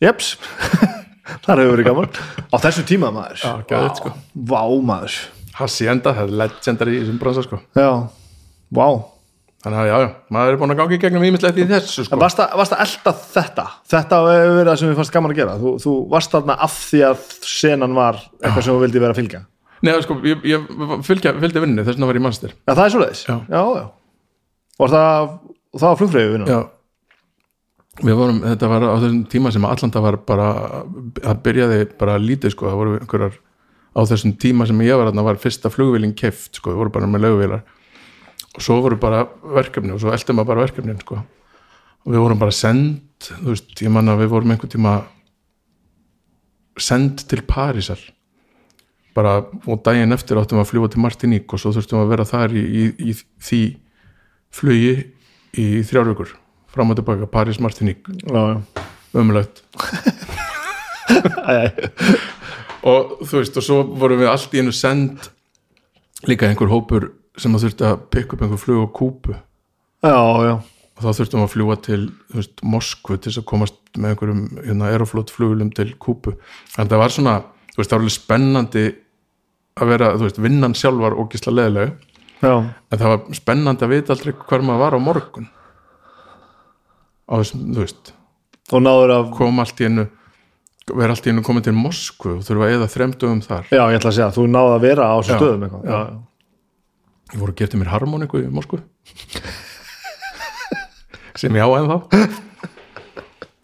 jeps. 0.00 0.36
Þar 1.44 1.62
hefur 1.62 1.74
verið 1.76 1.86
gaman. 1.86 2.16
Á 2.50 2.56
þessu 2.64 2.82
tíma 2.88 3.10
maður. 3.14 3.42
Já, 3.44 3.52
geðveikt, 3.68 4.00
sko. 4.00 4.12
vá 4.50 4.62
maður 4.82 5.18
Hacienda, 5.60 6.14
það 6.16 6.26
er 6.26 6.36
legendary 6.42 6.96
í 6.96 7.00
þessum 7.04 7.20
bransa 7.22 7.44
sko. 7.46 7.60
Já, 7.78 7.90
vá. 8.76 8.86
Þannig 9.60 9.76
að 9.82 9.88
já, 9.90 9.94
já, 10.00 10.08
maður 10.32 10.54
er 10.54 10.58
búin 10.62 10.72
að 10.72 10.78
gangi 10.80 10.96
í 10.96 11.00
gegnum 11.02 11.24
ímislegt 11.28 11.58
í 11.60 11.64
þessu 11.68 12.00
En 12.00 12.06
sko 12.08 12.16
að, 12.16 12.54
varst 12.56 12.72
að 12.72 12.82
elda 12.86 13.12
þetta? 13.20 13.64
Þetta 13.92 14.20
hefur 14.24 14.54
verið 14.56 14.70
það 14.70 14.78
sem 14.80 14.88
við 14.88 15.00
fannst 15.02 15.14
gaman 15.16 15.34
að 15.34 15.40
gera. 15.42 15.56
Þú, 15.60 15.72
þú 15.84 15.96
varst 16.14 16.32
þarna 16.32 16.56
af 16.64 16.76
því 16.86 17.02
að 17.10 17.24
senan 17.44 17.96
var 17.98 18.20
eitthvað 18.40 18.64
sem 18.64 18.72
þú 18.72 18.84
vildi 18.86 19.02
vera 19.04 19.12
að 19.12 19.20
fylgja. 19.20 19.42
Nei, 19.84 19.92
sko, 20.04 20.16
ég, 20.28 20.42
ég 20.48 20.66
fylgja, 21.04 21.32
fylgdi 21.40 21.62
vinnu 21.64 21.84
þess 21.84 21.96
vegna 21.96 22.08
var 22.08 22.18
ég 22.18 22.24
Manchester 22.24 22.52
Já, 22.52 22.72
það 22.72 22.82
er 22.84 22.94
svoleiðis. 22.94 23.22
Já. 23.28 23.36
já, 23.48 23.62
já. 23.80 23.84
Og 24.80 24.92
það, 24.92 25.30
það 25.76 25.86
var 25.86 26.00
flugfreyju 26.00 26.34
vinna 26.34 26.50
Já. 26.50 26.60
Við 28.00 28.16
vorum, 28.16 28.40
þetta 28.44 28.68
var 28.70 28.84
á 28.86 28.96
þessum 28.96 29.22
tíma 29.32 29.52
sem 29.52 29.64
Atlanta 29.68 30.00
var 30.04 30.16
bara 30.24 30.50
að 30.80 31.40
byrjaði 31.44 31.80
bara 32.00 32.16
lítið 32.20 32.54
sko, 32.54 32.68
það 32.70 32.80
voru 32.80 32.98
einhverjar 33.00 33.38
á 33.90 34.00
þessum 34.06 34.36
tíma 34.38 34.66
sem 34.68 34.80
ég 34.86 34.98
var 34.98 35.10
þarna 35.10 35.26
var 35.26 35.40
fyrsta 35.42 35.70
flugvélin 35.72 36.14
keft 36.16 36.60
sko, 36.60 36.72
við 36.72 36.80
voru 36.84 36.94
bara 36.94 37.10
með 37.10 37.24
lögvélar. 37.26 37.62
Og 38.56 38.64
svo 38.64 38.80
voru 38.82 38.98
bara 39.00 39.24
verkefni 39.56 39.94
og 39.94 40.00
svo 40.02 40.12
eldi 40.14 40.34
maður 40.34 40.50
bara 40.52 40.64
verkefnin 40.66 41.00
sko. 41.02 41.20
Og 42.06 42.14
við 42.14 42.22
vorum 42.24 42.40
bara 42.40 42.54
send 42.54 43.02
þú 43.20 43.52
veist, 43.52 43.74
ég 43.82 43.92
manna 43.92 44.16
við 44.18 44.32
vorum 44.32 44.54
einhvern 44.54 44.72
tíma 44.72 44.94
send 46.80 47.26
til 47.28 47.42
Parísar. 47.46 48.00
Bara 49.14 49.40
og 49.66 49.82
daginn 49.84 50.14
eftir 50.14 50.38
áttum 50.38 50.60
við 50.60 50.64
að 50.64 50.70
fljúa 50.70 50.90
til 50.90 51.02
Martiník 51.04 51.52
og 51.52 51.60
svo 51.60 51.74
þurftum 51.74 51.98
við 52.00 52.04
að 52.06 52.12
vera 52.14 52.28
þar 52.30 52.54
í, 52.54 52.62
í, 52.62 52.84
í 53.10 53.16
því 53.42 53.62
flugi 54.54 54.94
í 55.60 55.66
þrjár 55.86 56.12
vikur. 56.12 56.30
Fram 56.70 56.92
og 56.92 57.00
tilbaka, 57.00 57.26
París, 57.30 57.58
Martiník 57.62 58.06
og 62.86 63.14
þú 63.20 63.40
veist, 63.40 63.56
og 63.56 63.64
svo 63.64 63.78
vorum 64.00 64.22
við 64.22 64.30
allt 64.32 64.54
í 64.54 64.62
einu 64.62 64.74
send 64.74 65.30
líka 66.28 66.48
einhver 66.48 66.70
hópur 66.72 67.10
sem 67.40 67.54
að 67.56 67.66
þurfti 67.66 67.86
að 67.88 68.02
pikka 68.12 68.36
upp 68.36 68.44
einhver 68.44 68.60
flug 68.60 68.84
á 68.84 68.88
Kúpu 68.96 69.34
já, 69.34 70.20
já. 70.46 70.54
og 70.60 71.04
þá 71.04 71.10
þurftum 71.20 71.44
að 71.44 71.52
fljúa 71.54 71.78
til 71.84 72.00
veist, 72.34 72.60
Moskvu 72.62 73.16
til 73.16 73.30
þess 73.30 73.42
að 73.42 73.48
komast 73.52 73.78
með 73.96 74.14
einhverjum 74.14 74.44
hérna, 74.58 74.90
aeroflot 74.90 75.32
flugulum 75.34 75.72
til 75.76 75.90
Kúpu 76.00 76.36
að 76.76 76.92
það 76.92 77.02
var 77.04 77.16
svona, 77.16 77.38
þú 77.72 77.82
veist, 77.82 77.90
það 77.90 77.96
var 77.96 78.04
alveg 78.04 78.16
spennandi 78.16 78.86
að 79.80 79.92
vera, 79.94 80.14
þú 80.16 80.26
veist, 80.26 80.44
vinnan 80.44 80.76
sjálf 80.76 81.00
var 81.00 81.16
ógisla 81.16 81.56
leðileg, 81.56 81.92
en 82.44 82.72
það 82.96 83.10
var 83.12 83.36
spennandi 83.36 83.86
að 83.86 83.92
vita 83.94 84.16
aldrei 84.16 84.32
hver 84.36 84.64
maður 84.66 84.82
var 84.82 84.96
á 84.96 85.00
morgun. 85.00 85.50
Á 87.30 87.32
þessum, 87.38 87.68
þú 87.70 87.84
veist 87.84 88.14
og 88.70 88.82
náður 88.84 89.14
af 89.16 89.30
kom 89.34 89.60
allt 89.62 89.80
í 89.82 89.88
einu 89.88 90.06
vera 90.88 91.14
allt 91.14 91.26
í 91.26 91.32
einu 91.32 91.44
komin 91.44 91.64
til 91.64 91.74
Moskvu 91.76 92.36
og 92.38 92.44
þurfa 92.46 92.66
að 92.66 92.74
eða 92.76 92.90
þremdöfum 92.94 93.40
þar. 93.44 93.70
Já, 93.70 93.82
ég 93.92 93.98
ætla 93.98 94.10
að 94.10 94.16
segja, 94.16 94.28
þú 94.36 94.44
náður 94.50 94.76
að 94.76 94.84
vera 94.86 95.08
á 95.12 95.16
þessu 95.18 95.38
stöðum 95.38 95.64
já. 95.64 95.72
já, 95.84 95.98
já. 95.98 96.14
ég 97.34 97.42
voru 97.42 97.54
að 97.54 97.58
geta 97.60 97.80
mér 97.80 97.92
harmoniku 97.94 98.40
í 98.40 98.52
Moskvu. 98.54 98.80
Sem 101.40 101.56
ég 101.56 101.64
á 101.64 101.70
ennþá. 101.78 101.98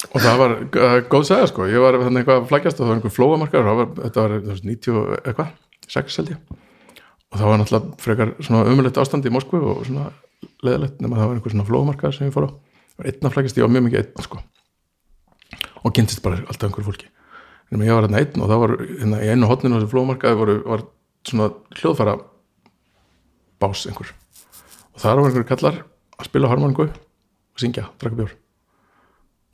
Og 0.06 0.22
það 0.22 0.38
var 0.40 0.54
uh, 0.60 0.98
góð 1.12 1.26
segja 1.28 1.48
sko, 1.50 1.66
ég 1.68 1.82
var 1.82 1.98
þannig 2.00 2.22
eitthvað 2.22 2.38
að 2.42 2.50
flækjast 2.52 2.78
og 2.78 2.84
það 2.84 2.92
var 2.92 3.00
einhver 3.00 3.16
flóamarkar 3.16 3.66
var, 3.66 3.90
þetta 4.04 4.22
var 4.22 4.36
veist, 4.46 4.68
90 4.68 5.00
og 5.00 5.10
eitthvað 5.18 5.50
6 5.92 6.20
held 6.20 6.32
ég. 6.32 6.60
Og 7.26 7.40
það 7.40 7.50
var 7.50 7.60
náttúrulega 7.60 8.04
frekar 8.04 8.36
svona 8.38 8.70
umulegt 8.70 9.00
ástand 9.02 9.26
í 9.28 9.34
Moskvu 9.34 9.60
og 9.74 9.82
svona 9.88 10.10
leðilegt 10.64 11.02
nema 11.02 11.18
það 11.18 11.32
var 11.32 11.40
einhver 11.40 11.56
svona 11.56 11.68
flóamarkar 11.68 12.16
sem 12.16 12.30
ég 12.30 12.36
fór 12.36 12.48
á. 12.48 12.50
Það 12.94 13.02
var 13.02 13.10
einn 13.10 13.28
að 13.28 13.34
flækjast, 13.36 13.58
ég 13.60 13.66
var 13.66 13.74
mjög 13.74 13.88
mikið 13.88 14.04
einn 14.04 14.28
sko 14.28 14.44
og 15.82 15.92
kynntist 15.96 16.22
bara 16.24 16.40
alltaf 16.44 16.68
einhver 16.68 16.86
fólki. 16.86 17.08
En 17.72 17.82
ég 17.82 17.90
var 17.92 18.06
hérna 18.06 18.20
einn 18.22 18.42
og 18.44 18.50
það 18.50 18.62
var 18.62 18.74
hérna, 18.86 19.20
í 19.24 19.30
einu 19.32 19.50
hotninu 19.50 19.76
á 19.76 19.78
þessu 19.80 19.92
flóamarkaði 19.92 20.38
voru, 20.38 20.56
var 20.66 20.84
svona 21.26 21.48
hljóðfæra 21.80 22.16
bás 23.62 23.86
einhver. 23.90 24.12
Og 24.94 25.02
það 25.02 25.10
var 25.20 25.30
einhver 25.30 25.48
kallar 25.50 25.80
að 26.16 26.28
spila 26.30 26.50
harmoníku 26.52 26.86
og 26.88 27.60
syngja, 27.60 27.88
draka 28.00 28.20
bjór 28.20 28.34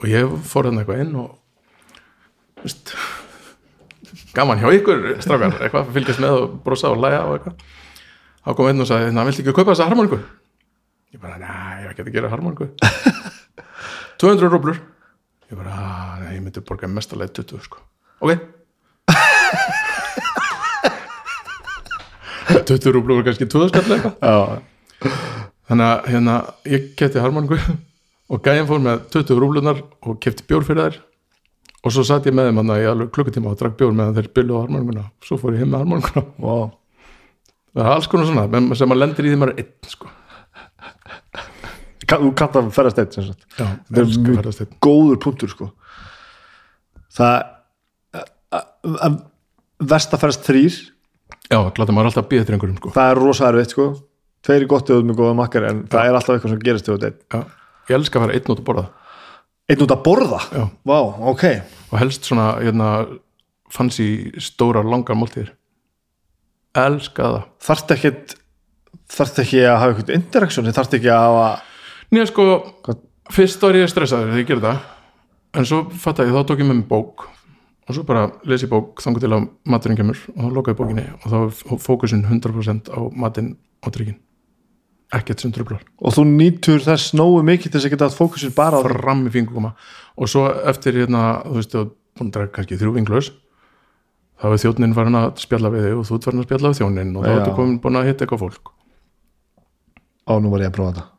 og 0.03 0.09
ég 0.11 0.31
fór 0.43 0.67
hérna 0.67 0.81
eitthvað 0.83 1.01
inn 1.05 1.13
og 1.15 2.63
veist, 2.63 2.91
gaman 4.35 4.59
hjá 4.59 4.67
ykkur 4.75 5.05
strákar, 5.23 5.53
eitthvað, 5.63 5.91
fylgjast 5.95 6.19
með 6.23 6.37
og 6.41 6.55
brosa 6.65 6.91
og 6.91 6.99
læja 6.99 7.21
og 7.27 7.37
eitthvað. 7.37 7.67
Þá 8.43 8.49
kom 8.57 8.67
einn 8.67 8.83
og 8.83 8.89
sagði, 8.89 9.13
na, 9.15 9.23
viltu 9.27 9.43
ekki 9.45 9.55
kaupa 9.55 9.71
þessa 9.71 9.87
harmoníku 9.87 10.19
ég 11.13 11.21
bara, 11.21 11.37
næ, 11.39 11.53
ég 11.85 11.91
ekki 11.93 12.03
að 12.03 12.15
gera 12.17 12.31
harmoníku 12.33 12.67
200 14.19 14.49
rúblur. 14.53 14.81
Ég 15.51 15.55
bara, 15.59 15.71
"Ah, 15.71 15.79
nei, 15.79 16.02
ég 16.37 16.43
myndi 16.45 16.61
borga 16.65 16.87
mestarlega 16.91 17.33
20 17.41 17.63
sko, 17.67 17.77
ok. 18.23 18.31
20 22.67 22.91
rúblur 22.93 23.15
var 23.19 23.25
kannski 23.27 23.47
20 23.49 23.69
skall 23.71 23.95
eitthvað. 23.95 24.15
Þannig 25.69 25.87
að 25.87 25.97
hérna, 26.11 26.33
ég 26.69 26.81
kefti 26.99 27.21
harmoníku 27.23 27.57
og 28.33 28.37
gæjan 28.45 28.67
fór 28.69 28.81
með 28.83 28.97
20 29.15 29.39
rúblunar 29.41 29.77
og 30.03 30.13
kefti 30.23 30.41
bjór 30.49 30.63
fyrir 30.67 30.83
þær. 30.89 30.95
Og 31.83 31.89
svo 31.91 32.03
satt 32.07 32.27
ég 32.29 32.35
með 32.35 32.45
þeim 32.49 32.59
hann 32.61 32.73
í 32.77 32.85
alveg 32.87 33.09
klukkutíma 33.15 33.51
og 33.51 33.57
drakk 33.59 33.75
bjór 33.79 33.93
meðan 33.95 34.15
þeir 34.15 34.29
byllu 34.37 34.53
á 34.55 34.61
harmoníkuna 34.63 35.03
svo 35.27 35.35
fór 35.41 35.51
ég 35.57 35.61
heim 35.65 35.71
með 35.73 35.81
harmoníkuna 35.83 36.23
Vá. 36.39 36.55
það 37.75 37.83
er 37.83 37.89
alls 37.97 38.07
konar 38.11 38.27
svona 38.29 38.45
sem 38.79 38.87
maður 38.91 39.01
lendir 39.01 39.25
í 39.27 39.29
því 39.33 39.39
maður 39.41 39.53
er 39.55 39.59
einn 39.65 39.73
sko. 39.91 40.07
Þú 42.13 42.29
kannt 42.37 42.55
að 42.59 42.67
ferðast 42.75 42.99
eitt 43.01 43.13
sem 43.17 43.25
sagt. 43.27 43.41
já, 43.57 43.65
Þetta 43.89 43.99
er 43.99 44.05
mjög- 44.05 44.77
góður 44.85 45.17
punktur 45.25 45.49
sko 45.51 45.65
það 47.17 47.35
að 48.53 49.19
verst 49.83 50.13
að 50.15 50.23
ferðast 50.23 50.47
þrýr 50.47 50.75
já, 51.51 51.59
gláta 51.75 51.93
maður 51.95 52.11
alltaf 52.11 52.23
að 52.23 52.29
býða 52.31 52.43
eftir 52.43 52.57
einhverjum 52.57 52.79
sko. 52.79 52.91
það 52.95 53.11
er 53.13 53.21
rosa 53.21 53.47
erfitt 53.49 53.75
sko. 53.75 53.87
Tveir 54.43 54.65
er 54.65 54.67
gott 54.67 54.89
eða 54.91 55.05
með 55.07 55.19
góða 55.21 55.35
makkar 55.39 55.65
en 55.69 55.81
það 55.87 56.09
er 56.09 56.17
alltaf 56.17 56.35
eitthvað 56.35 56.51
sem 56.51 56.63
gerist 56.65 56.89
já, 56.91 57.39
ég 57.87 57.95
elska 57.95 58.19
að 58.19 58.25
fara 58.25 58.35
einn 58.35 58.51
út 58.51 58.59
að 58.59 58.65
borða. 58.67 58.85
Einn 59.71 59.83
út 59.85 59.93
að 59.95 60.01
borða? 60.03 60.39
Já. 60.51 60.63
Vá, 60.91 60.97
ok, 61.31 61.43
og 61.89 61.99
helst 62.01 62.27
svona 62.27 62.47
hérna, 62.59 62.89
fancy 63.71 64.07
stórar 64.43 64.83
langar 64.83 65.15
máltíðir. 65.15 65.53
Elska 66.75 67.29
það. 67.29 67.45
Þarft 67.63 67.95
ekki 67.95 68.11
þarft 69.13 69.39
ekki 69.43 69.61
að 69.63 69.79
hafa 69.79 69.93
eitthvað 69.93 70.17
interaktion 70.17 70.73
þarft 70.73 70.97
ekki 70.97 71.11
að 71.13 71.27
hafa 71.27 71.47
Nýja 72.13 72.27
sko, 72.29 72.45
Hvað? 72.85 72.99
fyrst 73.33 73.63
var 73.63 73.77
ég 73.79 73.89
stressaður 73.89 74.29
þegar 74.29 74.41
ég 74.43 74.49
gerði 74.49 74.67
það 74.67 74.81
en 75.53 75.69
svo 75.69 75.83
fatt 75.91 76.21
ég, 76.23 76.33
þá 76.33 76.43
tók 76.49 76.61
ég 76.61 76.69
með 76.69 76.81
mér 76.81 76.89
bók 76.89 77.27
og 77.83 77.95
svo 77.97 78.05
bara 78.07 78.27
lesi 78.47 78.69
bók 78.71 79.01
þangur 79.03 79.23
til 79.23 79.33
að 79.35 79.47
maturinn 79.69 79.99
kemur 79.99 80.19
og 80.33 80.39
þá 80.39 80.57
lokaði 80.57 80.79
bókinni 80.79 81.07
og 81.19 81.25
þá 81.33 81.79
fókusin 81.83 82.23
100% 82.29 82.93
á 82.95 82.99
matinn 83.11 83.55
og 83.83 83.95
drikkin 83.95 84.21
ekkert 85.13 85.43
sem 85.43 85.53
trublar 85.53 85.83
og 86.01 86.15
þú 86.15 86.25
nýtur 86.31 86.81
þess 86.83 87.13
nógu 87.17 87.43
mikið 87.45 87.75
þess 87.75 87.87
að 87.87 87.95
geta 87.95 88.09
að 88.09 88.17
fókusir 88.17 88.55
bara 88.55 88.79
á 88.79 88.85
fram 88.85 89.25
í 89.27 89.33
fingurkoma. 89.33 89.73
Og 90.17 90.29
svo 90.29 90.47
eftir 90.69 90.97
hérna, 90.97 91.41
þú 91.45 91.57
veist, 91.59 91.73
þú 91.73 91.83
búin 92.17 92.29
að 92.29 92.35
draga 92.37 92.53
kannski 92.57 92.79
þrjú 92.79 92.93
vinglaus 92.97 93.31
þá 94.41 94.47
er 94.49 94.61
þjónin 94.63 94.95
farin 94.97 95.19
að 95.19 95.29
spjalla 95.43 95.71
við 95.73 95.87
þig 95.87 95.97
og 95.99 96.07
þú 96.09 96.17
ert 96.17 96.27
farin 96.27 96.43
að 96.43 96.47
spjalla 96.49 96.71
við 96.73 96.81
þjónin 96.81 97.15
og 97.17 97.25
þá 97.25 97.33
ertu 97.33 97.55
komin 97.57 97.79
búin 97.83 97.99
að 97.99 98.09
hitta 98.09 98.25
eitthvað 98.25 98.45
fólk. 98.45 98.73
Á 100.23 100.33
nú 100.39 100.53
var 100.53 100.65
ég 100.65 100.71
að 100.71 100.77
prófa 100.77 100.93
þetta 100.93 101.12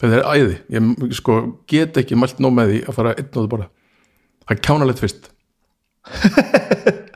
þetta 0.00 0.16
er 0.16 0.24
æði, 0.32 0.56
ég 0.74 1.14
sko 1.18 1.36
get 1.70 1.98
ekki 2.00 2.18
mælt 2.18 2.40
nóg 2.42 2.56
með 2.56 2.72
því 2.72 2.80
að 2.86 2.96
fara 2.96 3.14
einn 3.16 3.30
og 3.30 3.44
þú 3.44 3.50
bara 3.52 3.68
það 4.46 4.56
er 4.56 4.62
kjánalegt 4.66 5.02
fyrst. 5.04 5.30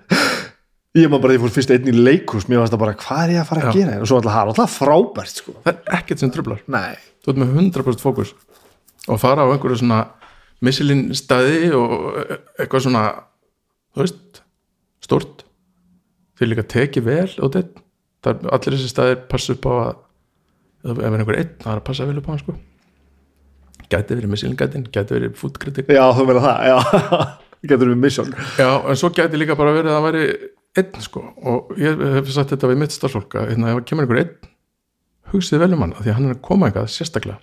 Ég 0.94 1.08
maður 1.10 1.22
bara 1.24 1.34
því 1.34 1.40
fór 1.42 1.50
fyrst 1.56 1.70
einn 1.74 1.88
í 1.90 1.92
leikus 1.96 2.44
mér 2.46 2.60
varst 2.60 2.70
það 2.76 2.82
bara 2.84 2.92
hvað 3.00 3.22
er 3.24 3.30
ég 3.34 3.40
að 3.40 3.48
fara 3.48 3.62
að 3.64 3.64
Já. 3.66 3.74
gera? 3.80 3.94
Og 3.98 4.06
svo 4.06 4.18
alltaf 4.20 4.34
það 4.36 4.50
alltaf 4.52 4.74
frábært 4.78 5.40
sko. 5.40 5.54
það 5.64 5.70
er 5.72 5.96
ekkert 5.96 6.20
sem 6.22 6.30
trublar, 6.30 6.60
nei. 6.70 6.92
Þú 7.24 7.32
ert 7.32 7.40
með 7.40 7.56
100% 7.64 8.04
fókus. 8.04 8.30
Og 9.10 9.18
fara 9.18 9.42
á 9.42 9.50
einhverju 9.50 9.80
svona 9.80 9.98
missilinn 10.62 11.08
staði 11.18 11.72
og 11.74 12.20
eitthvað 12.22 12.84
svona 12.86 13.02
þú 13.96 14.04
veist, 14.04 14.40
stort 15.02 15.42
þeir 16.38 16.52
líka 16.52 16.66
tekið 16.76 17.08
vel 17.08 17.26
og 17.42 17.52
þetta, 17.56 17.82
það 18.22 18.46
allir 18.54 18.76
þessi 18.78 18.92
staðir 18.92 19.20
passa 19.34 19.56
upp 19.56 19.66
á 19.66 19.72
að 19.74 20.94
ef 20.94 21.02
er 21.02 21.18
einhver 21.18 21.40
einn, 21.40 21.52
það 21.58 21.72
er 21.74 21.82
að 21.82 21.86
passa 21.90 22.06
vel 22.08 22.18
upp 22.20 22.30
á 22.30 22.32
hann 22.32 22.42
sko 22.44 22.56
gæti 23.92 24.16
verið 24.18 24.32
missilinn 24.32 24.58
gætin, 24.60 24.86
gæti 24.92 25.16
verið 25.16 25.38
fútkritik 25.38 25.90
já 25.92 26.04
þú 26.16 26.28
meina 26.28 26.44
það 26.44 26.68
já. 26.70 26.76
Getur 27.68 27.88
við 27.94 28.00
mission 28.00 28.34
já, 28.60 28.68
en 28.84 28.98
svo 29.00 29.08
gæti 29.16 29.40
líka 29.40 29.56
bara 29.56 29.72
verið 29.76 29.92
að 29.92 29.98
það 29.98 30.06
væri 30.08 30.24
einn 30.80 31.04
sko, 31.04 31.22
og 31.46 31.70
ég 31.78 32.00
hef 32.16 32.28
sagt 32.34 32.52
þetta 32.52 32.70
við 32.72 32.80
mitt 32.82 32.94
starfsfólk 32.94 33.38
að 33.38 33.52
hérna, 33.52 33.70
ef 33.70 33.78
það 33.78 33.88
kemur 33.90 34.06
einhver 34.06 34.20
einn 34.24 34.52
hugsið 35.34 35.62
vel 35.64 35.72
um 35.76 35.84
hann, 35.84 35.94
af 35.94 36.04
því 36.04 36.12
að 36.12 36.18
hann 36.18 36.28
er 36.28 36.36
að 36.36 36.44
koma 36.46 36.68
eitthvað 36.68 36.90
sérstaklega. 36.94 37.40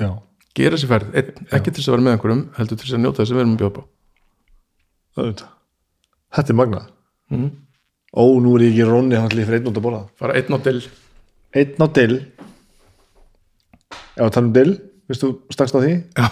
Já. 0.00 0.10
Gera 0.58 0.80
sér 0.80 0.90
ferð, 0.90 1.12
einn, 1.16 1.46
ekki 1.56 1.70
til 1.70 1.78
þess 1.78 1.88
að 1.90 1.94
vera 1.94 2.04
með 2.06 2.16
einhverjum 2.16 2.42
heldur 2.56 2.80
til 2.80 2.86
þess 2.86 2.96
að 2.96 3.02
njóta 3.04 3.22
þess 3.22 3.32
að 3.32 3.38
við 3.38 3.42
erum 3.44 3.54
að 3.54 3.60
bjóða 3.60 3.70
upp 3.70 3.80
á. 3.80 3.84
Auðvitað. 5.20 5.52
þetta 6.36 6.52
er 6.52 6.58
magnað. 6.60 6.88
Mhm. 7.30 7.50
ó 8.10 8.24
nú 8.42 8.56
er 8.56 8.64
ég 8.64 8.72
ekki 8.74 8.86
rónni 8.88 9.14
hann 9.14 9.28
allir 9.30 9.46
fyrir 9.46 9.60
einn 9.60 9.70
út 9.70 9.78
að 9.78 9.84
borða. 9.86 10.02
Fara 10.18 10.34
einn 10.34 10.50
á 10.50 10.58
dill. 10.64 10.82
Einn 11.54 11.78
á 11.78 11.86
dill. 11.94 12.16
Ef 14.16 14.24
að 14.26 14.32
tala 14.34 14.46
um 14.46 14.52
dill 14.52 14.72
veist 15.10 15.24
þú 15.24 15.32
stakst 15.52 15.76
á 15.76 15.80
því? 15.80 15.94
Já. 16.16 16.28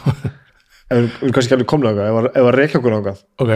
við 0.89 0.99
erum 1.03 1.33
kannski 1.37 1.43
ekki 1.45 1.57
alveg 1.59 1.69
komlega 1.69 2.05
að 2.33 2.51
reykja 2.55 2.79
okkur 2.81 2.95
ángað 2.97 3.19
ok, 3.45 3.51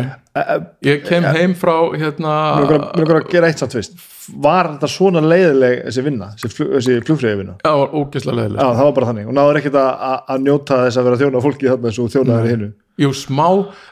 ég 0.85 1.05
kem 1.07 1.25
heim 1.33 1.55
frá 1.57 1.75
hérna 1.97 2.33
mér 2.61 2.75
okkur 2.77 3.21
að 3.23 3.31
gera 3.33 3.49
eitt 3.49 3.63
samt 3.63 3.77
fyrst. 3.79 3.95
Var 4.43 4.69
þetta 4.75 4.91
svona 4.93 5.23
leiðileg 5.25 5.81
þessi 5.87 6.05
vinna 6.07 6.29
þessi, 6.37 6.51
flug, 6.53 6.75
þessi 6.77 6.99
flugfröðu 7.07 7.41
vinna 7.41 7.57
já, 7.57 7.73
var 7.73 7.97
ógeðslega 7.97 8.37
já 8.37 8.41
leðileg 8.43 8.77
það 8.77 8.85
var 8.89 8.95
bara 8.99 9.09
þannig. 9.09 9.31
Og 9.31 9.37
náður 9.39 9.61
ekkert 9.63 9.79
að, 9.81 10.45
njóta 10.45 10.81
þess 10.85 11.01
að 11.01 11.09
vera 11.09 11.21
þjóna 11.23 11.43
fólki 11.47 11.71
þarna 11.71 11.95
og 12.05 12.13
þjónaður 12.13 12.51
hinnu 12.53 12.71
jú, 13.01 13.13
smá, 13.17 13.47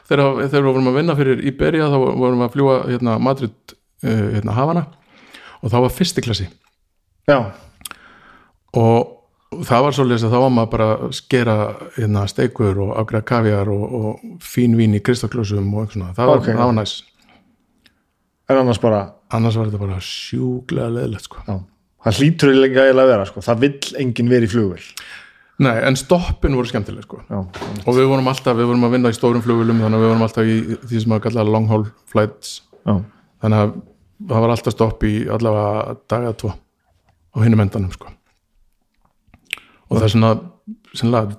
þegar, 0.09 0.43
þegar 0.45 0.65
við 0.65 0.69
vorum 0.69 0.91
að 0.91 0.99
vinna 0.99 1.15
fyrir 1.17 1.41
Iberia, 1.49 1.89
þá 1.89 1.97
vorum 1.97 2.37
við 2.37 2.45
að 2.45 2.55
fljúa 2.55 2.75
hérna, 2.85 3.17
Madrid, 3.21 3.75
uh, 4.05 4.27
hérna 4.35 4.55
Havana 4.57 4.85
og 5.61 5.73
þá 5.73 5.77
var 5.83 5.93
fyrsti 5.93 6.23
klassi. 6.25 6.47
Já. 7.29 7.37
Og 8.77 9.20
það 9.51 9.85
var 9.85 9.95
svolítið 9.95 10.25
að 10.27 10.33
þá 10.33 10.39
var 10.41 10.53
maður 10.55 10.71
bara 10.71 10.89
að 10.95 11.15
skera 11.17 11.55
hérna, 11.97 12.25
steikur 12.31 12.77
og 12.85 12.91
afgræða 13.01 13.27
kavjar 13.31 13.71
og, 13.73 13.95
og 13.99 14.43
fín 14.45 14.77
vín 14.79 14.95
í 14.95 15.01
kristaklösum 15.03 15.73
og 15.73 15.85
eitthvað 15.85 15.97
svona, 15.97 16.13
það 16.17 16.31
var, 16.31 16.37
Ok. 16.41 16.51
það 16.51 16.69
var 16.69 16.77
næs 16.77 16.93
en 18.51 18.61
annars 18.61 18.79
bara 18.83 19.01
annars 19.31 19.57
var 19.59 19.67
þetta 19.69 19.81
bara 19.81 19.99
sjúklega 20.03 20.93
leðilegt 20.95 21.27
sko. 21.27 21.43
já 21.47 21.57
það 22.05 22.21
hlýtur 22.21 22.53
í 22.53 22.61
lengi 22.61 22.79
að 22.81 23.03
vera 23.11 23.27
sko. 23.29 23.43
það 23.45 23.59
vill 23.65 23.99
enginn 24.01 24.31
verið 24.31 24.47
í 24.47 24.51
flugvel 24.55 24.87
nei, 25.61 25.75
en 25.85 25.99
stoppin 25.99 26.55
voru 26.57 26.71
skemmtileg 26.71 27.05
sko. 27.05 27.21
já, 27.27 27.39
og 27.85 27.91
við 27.97 28.07
vorum 28.07 28.31
alltaf, 28.31 28.55
við 28.57 28.71
vorum 28.71 28.87
að 28.87 28.95
vinna 28.95 29.11
í 29.11 29.17
stórum 29.19 29.43
flugulum 29.43 29.83
þannig 29.83 29.99
að 29.99 30.05
við 30.05 30.13
vorum 30.13 30.25
alltaf 30.27 30.47
í 30.47 30.57
því 30.87 31.03
sem 31.03 31.17
að 31.17 31.23
kalla 31.27 31.47
long 31.47 31.67
haul 31.71 31.85
flights 32.07 32.61
já, 32.87 32.95
þannig 33.43 33.65
að 33.65 33.75
það 34.31 34.45
var 34.45 34.55
alltaf 34.55 34.77
stopp 34.77 35.03
í 35.03 35.13
allavega 35.27 35.99
daga 36.07 36.33
tvo 36.39 36.55
á 37.31 37.37
hinum 37.43 37.63
endanum 37.63 37.91
sko. 37.91 38.07
Og 39.91 39.97
það 39.99 40.05
er 40.07 40.13
svona 40.13 40.31
sennilega 40.95 41.37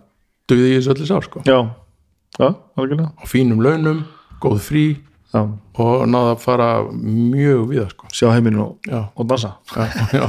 döði 0.51 0.69
í 0.69 0.77
þessu 0.77 0.93
öllu 0.95 1.09
sár 1.09 1.27
sko. 1.27 1.43
já, 1.49 1.59
já 2.39 2.49
algjörlega. 2.77 3.11
Á 3.17 3.25
fínum 3.29 3.63
launum, 3.65 4.05
góð 4.43 4.61
frí 4.67 4.85
já, 5.33 5.41
og 5.41 6.05
náða 6.09 6.35
að 6.37 6.43
fara 6.45 6.69
mjög 6.93 7.67
viða 7.73 7.89
sko. 7.95 8.13
sjá 8.13 8.29
heiminn 8.35 8.61
og, 8.61 8.93
og 9.17 9.29
dansa. 9.29 9.57
Já, 9.73 9.89
já. 10.13 10.27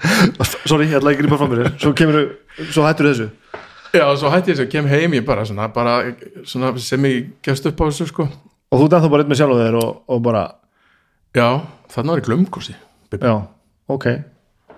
sorry, 0.68 0.90
ég 0.90 1.00
ætla 1.00 1.14
ekki 1.14 1.24
grípa 1.24 1.40
fram 1.40 1.52
mér 1.54 1.72
svo 1.80 1.94
kemur, 1.96 2.20
svo 2.68 2.84
hættur 2.84 3.10
þessu. 3.10 3.30
Já, 3.90 4.04
og 4.06 4.20
svo 4.20 4.30
hætti 4.30 4.52
ég 4.52 4.58
þess 4.58 4.66
að 4.68 4.70
kem 4.70 4.86
heim 4.86 5.14
ég 5.18 5.24
bara, 5.26 5.42
svona, 5.48 5.66
bara 5.74 5.96
svona, 6.46 6.70
sem 6.78 7.06
ég 7.08 7.32
gefst 7.42 7.66
upp 7.66 7.80
á 7.82 7.84
þessu 7.88 8.06
sko. 8.12 8.28
og 8.70 8.82
þú 8.84 8.86
þá 8.92 9.08
bara 9.10 9.24
einn 9.24 9.32
með 9.32 9.40
sjálf 9.40 9.58
þér 9.58 9.78
og, 9.80 9.96
og 10.06 10.22
bara, 10.22 10.44
já, 11.34 11.48
þannig 11.90 12.12
var 12.12 12.22
ég 12.22 12.28
glömkosi 12.28 12.76
já, 13.16 13.34
ok. 13.90 14.06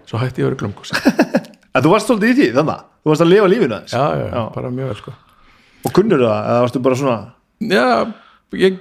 Svo 0.09 0.19
hætti 0.23 0.41
ég 0.41 0.49
að 0.49 0.55
vera 0.55 0.61
glömkosi 0.63 0.97
en 1.75 1.83
þú 1.85 1.93
varst 1.95 2.11
svolítið 2.11 2.33
í 2.33 2.39
því, 2.39 2.49
þannig 2.59 2.75
að 2.75 2.83
þú 3.03 3.13
varst 3.13 3.25
að 3.27 3.31
lifa 3.33 3.51
lífinu 3.53 3.79
þess 3.83 3.97
já, 3.97 4.05
já, 4.21 4.27
Já. 4.33 4.43
bara 4.55 4.71
mjög 4.71 4.91
vel 4.93 4.97
sko. 5.03 5.15
og 5.87 5.93
kunnur 5.99 6.25
það, 6.27 6.41
eða 6.53 6.65
varstu 6.67 6.83
bara 6.89 7.01
svona 7.03 7.19
já, 7.73 7.87
ég, 8.65 8.81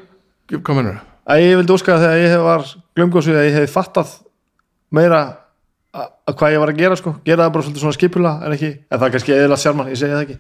ég 0.51 0.63
kom 0.63 0.81
hennar 0.81 1.01
að 1.31 1.43
ég 1.45 1.55
vildi 1.61 1.76
óska 1.77 1.99
þegar 2.01 2.23
ég 2.23 2.34
hef 2.35 2.43
var 2.47 2.65
glömgóðsvið 2.97 3.39
að 3.41 3.47
ég 3.49 3.59
hef 3.59 3.76
fattað 3.77 4.15
meira 4.91 5.22
að 5.91 6.09
að 6.31 6.35
hvað 6.39 6.53
ég 6.53 6.61
var 6.63 6.69
að 6.72 6.77
gera 6.80 6.95
sko, 6.95 7.11
gera 7.27 7.43
það 7.45 7.53
bara 7.55 7.63
svolítið 7.65 7.81
svona 7.84 7.95
skipula 7.97 8.30
en 8.45 8.53
ekki, 8.55 8.69
en 8.88 8.99
það 8.99 9.07
er 9.07 9.13
kannski 9.15 9.34
eðla 9.35 9.57
sjálfman, 9.59 9.89
ég 9.91 9.99
segi 9.99 10.13
það 10.15 10.22
ekki. 10.23 10.38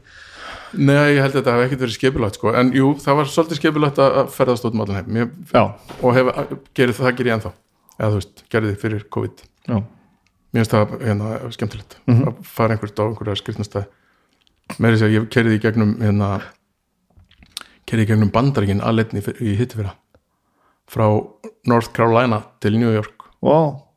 Nei, 0.79 0.93
ég 1.11 1.17
held 1.19 1.33
að 1.33 1.37
þetta 1.41 1.55
hef 1.57 1.63
ekkert 1.65 1.81
verið 1.83 1.95
skipulagt 1.97 2.37
sko. 2.39 2.53
en 2.55 2.69
jú, 2.71 2.91
það 3.03 3.17
var 3.19 3.27
svolítið 3.33 3.59
skipulagt 3.59 3.99
að 3.99 4.19
ferðast 4.31 4.67
út 4.69 4.77
um 4.77 4.83
allan 4.85 5.01
heim. 5.01 5.17
Ég, 5.19 5.33
já, 5.51 5.63
og 5.99 6.15
hef, 6.15 6.29
gerir 6.79 6.95
það 6.95 7.17
gerir 7.17 7.31
ég 7.33 7.35
ennþá. 7.35 7.51
Eða 7.97 8.11
þú 8.13 8.21
veist, 8.21 8.43
gerði 8.55 8.71
þið 8.71 8.79
fyrir 8.85 9.03
COVID. 9.17 9.43
Já, 9.67 9.75
mér 10.51 10.63
finnst 10.63 10.75
það 10.75 10.95
hérna, 11.05 11.35
skemmtilegt 11.55 11.97
að 12.11 12.41
fara 12.47 12.75
einhvert 12.75 12.99
á 12.99 13.03
einhverja 13.07 13.39
skrifnastæð 13.39 14.79
meiri 14.79 14.99
sér 14.99 15.09
að 15.09 15.15
ég 15.17 15.29
kerði 15.33 15.57
í 15.57 15.61
gegnum 15.63 15.93
hérna, 16.01 16.31
kerði 17.87 18.07
í 18.07 18.11
gegnum 18.11 18.33
bandaríkin 18.33 18.83
aðleitni 18.83 19.23
í 19.39 19.55
hitti 19.59 19.79
fyrir 19.79 19.95
frá 20.91 21.07
North 21.67 21.93
Carolina 21.95 22.41
til 22.59 22.75
New 22.79 22.91
York. 22.91 23.29
Wow 23.41 23.91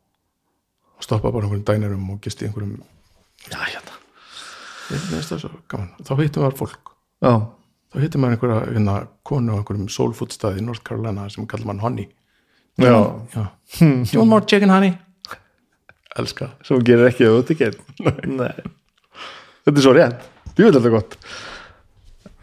og 0.95 1.03
stoppa 1.03 1.31
bara 1.31 1.45
einhverjum 1.45 1.65
dænerum 1.67 2.09
og 2.13 2.21
gisti 2.23 2.47
einhverjum 2.47 2.79
já, 3.51 3.59
hérna, 3.67 3.95
þá 6.05 6.13
hittum 6.21 6.45
maður 6.45 6.59
fólk. 6.61 6.93
Já, 7.23 7.33
þá 7.91 7.97
hittum 8.03 8.23
maður 8.23 8.37
einhverja 8.37 8.59
hérna, 8.69 8.95
konu 9.27 9.55
á 9.55 9.59
einhverjum 9.59 9.89
soulfood 9.91 10.35
stað 10.35 10.61
í 10.61 10.65
North 10.65 10.85
Carolina 10.87 11.27
sem 11.29 11.47
kallar 11.47 11.67
mann 11.71 11.83
honey. 11.83 12.07
Já. 12.79 12.91
Já. 13.35 13.43
Do 13.79 13.85
you 14.11 14.19
want 14.19 14.29
more 14.29 14.45
chicken 14.45 14.69
honey? 14.69 14.95
Elska. 16.21 16.51
Sem 16.63 16.77
hún 16.77 16.85
gerir 16.87 17.09
ekki 17.09 17.27
að 17.27 17.35
þú 17.35 17.55
ekki 17.55 17.65
þetta 19.65 19.75
er 19.75 19.83
svo 19.83 19.93
rétt. 19.95 20.19
Ég 20.55 20.61
vil 20.63 20.75
þetta 20.75 20.93
gott. 20.93 21.17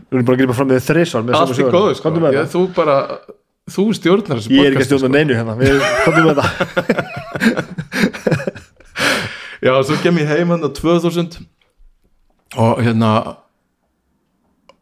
Við 0.03 0.19
erum 0.19 0.27
bara 0.29 0.37
að 0.37 0.43
gripa 0.43 0.57
fram 0.59 0.69
með 0.69 0.83
þrisvar 0.89 1.23
með 1.25 1.39
Allt 1.39 1.55
er 1.57 1.73
góðu 1.73 1.95
sko. 1.97 2.13
Ég. 2.35 2.51
Þú 2.53 2.63
bara, 2.77 2.97
þú 3.73 3.85
stjórnar 3.97 4.37
þessu 4.41 4.53
ég 4.53 4.69
er 4.69 4.75
ekki 4.75 4.85
að 4.85 4.91
stjórna 4.91 5.11
neinu 5.17 5.39
hérna. 5.39 5.55
Við 5.61 5.77
komum 6.05 6.25
með 6.29 6.37
það 6.43 6.51
Já, 9.63 9.77
svo 9.87 9.95
kem 10.03 10.19
ég 10.19 10.27
heim 10.27 10.51
hann 10.51 10.67
á 10.67 10.71
2000 10.75 11.39
og 12.59 12.81
hérna 12.83 13.11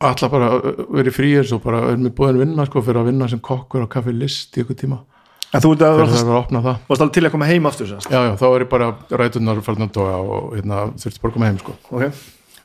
alla 0.01 0.29
bara 0.33 0.49
verið 0.89 1.13
fríir 1.15 1.45
svo 1.47 1.61
bara 1.63 1.83
er 1.93 2.01
mér 2.01 2.15
búin 2.17 2.39
vinna 2.41 2.65
sko 2.67 2.81
fyrir 2.83 3.03
að 3.03 3.11
vinna 3.11 3.29
sem 3.29 3.43
kokkur 3.45 3.85
á 3.85 3.93
kaffi 3.93 4.15
list 4.17 4.57
í 4.57 4.65
ykkur 4.65 4.79
tíma 4.81 5.03
en 5.51 5.63
þú 5.65 5.73
ert 5.75 5.87
að 5.87 5.97
var 6.01 6.13
að 6.17 6.35
opna 6.39 6.65
það 6.67 6.83
varst 6.91 7.05
alveg 7.05 7.15
til 7.17 7.25
að 7.27 7.33
koma 7.35 7.49
heim 7.51 7.71
aftur 7.71 7.89
sérst. 7.91 8.11
Já, 8.11 8.21
já, 8.29 8.35
þá 8.39 8.47
er 8.51 8.65
ég 8.65 8.71
bara 8.71 8.91
rætunar 9.11 9.63
farin 9.67 9.87
að 9.87 9.95
doga 9.97 10.19
og 10.21 10.53
hérna, 10.57 10.83
þurfti 11.01 11.23
bara 11.23 11.33
að 11.33 11.39
koma 11.39 11.51
heim 11.51 11.59
sko 11.63 11.77
ok, 11.91 12.05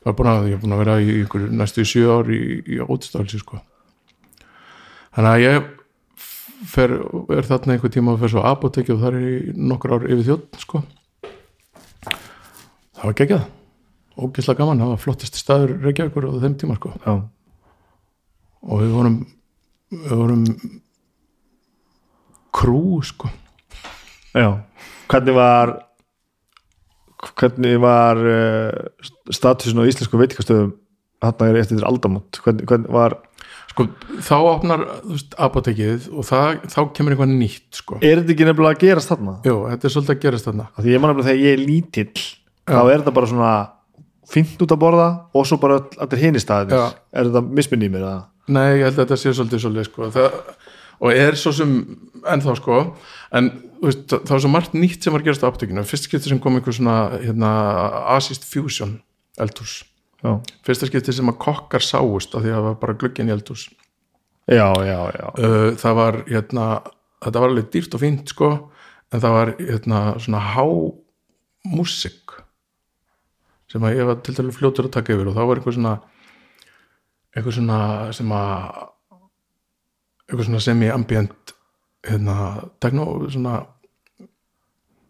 Það 0.06 0.12
er 0.12 0.18
búin 0.20 0.28
að, 0.30 0.44
ég 0.46 0.54
er 0.54 0.60
búin 0.62 0.74
að 0.76 0.82
vera 0.84 1.00
í 1.02 1.14
ykkur 1.24 1.48
næstu 1.50 1.82
í 1.82 1.88
sjö 1.90 2.04
ár 2.14 2.28
í, 2.30 2.42
í 2.62 2.76
ótstálsi 2.78 3.40
sko. 3.40 3.58
Þannig 5.16 5.32
að 5.32 5.42
ég 5.42 5.64
fer, 6.70 6.94
er 7.34 7.48
þarna 7.48 7.74
einhver 7.74 7.90
tíma 7.90 8.14
og 8.14 8.20
fer 8.22 8.30
svo 8.30 8.44
apotekki 8.46 8.94
og 8.94 9.00
það 9.02 9.16
er 9.18 9.26
í 9.26 9.54
nokkur 9.58 9.96
ár 9.96 10.06
yfir 10.06 10.22
þjótt 10.28 10.60
sko. 10.62 10.82
Það 12.06 13.02
var 13.02 13.16
geggjað 13.18 13.48
ógislega 14.16 14.62
gaman, 14.62 14.84
það 14.84 14.92
var 14.94 15.02
flottist 15.02 15.40
staður 15.40 15.74
Reykjavíkur 15.84 16.28
á 16.30 16.32
þeim 16.46 16.54
tíma 16.62 16.78
sko. 16.78 16.92
já, 17.02 17.12
og 18.62 18.84
við 18.84 18.94
vorum 18.94 19.18
við 19.90 20.14
vorum 20.22 20.46
krú 22.56 23.02
sko. 23.04 23.30
já 24.36 24.48
hvernig 25.10 25.36
var 25.36 25.76
hvernig 27.36 27.78
var 27.82 28.20
uh, 28.20 29.06
statusin 29.32 29.80
á 29.80 29.88
íslensku 29.88 30.20
veitikastöðum 30.20 30.74
hann 31.24 31.48
er 31.48 31.60
eftir 31.62 31.84
aldamót 31.86 32.40
hvernig, 32.44 32.66
hvernig 32.68 32.92
var, 32.92 33.16
sko, 33.72 33.86
þá 34.24 34.34
opnar 34.36 34.84
apotekið 35.46 36.10
og 36.12 36.26
það, 36.28 36.58
þá 36.72 36.80
kemur 36.96 37.14
eitthvað 37.14 37.32
nýtt 37.32 37.80
sko. 37.80 38.00
er 38.00 38.20
þetta 38.20 38.34
ekki 38.36 38.48
nefnilega 38.50 38.76
að 38.76 38.84
gerast 38.84 39.12
þarna 39.12 39.38
Jú, 39.46 39.56
þetta 39.72 39.88
er 39.88 39.94
svolítið 39.94 40.16
að 40.16 40.22
gerast 40.26 40.50
þarna 40.50 40.68
því 40.76 40.92
ég 40.92 41.02
man 41.02 41.12
nefnilega 41.12 41.30
þegar 41.30 41.44
ég 41.46 41.56
er 41.56 41.64
lítill 41.64 42.26
þá 42.66 42.80
er 42.82 42.94
þetta 43.00 43.16
bara 43.16 43.32
svona 43.32 43.54
fínt 44.26 44.62
út 44.64 44.74
að 44.74 44.82
borða 44.82 45.08
og 45.36 45.46
svo 45.48 45.58
bara 45.62 45.80
allir 46.02 46.22
hinni 46.22 46.42
staðir 46.42 46.74
Já. 46.76 46.86
er 47.14 47.28
þetta 47.28 47.44
misminni 47.46 47.88
í 47.88 47.94
mér 47.94 48.08
að 48.10 48.24
Nei, 48.46 48.78
ég 48.78 48.84
held 48.86 48.94
að 48.94 49.00
þetta 49.00 49.16
sé 49.18 49.32
svolítið 49.34 49.62
svolítið 49.64 49.86
sko. 49.88 50.08
það, 50.14 50.34
og 51.00 51.12
er 51.12 51.36
svo 51.38 51.52
sem 51.54 51.72
ennþá 52.26 52.56
sko, 52.58 52.78
en 53.36 53.50
veist, 53.82 54.06
það 54.10 54.32
var 54.32 54.44
svo 54.44 54.52
margt 54.52 54.76
nýtt 54.76 55.04
sem 55.04 55.14
var 55.14 55.24
gerast 55.26 55.44
á 55.44 55.50
aptekinu 55.50 55.84
fyrst 55.86 56.08
skipti 56.08 56.32
sem 56.32 56.40
kom 56.42 56.58
einhver 56.58 56.74
svona 56.74 56.96
hérna, 57.20 57.50
Asist 58.16 58.46
Fusion 58.48 58.98
eldhús. 59.40 59.82
Fyrsta 60.66 60.88
skipti 60.88 61.14
sem 61.14 61.28
að 61.30 61.38
kokkar 61.44 61.84
sáust 61.84 62.34
af 62.34 62.42
því 62.42 62.50
að 62.50 62.56
það 62.56 62.68
var 62.68 62.78
bara 62.82 62.96
glugginn 62.98 63.30
í 63.30 63.34
eldhús. 63.34 63.68
Já, 64.46 64.70
já, 64.86 64.98
já. 65.12 65.26
uh, 65.42 65.70
það 65.78 65.98
var 65.98 66.20
hérna, 66.30 66.66
þetta 67.24 67.42
var 67.42 67.52
alveg 67.52 67.70
dýrt 67.74 67.96
og 67.98 68.02
fínt 68.02 68.32
sko, 68.32 68.50
en 69.12 69.22
það 69.22 69.36
var 69.36 69.52
hérna 69.60 70.02
svona 70.22 70.42
há 70.54 70.64
músik 71.66 72.36
sem 73.70 73.82
að 73.82 73.98
ég 73.98 74.08
var 74.08 74.20
til 74.22 74.34
dælu 74.36 74.52
fljótur 74.54 74.86
að 74.86 74.94
taka 74.94 75.14
yfir 75.14 75.30
og 75.30 75.34
þá 75.34 75.42
var 75.42 75.58
eitthvað 75.58 75.76
svona 75.76 75.94
eitthvað 77.34 77.56
svona 77.58 77.78
sem 78.16 78.30
að 78.32 78.84
eitthvað 80.26 80.48
svona 80.48 80.62
semi-ambient 80.62 81.54
hérna, 82.06 82.36
tekno 82.82 83.06
svona 83.30 83.60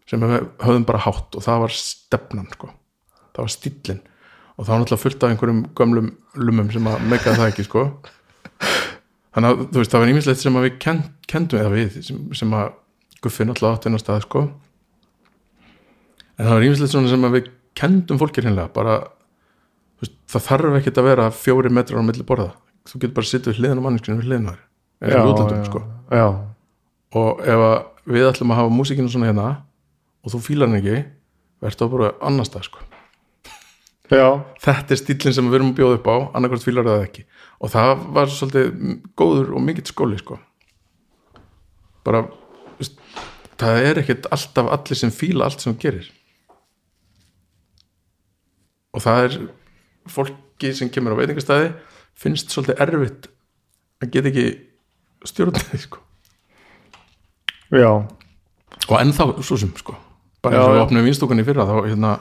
sem 0.07 0.21
við 0.23 0.35
höfðum 0.63 0.85
bara 0.87 1.01
hátt 1.03 1.35
og 1.35 1.43
það 1.43 1.63
var 1.65 1.73
stefnan 1.75 2.51
sko, 2.53 2.69
það 3.35 3.41
var 3.43 3.53
stíllinn. 3.53 4.03
Og 4.57 4.65
það 4.65 4.71
var 4.71 4.79
náttúrulega 4.81 5.03
fullt 5.03 5.23
af 5.23 5.33
einhverjum 5.33 5.63
gömlum 5.77 6.07
lumum 6.39 6.69
sem 6.73 6.87
að 6.89 7.03
meikaði 7.11 7.41
það 7.41 7.51
ekki 7.51 7.65
sko. 7.67 7.83
Þannig 9.35 9.49
að 9.49 9.59
þú 9.65 9.81
veist, 9.81 9.91
það 9.93 10.01
var 10.03 10.13
ímislegt 10.13 10.41
sem 10.41 10.57
að 10.57 10.65
við 10.65 10.77
kend, 10.81 11.09
kendum 11.29 11.61
eða 11.61 11.73
við, 11.75 11.99
sem, 12.07 12.23
sem 12.39 12.55
að 12.57 12.71
Guffi 13.17 13.45
náttúrulega 13.49 13.77
átt 13.77 13.85
einn 13.89 13.97
á 13.97 14.01
stað 14.01 14.23
sko. 14.23 14.41
En 16.37 16.45
það 16.45 16.53
var 16.53 16.65
ímislegt 16.67 16.93
svona 16.93 17.11
sem 17.11 17.27
að 17.27 17.35
við 17.37 17.51
kendum 17.77 18.21
fólki 18.21 18.43
hreinlega 18.45 18.69
bara, 18.73 18.99
veist, 20.01 20.15
það 20.29 20.47
þarf 20.47 20.79
ekkert 20.79 21.01
að 21.01 21.09
vera 21.09 21.27
fjóri 21.33 21.73
metrar 21.73 22.01
á 22.01 22.07
milli 22.07 22.25
borða. 22.25 22.51
Þú 22.87 23.01
getur 23.01 23.15
bara 23.17 23.27
að 23.27 23.31
sitja 23.33 23.51
við 23.51 23.61
hliðan 23.61 23.81
á 23.81 23.85
manneskinu 23.85 24.21
við 24.21 24.29
hliðan 24.29 24.49
á 24.53 24.66
þér 25.01 25.13
eins 25.13 25.19
og 25.19 25.29
í 25.29 25.33
útlöndum 25.33 25.63
sko. 25.67 25.83
já, 26.11 26.27
og 27.21 27.45
ef 27.45 27.63
við 28.07 28.29
ætlum 28.31 28.53
að 28.53 28.61
hafa 28.61 28.73
músikinu 28.73 29.11
svona 29.11 29.31
hérna 29.31 29.47
og 30.23 30.33
þú 30.33 30.43
fílar 30.43 30.69
hann 30.69 30.79
ekki 30.79 30.99
verður 31.61 31.79
það 31.81 31.93
bara 31.95 32.11
annars 32.29 32.51
stað 32.51 32.67
sko. 32.69 32.83
Já, 34.07 34.27
þetta 34.63 34.93
er 34.93 34.99
stílinn 35.01 35.35
sem 35.35 35.47
við 35.49 35.57
erum 35.57 35.71
að 35.73 35.79
bjóða 35.81 35.97
upp 35.97 36.05
á 36.07 36.15
annarkvæmt 36.37 36.63
fílar 36.63 36.87
það 36.87 37.01
ekki. 37.03 37.23
Og 37.59 37.71
það 37.73 38.03
var 38.15 38.29
svolítið 38.31 38.67
góður 39.19 39.49
og 39.57 39.65
mikill 39.65 39.89
skóli 39.89 40.19
sko. 40.21 40.37
Bara 42.07 42.23
það 43.57 43.81
er 43.83 43.99
ekkert 44.03 44.29
alltaf 44.31 44.69
allir 44.77 44.99
sem 44.99 45.11
fíla 45.11 45.47
allt 45.47 45.65
sem 45.65 45.75
gerir. 45.81 46.07
Og 48.95 49.03
það 49.03 49.25
er 49.25 49.37
fólki 50.09 50.71
sem 50.77 50.91
kemur 50.93 51.17
á 51.17 51.19
veitingastæði 51.19 51.73
finnst 52.17 52.53
svolítið 52.53 52.81
erfitt 52.85 53.27
að 54.01 54.13
geta 54.13 54.31
ekki 54.31 54.47
stjórnaði 55.25 55.79
sko. 55.81 56.01
Já, 57.73 57.89
og 58.87 58.95
ennþá 58.99 59.29
svo 59.43 59.57
sem 59.59 59.71
sko. 59.79 59.95
Bara 60.45 60.61
og 60.63 60.75
við 60.75 60.83
opnum 60.85 61.07
vinstúkan 61.07 61.41
í 61.41 61.45
fyrra 61.47 61.65
þá 61.67 61.75
hérna 61.87 62.13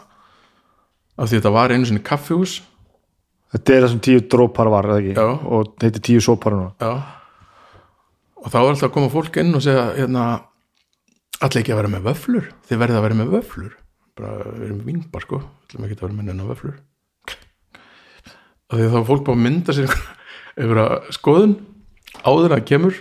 af 1.17 1.29
því 1.29 1.39
þetta 1.39 1.53
var 1.55 1.75
einu 1.75 1.89
sinni 1.89 2.03
kaffihús. 2.07 2.59
Þetta 3.55 3.75
er 3.77 3.85
það 3.85 3.93
sem 3.93 4.03
tíu 4.09 4.25
drópar 4.27 4.69
var 4.73 4.89
eða 4.91 5.03
ekki, 5.03 5.15
Já. 5.15 5.29
og 5.47 5.69
þetta 5.79 6.01
er 6.01 6.05
tíu 6.09 6.25
sópar 6.25 6.57
núna. 6.57 6.73
Já. 6.83 6.91
Og 8.43 8.51
þá 8.51 8.59
er 8.59 8.69
alltaf 8.73 8.89
að 8.89 8.95
koma 8.97 9.13
fólk 9.13 9.39
inn 9.41 9.55
og 9.55 9.63
segja 9.65 9.85
hérna, 9.97 10.25
allir 11.41 11.63
ekki 11.63 11.73
að 11.75 11.81
vera 11.83 11.93
með 11.95 12.09
vöflur 12.11 12.51
þið 12.67 12.83
verðið 12.83 12.99
að 12.99 13.07
vera 13.07 13.21
með 13.21 13.33
vöflur 13.37 13.73
bara 14.17 14.35
við 14.49 14.67
erum 14.67 14.83
vingbar 14.89 15.25
sko. 15.27 15.41
Við 15.45 15.71
ætlum 15.71 15.87
ekki 15.87 15.97
að 15.99 16.05
vera 16.07 16.19
með 16.19 16.29
neina 16.31 16.51
vöflur 16.51 16.77
af 18.67 18.81
því 18.81 18.87
þá 18.91 19.01
fólk 19.07 19.25
bara 19.27 19.39
mynda 19.39 19.75
sér 19.77 19.93
einhverja 20.59 21.15
skoðun 21.15 21.53
áður 22.27 22.55
það 22.57 22.65
kemur 22.71 22.99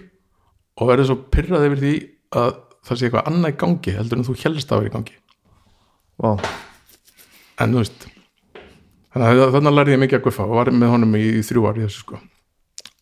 og 0.76 0.90
verður 0.90 1.10
svo 1.10 1.18
pyrrað 1.34 1.66
yfir 1.70 1.82
því 1.84 1.94
að 2.42 2.50
það 2.86 3.00
sé 3.00 3.08
eitthvað 3.08 3.30
annað 3.32 3.54
í 3.54 3.58
gangi 3.64 3.96
heldur 3.98 4.20
en 4.22 4.28
þú 4.28 4.36
helst 4.44 4.72
að 4.76 4.82
vera 4.84 4.92
í 4.92 4.96
gangi 4.96 5.18
Vá. 6.22 6.32
en 7.64 7.74
þú 7.76 7.82
veist 7.84 8.08
þannig 9.16 9.44
að 9.46 9.54
þannig 9.56 9.76
lærði 9.80 9.96
ég 9.96 10.02
mikið 10.06 10.20
að 10.20 10.26
guffa 10.30 10.46
og 10.48 10.56
var 10.60 10.72
með 10.76 10.92
honum 10.94 11.16
í, 11.20 11.24
þrjú 11.48 11.68
ár 11.70 11.80
í 11.80 11.86
þessu 11.86 12.04
sko 12.06 12.20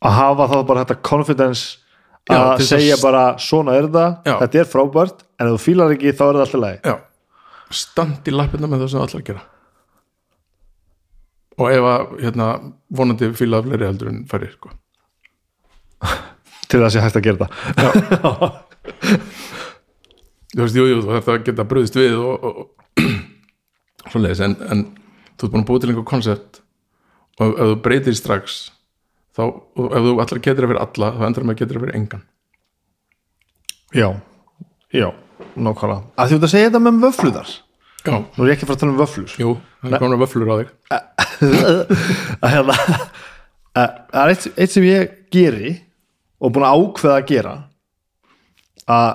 að 0.04 0.18
hafa 0.20 0.48
þá 0.52 0.58
bara 0.70 0.84
þetta 0.86 1.02
confidence 1.10 1.80
Já, 2.24 2.38
að 2.40 2.50
að- 2.54 2.62
segja 2.70 2.96
bara 3.02 3.24
svona 3.44 3.74
er 3.76 3.90
það, 3.92 4.12
Já. 4.24 4.36
þetta 4.40 4.60
er 4.62 4.70
frábært 4.72 5.24
en 5.40 5.48
ef 5.50 5.56
þú 5.58 5.64
fílar 5.66 5.92
ekki 5.96 6.14
þá 6.16 6.22
er 6.30 6.38
það 6.38 6.46
alltaf 6.46 6.88
Já, 6.88 6.96
stand 7.84 8.30
í 8.30 8.36
lappirna 8.36 8.70
með 8.72 8.86
það 8.86 8.92
sem 8.94 9.04
allar 9.04 9.26
gera 9.28 9.44
og 11.54 11.68
ef 11.70 11.86
að 11.90 12.14
hérna, 12.24 12.48
vonandi 12.98 13.28
fílaði 13.38 13.68
fleiri 13.70 13.86
heldur 13.86 14.10
en 14.10 14.22
færri 14.30 14.48
sko. 14.56 14.72
til 16.70 16.82
það 16.84 16.92
sé 16.96 17.04
hægt 17.04 17.20
að 17.20 17.26
gera 17.28 17.38
þetta 17.38 18.52
þú 20.54 20.62
veist, 20.62 20.78
jú, 20.78 20.86
jú, 20.90 21.00
þú 21.02 21.10
þarf 21.16 21.32
að 21.34 21.46
geta 21.48 21.66
bröðist 21.70 21.98
við 21.98 22.18
og, 22.20 22.46
og, 22.46 22.54
og 22.60 23.10
svoleiðis 24.14 24.44
en, 24.46 24.56
en 24.70 24.84
þú 25.40 25.48
ert 25.48 25.54
búin 25.56 25.64
að 25.64 25.68
búið 25.72 25.84
til 25.86 25.92
einhver 25.94 26.08
koncept 26.12 26.62
og 27.42 27.56
ef 27.58 27.72
þú 27.74 27.78
breytir 27.88 28.18
strax 28.18 28.60
þá, 29.34 29.44
ef 29.50 30.06
þú 30.06 30.14
allar 30.22 30.44
getur 30.46 30.68
að 30.68 30.74
vera 30.76 30.86
alla 30.86 31.12
þá 31.18 31.28
endur 31.30 31.48
með 31.48 31.56
að 31.56 31.62
getur 31.64 31.80
að 31.80 31.86
vera 31.88 31.98
engan. 31.98 32.24
Já, 33.94 34.08
já, 34.94 35.08
nákvæmlega. 35.54 36.02
Að 36.18 36.30
því 36.30 36.34
þú 36.36 36.38
ert 36.40 36.48
að 36.48 36.54
segja 36.54 36.70
þetta 36.70 36.82
með 36.86 37.00
vöfluðar 37.08 37.54
Já, 38.04 38.18
nú 38.20 38.44
er 38.44 38.50
ég 38.50 38.58
ekki 38.58 38.66
að 38.66 38.70
fara 38.70 38.76
að 38.76 38.82
tala 38.82 38.92
um 38.92 38.98
vöflur. 39.00 39.34
Jú, 39.40 39.52
það 39.80 39.94
er 39.96 40.02
komin 40.02 40.16
að 40.18 40.24
vöflur 40.26 40.50
á 40.52 40.56
þig. 40.60 40.72
Að 42.44 42.50
hérna 42.52 42.74
að- 43.80 43.94
það 44.12 44.24
er 44.24 44.32
eitt, 44.34 44.48
eitt 44.60 44.74
sem 44.74 44.88
ég 44.88 45.14
geri 45.32 45.72
og 46.44 46.54
búin 46.54 46.66
að 46.68 46.80
ákveða 46.80 47.20
að 47.20 47.28
gera 47.32 47.54
að 48.94 49.12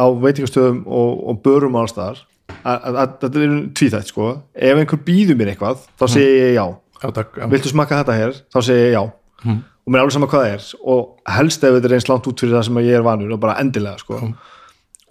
á 0.00 0.06
veitingastöðum 0.22 0.84
og, 0.86 1.16
og 1.28 1.40
börum 1.44 1.78
allstaðar 1.80 2.20
að, 2.62 2.76
að, 2.76 3.00
að 3.02 3.16
þetta 3.24 3.42
er 3.44 3.56
tvíþætt 3.80 4.12
sko. 4.12 4.28
Ef 4.54 4.82
einhver 4.82 5.02
býður 5.06 5.40
mér 5.40 5.52
eitthvað 5.54 5.82
þá 6.00 6.06
segi 6.14 6.36
ég 6.36 6.54
já. 6.56 6.66
Já, 7.00 7.08
takk, 7.16 7.40
já, 7.40 7.48
viltu 7.48 7.72
smakka 7.72 8.02
þetta 8.02 8.16
hér, 8.18 8.38
þá 8.52 8.60
segi 8.60 8.86
ég 8.86 8.94
já. 8.94 9.02
Og 9.50 9.92
mér 9.92 10.00
er 10.00 10.04
alveg 10.04 10.14
sama 10.14 10.28
hvað 10.30 10.44
það 10.44 10.54
er. 10.54 10.68
Og 10.92 11.34
helst 11.36 11.64
ef 11.64 11.74
þetta 11.76 11.90
er 11.90 11.96
eins 11.96 12.08
langt 12.10 12.30
út 12.30 12.42
fyrir 12.44 12.56
það 12.58 12.66
sem 12.68 12.80
ég 12.84 12.98
er 12.98 13.04
vanur 13.06 13.34
og 13.34 13.42
bara 13.42 13.56
endilega 13.62 14.00
sko. 14.02 14.20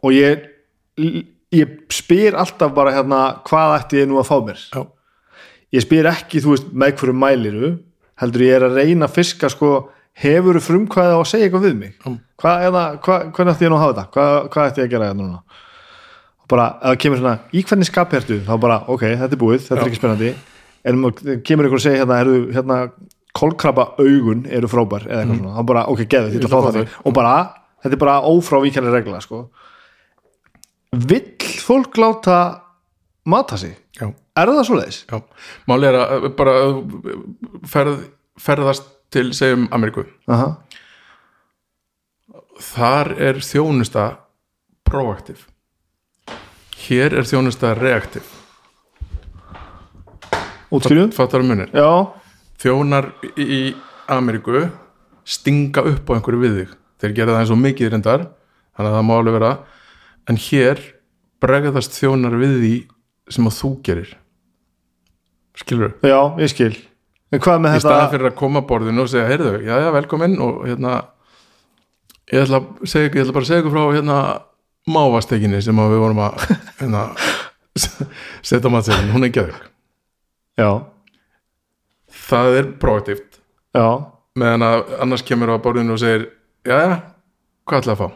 Og 0.05 0.15
ég 0.15 0.47
ég 1.55 1.77
spyr 1.93 2.37
alltaf 2.37 2.73
bara 2.75 2.93
hérna 2.93 3.19
hvað 3.47 3.75
ætti 3.79 4.01
ég 4.03 4.09
nú 4.09 4.19
að 4.21 4.29
fá 4.29 4.35
mér? 4.45 4.63
Já, 4.73 4.83
ég 5.75 5.85
spyr 5.85 6.09
ekki, 6.11 6.41
þú 6.43 6.53
veist, 6.53 6.67
með 6.73 6.97
hverju 7.01 7.15
mæliru 7.17 7.71
heldur 8.19 8.45
ég 8.45 8.57
er 8.57 8.67
að 8.67 8.77
reyna 8.81 9.07
að 9.07 9.15
fiska 9.15 9.49
sko, 9.51 9.71
hefur 10.19 10.59
frumkvæða 10.63 11.15
á 11.15 11.19
að 11.19 11.29
segja 11.31 11.47
eitthvað 11.47 11.65
við 11.67 11.75
mig? 11.79 11.93
Mm. 12.05 12.17
hvað, 12.41 12.65
eða, 12.69 12.83
hvað, 13.05 13.27
hvernig 13.35 13.53
ætti 13.55 13.65
ég 13.67 13.71
nú 13.71 13.77
að 13.77 13.83
hafa 13.85 13.95
þetta? 13.97 14.07
Hvað, 14.15 14.49
hvað 14.53 14.69
ætti 14.69 14.81
ég 14.81 14.89
að 14.89 14.93
gera 14.93 15.09
þetta 15.09 15.19
núna? 15.21 15.61
Og 16.39 16.49
bara, 16.53 16.65
ef 16.79 16.89
það 16.89 16.99
kemur 17.03 17.21
svona, 17.21 17.35
í 17.53 17.63
hvernig 17.69 17.89
skap 17.89 18.17
ertu? 18.19 18.39
Þá 18.47 18.53
bara, 18.65 18.79
ok, 18.89 19.05
þetta 19.21 19.37
er 19.37 19.41
búið, 19.43 19.63
þetta 19.67 19.79
Já. 19.79 19.83
er 19.83 19.91
ekki 19.91 20.01
spennandi. 20.01 20.33
En 20.89 21.01
kemur 21.45 21.67
einhver 21.67 21.79
að 21.79 21.85
segja 21.85 22.03
hérna, 22.03 22.19
eru, 22.25 22.37
hérna 22.55 22.79
kolkrabba 23.39 23.85
augun 23.99 24.45
eru 24.49 24.69
frábær 24.71 25.05
eða 25.07 25.23
eitthvað 25.23 25.41
svona, 25.41 25.55
þá 25.55 25.67
bara, 25.71 25.85
ok, 25.93 26.05
geðu, 26.09 26.31
þetta 26.35 26.49
að 26.49 26.55
fá 26.55 26.77
það. 26.79 26.95
og 27.05 27.15
bara, 27.15 27.33
þetta 27.83 27.95
er 27.97 28.03
bara 28.03 28.19
ófrávíkjandi 28.27 28.93
regla 28.95 29.21
sko. 29.23 29.43
vill 31.09 31.59
fólk 31.61 31.99
láta 32.01 32.37
mata 33.29 33.57
sig? 33.61 33.75
Já, 33.99 34.09
er 34.09 34.51
það 34.51 34.63
svoleiðis? 34.67 35.03
já. 35.05 35.19
Máli 35.69 35.91
er 35.91 35.99
að 35.99 36.29
bara 36.39 36.55
að 36.63 36.79
ferð, 37.69 37.99
ferðast 38.39 38.89
til, 39.13 39.31
segjum, 39.33 39.67
Ameríku. 39.71 40.05
Aha. 40.27 40.57
þar 42.59 43.13
er 43.23 43.39
þjónusta 43.39 44.03
proaktiv. 44.83 45.45
Hér 46.79 47.15
er 47.19 47.27
þjónusta 47.27 47.73
reaktiv. 47.77 48.25
Útskýrjum? 50.69 51.09
fattar 51.15 51.41
munir 51.41 51.71
Já, 51.73 52.13
þjónar 52.61 53.09
í 53.39 53.73
Ameríku 54.09 54.67
stinga 55.25 55.81
upp 55.85 56.09
á 56.09 56.15
einhverju 56.17 56.41
við 56.43 56.59
þig. 56.59 56.75
Þeir 56.99 57.15
gera 57.15 57.33
það 57.33 57.41
eins 57.41 57.53
og 57.55 57.61
mikið 57.63 57.91
reyndar 57.93 58.25
þannig 58.75 58.91
að 58.91 58.97
það 58.97 59.07
má 59.07 59.13
alveg 59.17 59.37
vera. 59.39 59.51
En 60.29 60.41
hér 60.49 60.81
bregðast 61.41 61.95
þjónar 61.97 62.37
við 62.37 62.55
því 62.59 62.73
sem 63.33 63.49
að 63.49 63.57
þú 63.59 63.71
gerir. 63.85 64.13
Skilur 65.59 65.95
já, 66.05 66.19
ég 66.39 66.51
skil 66.53 66.73
í 67.75 67.77
þetta? 67.77 67.85
staðan 67.87 68.11
fyrir 68.13 68.29
að 68.31 68.37
koma 68.39 68.61
borðinu 68.69 69.03
og 69.05 69.09
segja 69.11 69.27
heyrðu, 69.29 69.51
já 69.67 69.75
já, 69.83 69.89
velkomin 69.93 70.37
og 70.41 70.63
hérna 70.67 70.93
ég 72.33 72.43
ætla, 72.45 72.59
ykkur- 73.09 73.19
ég 73.21 73.25
ætla 73.27 73.35
bara 73.35 73.45
að 73.45 73.49
segja 73.51 73.61
ykkur 73.63 73.75
frá 73.75 73.83
hérna 73.97 74.17
mávastekinni 74.89 75.61
sem 75.61 75.77
við 75.77 75.99
vorum 76.01 76.21
að 76.25 76.45
hérna, 76.79 77.03
setja 78.41 78.65
á 78.65 78.73
matseðin, 78.73 79.11
hún 79.13 79.27
er 79.29 79.33
geðug 79.35 79.59
Já, 80.59 80.71
það 82.29 82.57
er 82.59 82.65
proaktíft. 82.81 83.37
Já, 83.77 83.85
meðan 84.39 84.65
að 84.65 84.89
annars 85.05 85.23
kemur 85.23 85.53
á 85.53 85.61
borðinu 85.61 85.93
og 85.95 86.01
segir 86.01 86.25
já 86.67 86.75
já, 86.81 86.95
hvað 87.69 87.83
ætla 87.83 87.93
að 87.95 88.01
fá? 88.01 88.07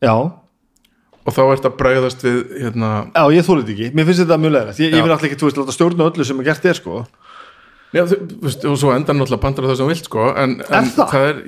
Já, 0.00 0.14
og 1.20 1.34
þá 1.36 1.40
ert 1.52 1.68
að 1.68 1.76
bregðast 1.78 2.24
við 2.24 2.38
hérna, 2.64 2.90
Já, 3.12 3.22
ég 3.36 3.44
þólið 3.46 3.72
ekki, 3.74 3.90
mér 3.94 4.08
finnst 4.08 4.24
þetta 4.24 4.40
mjög 4.40 4.54
leðilegt 4.56 4.80
ég, 4.82 4.94
ég 4.96 5.04
vil 5.04 5.12
alltaf 5.12 5.28
ekki, 5.28 5.38
þú 5.44 5.50
veist, 5.50 5.74
stjórna 5.76 6.08
öllu 6.10 6.26
sem 6.26 6.40
er 6.40 6.48
gert 6.48 6.66
er 6.72 6.78
sko 6.80 7.02
já, 7.96 8.04
þú, 8.10 8.18
veist, 8.44 8.64
og 8.70 8.78
svo 8.80 8.92
endan 8.94 9.18
náttúrulega 9.20 9.42
bandar 9.44 9.68
það 9.70 9.76
sem 9.80 9.90
vilt 9.90 10.08
sko, 10.10 10.28
en, 10.38 10.56
en 10.68 10.90
það? 10.96 11.14
er 11.20 11.42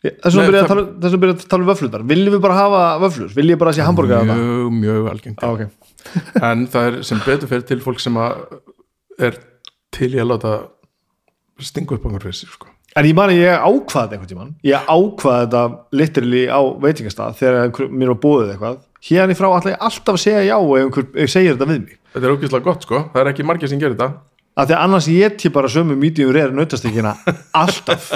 Ég- 0.00 0.14
Þess 0.24 0.32
vegna 0.32 0.40
Nei, 0.40 0.48
byrja 0.48 0.60
að 0.60 0.64
það- 0.64 0.70
tala- 0.72 1.32
að 1.34 1.42
tala 1.52 1.62
um 1.64 1.68
vöflunar 1.68 2.04
Viljum 2.08 2.32
við 2.34 2.40
bara 2.40 2.54
hafa 2.56 2.82
vöflur? 3.02 3.32
Viljum 3.36 3.52
við 3.52 3.58
bara 3.60 3.70
að 3.70 3.76
sé 3.76 3.84
hambúrgar 3.84 4.22
mjög, 4.30 4.70
mjög 4.80 5.08
algengt. 5.10 5.42
Já, 5.44 5.50
ok. 5.52 5.62
En 6.50 6.62
það 6.72 6.86
er 6.88 7.02
sem 7.04 7.18
betur 7.26 7.50
fyrir 7.50 7.66
til 7.68 7.80
fólk 7.84 8.00
sem 8.00 8.14
að 8.16 8.60
er 9.20 9.36
til 9.92 10.08
í 10.14 10.20
að 10.22 10.30
láta 10.30 10.52
stinga 11.60 11.98
upp 11.98 12.06
einhver 12.08 12.22
fyrir 12.24 12.38
sig 12.38 12.48
sko. 12.48 12.70
En 12.96 13.04
ég 13.06 13.14
mani, 13.14 13.36
ég 13.38 13.52
ákvaði 13.60 13.92
þetta 13.92 14.16
einhvern 14.16 14.30
tímann. 14.32 14.54
Ég 14.64 14.88
ákvaði 14.88 15.44
þetta 15.44 15.64
literally 16.00 16.40
á 16.48 16.60
veitingastað 16.80 17.36
þegar 17.38 17.60
einhver, 17.66 17.92
mér 17.92 18.14
var 18.14 18.20
bóðið 18.24 18.54
eitthvað. 18.54 18.80
Hérna 19.10 19.36
í 19.36 19.38
frá 19.38 19.48
ætla 19.58 19.74
ég 19.76 19.84
alltaf 19.84 20.16
að 20.16 20.24
segja 20.24 20.40
já 20.48 20.56
og 20.56 20.72
ef 20.80 20.88
einhver 20.88 21.06
ef 21.26 21.30
segir 21.36 21.54
þetta 21.58 21.68
við 21.70 21.84
mig. 21.84 21.98
Þetta 22.16 22.26
er 22.26 22.34
ógeðslega 22.34 22.64
gott 22.66 22.88
sko, 22.88 23.02
það 23.12 23.20
er 23.26 23.30
ekki 23.34 23.46
margir 23.46 23.68
sem 23.70 23.78
gerir 23.84 23.94
þetta 24.00 24.08
af 24.60 24.68
því 24.68 24.74
að 24.76 24.82
annars 24.84 25.06
ég 25.08 25.36
ég 25.40 25.52
bara 25.54 25.70
sömu 25.72 25.96
mítjum 25.96 26.32
reyður 26.36 26.52
nautastekina 26.58 27.14
alltaf. 27.62 28.10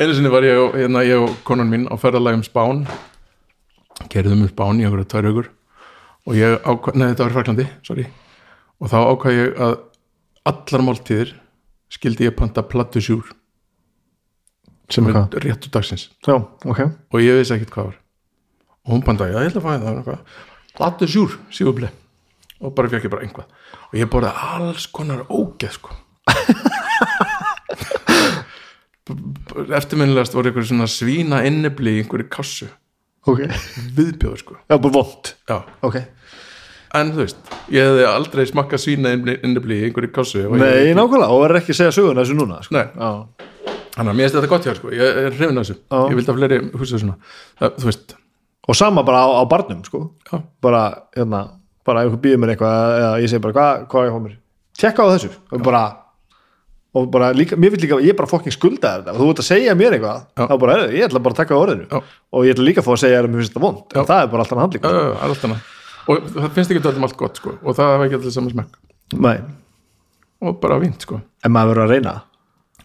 Einu 0.00 0.14
sinni 0.16 0.30
var 0.32 0.42
ég, 0.46 0.56
og- 0.58 0.76
hérna, 0.80 1.02
ég 1.04 1.20
og 1.20 1.34
konan 1.44 1.68
mín 1.70 1.86
á 1.86 1.94
ferðalagum 2.00 2.42
Spán. 2.46 2.86
Gerðum 4.10 4.46
um 4.46 4.48
Spán 4.50 4.80
í 4.80 4.86
einhverja 4.88 5.08
tvær 5.12 5.28
hugur 5.28 5.50
og 6.28 6.36
ég 6.36 6.56
ákvað, 6.64 6.96
neða 7.00 7.12
þetta 7.14 7.24
var 7.26 7.34
Fraklandi 7.36 7.64
sorry, 7.86 8.04
og 8.80 8.88
þá 8.92 8.96
ákvað 9.10 9.36
ég 9.36 9.60
að 9.66 9.74
allar 10.50 10.84
máltíðir 10.86 11.30
skildi 11.92 12.26
ég 12.28 12.34
panta 12.38 12.62
plattu 12.64 13.00
sjúr 13.04 13.28
sem 14.90 15.06
Ok. 15.06 15.14
er 15.36 15.44
réttu 15.46 15.70
dagsins. 15.70 16.08
Já, 16.26 16.34
ok. 16.66 16.80
Og 17.14 17.20
ég 17.22 17.36
vissi 17.38 17.54
ekkert 17.54 17.70
hvað 17.70 17.90
var. 17.92 17.98
Og 18.86 18.94
hún 18.96 19.04
pantaði, 19.06 19.36
já 19.36 19.44
ég 19.44 19.50
ætla 19.52 19.60
að 19.60 19.68
fæða 19.68 19.92
það 20.08 20.18
plattu 20.80 21.06
sjúr, 21.12 21.36
síðubli 21.54 21.90
og 22.60 22.74
bara 22.74 22.88
fekk 22.92 23.06
ég 23.06 23.12
bara 23.12 23.22
einhvað 23.26 23.46
og 23.90 23.96
ég 23.98 24.08
borði 24.12 24.30
alls 24.54 24.86
konar 24.94 25.24
ógeð 25.28 25.72
sko. 25.78 25.90
Eftirminnilegast 29.80 30.34
voru 30.36 30.50
einhverju 30.50 30.68
svona 30.70 30.86
svína 30.90 31.40
innibli 31.48 31.96
í 31.98 32.02
einhverju 32.04 32.28
kassu 32.30 32.68
Ok. 33.28 33.42
Viðbjóður 33.98 34.38
sko. 34.40 34.54
Já, 34.64 34.76
bara 34.80 34.92
vond 34.94 35.28
já. 35.50 35.56
Ok. 35.84 35.96
En 36.96 37.10
þú 37.12 37.20
veist, 37.20 37.40
ég 37.70 37.84
hefði 37.84 38.06
aldrei 38.08 38.46
smakkað 38.48 38.80
svína 38.84 39.12
innibli 39.12 39.76
í 39.76 39.84
einhverju 39.90 40.12
kassu 40.16 40.46
Nei, 40.54 40.94
nákvæmlega, 40.96 41.28
og 41.28 41.42
verður 41.44 41.60
ekki 41.60 41.74
að 41.74 41.78
segja 41.82 41.96
söguna 41.98 42.22
þessu 42.24 42.38
núna 42.38 42.62
sko. 42.64 42.80
Þannig 43.90 44.12
að 44.14 44.16
mér 44.16 44.24
finnst 44.24 44.38
þetta 44.38 44.50
gott 44.54 44.66
hjá 44.70 44.74
sko, 44.78 44.92
ég 44.94 45.20
er 45.26 45.34
hrifin 45.36 45.60
af 45.60 45.66
þessu. 45.66 45.76
Já. 45.82 45.98
ég 46.00 46.16
vildi 46.16 46.32
að 46.32 46.38
fleiri 46.40 46.58
hugsa 46.80 47.00
svona. 47.02 47.16
Það, 47.60 47.76
þú 47.82 47.90
veist, 47.90 48.16
Og 48.70 48.76
sama 48.78 49.02
bara 49.02 49.20
á, 49.26 49.28
á 49.36 49.42
barnum 49.50 49.80
sko. 49.84 50.00
já, 50.30 50.36
bara, 50.62 50.82
hérna, 51.16 51.40
bara 51.86 52.04
ef 52.04 52.10
einhver 52.10 52.22
býður 52.24 52.42
mér 52.42 52.52
eitthvað 52.54 52.94
eða 53.00 53.10
ég 53.22 53.32
segi 53.32 53.42
bara, 53.46 53.56
hvað 53.56 53.88
hva 53.90 54.04
er 54.04 54.10
ég 54.10 54.22
mér? 54.26 54.36
Tjekka 54.80 55.04
á 55.04 55.12
þessu. 55.12 55.30
Og 55.52 55.64
bara, 55.64 55.82
og 56.96 57.10
bara 57.14 57.32
líka, 57.36 57.56
mér 57.60 57.74
vil 57.74 57.82
líka, 57.84 58.00
ég 58.04 58.14
er 58.14 58.18
bara 58.18 58.30
fokking 58.30 58.54
skulda 58.54 58.94
þetta. 58.98 59.14
Og 59.14 59.20
þú 59.20 59.28
ert 59.34 59.42
að 59.44 59.48
segja 59.50 59.76
mér 59.78 59.96
eitthvað 59.96 60.22
Já. 60.36 60.46
þá 60.46 60.54
bara, 60.60 60.76
"Heyrðu, 60.76 60.94
ég 60.96 61.08
ætla 61.08 61.22
bara 61.22 61.34
að 61.34 61.40
taka 61.42 61.54
á 61.54 61.62
orðinu. 61.62 61.86
Já. 61.90 62.02
og 62.32 62.44
ég 62.44 62.54
ætla 62.54 62.64
líka 62.68 62.80
að 62.80 62.86
fá 62.86 62.92
að 62.92 63.02
segja 63.04 63.20
að 63.20 63.28
mér 63.30 63.40
finnst 63.40 63.52
þetta 63.54 63.64
vond 63.66 63.96
en 63.96 64.06
það 64.06 64.22
er 64.22 64.26
bara 64.26 64.42
alltaf 64.42 64.58
handlík 64.58 64.84
og 66.10 66.22
það 66.34 66.50
finnst 66.56 66.70
ekki 66.70 66.82
öllum 66.82 67.06
allt 67.06 67.16
gott 67.16 67.36
sko. 67.36 67.54
Og 67.62 67.76
það 67.76 67.92
hefði 67.94 68.06
ekki 68.08 68.18
allir 68.18 68.34
saman 68.34 68.54
smekk. 68.54 68.76
Nei, 69.20 69.38
og 70.42 70.60
bara 70.60 70.80
fínt 70.80 71.06
sko. 71.06 71.20
En 71.44 71.52
maður 71.52 71.74
verður 71.74 71.84
að 71.84 71.94
reyna. 71.94 72.14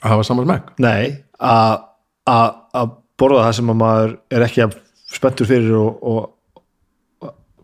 Að 0.02 0.10
hafa 0.14 0.28
saman 0.28 0.46
smekk? 0.46 0.72
Nei, 0.84 1.24
að 1.40 1.84
að 2.28 2.56
að 2.76 2.92
borða 3.18 3.46
það 3.48 3.56
sem 3.60 3.72
að 3.72 3.80
maður 3.80 4.18
er 4.36 4.46
ekki 4.46 4.64
að 4.66 4.78
spenntur 5.16 5.50
fyrir 5.50 5.76
og, 5.80 6.00
og 6.04 6.32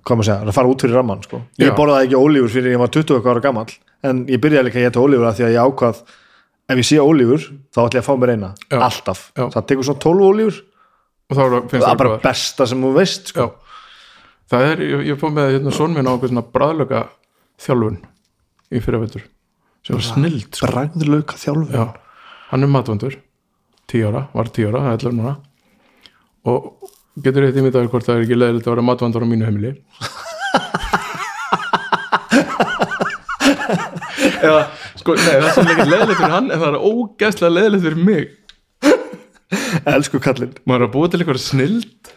hvað 0.01 0.17
maður 0.17 0.27
segja, 0.29 0.47
að 0.47 0.55
fara 0.57 0.71
út 0.71 0.83
fyrir 0.85 0.97
ramman 0.97 1.21
sko. 1.25 1.41
ég 1.61 1.75
borðaði 1.77 2.07
ekki 2.07 2.19
ólífur 2.21 2.53
fyrir 2.55 2.73
ég 2.75 2.81
var 2.81 2.91
20 2.95 3.17
okkar 3.19 3.35
ára 3.37 3.43
gamall 3.45 3.71
en 4.07 4.25
ég 4.31 4.41
byrjaði 4.41 4.67
líka 4.67 4.79
að 4.81 4.85
geta 4.87 5.03
ólífur 5.03 5.29
af 5.29 5.37
því 5.37 5.45
að 5.47 5.55
ég 5.55 5.69
ákvað 5.69 6.01
ef 6.71 6.81
ég 6.81 6.87
sé 6.87 6.99
ólífur 7.01 7.47
þá 7.71 7.79
ætla 7.85 7.99
ég 7.99 8.03
að 8.03 8.07
fá 8.07 8.13
mér 8.21 8.33
eina, 8.35 8.51
Já. 8.71 8.77
alltaf 8.87 9.23
Já. 9.35 9.43
það 9.55 9.65
tekur 9.71 9.87
svona 9.89 10.03
12 10.05 10.29
ólífur 10.31 10.61
og 11.31 11.37
það 11.37 11.55
er 11.55 11.99
bara 11.99 12.11
góðar. 12.11 12.23
besta 12.25 12.67
sem 12.67 12.81
þú 12.85 12.93
veist 12.97 13.31
sko. 13.33 13.47
það 14.51 14.67
er, 14.71 14.85
ég, 14.87 15.03
ég 15.11 15.19
fóð 15.21 15.35
með 15.37 15.51
hérna 15.55 15.75
son 15.75 15.93
minn 15.95 16.09
á 16.09 16.11
eitthvað 16.11 16.33
svona 16.33 16.47
bræðlöka 16.55 17.03
þjálfun 17.61 17.99
í 18.71 18.81
fyrirvöldur 18.81 19.27
sem 19.85 19.97
var 19.97 20.07
snild 20.07 20.49
sko. 20.57 20.71
bræðlauka 20.71 21.39
þjálfur 21.41 21.77
já, 21.77 21.85
hann 22.51 22.65
er 22.65 22.73
matvandur 22.73 23.19
10 23.91 24.07
ára, 24.09 24.25
var 24.33 24.49
10 24.49 24.71
ára, 24.71 24.83
það 24.87 25.07
11 25.11 25.17
núna 25.19 25.35
og 26.51 26.91
getur 27.25 27.47
eitt 27.47 27.57
ímyndaður 27.59 27.89
hvort 27.93 28.07
það 28.07 28.19
er 28.19 28.25
ekki 28.25 28.37
leðilegt 28.39 28.67
að 28.67 28.73
vera 28.75 28.87
matvandur 28.89 29.25
á 29.25 29.31
mínu 29.31 29.47
heimili. 29.47 29.71
Eða, 34.41 34.61
sko, 34.97 35.15
nei, 35.17 35.35
það 35.41 35.59
er 35.61 35.73
ekki 35.75 35.89
leðilegt 35.89 36.19
fyrir 36.21 36.35
hann 36.35 36.47
en 36.49 36.61
það 36.61 36.69
er 36.71 36.85
ógeðslega 36.91 37.55
leðilegt 37.57 37.85
fyrir 37.87 38.01
mig. 38.09 38.25
Elsku 39.91 40.21
kallinn. 40.23 40.55
Maður 40.65 40.81
er 40.81 40.87
að 40.87 40.93
búa 40.95 41.09
til 41.11 41.19
eitthvað 41.21 41.43
snild. 41.43 42.11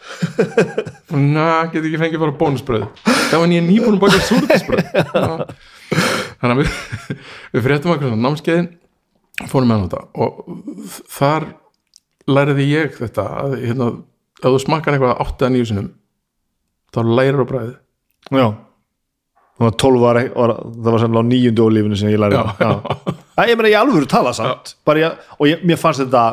Og 1.11 1.19
na, 1.19 1.45
get 1.73 1.83
ekki 1.83 2.01
fengið 2.01 2.21
bara 2.23 2.39
bónusbröð 2.39 2.89
það 3.29 3.41
var 3.41 3.51
nýja 3.51 3.65
nýbúin 3.65 3.97
að 3.97 4.03
baka 4.03 4.21
súrtisbröð 4.23 4.85
þannig 6.39 6.51
að 6.51 6.59
við, 6.61 6.73
við 7.55 7.65
fréttum 7.65 7.93
okkur 7.93 8.11
svona 8.11 8.25
námskeiðin 8.25 8.67
fórum 9.51 9.71
með 9.71 9.75
hann 9.75 9.85
á. 9.85 9.89
Þetta 9.89 10.01
og 10.25 10.29
þar 11.15 11.47
læriði 12.35 12.67
ég 12.69 12.99
þetta 12.99 13.25
að 13.41 13.55
hérna, 13.63 13.89
ef 14.41 14.47
þú 14.47 14.59
smakkar 14.65 14.97
eitthvað 14.97 15.21
8 15.25 15.47
að 15.47 15.57
9 15.57 15.69
sinum 15.71 15.89
þá 16.95 17.01
lærir 17.09 17.41
á 17.41 17.45
bræði 17.49 17.73
já. 18.35 18.47
Það 19.55 19.63
var 19.63 19.75
12 19.79 20.05
ára, 20.09 20.21
ára 20.35 20.55
það 20.59 20.89
var 20.91 21.01
sannlega 21.03 21.23
á 21.23 21.29
nýjundu 21.31 21.65
ólífinu 21.65 21.99
sem 21.99 22.11
ég 22.11 22.19
já. 22.19 22.71
Æ, 23.39 23.41
ég 23.51 23.57
meina 23.59 23.71
ég 23.71 23.79
alveg 23.79 24.07
tala 24.07 24.31
samt. 24.35 24.75
Bara 24.87 25.01
ég, 25.01 25.25
og 25.39 25.49
ég, 25.49 25.63
mér 25.67 25.79
fannst 25.79 26.03
þetta 26.03 26.23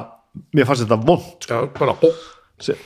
mér 0.55 0.69
fannst 0.69 0.85
þetta 0.85 0.99
vond 1.03 1.47
já, 1.49 1.59
bara 1.77 1.95
ó, 1.99 2.09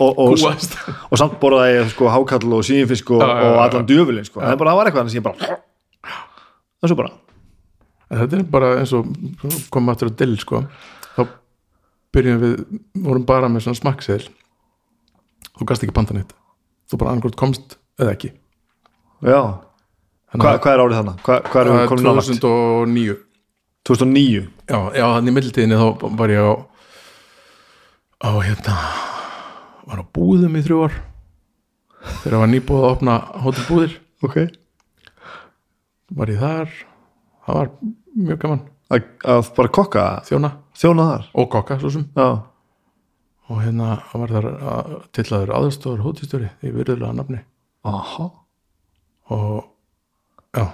og, 0.00 0.20
og, 0.24 0.34
og 1.10 1.20
samt 1.20 1.36
borðaði 1.40 1.84
sko 1.92 2.10
hákall 2.12 2.56
og 2.58 2.64
síðinfisk 2.66 3.12
og, 3.16 3.22
og 3.24 3.60
allan 3.64 3.88
djöfulinn 3.88 4.26
sko. 4.28 4.40
það, 4.40 4.58
bara, 4.60 4.72
það 4.72 4.80
var 4.80 4.90
eitthvað 4.90 5.16
ég 5.16 5.26
bara 5.26 5.56
það 6.80 6.92
svo 6.92 6.98
bara. 7.00 7.14
En 8.06 8.22
þetta 8.22 8.38
er 8.38 8.48
bara 8.50 8.72
eins 8.80 8.92
og 8.94 9.08
komum 9.74 9.92
aftur 9.92 10.12
á 10.12 10.18
dill 10.20 10.36
sko. 10.40 10.62
Þá 11.16 11.22
byrjum 12.16 12.42
við 12.44 12.58
vorum 13.06 13.24
bara 13.28 13.50
með 13.52 13.66
svona 13.66 13.80
smakkseðil 13.80 14.28
þú 15.56 15.66
gast 15.70 15.82
ekki 15.86 15.94
panta 15.96 16.14
neitt 16.16 16.32
þú 16.90 16.98
bara 17.00 17.10
annarkvort 17.14 17.36
komst 17.40 17.76
eða 17.98 18.12
ekki. 18.16 18.32
Já, 19.24 19.40
Hva, 20.36 20.50
að- 20.52 20.60
hvað 20.60 20.72
er 20.74 20.82
árið 20.84 20.98
þannig? 21.00 21.20
Hva, 21.24 21.36
hvað 21.46 21.66
við 21.66 21.76
Það 21.76 21.88
komin 21.88 22.06
er 22.06 22.12
nálægt? 22.12 22.40
2009 22.44 23.16
2009 23.86 24.48
já, 24.68 24.78
já, 24.98 25.04
þannig 25.14 25.30
í 25.30 25.36
mildtíðinni 25.36 25.78
þá 25.80 26.16
var 26.18 26.28
ég 26.34 26.42
á 26.42 26.52
á 28.26 28.30
hérna 28.42 28.76
var 29.86 30.00
á 30.02 30.04
búðum 30.16 30.56
í 30.58 30.62
þrjú 30.66 30.78
ár. 30.88 30.94
Þegar 32.24 32.40
var 32.42 32.48
nýbúð 32.50 32.80
að 32.82 32.90
opna 32.96 33.14
hótelbúðir. 33.44 33.92
Ok. 34.26 34.36
Var 36.16 36.30
ég 36.32 36.40
þar. 36.42 36.72
Það 37.46 37.58
var 37.60 37.70
mjög 38.16 38.40
gaman. 38.42 38.60
Að, 38.90 39.06
að 39.26 39.50
bara 39.56 39.72
kokka? 39.78 40.04
Þjóna. 40.26 40.50
Þjóna 40.78 41.06
og 41.34 41.48
kokka 41.54 41.78
svo 41.82 41.90
sem. 41.94 42.04
Já, 42.18 42.26
og 43.46 43.60
hérna 43.62 43.92
var 44.12 44.32
þar 44.34 44.48
að, 44.54 44.96
tillaður 45.16 45.52
aðstofur 45.60 46.02
hótelstjóri 46.04 46.50
í 46.66 46.72
virðulega 46.74 47.12
nafni. 47.14 47.42
Aha. 47.86 48.30
Og 49.36 49.60
já. 50.56 50.64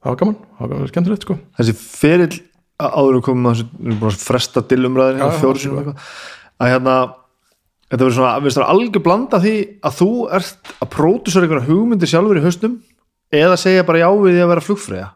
Það 0.00 0.12
var 0.12 0.20
gaman, 0.22 0.36
það 0.58 0.74
var 0.74 0.92
skemmtilegt 0.92 1.26
sko. 1.26 1.36
Þessi 1.58 1.74
ferill 1.80 2.36
áður 2.80 3.18
að 3.18 3.24
búin 4.00 4.06
að 4.08 4.20
fresta 4.22 4.62
dillumræðin 4.64 5.24
að 6.60 6.70
hérna 6.70 6.94
þetta 7.90 8.04
verður 8.04 8.16
svona, 8.16 8.32
við 8.40 8.56
það 8.56 8.72
algjör 8.74 9.04
blanda 9.04 9.40
því 9.42 9.54
að 9.86 9.96
þú 9.98 10.10
ert 10.38 10.72
að 10.76 10.90
pródusera 10.94 11.46
einhverja 11.46 11.68
hugmyndir 11.68 12.10
sjálfur 12.10 12.38
í 12.40 12.44
haustum 12.44 12.76
eða 13.34 13.56
segja 13.60 13.86
bara 13.88 14.02
já 14.04 14.08
við 14.14 14.36
því 14.36 14.44
að 14.44 14.52
vera 14.52 14.66
flugfræða 14.66 15.08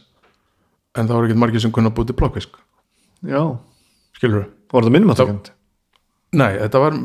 en 0.95 1.09
það 1.09 1.17
voru 1.17 1.29
ekki 1.29 1.41
margir 1.43 1.63
sem 1.63 1.73
kunni 1.75 1.91
að 1.91 1.97
búið 1.99 2.11
til 2.11 2.19
plokkvisk 2.21 2.59
já, 3.29 3.43
skilur 4.19 4.43
við? 4.43 4.49
var 4.75 4.87
það 4.87 4.97
minnum 4.97 5.15
að 5.15 5.23
Nei, 6.35 6.53
þetta 6.59 6.83
var, 6.83 6.97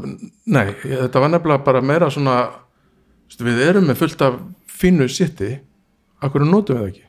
nei, 0.56 0.66
þetta 0.84 1.22
var 1.24 1.34
nefnilega 1.34 1.66
bara 1.68 1.82
meira 1.86 2.10
svona 2.14 2.38
við 3.38 3.62
erum 3.68 3.90
með 3.90 4.00
fullt 4.02 4.24
af 4.26 4.40
fínu 4.80 5.10
sitti 5.12 5.52
akkur 6.26 6.46
notum 6.48 6.80
við 6.80 6.82
það 6.82 6.90
ekki 6.90 7.06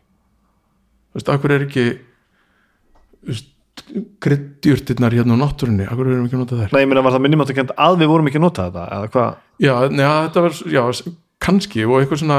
Veistu, 1.10 1.32
akkur 1.34 1.54
er 1.54 1.64
ekki 1.66 1.86
kryddjurtirnar 4.22 5.16
hérna 5.16 5.38
á 5.38 5.42
náttúrunni 5.42 5.86
akkur 5.88 6.10
erum 6.10 6.26
við 6.26 6.28
ekki 6.28 6.38
að 6.38 6.44
nota 6.44 6.60
þær 6.60 6.76
Nei, 6.76 6.82
ég 6.84 6.90
meina 6.90 7.06
var 7.06 7.16
það 7.16 7.24
minnum 7.26 7.44
að 7.46 7.96
við 8.02 8.12
vorum 8.12 8.30
ekki 8.30 8.40
að 8.40 8.46
nota 8.46 8.68
þetta 8.68 8.84
eða 8.98 9.10
hvað? 9.14 9.40
Já, 9.64 9.74
neða, 9.94 10.20
þetta 10.26 10.44
var, 10.44 10.60
já, 10.76 10.82
kannski 11.40 11.86
og 11.86 11.96
eitthvað 11.98 12.22
svona 12.22 12.38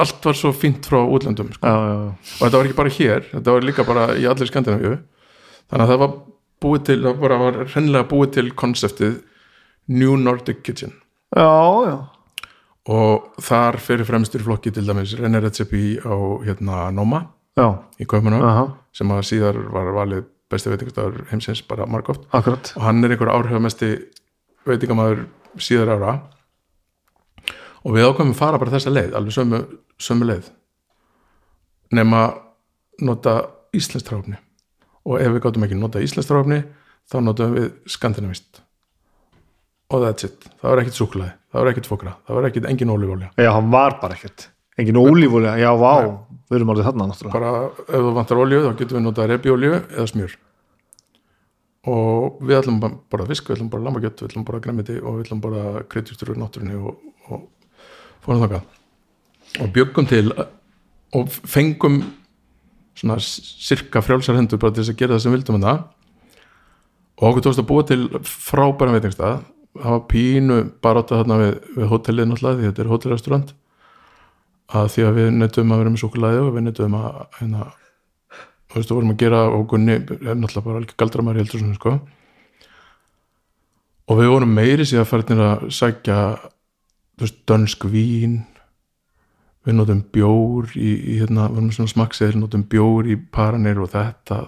allt 0.00 0.24
var 0.24 0.36
svo 0.36 0.52
fínt 0.56 0.86
frá 0.88 1.00
útlöndum 1.04 1.50
sko. 1.52 1.68
Já, 1.68 1.76
já, 1.76 1.94
já. 1.94 2.34
og 2.34 2.42
þetta 2.42 2.56
var 2.56 2.68
ekki 2.68 2.78
bara 2.78 2.94
hér, 2.96 3.24
þetta 3.30 3.56
var 3.56 3.66
líka 3.66 3.86
bara 3.88 4.06
í 4.16 4.26
allir 4.28 4.48
skandinavíu 4.48 4.94
þannig 5.70 5.84
að 5.84 5.92
það 5.92 6.02
var 6.02 6.14
búið 6.60 6.86
til, 6.88 6.98
það 7.06 7.20
bara 7.24 7.38
var 7.40 7.60
hennilega 7.74 8.08
búið 8.10 8.32
til 8.36 8.48
konseptið 8.58 9.20
New 9.90 10.16
Nordic 10.20 10.62
Kitchen. 10.62 10.94
Já, 11.36 11.46
já. 11.86 11.96
og 12.90 13.36
þar 13.44 13.78
fyrir 13.82 14.08
fremstur 14.08 14.42
flokki 14.42 14.72
til 14.74 14.86
dæmis 14.88 15.12
René 15.18 15.38
Redzepi 15.42 16.00
á 16.02 16.14
hérna 16.42 16.88
Noma 16.90 17.20
Já, 17.58 17.82
í 18.00 18.06
Kaupmannum 18.08 18.42
aha, 18.46 18.64
sem 18.94 19.10
að 19.12 19.26
síðar 19.28 19.58
var 19.74 19.90
valið 19.94 20.24
besti 20.50 20.72
veitingastafur 20.72 21.26
heimsins 21.30 21.62
bara 21.68 21.86
margóft 21.86 22.24
og 22.32 22.82
hann 22.82 23.04
er 23.04 23.14
einhver 23.14 23.30
áhrifamesti 23.30 23.90
veitingamæður 24.66 25.26
síðar 25.60 25.94
ára. 25.96 26.14
Og 27.84 27.94
við 27.96 28.10
ákvæmum 28.10 28.36
fara 28.36 28.58
bara 28.60 28.74
þessa 28.74 28.92
leið 28.92 29.14
alveg 29.16 29.34
sömu, 29.34 29.60
sömu 29.98 30.26
leið 30.28 30.50
nema 31.96 32.26
nota 33.00 33.40
íslenskt 33.76 34.10
tráfni 34.10 34.38
og 35.06 35.20
ef 35.20 35.34
við 35.34 35.42
gátum 35.46 35.66
ekki 35.66 35.80
nota 35.80 36.02
íslenskt 36.04 36.32
tráfni 36.32 36.62
þá 37.10 37.18
notum 37.24 37.56
við 37.56 37.68
skandinavist 37.90 38.62
og 39.90 40.04
that's 40.04 40.26
it, 40.28 40.48
það 40.60 40.70
var 40.70 40.84
ekkit 40.84 41.00
súklaði 41.00 41.34
það 41.50 41.60
var 41.60 41.72
ekkit 41.72 41.90
fokra, 41.90 42.16
það 42.26 42.40
var 42.40 42.50
ekkit 42.50 42.70
engin 42.70 42.94
ólífólja 42.94 43.30
Já, 43.36 43.50
hann 43.56 43.70
var 43.72 43.98
bara 44.02 44.18
ekkert. 44.18 44.50
Engin 44.80 44.96
ólífúlega, 44.96 45.58
já, 45.60 45.70
vá, 45.76 45.94
við 46.48 46.60
erum 46.60 46.70
alveg 46.72 46.86
þarna 46.86 47.08
náttúrulega. 47.10 47.34
bara 47.34 47.50
ef 47.68 48.04
þú 48.04 48.12
vantar 48.16 48.40
olju 48.40 48.60
þá 48.64 48.70
getum 48.78 48.96
við 48.96 49.04
notað 49.04 49.28
rebiolju 49.32 49.72
eða 49.80 50.06
smjör. 50.08 50.36
Og 51.90 52.38
við 52.44 52.58
ætlum 52.60 52.78
bara 52.80 53.26
fisk, 53.28 53.48
við 53.48 53.58
ætlum 53.58 53.72
bara 53.72 53.84
lambakjött 53.88 54.22
við 54.22 54.30
ætlum 54.30 54.46
bara 54.48 54.62
græmiti 54.64 54.96
og 55.00 55.18
við 55.18 55.26
ætlum 55.26 55.42
bara 55.44 55.82
kryddjústur 55.90 56.32
úr 56.32 56.40
náttúrunni 56.40 56.78
og, 56.78 57.02
og 57.28 57.44
fórum 58.24 58.44
þangað. 58.44 58.64
Og 59.60 59.72
bjöggum 59.74 60.08
til 60.08 60.32
og 60.38 61.36
fengum 61.50 62.00
svona 63.00 63.16
cirka 63.20 64.02
frjálsar 64.04 64.38
hendur 64.38 64.60
bara 64.60 64.76
til 64.76 64.84
þess 64.84 64.94
að 64.94 65.00
gera 65.00 65.16
það 65.16 65.24
sem 65.24 65.34
vildum 65.36 65.58
en 65.58 65.66
það 65.66 65.80
og 67.20 67.24
okkur 67.30 67.46
tókst 67.46 67.62
að 67.62 67.70
búa 67.70 67.86
til 67.88 68.02
frábæran 68.28 68.96
veitingstað 68.96 69.40
það 69.80 69.94
var 69.94 70.04
pínu 70.10 70.60
bara 70.82 71.02
átta 71.02 71.20
þarna 71.20 71.40
við, 71.40 71.58
við 71.76 71.90
hotellið 71.90 72.30
náttúrulega 72.30 72.60
því 72.60 72.70
þetta 72.70 72.84
er 72.84 72.92
hotellrestaurant 72.94 73.52
að 74.70 74.88
því 74.94 75.04
að 75.06 75.18
við 75.18 75.28
neytum 75.36 75.74
að 75.74 75.82
vera 75.82 75.92
með 75.92 76.02
súkulæði 76.04 76.40
og 76.44 76.52
við 76.54 76.64
neytum 76.66 76.96
að 76.98 77.18
hérna, 77.40 77.66
þú 78.70 78.78
veist, 78.78 78.90
þú 78.90 78.98
vorum 78.98 79.12
að 79.14 79.20
gera 79.24 79.42
og 79.50 79.66
Gunni 79.70 79.96
náttúrulega 79.98 80.64
bara 80.66 80.80
alveg 80.80 80.96
galdramæri 81.00 81.42
heldur 81.42 81.62
svona 81.62 81.78
sko. 81.78 81.94
Og 84.10 84.18
við 84.18 84.32
vorum 84.32 84.54
meiri 84.54 84.86
síðan 84.86 85.08
færðin 85.10 85.42
að 85.46 85.66
sækja 85.74 86.20
þú 86.38 87.26
veist, 87.26 87.40
dönsk 87.50 87.86
vín 87.90 88.40
við 89.66 89.76
notum 89.76 90.00
bjór 90.14 90.70
í, 90.76 90.90
í 91.14 91.18
hérna, 91.20 91.48
við 91.50 91.58
vorum 91.58 91.72
svona 91.76 91.92
smakksið 91.92 92.38
notum 92.40 92.64
bjór 92.70 93.10
í 93.12 93.16
paranir 93.32 93.80
og 93.82 93.90
þetta 93.92 94.44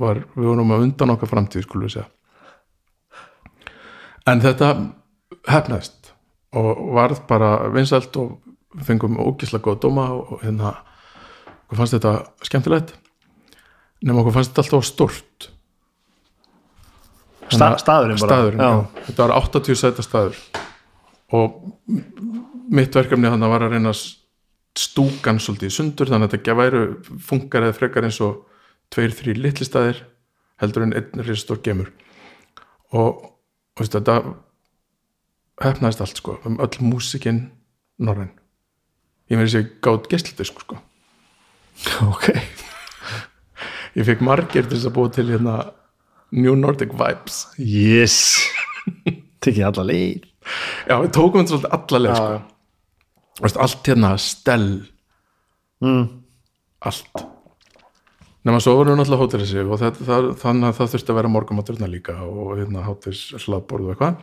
var, 0.00 0.24
við 0.34 0.50
vorum 0.50 0.74
að 0.74 0.88
undan 0.88 1.14
okkar 1.14 1.30
framtíð 1.30 1.66
skulum 1.66 1.88
við 1.88 1.96
segja 1.96 2.10
en 4.30 4.42
þetta 4.44 4.70
hefnaðist 5.50 6.12
og 6.54 6.82
varð 6.96 7.22
bara 7.28 7.54
vinsælt 7.72 8.16
og 8.20 8.36
við 8.74 8.88
fengum 8.88 9.18
ógislega 9.20 9.64
góða 9.64 9.82
dóma 9.84 10.06
og, 10.16 10.36
hérna 10.42 10.74
okkur 11.64 11.80
fannst 11.80 11.96
þetta 11.96 12.14
skemmtilegt 12.46 12.94
nema 14.04 14.22
okkur 14.22 14.36
fannst 14.38 14.52
þetta 14.52 14.66
alltaf 14.66 14.88
stort 14.88 15.50
Sta, 17.52 17.74
staðurinn 17.76 18.18
bara. 18.18 18.28
staðurinn, 18.28 18.60
já. 18.64 19.02
þetta 19.08 19.26
var 19.26 19.34
80 19.36 19.76
sæta 19.78 20.04
staður 20.04 20.38
og 21.36 21.58
mitt 22.72 22.94
verkefni 22.96 23.28
þannig 23.28 23.52
var 23.52 23.66
að 23.66 23.74
reyna 23.76 23.92
að 23.92 24.04
stúkan 24.78 25.38
svolítið 25.42 25.70
sundur 25.74 26.10
þannig 26.10 26.30
að 26.30 26.36
þetta 26.38 26.56
væru 26.58 26.82
funkar 27.22 27.66
eða 27.66 27.76
frekar 27.76 28.06
eins 28.08 28.20
og 28.24 28.40
tveir, 28.94 29.14
þrý 29.14 29.36
litli 29.38 29.66
staðir 29.66 30.00
heldur 30.62 30.86
en 30.86 30.96
einn 30.98 31.22
risastór 31.26 31.62
gemur 31.64 31.92
og 32.94 33.30
og 33.74 33.82
veist, 33.82 33.94
þetta 33.96 34.20
hefnaðist 35.64 36.02
allt 36.04 36.20
sko 36.20 36.36
um 36.46 36.58
öll 36.62 36.82
músikinn 36.86 37.40
norræn 37.98 38.30
ég 39.30 39.38
meiri 39.38 39.50
sér 39.50 39.70
gátt 39.82 40.10
gestludisk 40.10 40.60
sko 40.62 40.78
Ok. 42.06 42.28
ég 43.98 44.06
fekk 44.06 44.20
margir 44.22 44.62
til 44.68 44.76
þess 44.76 44.86
að 44.86 44.94
búa 44.94 45.10
til 45.10 45.26
hérna 45.32 45.56
New 46.34 46.54
Nordic 46.58 46.94
Vibes 46.94 47.40
Yes. 47.58 48.38
Tekið 49.42 49.66
alla 49.72 49.84
leið. 49.90 50.28
já, 50.86 50.94
við 51.02 51.10
tókum 51.16 51.42
þetta 51.42 51.50
svolítið 51.50 51.74
allaleg 51.78 52.14
sko. 52.18 52.53
Veist, 53.42 53.58
allt 53.58 53.88
hérna 53.88 54.14
stell. 54.18 54.84
Mm. 55.82 56.20
allt. 56.84 57.24
Nema 58.44 58.58
svo 58.60 58.74
við 58.76 58.90
náttúrulega 58.92 59.24
hótelið 59.24 59.48
sig 59.48 59.64
og 59.64 59.78
það, 59.80 60.00
það, 60.04 60.26
þannig 60.42 60.66
að 60.68 60.74
það 60.78 60.90
þurfti 60.92 61.12
að 61.12 61.18
vera 61.18 61.28
morgumaturna 61.32 61.86
líka 61.88 62.14
og 62.26 62.50
hérna 62.58 62.82
hátis 62.84 63.20
hlaðborð 63.40 63.86
og 63.86 63.92
eitthvað. 63.94 64.14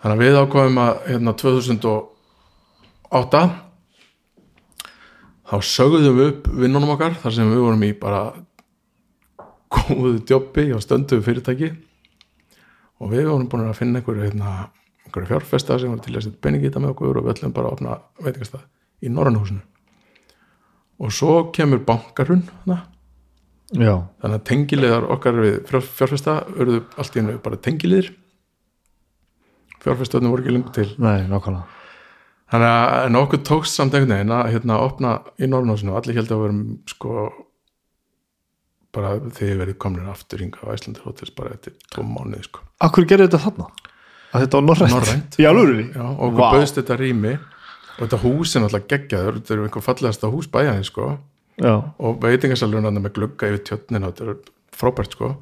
Þannig 0.00 0.14
að 0.14 0.22
við 0.24 0.38
ákvæðum 0.40 0.78
að 0.80 0.92
hérna 1.10 1.34
2008 1.42 3.42
þá 5.50 5.56
sögðum 5.68 6.16
við 6.16 6.30
upp 6.30 6.48
vinnunum 6.62 6.94
okkar 6.94 7.18
þar 7.20 7.32
sem 7.36 7.52
við 7.52 7.60
vorum 7.66 7.84
í 7.84 7.90
bara 8.00 8.22
góðu 9.70 10.18
djópi 10.24 10.64
á 10.72 10.78
stöndu 10.80 11.20
fyrirtæki. 11.24 11.68
Og 13.04 13.12
við 13.12 13.28
vorum 13.28 13.48
búin 13.52 13.68
að 13.68 13.80
finna 13.82 14.00
einhverju 14.00 14.30
hérna, 14.30 14.50
einhverju 15.10 15.30
fjárfesta 15.34 15.76
sem 15.82 15.90
var 15.92 16.00
til 16.06 16.14
að 16.16 16.24
setja 16.28 16.40
peningi 16.46 16.64
í 16.64 16.70
þetta 16.70 16.82
með 16.86 16.94
okkur 16.94 17.18
og 17.20 17.26
við 17.26 17.34
ætlum 17.34 17.52
bara 17.56 17.70
að 17.72 17.76
opna 17.76 17.98
veitingastað 18.24 18.64
í 19.04 19.12
Norrannhúsinu 19.12 19.60
og 21.00 21.12
svo 21.16 21.34
kemur 21.56 21.82
bankarun 21.88 22.46
þannig 22.66 22.86
að 24.26 24.40
tengiliðar 24.50 25.06
okkar 25.14 25.36
við 25.40 25.60
fjár- 25.68 25.90
fjárfesta 25.98 26.38
urðu 26.56 26.80
allt 26.98 27.14
í 27.16 27.20
hennu 27.20 27.36
bara 27.42 27.60
tengiliðir 27.66 28.10
fjárfestöðnum 29.80 30.32
voru 30.34 30.42
ekki 30.44 30.54
lengur 30.56 30.74
til 30.76 30.88
Nei, 31.00 31.22
nákvæmlega. 31.30 31.64
þannig 32.52 32.72
að 32.72 33.06
en 33.06 33.20
okkur 33.20 33.42
tókst 33.48 33.78
samt 33.78 33.94
einhvern 33.94 34.12
veginn 34.16 34.34
að 34.36 34.50
hérna 34.54 34.80
opna 34.84 35.12
í 35.40 35.48
Norrnásinu 35.48 35.94
og 35.94 36.00
allir 36.02 36.18
held 36.20 36.32
að 36.34 36.36
við 36.36 36.44
verum 36.44 36.64
sko 36.90 37.28
bara 38.90 39.12
þegar 39.38 39.60
verið 39.62 39.78
komnir 39.80 40.08
aftur 40.10 40.42
hinga 40.42 40.60
á 40.66 40.74
Hotels 41.06 41.30
bara 41.36 41.54
eftir 41.54 41.76
tvo 41.94 42.02
mánuði 42.02 42.42
sko. 42.48 42.64
Akkur 42.82 43.06
gerðu 43.06 43.28
þetta 43.28 43.38
þarna? 43.46 43.68
Að 44.30 44.44
þetta 44.44 44.60
var 44.60 44.66
norrænt? 44.68 44.94
Norrænt. 44.94 45.36
Í? 45.36 45.42
Já, 45.42 46.04
og 46.06 46.24
okkur 46.28 46.38
Vá. 46.38 46.50
bauðst 46.54 46.78
þetta 46.78 46.96
rými 47.00 47.34
og 47.34 48.00
þetta 48.04 48.20
hús 48.22 48.54
er 48.54 48.64
náttúrulega 48.64 48.90
geggjaður 48.92 49.38
þetta 49.40 49.54
er 49.54 49.62
einhver 49.64 49.84
fallegasta 49.84 50.30
hús 50.30 50.48
bæjaði 50.50 50.86
sko. 50.86 51.08
Já, 51.60 51.74
og 51.98 52.20
veitingasalurinn 52.22 52.88
hann 52.88 53.02
með 53.02 53.16
glugga 53.18 53.50
yfir 53.50 53.64
tjötnin 53.68 54.06
þetta 54.06 54.28
er 54.28 54.36
frábært 54.80 55.16
sko. 55.16 55.34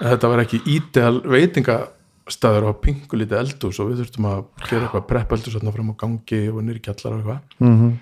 þetta 0.00 0.30
var 0.32 0.42
ekki 0.44 0.60
ídeal 0.70 1.20
veitingastaður 1.28 2.68
og 2.70 2.80
pingulítið 2.84 3.40
eldús 3.40 3.80
og 3.82 3.90
við 3.90 4.02
þurftum 4.04 4.28
að 4.30 4.42
gera 4.66 4.86
eitthvað 4.86 5.06
preppa 5.10 5.36
eldús 5.36 5.56
þarna 5.56 5.74
fram 5.74 5.92
á 5.92 6.00
gangi 6.04 6.40
og 6.52 6.60
nýri 6.64 6.82
kjallar 6.84 7.16
og 7.16 7.20
eitthvað 7.20 7.40
mm 7.60 7.76
-hmm. 7.76 7.94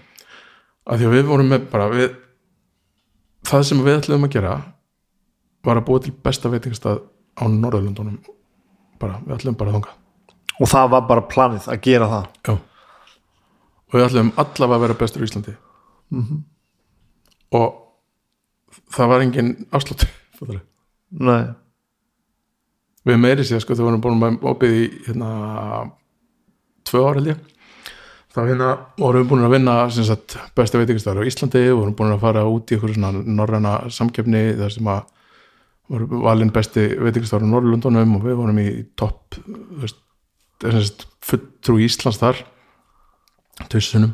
af 0.87 0.99
því 0.99 1.07
að 1.07 1.15
við 1.17 1.31
vorum 1.31 1.49
með 1.49 1.71
bara 1.71 1.89
við, 1.89 2.11
það 3.45 3.63
sem 3.63 3.85
við 3.85 3.99
ætlum 3.99 4.25
að 4.25 4.35
gera 4.37 4.55
var 5.65 5.77
að 5.77 5.87
búa 5.87 6.03
til 6.03 6.13
besta 6.13 6.49
veitingastað 6.49 7.03
á 7.39 7.45
Norðurlundunum 7.49 8.19
bara, 9.01 9.19
við 9.27 9.37
ætlum 9.39 9.59
bara 9.59 9.75
þangað. 9.77 9.97
Og 10.59 10.71
það 10.73 10.89
var 10.95 11.05
bara 11.09 11.27
planið 11.31 11.69
að 11.71 11.83
gera 11.87 12.09
það? 12.13 12.25
Já. 12.49 12.55
og 13.89 13.95
við 13.97 14.07
ætlum 14.09 14.33
allavega 14.37 14.77
að 14.79 14.85
vera 14.87 14.99
bestur 15.03 15.23
í 15.23 15.29
Íslandi. 15.29 15.55
Og 17.59 17.69
það 18.95 19.13
var 19.13 19.25
engin 19.25 19.53
fattarðu? 20.39 20.61
Nei, 21.25 21.45
við 23.09 23.21
meiri 23.23 23.47
sér 23.49 23.63
sko 23.65 23.73
þegar 23.77 23.85
við 23.85 23.89
vorum 23.89 24.03
búin 24.05 24.19
með 24.21 24.51
opið 24.51 24.75
í 24.77 24.83
hérna 25.07 25.31
tvö 26.89 27.05
ára 27.07 27.21
held 27.21 27.31
ég. 27.33 27.39
Þá 28.29 28.41
hérna 28.45 28.67
vorum 29.01 29.23
við 29.23 29.31
búin 29.31 29.47
að 29.47 29.55
vinna 29.57 29.77
sagt, 29.95 30.37
besta 30.57 30.79
veitingastæður 30.81 31.25
á 31.25 31.29
Íslandi. 31.31 31.63
Og 31.73 31.81
vorum 31.81 31.97
búin 31.97 32.13
að 32.13 32.25
fara 32.27 32.45
út 32.49 32.69
í 32.69 32.77
ykkur 32.77 32.93
svona 32.93 33.25
norræna 33.25 33.73
samkeppni 33.95 34.43
þar 34.59 34.75
sem 34.75 34.91
að 34.93 35.07
voru 35.89 36.21
valinn 36.25 36.51
besti 36.53 36.85
veitingastæður 37.01 37.47
á 37.49 37.53
Norrlundunum 37.53 38.17
og 38.19 38.25
við 38.27 38.37
vorum 38.41 38.59
í 38.63 38.69
topp 38.99 39.39
fulltrú 41.29 41.79
Íslands 41.85 42.19
þar 42.21 42.41
tausunum 43.73 44.13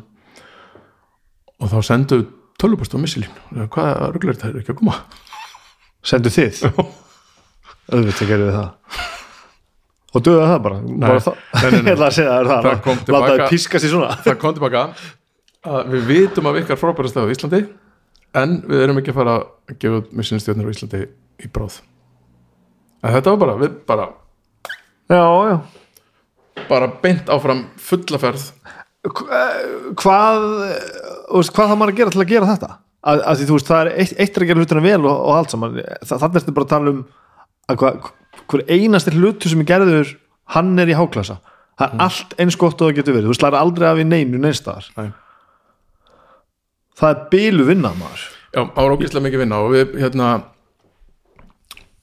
og 1.61 1.71
þá 1.71 1.77
sendu 1.87 2.21
tölvupast 2.61 2.95
á 2.95 2.99
missilín 3.01 3.33
hvað 3.71 3.91
rugglar 4.15 4.37
þetta 4.37 4.51
er 4.53 4.61
ekki 4.61 4.73
að 4.75 4.79
koma. 4.81 4.95
Sendu 6.05 6.31
þið? 6.33 6.63
Auðvitað 7.85 8.29
gerðu 8.31 8.47
þið 8.49 8.57
það. 8.57 9.03
Og 10.15 10.23
döðu 10.25 10.43
það 10.47 10.59
bara, 10.63 10.77
bara 11.03 11.21
það. 11.25 11.39
nei, 11.55 11.65
nei, 11.65 11.71
nei. 11.75 11.87
Ég 11.89 11.95
ætla 11.95 12.07
að 12.07 12.15
segja 12.17 12.35
þér 12.37 12.49
það. 12.51 12.67
Það 12.69 12.81
kom 12.85 12.99
tilbaka- 13.09 13.49
það 14.25 14.37
kom 14.43 14.55
tilbaka 14.59 14.83
við 15.91 16.03
vitum 16.11 16.47
að 16.49 16.57
virkar 16.59 16.77
frábæra 16.79 17.09
stað 17.11 17.27
á 17.27 17.33
Íslandi 17.33 17.61
en 18.37 18.55
við 18.69 18.83
erum 18.85 18.99
ekki 19.01 19.11
að 19.13 19.17
fara 19.19 19.35
að 19.41 19.77
gefa 19.81 19.99
út 20.01 20.11
missinstjórnir 20.19 20.67
á 20.69 20.73
Íslandi 20.75 21.01
í 21.43 21.49
bráð. 21.51 21.79
En 23.05 23.13
þetta 23.15 23.33
var 23.35 23.41
bara, 23.43 23.57
við 23.61 23.75
bara 23.89 24.05
Já, 25.05 25.21
já. 25.51 25.57
bara 26.69 26.87
beint 27.03 27.27
áfram 27.29 27.65
fullaferð 27.77 28.47
Hvað 29.05 30.45
veist, 31.29 31.51
Hvað 31.53 31.69
það 31.69 31.77
maður 31.77 31.91
að 31.93 31.99
gera 31.99 32.13
til 32.15 32.23
að 32.23 32.31
gera 32.31 32.47
þetta? 32.49 32.69
Að, 33.05 33.19
að 33.29 33.41
því 33.41 33.47
veist, 33.51 33.67
það 33.69 33.81
er 33.83 33.89
eitt, 34.01 34.13
eitt 34.23 34.37
er 34.39 34.45
að 34.45 34.49
gera 34.49 34.63
hlutina 34.63 34.81
vel 34.85 35.01
og, 35.05 35.11
og 35.13 35.33
allt 35.35 35.53
saman. 35.53 35.75
Þa, 36.01 36.17
Þannig 36.23 36.39
ertu 36.41 36.55
bara 36.55 36.65
að 36.65 36.71
tala 36.71 36.93
um 36.95 37.03
að 37.69 37.81
hva, 37.83 37.91
hver 38.49 38.63
einasti 38.73 39.13
hlutu 39.13 39.51
sem 39.51 39.61
er 39.61 39.69
gerður 39.69 40.15
hann 40.55 40.73
er 40.81 40.89
í 40.89 40.97
háklasa. 40.97 41.37
Það 41.77 41.93
er 41.93 42.03
allt 42.07 42.33
eins 42.41 42.57
gott 42.57 42.81
og 42.81 42.89
það 42.89 42.97
getur 43.01 43.17
verið. 43.19 43.29
Þú 43.29 43.37
slæri 43.37 43.59
aldrei 43.59 43.87
af 43.91 44.01
í 44.01 44.07
neinu 44.09 44.41
neinstaðar 44.41 44.89
Nei. 44.97 45.07
Það 46.95 47.11
er 47.11 47.23
bílu 47.33 47.65
vinna 47.67 47.91
maður. 47.99 48.25
Já, 48.55 48.61
það 48.63 48.81
var 48.81 48.93
ógeðslega 48.95 49.25
mikið 49.27 49.41
vinna 49.43 49.57
og 49.61 49.73
við 49.75 49.95
hérna 49.99 50.27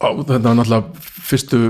á, 0.03 0.11
þetta 0.11 0.43
var 0.43 0.59
náttúrulega 0.59 1.07
fyrstu 1.31 1.61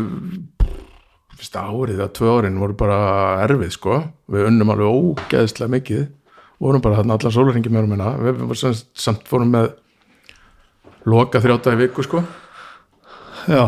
fyrsta 1.42 1.64
árið 1.66 1.98
eða 1.98 2.12
tvö 2.14 2.34
árin 2.38 2.59
voru 2.60 2.76
bara 2.78 2.98
erfið 3.42 3.72
sko. 3.74 4.00
Við 4.30 4.48
unnum 4.48 4.72
alveg 4.72 4.98
ógeðslega 4.98 5.74
mikið. 5.74 6.04
Vorum 6.62 6.82
bara 6.84 7.00
þarna 7.00 7.16
allan 7.18 7.34
sólarringi 7.34 7.72
með 7.72 7.88
um 7.88 7.94
hérna 7.96 8.12
við 8.22 8.36
vorum 8.44 8.59
samt, 8.60 8.84
samt 8.94 9.26
vorum 9.30 9.50
með 9.50 9.72
loka 11.10 11.42
þrjáta 11.42 11.74
í 11.74 11.80
viku 11.80 12.04
sko. 12.06 12.22
Já, 13.50 13.64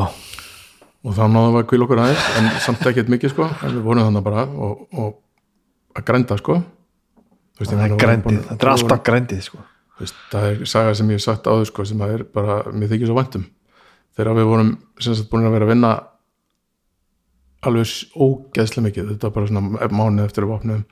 og 1.02 1.16
þá 1.16 1.24
náðum 1.26 1.56
við 1.56 1.60
að 1.64 1.68
kvíla 1.72 1.88
okkur 1.88 2.02
aðeins 2.04 2.28
en 2.38 2.50
samt 2.62 2.86
ekkert 2.86 3.10
mikið 3.10 3.34
sko. 3.34 3.50
En 3.66 3.74
við 3.74 3.82
vorum 3.88 4.06
þannig 4.06 4.26
bara 4.28 4.46
og, 4.46 4.86
og 4.94 5.98
að 5.98 6.06
grænda 6.12 6.38
sko. 6.38 6.60
Veist, 7.58 7.74
það 7.74 7.84
er 7.88 7.98
grændið. 7.98 8.40
Þetta 8.52 8.66
er 8.66 8.72
alltaf 8.76 9.02
grændið 9.10 9.42
sko. 9.48 9.66
Veist, 9.98 10.22
það 10.30 10.48
er 10.52 10.64
saga 10.70 10.94
sem 10.94 11.10
ég 11.10 11.18
hef 11.18 11.26
sagt 11.26 11.50
áður 11.50 11.68
sko 11.70 11.90
sem 11.90 12.06
að 12.06 12.16
er 12.20 12.24
bara, 12.34 12.62
mér 12.70 12.94
þykir 12.94 13.10
svo 13.10 13.18
væntum 13.18 13.44
þegar 14.14 14.38
við 14.38 14.50
vorum 14.50 14.74
sagt 15.02 15.30
búin 15.30 15.48
að 15.48 15.56
vera 15.56 15.68
að 15.68 15.72
vinna 15.74 15.94
alveg 17.64 17.94
ógeðslega 18.14 18.86
mikið. 18.88 19.08
Þetta 19.14 19.30
var 19.30 19.34
bara 19.38 19.50
svona 19.50 19.88
mánuð 19.90 20.26
eftir 20.26 20.44
að 20.44 20.50
við 20.50 20.56
opnum 20.58 20.84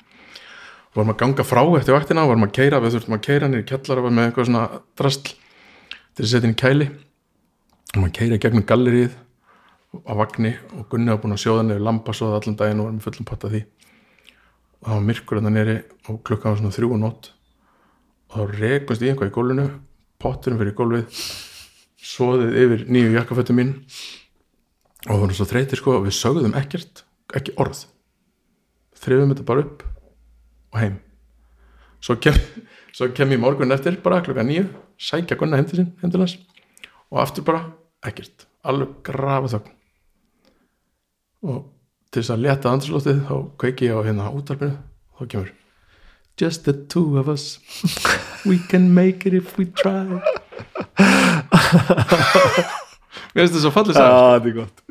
vorum 0.93 1.12
að 1.15 1.20
ganga 1.23 1.44
frá 1.47 1.62
eftir 1.78 1.97
vaktina 1.97 2.27
vorum 2.28 2.47
að 2.47 2.55
keira, 2.59 2.81
við 2.82 2.97
þurftum 2.97 3.16
að 3.16 3.24
keira 3.24 3.49
niður 3.49 3.62
í 3.62 3.69
kjallara 3.70 4.11
með 4.12 4.27
eitthvað 4.27 4.49
svona 4.49 4.65
drastl 5.01 5.35
til 6.12 6.24
að 6.24 6.31
setja 6.32 6.49
inn 6.49 6.57
í 6.57 6.61
kæli. 6.62 6.89
Vorum 7.93 8.09
að 8.09 8.16
keira 8.19 8.40
gegnum 8.40 8.66
gallerið 8.69 9.15
á 10.09 10.12
vagni 10.16 10.53
og 10.77 10.89
Gunni 10.93 11.12
var 11.12 11.23
búin 11.23 11.36
að 11.36 11.44
sjóða 11.44 11.65
niður 11.69 11.86
lambasóða 11.89 12.40
allan 12.40 12.59
daginn 12.61 12.82
og 12.82 12.89
varum 12.89 13.01
fullum 13.05 13.28
patta 13.28 13.53
því. 13.53 13.62
Og 14.82 14.89
það 14.89 14.99
var 14.99 15.07
myrkur 15.09 15.40
þetta 15.40 15.55
nýri 15.57 15.78
og 16.09 16.20
klukkan 16.27 16.53
var 16.53 16.61
svona 16.61 16.77
þrjú 16.77 16.93
og 16.93 17.01
nótt. 17.01 17.31
Og 18.28 18.36
þá 18.36 18.61
rekumst 18.61 19.05
í 19.05 19.11
eitthvað 19.12 19.32
í 19.32 19.35
gólfinu 19.36 19.66
potturinn 20.23 20.61
fyrir 20.61 20.77
gólfið 20.77 21.24
svoðið 22.03 22.59
yfir 22.65 22.85
nýju 22.91 23.15
jakkafötum 23.16 23.59
mín. 23.59 23.73
Og 25.07 25.15
það 25.15 25.23
voru 25.24 25.39
svo 25.39 25.47
þreytir 25.51 25.81
sko 25.81 25.97
og 25.99 26.07
við 26.07 26.16
sögðum 26.19 26.57
ekkert, 26.59 27.05
ekki 27.35 27.55
orð. 27.62 27.85
Þrifum 29.03 29.33
þetta 29.35 29.47
bara 29.49 29.65
upp 29.65 29.85
og 30.73 30.81
heim. 30.81 30.99
Svo 32.03 32.19
kem, 32.23 32.39
svo 32.97 33.11
kem 33.15 33.35
ég 33.35 33.43
morgun 33.43 33.74
eftir 33.74 33.99
bara 34.03 34.23
klukka 34.24 34.47
nýju, 34.47 34.69
sækja 34.99 35.39
Gunna 35.39 35.59
heim 35.59 35.69
til 35.70 35.83
sín 35.83 35.93
heim 36.03 36.15
til 36.15 36.23
hans. 36.23 36.37
Og 37.11 37.23
aftur 37.23 37.47
bara 37.47 37.65
ekkert, 38.07 38.47
alveg 38.66 38.99
grafa 39.07 39.57
þögn. 39.57 39.74
Og 41.51 41.65
til 42.12 42.23
þess 42.23 42.35
að 42.35 42.47
leta 42.47 42.70
andrslóttið 42.70 43.24
þá 43.27 43.35
kveiki 43.59 43.89
ég 43.89 43.99
á 43.99 44.07
hérna 44.07 44.31
útarpinu 44.37 44.79
þá 45.19 45.27
kemur 45.27 45.53
Just 46.41 46.65
the 46.65 46.73
two 46.73 47.19
of 47.19 47.29
us. 47.29 47.59
We 48.45 48.59
can 48.59 48.95
make 48.95 49.27
it 49.29 49.35
if 49.35 49.59
we 49.59 49.67
try. 49.67 50.07
Mér 53.33 53.47
finnst 53.47 53.55
þetta 53.55 53.63
svo 53.63 53.73
fallið 53.75 53.97
Já, 53.97 54.01
sagði 54.03 54.33
þetta 54.33 54.49
er 54.51 54.57
gott. 54.57 54.83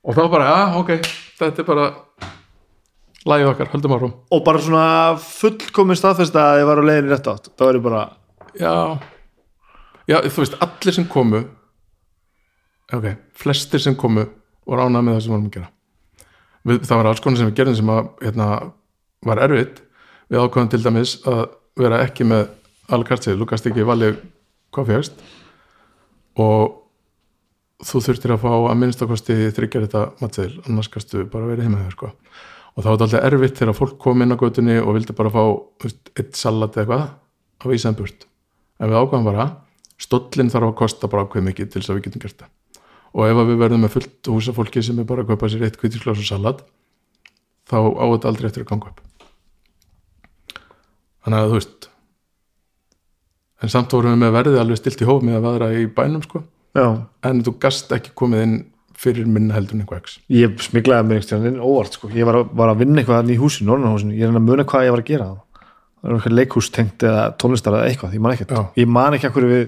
Og 0.00 0.16
þá 0.16 0.22
bara, 0.32 0.48
já, 0.50 0.58
ok, 0.80 0.90
þetta 1.40 1.62
er 1.62 1.68
bara 1.68 1.86
lagið 3.30 3.50
okkar, 3.52 3.70
höldum 3.74 3.94
áfram. 3.96 4.12
Og 4.32 4.44
bara 4.46 4.62
svona 4.64 4.84
fullkomin 5.22 5.98
staðfest 5.98 6.36
að 6.40 6.60
ég 6.62 6.68
var 6.70 6.82
á 6.82 6.84
leiðin 6.88 7.10
rétt 7.10 7.30
átt 7.30 7.50
Það 7.58 7.74
ég 7.76 7.84
bara 7.84 8.02
já, 8.56 8.74
já, 10.08 10.16
þú 10.26 10.44
veist, 10.44 10.56
allir 10.66 10.96
sem 10.96 11.08
komu 11.10 11.42
ok, 12.96 13.06
flestir 13.38 13.82
sem 13.82 13.96
komu 13.98 14.24
og 14.66 14.78
ránað 14.78 15.06
með 15.06 15.16
það 15.16 15.22
sem 15.22 15.30
við 15.30 15.36
vorum 15.36 15.46
að 15.50 15.54
gera. 15.58 15.70
Við, 16.70 16.82
það 16.86 17.00
var 17.00 17.10
alls 17.10 17.22
konar 17.24 17.40
sem 17.40 17.50
við 17.50 17.58
gerðum 17.60 17.78
sem 17.80 17.92
að 17.94 18.10
hérna, 18.24 18.48
var 19.26 19.42
erfitt 19.46 19.82
við 20.30 20.44
ákvæðum 20.44 20.70
til 20.70 20.82
dæmis 20.84 21.16
að 21.28 21.40
vera 21.80 22.02
ekki 22.04 22.26
með 22.28 22.46
alkartið, 22.90 23.38
þú 23.38 23.48
gast 23.50 23.66
ekki 23.70 23.86
valið 23.86 24.20
hvað 24.74 24.92
fjöxt 24.92 25.24
og 26.40 26.76
þú 27.86 28.02
þurftir 28.06 28.34
að 28.34 28.44
fá 28.44 28.50
að 28.52 28.78
minnstakosti 28.82 29.36
þryggja 29.56 29.84
þetta 29.86 30.04
matseðil, 30.20 30.60
annars 30.68 30.90
gastu 30.92 31.24
bara 31.30 31.48
verið 31.48 31.66
heima 31.66 31.82
þér 31.84 31.96
sko. 31.96 32.12
og 32.74 32.84
það 32.84 32.90
var 32.92 33.04
alltaf 33.06 33.26
erfitt 33.26 33.58
þegar 33.58 33.78
fólk 33.78 33.98
kom 33.98 34.22
inn 34.22 34.34
á 34.36 34.40
götunni 34.40 34.78
og 34.80 34.94
vildi 34.94 35.16
bara 35.16 35.32
fá 35.32 35.42
veist, 35.82 36.12
eitt 36.14 36.38
salat 36.38 36.76
eða 36.76 36.84
eitthvað 36.84 37.04
á 37.60 37.64
vísaðan 37.66 37.98
burt. 37.98 38.26
En 38.80 38.88
við 38.88 39.00
ákvæðum 39.00 39.26
bara 39.26 39.48
stóllin 40.00 40.52
þarf 40.52 40.70
að 40.70 40.78
kosta 40.78 41.10
bara 41.10 41.26
hvað 41.26 41.48
mikið 41.50 41.72
til 41.72 41.82
þess 41.82 41.90
að 41.90 41.98
við 41.98 42.06
getum 42.06 42.24
gert 42.24 42.40
það. 42.44 42.50
Og 43.10 43.26
ef 43.26 43.42
að 43.42 43.50
við 43.50 43.62
verðum 43.64 43.84
með 43.84 43.94
fullt 43.96 44.30
húsa 44.30 44.54
fólki 44.56 44.84
sem 44.86 45.02
er 45.02 45.08
bara 45.08 45.24
að 45.26 45.32
kaupa 45.32 45.50
sér 45.50 45.66
eitt 45.66 45.80
kvítisklás 45.80 46.22
og 46.22 46.28
salat 46.28 46.64
þá 47.68 47.78
á 47.90 48.04
þetta 48.14 48.30
aldrei 48.30 48.50
eftir 48.52 48.64
að 48.64 48.70
ganga 48.70 48.92
upp 48.94 49.09
þannig 51.24 51.38
að 51.40 51.50
þú 51.50 51.58
veist 51.58 51.88
en 53.60 53.72
samt 53.72 53.92
vorum 53.92 54.14
við 54.14 54.22
með 54.24 54.34
verðið 54.38 54.60
alveg 54.62 54.80
stilt 54.80 55.04
í 55.04 55.08
hóf 55.08 55.24
með 55.26 55.38
að 55.38 55.46
vaðra 55.46 55.70
í 55.76 55.86
bænum 55.92 56.24
sko. 56.24 56.42
Já, 56.78 56.86
en 57.28 57.42
þú 57.44 57.56
gast 57.60 57.92
ekki 57.92 58.14
komið 58.16 58.44
inn 58.46 58.56
fyrir 59.00 59.28
minna 59.28 59.56
heldur 59.56 59.78
en 59.78 59.86
x. 60.00 60.18
Ég 60.32 60.56
smiklaði 60.64 61.08
mér 61.08 61.20
einhvern 61.20 61.44
veginn 61.46 61.62
óvart 61.64 61.96
sko. 61.96 62.10
ég 62.12 62.28
var 62.28 62.40
að, 62.40 62.50
var 62.56 62.72
að 62.72 62.82
vinna 62.84 63.00
eitthvað 63.00 63.20
hann 63.22 63.32
í 63.32 63.38
húsinu, 63.40 63.70
Norrnahúsinu 63.70 64.16
ég 64.16 64.28
er 64.28 64.34
að 64.36 64.44
muna 64.44 64.66
hvað 64.68 64.86
ég 64.86 64.94
var 64.94 65.02
að 65.02 65.08
gera 65.10 65.28
það 65.30 65.38
var 66.00 66.16
eitthvað 66.16 66.36
leikhústengt 66.38 67.04
eða 67.04 67.24
tónlistar 67.40 67.76
eða 67.76 67.88
eitthvað 67.90 68.16
ég 68.16 68.22
man 68.24 68.34
ekkert, 68.36 68.52
Já. 68.56 68.62
ég 68.80 68.88
man 68.88 69.16
ekki 69.16 69.28
að 69.28 69.34
hverju 69.36 69.50
við 69.50 69.64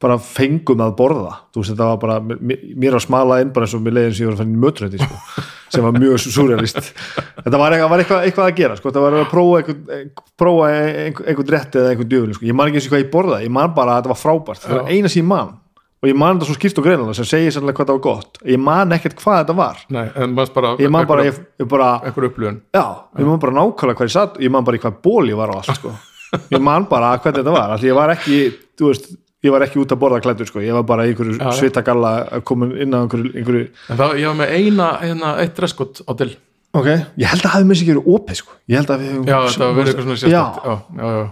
bara 0.00 0.16
fengum 0.22 0.80
að 0.80 0.94
borða. 0.96 1.32
Þú 1.52 1.62
veist 1.62 1.72
þetta 1.74 1.88
var 1.90 1.98
bara, 2.00 2.18
mér, 2.40 2.96
að 2.96 3.04
smala 3.04 3.40
inn 3.42 3.52
bara 3.54 3.66
eins 3.68 3.76
og 3.76 3.82
mér 3.84 3.96
leiðin 3.98 4.16
sem 4.16 4.24
ég 4.24 4.30
var 4.30 4.36
að 4.38 4.42
fann 4.42 4.54
í 4.54 4.60
mötunandi 4.64 5.00
sko, 5.02 5.18
sem 5.74 5.86
var 5.86 5.98
mjög 5.98 6.22
surrealist 6.24 6.78
þetta 6.80 7.60
var 7.60 7.76
eitthvað, 7.76 7.90
var 7.92 8.04
eitthvað, 8.04 8.26
eitthvað 8.26 8.48
að 8.48 8.60
gera 8.62 8.78
sko. 8.78 8.90
þetta 8.90 9.04
var 9.04 9.18
að 9.20 9.26
prófa 9.30 9.60
einhvern, 9.60 10.12
prófa 10.40 10.70
einhvern, 10.72 11.50
rétt 11.54 11.80
eða 11.80 11.92
einhvern 11.92 12.12
djöful 12.14 12.38
sko. 12.38 12.48
ég 12.48 12.56
man 12.56 12.70
ekki 12.70 12.80
eins 12.80 12.88
og 12.88 12.94
hvað 12.94 13.04
ég 13.04 13.10
borðaði, 13.12 13.48
ég 13.50 13.56
man 13.60 13.74
bara 13.76 13.96
að 13.96 14.00
þetta 14.00 14.14
var 14.14 14.22
frábært. 14.22 14.64
Það 14.64 14.78
var 14.80 14.94
eina 14.94 15.12
sem 15.12 15.20
ég 15.20 15.28
man. 15.34 15.56
Og 16.00 16.08
ég 16.08 16.16
man 16.16 16.38
þetta 16.38 16.46
svo 16.48 16.56
skýrt 16.56 16.78
og 16.80 16.86
greinlega 16.86 17.14
sem 17.18 17.26
segir 17.28 17.52
sannlega 17.52 17.76
hvað 17.76 17.90
það 17.90 17.96
var 17.98 18.04
gott. 18.06 18.38
Ég 18.48 18.60
man 18.64 18.94
ekkert 18.96 19.18
hvað 19.20 19.42
þetta 19.42 19.56
var. 19.58 19.82
Nei, 19.92 20.04
en 20.16 20.30
maður 20.32 20.54
bara 20.54 20.70
ég 20.80 20.92
man 20.94 21.08
bara, 21.10 21.26
ég, 21.28 21.40
ég 21.60 21.68
bara 21.68 21.88
já, 22.00 22.84
ég 23.20 23.26
man 23.28 23.42
bara 23.42 23.56
nákvæmlega 23.58 23.98
hvað 23.98 24.08
ég 24.08 24.14
satt 24.14 24.38
ég 24.40 24.54
man 24.54 24.64
bara 24.64 24.78
í 24.78 24.80
hvað 24.80 24.96
ból 25.04 25.28
ég 25.28 25.36
var 25.36 25.52
á 25.52 25.60
allt 25.60 25.74
sko. 25.76 25.92
ég 26.54 26.64
man 26.64 26.88
bara 26.88 27.12
hvernig 27.18 27.42
þetta 27.42 27.52
var 27.52 27.74
Allir, 27.74 27.90
ég 27.90 27.98
var 27.98 28.14
ekki, 28.14 28.38
þú 28.80 28.88
veist 28.94 29.12
ég 29.44 29.52
var 29.54 29.64
ekki 29.64 29.80
út 29.80 29.92
að 29.94 30.00
borða 30.02 30.20
klættur 30.24 30.48
sko, 30.48 30.60
ég 30.64 30.76
var 30.76 30.84
bara 30.88 31.06
í 31.06 31.10
einhverju 31.12 31.34
já. 31.38 31.50
svitagalla 31.56 32.10
að 32.36 32.40
koma 32.50 32.64
inn 32.76 32.92
á 32.92 32.98
einhverju, 33.00 33.30
einhverju 33.40 33.64
það, 33.88 34.10
ég 34.20 34.26
var 34.28 34.36
með 34.40 34.48
eina, 34.58 34.86
eina 35.06 35.28
eitt 35.40 35.54
dreskot 35.56 35.94
á 36.04 36.12
til 36.20 36.30
ok, 36.76 36.88
ég 37.20 37.26
held 37.30 37.44
að 37.46 37.54
hafi 37.54 37.64
mér 37.68 37.76
sér 37.78 37.84
ekki 37.86 37.94
verið 37.94 38.10
opið 38.16 38.36
sko. 38.42 38.52
ég 38.68 38.76
held 38.80 38.90
að 38.92 38.98
við 39.04 39.10
Já, 39.30 39.38
þetta 39.46 39.64
var 39.64 39.74
verið 39.78 39.90
eitthvað 39.92 40.06
svona 40.08 40.20
sérstætt 40.20 40.36
já, 40.36 40.44
já, 40.60 40.74
já, 41.00 41.06
já. 41.16 41.26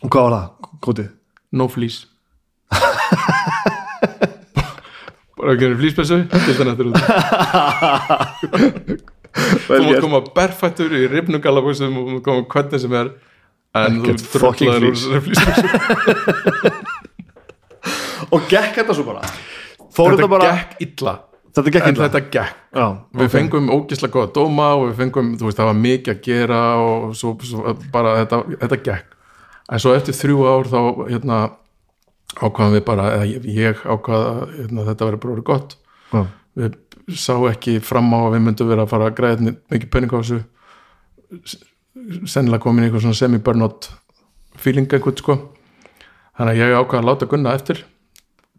og 0.00 0.08
hvað 0.14 0.22
var 0.26 0.34
það, 0.36 0.46
gótið 0.86 1.08
No 1.50 1.66
fleece 1.66 2.00
Bara 5.40 5.54
að 5.56 5.60
gera 5.64 5.74
til 5.80 5.88
þannig 6.54 6.72
eftir 6.74 6.86
út 6.90 6.96
Þú 9.30 9.76
gert. 9.86 10.02
koma 10.02 10.20
berfættur 10.34 10.90
í 10.94 11.06
rifnum 11.10 11.42
galabúsum 11.42 11.94
og 11.96 12.04
mátt 12.16 12.24
koma 12.26 12.42
hvernig 12.50 12.80
sem 12.82 12.94
er 12.98 13.08
en 13.78 14.00
þú 14.02 14.14
drullaður 14.34 14.88
úr 14.90 15.22
flís. 15.22 15.42
Og 18.32 18.46
gekk 18.50 18.74
þetta 18.80 18.94
svo 18.96 19.04
bara 19.08 19.20
fór 19.90 20.14
þetta, 20.14 20.16
Þetta 20.16 20.28
bara 20.30 20.50
gekk 20.50 20.82
illa 20.86 21.14
þetta 21.50 21.70
gekk 21.74 21.86
en 21.88 21.94
illa 21.96 22.08
þetta 22.08 22.20
gekk 22.30 22.58
já, 22.78 22.84
Við 23.18 23.24
ok. 23.26 23.32
fengum 23.34 23.70
ógislega 23.74 24.12
góða 24.14 24.32
dóma 24.36 24.68
og 24.78 24.84
við 24.90 24.98
fengum, 25.00 25.30
þú 25.40 25.48
veist, 25.48 25.58
það 25.58 25.70
var 25.70 25.78
mikið 25.80 26.12
að 26.14 26.20
gera 26.28 26.60
og 26.78 27.16
svo, 27.18 27.32
svo 27.42 27.74
bara 27.92 28.12
þetta, 28.20 28.38
þetta 28.60 28.78
gekk. 28.86 29.16
En 29.70 29.78
svo 29.82 29.94
eftir 29.94 30.14
þrjú 30.14 30.44
ár 30.50 30.70
þá, 30.70 30.78
hérna, 31.10 31.38
ákvaðum 32.38 32.76
við 32.78 32.84
bara, 32.86 33.08
eða 33.16 33.42
ég- 33.58 33.82
ákvaða, 33.82 34.30
hérna, 34.60 34.84
þetta 34.86 35.08
verið 35.10 35.20
bara 35.24 35.34
gott. 35.50 35.76
Já. 36.12 36.22
Við 36.58 36.78
sá 37.18 37.34
ekki 37.50 37.76
fram 37.82 38.10
á 38.14 38.18
að 38.22 38.32
við 38.36 38.42
myndum 38.46 38.68
vera 38.70 38.82
að 38.86 38.90
fara 38.94 39.10
að 39.10 39.16
græða 39.18 39.56
mikið. 39.74 40.44
S- 41.46 41.58
Sennilega 42.30 42.62
komin 42.62 42.84
í 42.84 42.88
eitthvað 42.88 43.02
svona 43.08 43.18
semi-burnout 43.18 43.90
feeling 44.56 44.86
eitthvað, 44.86 45.18
sko. 45.18 45.36
Þannig 46.38 46.54
að 46.54 46.60
ég 46.62 46.78
ákvaða 46.78 47.02
að 47.02 47.08
láta 47.10 47.26
Gunna 47.30 47.54
eftir 47.58 47.82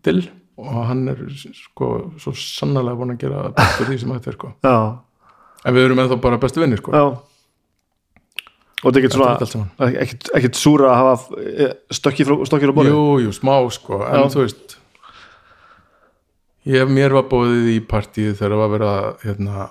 til 0.06 0.22
og 0.62 0.86
hann 0.90 1.08
er 1.10 1.20
sko 1.56 1.90
svo 2.22 2.34
sannlega 2.38 2.98
búin 3.00 3.16
að 3.16 3.24
gera 3.24 3.50
betur 3.56 3.90
því 3.90 3.98
sem 4.02 4.14
þetta 4.14 4.32
er 4.32 4.38
sko. 4.38 4.52
Já, 4.66 4.78
en 5.66 5.76
við 5.78 5.88
erum 5.88 6.02
ennþá 6.04 6.18
bara 6.22 6.40
bestu 6.42 6.64
vinnir 6.64 6.82
sko. 6.82 6.94
Já. 6.94 7.06
Og 8.82 8.88
þetta 8.88 8.98
er 8.98 9.04
ekkert 9.04 9.16
er 9.16 9.22
svona 9.22 9.50
saman. 9.50 9.98
ekkert, 10.02 10.30
ekkert 10.38 10.58
súra 10.58 10.90
að 10.90 11.00
hafa 11.00 11.42
eh, 11.46 11.74
stökkir 11.94 12.32
á 12.34 12.74
borðið? 12.74 12.94
Jú, 12.94 13.04
jú, 13.28 13.34
smá 13.38 13.54
sko. 13.74 14.02
En 14.08 14.24
Já. 14.24 14.32
þú 14.34 14.46
veist 14.46 14.78
ég, 16.66 16.90
mér 16.90 17.14
var 17.18 17.28
bóðið 17.30 17.70
í 17.76 17.78
partíð 17.86 18.34
þegar 18.40 18.56
það 18.56 18.64
var 18.64 18.74
verið 18.76 18.94
að 18.96 19.28
hérna, 19.28 19.68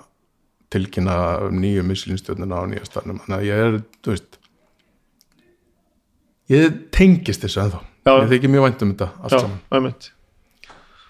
tilkynna 0.71 1.17
um 1.49 1.59
nýju 1.59 1.83
mislinstjörnuna 1.83 2.63
á 2.63 2.69
nýja 2.71 2.87
stannum 2.87 3.19
þannig 3.25 3.37
að 3.41 3.49
ég 3.49 3.65
er, 3.65 3.77
þú 3.99 4.15
veist 4.15 4.39
ég 6.51 6.79
tengist 6.95 7.43
þessu 7.43 7.65
ennþá. 7.65 7.85
Ég 8.07 8.31
þykir 8.31 8.55
mjög 8.55 8.67
vænt 8.69 8.83
um 8.85 8.95
þetta 8.95 9.11
allt 9.19 9.35
já, 9.35 9.43
saman 9.43 9.91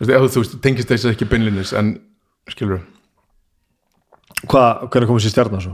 þú 0.02 0.40
veist, 0.42 0.54
tengist 0.64 0.90
þessu 0.92 1.08
ekki 1.14 1.26
beinlinis 1.30 1.72
en 1.78 1.88
skilur 2.50 2.82
hvað, 4.50 4.72
hvernig 4.90 5.08
komið 5.12 5.24
sér 5.28 5.34
stjarnar 5.36 5.64
svo? 5.66 5.74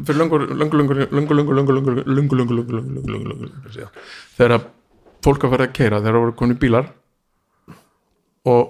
fyrir 0.05 0.19
langur, 0.19 0.43
langur, 0.53 0.77
langur, 0.77 0.99
langur, 1.01 1.31
langur 1.31 1.55
langur, 1.57 1.79
langur, 1.79 2.03
langur, 2.05 2.75
langur, 2.75 3.07
langur, 3.15 3.31
langur 3.31 3.88
þegar 4.38 4.67
fólk 5.25 5.47
að 5.47 5.55
fara 5.55 5.65
að 5.65 5.73
keira 5.79 6.01
þegar 6.03 6.17
það 6.17 6.25
voru 6.25 6.35
komin 6.38 6.53
í 6.53 6.59
bílar 6.61 6.91
og 8.51 8.61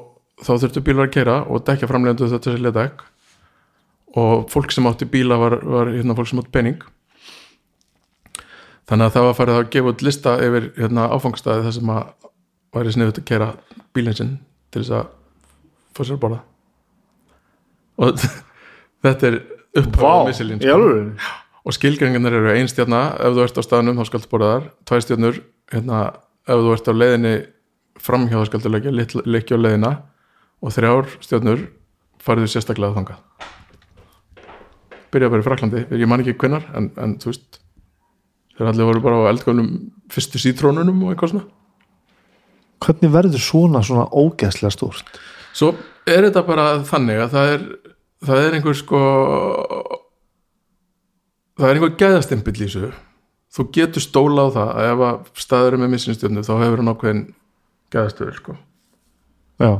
þá 0.41 0.51
þurftu 0.57 0.83
bílar 0.85 1.07
að 1.09 1.13
keira 1.15 1.35
og 1.47 1.63
dekja 1.67 1.89
framlegandu 1.89 2.27
þetta 2.31 2.55
selja 2.55 2.71
dekk 2.75 3.03
og 4.21 4.47
fólk 4.51 4.73
sem 4.75 4.87
átti 4.89 5.05
bíla 5.07 5.37
var, 5.39 5.55
var 5.63 5.91
hérna, 5.93 6.15
fólk 6.17 6.27
sem 6.27 6.41
átti 6.41 6.51
pening. 6.51 6.81
Þannig 8.89 9.07
að 9.07 9.13
það 9.15 9.25
var 9.27 9.37
farið 9.37 9.57
að 9.61 9.69
gefa 9.75 9.91
út 9.93 10.01
lista 10.03 10.33
yfir 10.43 10.65
hérna, 10.75 11.05
áfangstæði 11.15 11.63
þar 11.67 11.75
sem 11.77 11.91
að 11.93 12.09
væri 12.75 12.93
sniðut 12.95 13.21
að 13.21 13.27
keira 13.29 13.47
bílinn 13.95 14.17
sinn 14.17 14.33
til 14.71 14.81
þess 14.83 14.95
að 14.97 15.13
fá 15.95 16.01
sér 16.03 16.17
að 16.17 16.21
borða. 16.25 16.41
Og 18.01 18.19
þetta 19.05 19.29
er 19.31 19.39
upp 19.79 20.01
Vá, 20.01 20.11
á 20.11 20.27
missilin 20.27 20.59
í 20.65 20.71
alveg 20.73 21.29
og 21.61 21.75
skilgrengarnir 21.77 22.35
eru 22.41 22.51
ein 22.57 22.67
stjarna. 22.71 23.01
Ef 23.21 23.35
þú 23.37 23.43
ert 23.45 23.59
á 23.61 23.63
staðnum 23.63 23.99
þá 24.01 24.07
skaltu 24.09 24.31
borða 24.31 24.51
þar. 24.55 24.69
Tvær 24.89 25.03
stjarnur, 25.05 25.41
hérna, 25.71 25.99
ef 26.49 26.63
þú 26.65 26.71
ert 26.75 26.89
á 26.89 26.93
leiðinni 26.97 27.33
framhjá 28.01 28.39
þá 28.41 28.47
skaltu 28.49 28.71
leggja 28.73 28.91
lit- 28.97 29.19
leggja 29.29 29.55
á 29.55 29.63
leiðina 29.63 29.91
og 30.61 30.73
þrjár 30.75 31.09
stjarnur 31.23 31.65
farið 32.21 32.51
sérstaklega 32.53 32.95
þangað. 32.97 33.23
Byrja 35.11 35.31
bara 35.33 35.43
í 35.43 35.45
Fraklandi 35.45 35.83
ég 35.99 36.07
man 36.07 36.23
ekki 36.23 36.37
hvenær, 36.39 36.67
en, 36.77 36.91
en 37.01 37.17
þú 37.19 37.33
veist 37.33 37.59
þeir 38.55 38.69
allir 38.69 38.87
voru 38.87 39.03
bara 39.03 39.23
á 39.25 39.31
eldgöfnum 39.31 39.71
fyrstu 40.11 40.39
sítrónunum 40.41 41.01
og 41.05 41.13
eitthvað 41.13 41.33
svona. 41.33 41.47
Hvernig 42.81 43.13
verður 43.13 43.43
svona 43.43 43.81
svona 43.85 44.07
ógeðslega 44.09 44.73
stórt? 44.73 45.19
Svo 45.53 45.73
er 46.09 46.25
þetta 46.27 46.45
bara 46.47 46.67
þannig 46.87 47.25
að 47.25 47.35
það 47.35 47.53
er, 47.55 47.67
það 48.27 48.45
er 48.45 48.57
einhver 48.57 48.77
sko 48.79 49.01
það 51.59 51.67
er 51.67 51.77
einhver 51.77 51.95
gæðastimpill 51.99 52.57
í 52.57 52.65
þessu. 52.65 52.91
Þú 53.51 53.67
getur 53.75 54.03
stóla 54.05 54.47
á 54.47 54.49
það 54.55 54.69
að 54.71 54.89
ef 54.91 55.05
að 55.07 55.31
staður 55.43 55.75
er 55.75 55.81
með 55.81 55.93
missinstjörnu 55.95 56.43
þá 56.47 56.53
hefur 56.61 56.81
hann 56.81 56.93
ákveðin 56.93 57.23
gæðastöður 57.91 58.37
sko. 58.39 58.55
Já. 59.61 59.71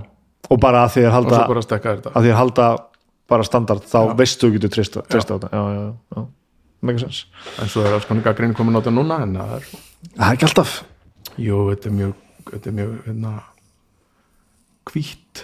Og 0.51 0.59
bara 0.61 0.85
að 0.85 0.95
því 0.95 1.03
að 1.07 1.13
halda 1.15 1.41
að 1.47 2.25
því 2.25 2.31
að 2.31 2.39
halda 2.39 2.67
bara 3.31 3.47
standard 3.47 3.85
þá 3.87 3.99
Já. 4.01 4.13
veistu 4.19 4.47
þú 4.47 4.57
getur 4.57 4.73
treysta, 4.75 5.03
treysta 5.07 5.37
á 5.37 5.41
þetta. 5.45 6.25
Mega 6.81 7.03
sens. 7.03 7.25
en 7.61 7.69
svo 7.69 7.85
er 7.85 7.93
alls 7.95 8.07
konar 8.09 8.25
gaggrinni 8.25 8.57
komin 8.57 8.75
á 8.75 8.81
þetta 8.81 8.93
núna 8.95 9.21
en 9.23 9.37
það 9.37 9.53
er, 9.59 9.67
það 10.17 10.25
er 10.25 10.35
ekki 10.35 10.47
alltaf. 10.49 10.73
Jú, 11.37 11.59
þetta 11.69 11.89
er 11.91 11.95
mjög 11.99 12.15
þetta 12.49 12.71
er 12.71 12.75
mjög, 12.79 12.95
hérna 13.05 13.33
hvítt 14.91 15.43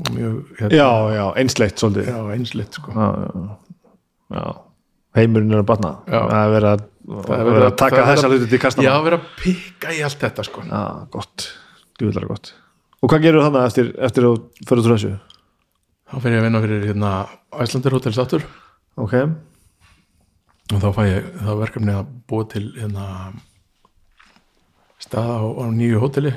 og 0.00 0.08
mjög, 0.16 0.38
hérna, 0.58 0.78
já, 0.78 0.88
já, 1.18 1.24
einsleitt 1.42 1.82
svolítið. 1.82 2.08
Já 2.08 2.32
einslitt 2.32 2.78
sko. 2.80 2.94
Já, 2.96 3.08
já, 3.20 4.38
já. 4.38 4.46
heimurinn 5.20 5.52
er 5.52 5.62
að 5.62 5.68
batna. 5.68 5.92
Það 6.08 6.34
er 6.38 6.56
verið 6.56 6.70
að, 6.72 6.88
verið 7.12 7.52
verið 7.52 7.68
að 7.68 7.76
taka 7.84 8.08
þessa 8.08 8.32
verið 8.32 8.40
hluti 8.40 8.54
til 8.54 8.62
kastana. 8.64 8.88
Já, 8.88 8.96
vera 9.04 9.20
að 9.20 9.30
pikka 9.44 9.92
í 9.92 10.02
allt 10.08 10.24
þetta 10.24 10.48
sko. 10.48 10.64
Já, 10.72 10.82
gott, 11.12 11.48
djúvillega 12.00 12.32
gott 12.32 12.54
Og 13.02 13.10
hvað 13.10 13.24
gerur 13.24 13.42
þannig 13.46 13.64
eftir, 13.66 13.88
eftir 13.98 14.26
að 14.28 14.36
fyrir 14.68 14.86
þessu? 14.86 15.14
Þá 16.12 16.18
fer 16.22 16.34
ég 16.34 16.42
að 16.42 16.44
vinna 16.46 16.60
fyrir 16.62 16.84
hérna 16.86 17.12
Æslandir 17.62 17.96
Hotel 17.96 18.12
Sattur 18.14 18.44
Ok, 19.00 19.14
og 20.68 20.80
þá 20.82 20.90
fæ 20.92 21.02
ég 21.08 21.28
þá 21.40 21.52
verkefni 21.56 21.94
að 21.96 22.10
búa 22.28 22.44
til 22.52 22.66
hérna 22.76 23.06
staða 25.00 25.38
á, 25.40 25.44
á 25.48 25.64
nýju 25.72 26.02
hóteli 26.02 26.34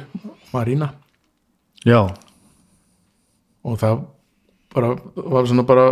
Marina. 0.53 0.93
Já, 1.83 1.99
og 3.59 3.75
það 3.81 4.05
bara 4.71 4.93
var 5.15 5.49
svona 5.51 5.67
bara 5.67 5.85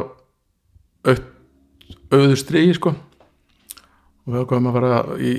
auð, 1.03 1.21
auður 2.15 2.39
stríði 2.39 2.79
sko. 2.79 2.95
Og 4.23 4.31
við 4.31 4.45
ákvæðum 4.45 4.71
að 4.71 4.79
fara 4.79 5.03
í 5.19 5.33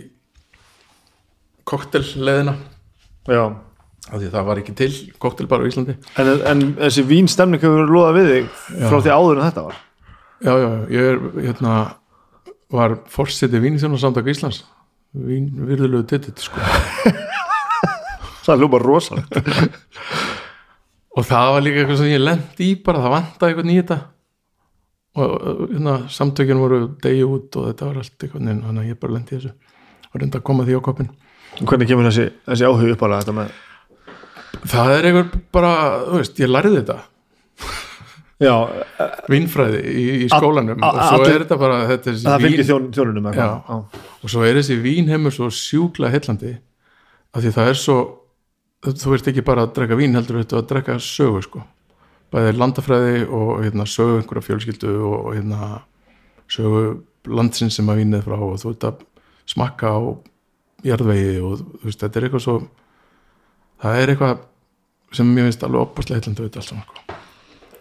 koktelleðina 1.65 2.59
já 3.33 3.47
af 4.11 4.21
því 4.21 4.31
það 4.35 4.47
var 4.49 4.61
ekki 4.61 4.77
til 4.79 4.93
koktelbar 5.23 5.65
á 5.65 5.69
Íslandi. 5.69 5.97
En, 6.21 6.31
en 6.51 6.63
þessi 6.79 7.05
vínstemning 7.09 7.63
hefur 7.63 7.81
verið 7.81 7.95
loðað 7.95 8.19
við 8.19 8.31
þig 8.31 8.49
frá 8.91 8.97
því 8.99 9.13
áður 9.15 9.39
en 9.41 9.47
þetta 9.47 9.67
var? 9.69 9.83
Já, 10.45 10.53
já, 10.61 10.71
ég 10.93 11.11
er 11.13 11.21
hérna 11.47 11.75
var 12.75 12.97
forseti 13.13 13.61
vínisjónu 13.63 14.01
samtaka 14.01 14.33
Íslands. 14.33 14.65
Vín, 15.15 15.51
virðulegu 15.69 16.05
titill 16.11 16.35
sko. 16.43 16.61
Það 18.45 18.55
er 18.55 18.61
lúpa 18.61 18.81
rosalegt. 18.83 19.37
Og 21.17 21.25
það 21.25 21.53
var 21.55 21.63
líka 21.63 21.81
eitthvað 21.81 22.01
sem 22.01 22.11
ég 22.11 22.25
lendi 22.25 22.73
í 22.73 22.79
bara 22.85 23.01
það 23.05 23.13
vantaði 23.15 23.53
eitthvað 23.53 23.69
nýta 23.71 24.01
og 25.15 25.35
hérna, 25.71 25.93
samtökin 26.11 26.59
voru 26.59 26.79
degi 27.05 27.21
út 27.23 27.55
og 27.61 27.69
þetta 27.69 27.87
var 27.87 28.01
allt 28.01 28.25
eitthvað 28.27 28.43
neina, 28.49 28.65
þannig 28.65 28.83
að 28.83 28.89
ég 28.91 28.99
bara 28.99 29.15
lendi 29.15 29.31
í 29.31 29.37
þessu. 29.37 29.53
Og 30.09 30.17
reynda 30.19 30.41
að 30.41 30.47
koma 30.49 30.67
því 30.67 30.75
á 30.75 30.83
koppin 30.83 31.13
Hvernig 31.61 31.87
kemur 31.87 32.09
þessi, 32.09 32.25
þessi 32.49 32.67
áhug 32.67 32.91
upp 32.97 33.05
alveg 33.07 33.23
þetta 33.23 33.37
með 33.37 33.53
það 34.71 34.93
er 34.99 35.09
eitthvað 35.11 35.35
bara, 35.55 35.73
þú 36.09 36.21
veist, 36.21 36.41
ég 36.43 36.51
lærði 36.53 36.79
þetta. 36.81 36.99
Já, 38.43 38.55
vinnfræði 39.31 39.81
í, 39.87 40.05
í 40.25 40.29
skólanum. 40.29 40.81
a- 40.83 40.91
og 40.91 41.03
svo 41.21 41.29
er 41.31 41.45
þetta 41.45 41.59
bara 41.61 41.77
þetta 41.89 42.11
er 42.11 42.17
það 42.19 42.43
fylgir 42.43 42.59
vín, 42.59 42.67
þjón, 42.69 42.89
þjónunum 42.97 43.29
Já. 43.37 43.47
og 43.71 44.31
svo 44.33 44.43
er 44.45 44.59
þessi 44.59 44.77
vínheimur 44.83 45.33
svo 45.33 45.47
sjúkla 45.55 46.11
heillandi 46.11 46.57
af 47.33 47.43
því 47.45 47.53
það 47.55 47.69
er 47.71 47.79
svo 47.79 47.97
þú 48.85 49.13
veist 49.15 49.29
ekki 49.31 49.45
bara 49.47 49.65
að 49.65 49.75
drekka 49.79 49.97
vín 49.97 50.19
heldur 50.19 50.43
þetta 50.43 50.59
að 50.61 50.67
drekka 50.73 50.97
sögu 51.01 51.43
sko. 51.47 51.63
Bæði 52.35 52.57
landafræði 52.59 53.23
og 53.31 53.63
hérna, 53.63 53.87
sögu 53.87 54.19
einhverja 54.19 54.45
fjölskyldu 54.49 54.91
og, 55.07 55.31
hérna, 55.39 55.83
sögu 56.51 56.83
landsins 57.31 57.79
sem 57.79 57.87
að 57.89 58.03
vínið 58.03 58.27
frá 58.27 58.35
og 58.37 58.59
þú 58.61 58.73
veist 58.75 58.85
að 58.91 58.99
smakka 59.55 59.95
á 59.95 60.01
jarðvegi 60.85 61.39
og 61.41 61.63
þú 61.63 61.87
veist 61.87 62.03
þetta 62.03 62.19
er 62.21 62.27
eitthvað 62.29 62.45
svo 62.45 62.57
það 63.81 64.03
er 64.03 64.13
eitthvað 64.13 64.43
sem 65.17 65.35
mér 65.35 65.49
finnst 65.49 65.67
alveg 65.67 65.87
opaslega 65.87 66.21
heillandi 66.21 66.43
við 66.43 66.51
þetta 66.51 66.63
allt 66.63 66.71
saman 66.71 66.87
sko. 66.89 67.19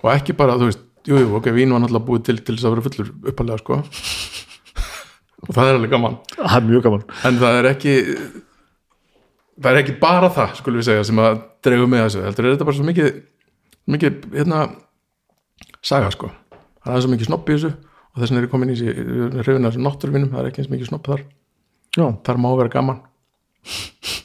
og 0.04 0.10
ekki 0.14 0.36
bara 0.38 0.58
þú 0.60 0.70
veist 0.70 0.84
jú, 1.04 1.20
jú, 1.20 1.36
ok, 1.38 1.52
vín 1.56 1.74
var 1.74 1.84
náttúrulega 1.84 2.08
búið 2.08 2.26
til 2.30 2.38
til 2.40 2.56
þess 2.56 2.68
að 2.68 2.76
vera 2.76 2.86
fullur 2.88 3.14
uppalega 3.32 3.62
sko. 3.62 3.82
Og 5.44 5.52
það 5.52 5.70
er 5.70 5.78
alveg 5.78 5.92
gaman. 5.92 6.14
Það 6.38 6.54
er 6.56 6.68
mjög 6.70 6.84
gaman. 6.86 7.02
En 7.28 7.40
það 7.42 7.58
er 7.60 7.66
ekki 7.74 7.96
það 9.60 9.70
er 9.72 9.80
ekki 9.82 9.96
bara 10.02 10.30
það 10.34 10.54
skulum 10.60 10.80
við 10.80 10.88
segja 10.88 11.08
sem 11.10 11.20
að 11.22 11.42
dreifu 11.66 11.90
með 11.92 12.06
þessu 12.06 12.24
heldur 12.24 12.48
er 12.48 12.56
þetta 12.56 12.68
bara 12.70 12.78
svo 12.78 12.86
mikið 12.88 13.10
mikið 13.94 14.22
hérna 14.38 14.62
saga 15.84 16.14
sko. 16.16 16.32
Það 16.84 16.96
er 16.96 17.04
svo 17.04 17.12
mikið 17.12 17.30
snopp 17.30 17.52
í 17.52 17.58
þessu 17.58 17.74
og 17.74 18.22
þess 18.22 18.32
vegna 18.32 18.40
er 18.40 18.48
ég 18.48 18.54
komin 18.54 18.72
í 18.72 18.78
þessi 18.80 19.44
hrifin 19.44 19.68
af 19.68 19.74
þessum 19.74 19.88
náttúruvinum 19.90 20.32
það 20.32 20.42
er 20.42 20.50
ekki 20.50 20.64
eins 20.64 20.72
mikið 20.72 20.92
snopp 20.94 21.12
þar. 21.12 21.26
Já, 21.94 22.06
þar 22.26 22.40
má 22.40 22.50
vera 22.56 22.76
gaman. 22.80 23.04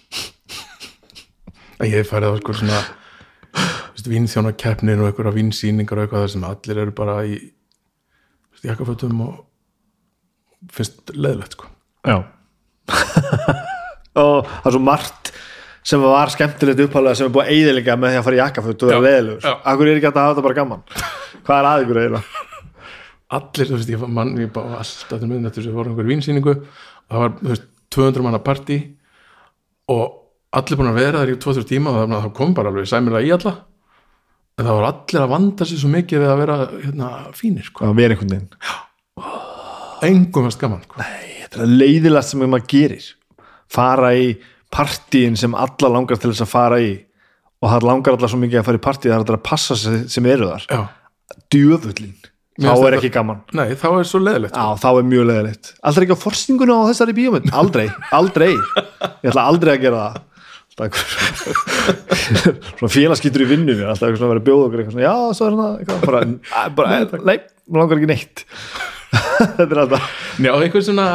En 1.79 1.87
ég 1.87 2.09
færið 2.09 2.35
á 2.35 2.39
sko 2.41 2.55
svona 2.59 2.79
vínþjónakeppnin 4.07 5.03
og 5.03 5.11
einhverja 5.11 5.35
vínsýningar 5.35 5.99
og 5.99 6.07
eitthvað 6.07 6.25
þar 6.25 6.33
sem 6.35 6.47
allir 6.49 6.83
eru 6.85 6.95
bara 6.97 7.17
í 7.27 7.39
jakkafötum 8.65 9.23
og 9.27 9.35
finnst 10.75 11.13
leðilegt 11.15 11.55
sko. 11.59 11.69
Já. 12.07 12.23
Og 14.19 14.49
það 14.49 14.67
er 14.67 14.75
svo 14.75 14.81
margt 14.83 15.31
sem 15.87 16.03
var 16.03 16.33
skemmtilegt 16.33 16.81
uppalega 16.89 17.19
sem 17.19 17.29
er 17.29 17.35
búið 17.35 17.45
að 17.45 17.55
eyðilega 17.55 17.95
með 18.01 18.11
því 18.11 18.19
að 18.19 18.25
fara 18.27 18.39
í 18.39 18.41
jakkaföt 18.41 18.83
og 18.83 18.91
vera 18.91 18.99
Já, 18.99 19.05
leðilegur. 19.07 19.59
Akkur 19.73 19.91
er 19.91 20.01
ekki 20.01 20.09
að 20.11 20.19
hafa 20.19 20.33
þetta 20.33 20.47
bara 20.49 20.59
gaman? 20.59 20.83
Hvað 21.47 21.59
er 21.61 21.69
að 21.71 21.85
ykkur 21.85 22.01
eiginlega? 22.03 22.45
allir, 23.29 23.69
þú 23.69 23.77
veist, 23.77 23.91
ég 23.93 24.01
var 24.01 24.13
mann 24.19 24.35
ég 24.41 24.53
bara 24.53 24.81
alltaf 24.81 25.21
til 25.21 25.29
miðnættur 25.29 25.67
sem 25.67 25.75
voru 25.77 25.93
einhver 25.93 26.09
vínsýningu. 26.09 26.55
Og 26.59 27.13
það 27.13 27.25
var, 27.25 27.35
þú 27.41 27.53
veist, 27.53 27.69
200 27.95 28.25
manna 28.25 28.41
partí 28.45 28.79
og 29.93 30.05
allir 30.59 30.81
búin 30.81 30.91
að 30.91 31.01
vera 31.01 31.23
þar 31.23 31.33
í 31.33 31.39
2-3 31.45 31.67
tíma 31.69 31.93
og 31.93 31.99
það, 32.01 32.15
það 32.25 32.35
kom 32.41 32.55
bara 32.57 32.73
alveg 32.73 32.89
sæmilega 32.89 33.29
í 33.29 33.33
alla 33.37 33.55
það 34.67 34.75
voru 34.79 34.89
allir 34.91 35.23
að 35.25 35.33
vanda 35.33 35.67
sig 35.69 35.79
svo 35.81 35.91
mikið 35.93 36.23
við 36.25 36.33
að 36.33 36.41
vera 36.43 36.57
hérna, 36.73 37.09
fínir, 37.39 37.67
sko, 37.69 37.85
Hvað 37.87 38.03
er 38.05 38.15
einhvern 38.15 38.33
veginn? 38.35 38.49
engum 40.09 40.47
fast 40.49 40.61
gaman 40.63 40.83
sko. 40.85 41.03
Þetta 41.03 41.65
er 41.65 41.75
leiðilegt 41.81 42.29
sem 42.29 42.43
maður 42.45 42.67
gerir 42.71 43.07
fara 43.73 44.13
í 44.17 44.31
partíin 44.73 45.37
sem 45.39 45.55
alla 45.57 45.91
langar 45.93 46.21
til 46.21 46.31
þess 46.33 46.45
að 46.45 46.53
fara 46.53 46.79
í 46.85 46.93
og 47.59 47.73
það 47.73 47.87
langar 47.89 48.15
alla 48.17 48.31
svo 48.31 48.39
mikið 48.39 48.61
að 48.61 48.67
fara 48.69 48.79
í 48.81 48.85
partíi 48.85 49.11
það 49.11 49.25
er 49.25 49.39
að 49.39 49.47
passa 49.49 49.77
sig 49.79 50.05
sem 50.13 50.27
eru 50.31 50.51
þar. 50.53 50.67
Já, 50.71 50.81
djöfullin, 51.55 52.15
þá 52.63 52.73
er 52.87 52.97
ekki 52.99 53.11
gaman. 53.15 53.41
Nei, 53.59 53.67
þá 53.79 53.89
er 53.99 54.07
svo 54.09 54.21
leðilegt 54.23 54.55
Já, 54.55 54.67
þá 54.79 54.89
er 54.93 55.09
mjög 55.11 55.27
leiðilegt. 55.33 55.73
Aldrei 55.91 56.07
ekki 56.07 56.19
á 56.19 56.25
forsninguna 56.25 56.79
á 56.79 56.89
þessari 56.93 57.17
bíómynd? 57.19 57.51
Aldrei, 57.59 57.89
aldrei. 58.15 58.53
Ég 58.55 59.33
ætla 59.33 59.49
aldrei 59.51 59.75
að 59.75 59.83
gera 59.89 60.05
það 60.05 60.25
Svona 62.79 62.91
félagskýtur 62.93 63.45
í 63.45 63.49
vinnu 63.51 63.75
Alltaf 63.83 64.07
eitthvað 64.07 64.21
svona 64.21 64.29
að 64.29 64.35
vera 64.35 64.43
að 64.43 64.49
bjóða 64.49 64.67
okkur 64.69 64.83
eitthvað 64.83 64.97
svona 64.97 65.07
Já, 65.07 65.15
svo 65.39 65.49
er 65.49 65.57
svona 65.57 65.71
eitthvað. 65.79 66.05
Bara, 66.07 66.21
bara, 66.79 67.23
Nei, 67.29 67.37
mér 67.69 67.83
langar 67.83 68.01
ekki 68.01 68.11
neitt. 68.13 68.45
Þetta 69.59 69.69
er 69.69 69.81
alltaf 69.85 70.13
já, 70.39 70.53
einhver 70.53 70.85
svona 70.85 71.09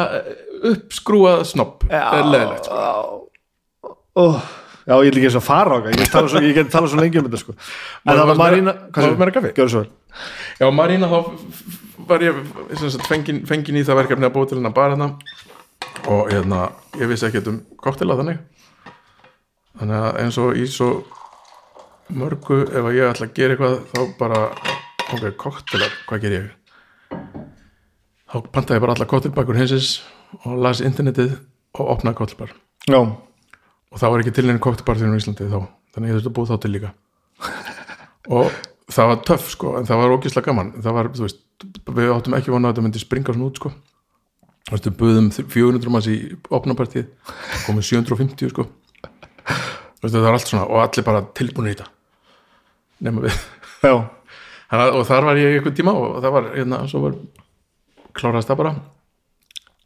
uppskrúað 0.64 1.46
snopp 1.48 1.86
er 1.92 2.28
leðilegt 2.28 2.68
sko. 2.68 3.94
ó, 4.16 4.24
Já, 4.84 4.98
ég 5.00 5.08
ætla 5.08 5.20
ekki 5.20 5.28
eins 5.30 5.38
að 5.38 5.46
fara 5.46 5.76
okkar 5.78 5.94
Ég 5.94 6.00
get 6.02 6.12
svo, 6.28 6.40
ég 6.44 6.56
get 6.58 6.72
tala 6.72 6.88
svo 6.92 7.00
lengi 7.00 7.20
um 7.20 7.28
þetta 7.28 7.40
sko. 7.40 7.54
En 8.04 8.18
það 8.18 8.26
var 8.30 8.40
Marína 8.40 8.74
Já, 10.60 10.66
Marína 10.74 11.08
þá 11.08 11.18
var 12.08 12.24
ég 12.24 12.42
sagt, 12.82 13.06
fengin, 13.08 13.44
fengin 13.48 13.78
í 13.80 13.84
það 13.86 14.02
verkefni 14.02 14.28
að 14.28 14.34
búa 14.34 14.50
til 14.50 14.58
hennar 14.58 14.74
bara 14.76 14.92
hérna. 14.92 15.08
Og 16.12 16.28
hérna, 16.28 16.66
ég 17.00 17.08
vissi 17.08 17.28
ekki 17.30 17.40
um 17.48 17.62
koktela 17.80 18.18
þannig 18.20 18.42
þannig 19.78 20.00
að 20.00 20.18
eins 20.22 20.38
og 20.42 20.58
í 20.58 20.66
svo 20.70 20.90
mörgu 22.14 22.60
ef 22.66 22.82
að 22.84 22.98
ég 22.98 23.10
ætla 23.10 23.28
að 23.28 23.36
gera 23.38 23.54
eitthvað 23.54 23.76
þá 23.90 24.00
bara, 24.18 24.40
ok, 25.14 25.24
koktelar 25.40 25.94
hvað 26.08 26.24
ger 26.24 26.36
ég? 26.36 26.50
Þá 28.30 28.36
pantaði 28.50 28.78
ég 28.78 28.84
bara 28.84 28.96
alla 28.96 29.08
koktelbakur 29.10 29.58
hinsins 29.58 29.96
og 30.42 30.58
las 30.62 30.82
internetið 30.84 31.36
og 31.78 31.94
opnaði 31.96 32.20
koktelbar 32.20 32.54
og 32.90 33.98
það 34.00 34.12
var 34.12 34.22
ekki 34.22 34.34
til 34.34 34.46
neina 34.48 34.62
koktelbar 34.62 35.00
þjóðum 35.00 35.16
í 35.16 35.22
Íslandi 35.22 35.48
þá 35.50 35.58
þannig 35.94 36.06
að 36.06 36.10
ég 36.10 36.16
þurfti 36.18 36.30
að 36.30 36.36
búa 36.36 36.50
þá 36.50 36.56
til 36.62 36.72
líka. 36.74 36.92
Og 38.34 38.54
það 38.90 39.10
var 39.10 39.18
töff 39.28 39.50
sko 39.52 39.74
en 39.78 39.86
það 39.86 40.00
var 40.00 40.14
ógislega 40.16 40.48
gaman. 40.48 40.70
Það 40.82 40.96
var, 40.96 41.08
veist, 41.20 41.42
við 41.94 42.14
áttum 42.14 42.34
ekki 42.38 42.50
vona 42.50 42.70
að 42.70 42.74
þetta 42.74 42.84
myndi 42.86 43.02
springa 43.02 43.34
svona 43.34 43.46
út 43.46 43.60
sko. 43.60 43.70
Við 44.72 44.88
buðum 44.98 45.28
400 45.30 45.92
manns 45.92 46.08
í 46.10 46.16
opnapartíð 46.56 47.06
komið 47.66 47.86
750 47.90 48.50
sko 48.54 48.64
veist, 49.48 50.14
það 50.14 50.24
var 50.26 50.36
allt 50.38 50.50
svona 50.50 50.64
og 50.68 50.80
allir 50.84 51.06
bara 51.06 51.22
tilbúinir 51.36 51.74
í 51.74 51.76
þetta. 51.76 51.88
Nema 53.04 53.24
við. 53.26 53.38
Að- 54.74 54.96
og 54.96 55.04
þar 55.06 55.28
var 55.28 55.38
ég 55.38 55.58
einhvern 55.58 55.76
tíma 55.76 55.92
og 55.94 56.16
það 56.24 56.32
var, 56.34 56.50
hérna, 56.56 56.80
svo 56.90 57.02
var 57.04 57.14
kláraðist 58.16 58.50
það 58.50 58.60
bara. 58.62 58.74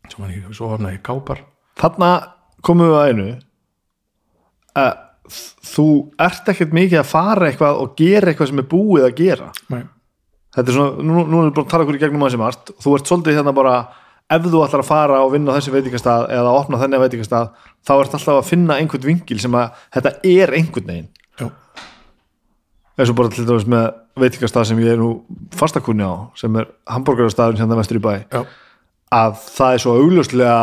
Svo 0.09 0.23
var 0.23 0.33
ég, 0.33 0.47
svo 0.57 0.71
hafnaði 0.73 0.97
ég 0.99 1.05
kápar. 1.05 1.43
Þarna 1.79 2.11
komum 2.65 2.89
við 2.89 2.99
að 3.01 3.11
einu. 3.13 3.29
Að 4.79 4.93
þú 5.69 5.87
ert 6.25 6.49
ekkert 6.55 6.73
mikið 6.77 7.03
að 7.03 7.11
fara 7.11 7.49
eitthvað 7.51 7.81
og 7.83 7.95
gera 7.99 8.31
eitthvað 8.33 8.49
sem 8.53 8.63
er 8.63 8.69
búið 8.71 9.09
að 9.11 9.17
gera. 9.19 9.49
Nei. 9.75 9.83
þetta 10.57 10.73
er 10.73 10.75
svona, 10.79 11.05
nú, 11.05 11.19
nú 11.29 11.39
erum 11.43 11.51
við 11.51 11.57
bara 11.59 11.65
að 11.67 11.71
tala 11.75 11.85
okkur 11.85 11.97
í 11.99 12.01
gegnum 12.03 12.23
að 12.25 12.31
sem 12.35 12.45
art 12.47 12.71
þú 12.83 12.95
ert 12.97 13.11
svolítið 13.11 13.37
hérna 13.37 13.53
bara 13.55 13.75
ef 14.33 14.47
þú 14.49 14.63
ætlar 14.65 14.83
að 14.83 14.89
fara 14.89 15.19
og 15.23 15.29
vinna 15.35 15.53
á 15.53 15.57
þessi 15.59 15.75
veitingastað 15.75 16.25
eða 16.35 16.55
opna 16.57 16.81
þenni 16.81 16.99
veitingastað 17.03 17.51
þá 17.87 17.93
ert 18.03 18.15
alltaf 18.19 18.35
að 18.41 18.49
finna 18.51 18.77
einhvern 18.81 19.07
vingil 19.07 19.41
sem 19.43 19.55
að 19.59 19.71
þetta 19.95 20.13
er 20.25 20.55
einhvern 20.59 20.87
veginn. 20.91 21.09
Já. 21.39 21.49
eins 22.99 23.11
og 23.13 23.17
bara 23.19 23.31
til 23.31 23.47
dæmis 23.47 23.67
með 23.71 23.89
veitingastað 24.19 24.65
sem 24.73 24.81
ég 24.83 24.97
er 24.97 24.99
nú 24.99 25.11
fastakunni 25.55 26.03
á 26.03 26.35
sem 26.39 26.57
er 26.59 26.67
hambúrgarastafinn 26.91 27.61
hérna 27.61 27.77
vestur 27.79 28.01
í 28.01 28.03
bæ 28.03 28.15
Já. 28.35 28.41
að 29.15 29.37
það 29.55 29.75
er 29.77 29.83
svo 29.85 29.95
augljóslega 30.01 30.57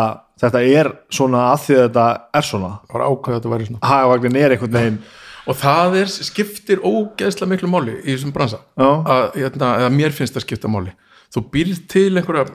þetta 0.43 0.63
er 0.67 0.89
svona 1.15 1.45
að 1.53 1.61
því 1.63 1.77
að 1.77 1.85
þetta 1.85 2.07
er 2.35 2.47
svona. 2.49 2.71
Það 2.89 2.97
var 2.97 3.05
ákveð 3.07 3.31
að 3.31 3.37
þetta 3.39 3.53
væri 3.53 3.67
svona. 3.69 3.79
Hagavagnin 3.87 4.35
er 4.41 4.51
einhvern 4.57 4.75
veginn. 4.75 4.97
Og 5.45 5.55
það 5.61 5.95
er, 6.01 6.11
skiptir 6.25 6.81
ógeðslega 6.83 7.49
miklu 7.53 7.69
máli 7.71 7.93
í 8.01 8.09
þessum 8.15 8.33
bransa. 8.35 8.59
Já. 8.75 8.89
að, 9.05 9.25
hérna, 9.39 9.69
eða 9.79 9.93
mér 9.95 10.11
finnst 10.17 10.35
það 10.35 10.43
skipta 10.47 10.71
máli. 10.73 10.91
Þú 11.31 11.43
býrð 11.53 11.79
til 11.87 12.09
einhverja 12.19 12.49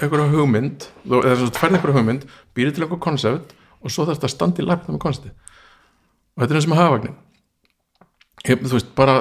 einhverja 0.00 0.26
hugmynd 0.32 0.88
þú- 1.06 1.22
eða 1.22 1.36
svo 1.38 1.50
færði 1.54 1.78
einhverja 1.78 1.96
hugmynd 2.00 2.26
býrið 2.56 2.74
til 2.74 2.84
einhver 2.84 3.00
koncept 3.06 3.54
og 3.80 3.92
svo 3.92 4.06
þarf 4.06 4.18
þetta 4.18 4.28
að 4.28 4.34
standa 4.34 4.62
í 4.62 4.66
lagna 4.66 4.94
með 4.94 5.02
koncepti 5.04 5.30
og 5.30 6.42
þetta 6.42 6.50
er 6.50 6.58
eins 6.58 6.68
og 6.68 6.72
með 6.72 6.82
hafagnin 6.82 7.16
ég, 8.46 8.64
þú 8.64 8.74
veist, 8.76 8.92
bara 8.96 9.16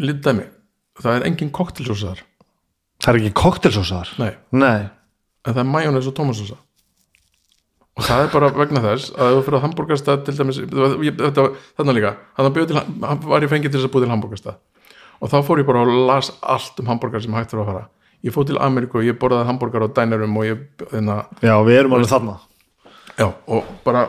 lítið 0.00 0.22
dæmi. 0.26 0.46
Það 0.96 1.18
er 1.18 1.26
engin 1.30 1.54
koktelsósar 1.54 2.22
það 3.02 3.10
er 3.10 3.18
ekki 3.20 3.34
koktelsósar 3.36 4.14
nei, 4.22 4.30
nei, 4.56 4.86
en 5.44 5.52
það 5.52 5.62
er 5.62 5.68
majónes 5.72 6.08
og 6.08 6.16
tómasósa 6.16 6.56
og 7.96 8.04
það 8.04 8.22
er 8.22 8.32
bara 8.32 8.52
vegna 8.56 8.84
þess 8.84 9.12
að 9.16 9.34
þú 9.34 9.42
fyrir 9.46 9.58
að 9.58 9.66
hambúrgarstað 9.66 10.24
til 10.26 10.36
dæmis 10.38 10.62
líka, 11.96 12.16
þannig 12.36 12.66
til 12.70 12.80
hann 12.80 13.22
var 13.24 13.44
ég 13.44 13.52
fengið 13.52 13.72
til 13.72 13.80
þess 13.80 13.88
að 13.88 13.94
búið 13.94 14.06
til 14.06 14.14
hambúrgarstað 14.14 14.58
og 15.20 15.32
þá 15.32 15.36
fór 15.46 15.62
ég 15.62 15.68
bara 15.68 15.84
og 15.84 15.92
las 16.10 16.32
allt 16.44 16.82
um 16.82 16.90
hambúrgar 16.90 17.22
sem 17.24 17.36
hægt 17.36 17.52
þurfa 17.52 17.64
að 17.64 17.70
fara. 17.70 17.86
Ég 18.24 18.34
fór 18.34 18.46
til 18.48 18.58
Ameríku 18.60 19.00
og 19.00 19.06
ég 19.06 19.16
borðaði 19.20 19.48
hambúrgar 19.48 19.86
á 19.86 19.88
dænerum 19.96 20.36
og 20.36 20.44
ég, 20.44 20.62
þeirna, 20.90 21.16
já, 21.40 21.54
við 21.64 21.78
erum 21.80 21.96
alveg 21.96 22.10
þarna 22.10 22.36
já, 23.18 23.28
og 23.46 23.64
bara 23.84 24.06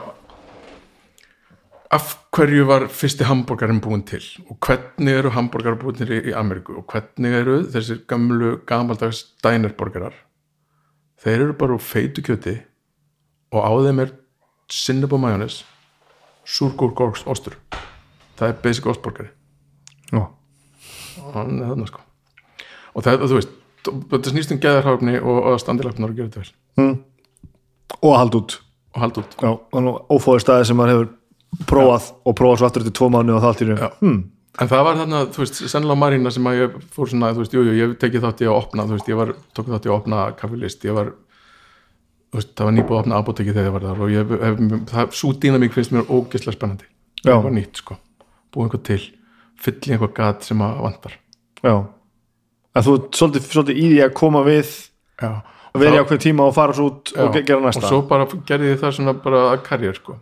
af 1.91 2.15
hverju 2.35 2.65
var 2.67 2.87
fyrsti 2.91 3.23
hambúrgarinn 3.27 3.81
búin 3.81 4.03
til? 4.05 4.23
Og 4.49 4.57
hvernig 4.59 5.13
eru 5.13 5.31
hambúrgar 5.31 5.77
búin 5.79 5.97
til 5.97 6.11
í, 6.11 6.33
Ameríku? 6.35 6.77
Og 6.77 6.85
hvernig 6.91 7.39
eru 7.39 7.61
þessir 7.63 8.03
gamlu 8.07 8.57
gamaldags 8.67 9.23
dænerborgarar 9.43 10.13
þeir 11.23 11.47
eru 11.47 11.57
bara 11.57 11.77
úr 11.77 11.81
feitu 11.81 12.21
kjöti 12.21 12.59
og 13.55 13.63
á 13.63 13.71
þeim 13.87 14.03
er 14.03 14.13
sinneb 14.69 15.13
og 15.15 15.23
majónis 15.23 15.63
súrgúrk 16.47 16.99
ostur. 17.27 17.57
Það 18.37 18.49
er 18.49 18.61
basic 18.63 18.85
ostborgari 18.85 19.31
og 21.27 21.35
hann 21.35 21.61
er 21.61 21.71
þarna 21.71 21.89
sko. 21.89 22.03
Og 22.95 23.05
það, 23.05 23.25
þú 23.25 23.39
veist, 23.39 23.57
þetta 23.87 24.33
snýst 24.33 24.53
um 24.53 24.61
geðarháfni 24.63 25.17
og, 25.19 25.37
og 25.51 25.59
standilagnar 25.61 26.13
og 26.13 26.19
gera 26.19 26.31
þetta 26.31 26.43
vel. 26.43 26.53
Mm. 26.77 26.95
og 27.97 28.11
að 28.11 28.19
halda 28.21 28.39
út 28.41 28.55
og 28.97 29.03
halda 29.05 29.23
út. 29.23 29.37
Já, 29.37 29.51
og 29.53 30.17
ófóði 30.17 30.43
staði 30.43 30.65
sem 30.69 30.79
maður 30.79 30.93
hefur 30.95 31.13
prófað 31.69 32.09
og 32.27 32.35
prófað 32.37 32.59
svo 32.61 32.67
aftur 32.71 32.87
til 32.87 32.95
tvo 32.97 33.11
mánu 33.13 33.37
og 33.37 33.43
það 33.43 33.53
allt 33.53 33.63
í 33.63 33.69
Já. 33.69 33.77
raun. 33.77 34.17
En 34.57 34.69
það 34.71 34.83
var 34.87 34.95
þarna, 34.97 35.19
þú 35.29 35.41
veist, 35.43 35.57
sennilega 35.69 36.01
Marína 36.01 36.31
sem 36.33 36.47
að 36.49 36.55
ég 36.57 36.77
fór 36.95 37.09
svona, 37.11 37.29
þú 37.37 37.43
veist, 37.43 37.53
jú, 37.53 37.61
jú, 37.67 37.73
ég 37.77 37.91
tekið 38.01 38.23
þátt 38.25 38.39
í 38.41 38.47
að 38.49 38.55
opna, 38.57 38.85
þú 38.89 38.95
veist, 38.95 39.09
ég 39.11 39.19
var, 39.19 39.31
tók 39.53 39.67
þátt 39.69 39.85
í 39.85 39.91
að 39.91 39.97
opna 39.99 40.21
kaffilist, 40.39 40.87
ég 40.87 40.95
var 40.97 41.11
þú 42.31 42.39
veist, 42.39 42.55
það 42.57 42.69
var 42.69 42.73
nýbúið 42.73 42.95
að 42.97 43.01
opna 43.03 43.19
apotekið 43.21 43.53
þegar 43.59 43.67
ég 43.69 43.75
var 43.75 43.85
þar 43.85 44.01
og 44.01 44.15
ég 44.15 44.33
hef, 44.33 44.63
það, 44.89 45.11
svo 45.19 45.29
dýnamík 45.45 45.75
finnst 45.77 45.93
mér 45.93 46.09
ógeðslega 46.09 46.57
spennandi, 46.57 46.89
Já. 47.21 47.29
það 47.29 47.45
var 47.45 47.55
nýtt, 47.59 47.83
sko. 47.83 47.99
Búið 48.55 48.65
einhver 48.65 48.83
til, 48.89 48.99
fyll 49.61 49.77
í 49.77 49.93
einhver 49.93 50.11
gat 50.17 50.49
sem 50.49 50.65
að 50.65 50.81
vantar. 50.87 51.19
Já. 51.61 51.75
Að 52.73 52.89
þú 52.89 52.95
svolítið, 53.19 53.47
svolítið 53.53 53.77
í 53.83 53.85
því 53.93 54.01
að 54.07 54.17
koma 54.17 54.41
við 54.47 54.73
Já, 55.21 55.29
að 55.77 55.83
vera 55.85 55.99
í 55.99 56.01
ákveðin 56.03 56.23
tíma 56.25 56.47
og 56.49 56.55
fara 56.57 56.73
svo 56.77 56.89
út 56.91 57.13
og 57.17 57.31
ge- 57.37 57.43
gera 57.47 57.61
næsta 57.63 57.83
og 57.85 57.91
svo 57.93 58.01
bara 58.09 58.25
gerði 58.49 58.73
ég 58.73 58.81
það 58.81 58.95
svona 58.97 59.13
bara 59.23 59.43
að 59.53 59.61
karriér, 59.69 59.95
sko 60.01 60.17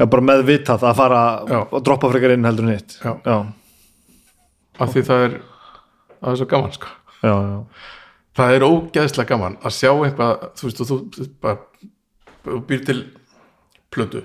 já, 0.00 0.04
bara 0.08 0.22
með 0.30 0.42
vitað 0.48 0.84
að 0.90 0.96
fara 0.96 1.20
Já. 1.50 1.60
og 1.70 1.84
droppa 1.84 2.10
frekar 2.12 2.32
inn 2.36 2.44
heldur 2.48 2.64
en 2.68 2.74
hitt 2.78 2.98
Já. 3.04 3.12
já, 3.24 3.38
af 4.80 4.92
því 4.94 5.02
það 5.10 5.24
er, 5.28 5.38
það 6.20 6.32
er 6.34 6.40
svo 6.42 6.48
gaman, 6.54 6.72
sko 6.72 6.88
já, 7.20 7.34
já. 7.36 7.58
það 8.40 8.54
er 8.56 8.66
ógeðslega 8.70 9.28
gaman 9.34 9.56
að 9.60 9.76
sjá 9.76 9.90
eitthvað 9.92 10.44
þú 10.56 10.68
veist, 10.70 10.80
og 10.80 10.90
þú, 10.90 10.98
þú 11.16 11.28
bara 11.40 11.58
þú 12.46 12.60
býr 12.70 12.84
til 12.88 13.00
plötu 13.92 14.22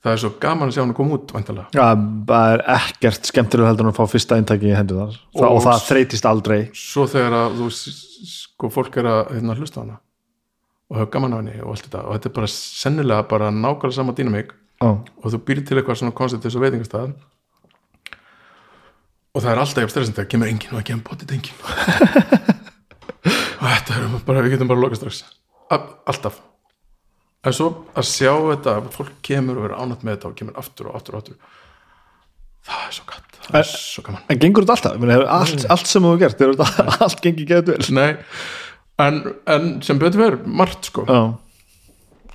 það 0.00 0.12
er 0.14 0.20
svo 0.22 0.30
gaman 0.40 0.68
að 0.70 0.76
sjá 0.76 0.82
hann 0.84 0.94
koma 0.96 1.16
út 1.18 1.32
vantalega, 1.36 1.66
Já, 1.76 1.86
það 2.30 2.52
er 2.54 2.62
ekkert 2.76 3.28
skemmtilega 3.28 3.68
heldur 3.72 3.86
en 3.88 3.92
að 3.92 3.98
fá 4.00 4.06
fyrsta 4.14 4.38
eintæki 4.40 4.70
í 4.70 4.76
hendur 4.76 5.02
þar. 5.02 5.18
Og, 5.36 5.42
Og- 5.50 5.64
það 5.66 5.82
þreytist 5.88 6.28
aldrei. 6.30 6.60
Svo 6.76 7.04
þegar 7.10 7.36
að 7.40 7.58
þú 7.60 7.68
sko 8.30 8.70
fólk 8.72 8.96
er 9.00 9.08
að 9.10 9.20
hérna, 9.36 9.56
hlusta 9.60 9.80
á 9.80 9.84
hana 9.84 9.98
og 10.90 10.96
hafa 10.98 11.10
gaman 11.14 11.32
á 11.32 11.38
henni 11.40 11.60
og 11.62 11.70
allt 11.74 11.84
þetta 11.86 12.00
og 12.06 12.14
þetta 12.16 12.28
er 12.30 12.34
bara 12.40 12.48
sennilega 12.50 13.28
bara 13.30 13.50
nákvæmlega 13.54 13.94
sama 13.94 14.12
dýnamík 14.18 14.48
já, 14.82 14.88
og 14.90 15.26
þú 15.30 15.38
býr 15.46 15.60
til 15.68 15.76
eitthvað 15.78 16.00
svona 16.00 16.16
koncept 16.18 16.42
þessu 16.42 16.58
veitingastað 16.64 17.12
og 19.30 19.42
það 19.44 19.50
er 19.52 19.60
alltaf 19.62 19.84
jafn 19.84 19.92
stressandi 19.94 20.24
að 20.24 20.28
kemur 20.32 20.50
enginn 20.50 20.72
og 20.74 20.80
það 20.80 20.86
kemur 20.90 21.06
bótið 21.06 21.34
enginn 21.36 21.58
og 23.60 23.66
þetta 23.70 23.98
er 24.00 24.06
bara, 24.26 24.42
við 24.42 24.54
getum 24.56 24.70
bara 24.72 24.82
lokað 24.82 24.98
strax. 25.04 25.20
A- 25.70 25.84
alltaf 26.10 26.40
en 27.44 27.52
svo 27.56 27.68
að 27.96 28.04
sjá 28.10 28.32
þetta 28.50 28.74
að 28.78 28.88
fólk 28.94 29.12
kemur 29.24 29.56
og 29.60 29.64
verður 29.66 29.80
ánætt 29.84 30.02
með 30.04 30.16
þetta 30.16 30.28
og 30.30 30.38
kemur 30.40 30.58
aftur 30.60 30.90
og 30.90 30.96
aftur 30.98 31.16
og 31.16 31.22
aftur. 31.22 31.36
Það 32.70 32.80
er 32.86 32.96
svo 32.98 33.04
gatt 33.08 33.36
það 33.40 33.54
er 33.54 33.60
En- 33.64 33.70
svo 33.72 34.02
gaman. 34.06 34.22
en 34.28 34.38
gengur 34.42 34.64
þetta 34.66 34.74
alltaf? 34.76 34.96
Ég 34.96 35.00
meina, 35.00 35.14
hefur 35.16 35.30
allt, 35.36 35.62
allt 35.74 35.86
sem 35.88 36.02
þú 36.04 36.10
hefur 36.10 36.20
gert, 36.24 36.42
þetta 36.42 36.96
allt 37.06 37.22
gengið 37.24 37.46
geðið 37.52 37.70
vel? 37.70 37.94
Nei, 37.96 38.10
en, 39.06 39.20
en 39.54 39.70
sem 39.86 39.98
betur 40.02 40.20
verður 40.20 40.44
margt 40.60 40.90
sko. 40.90 41.06
Já, 41.08 41.20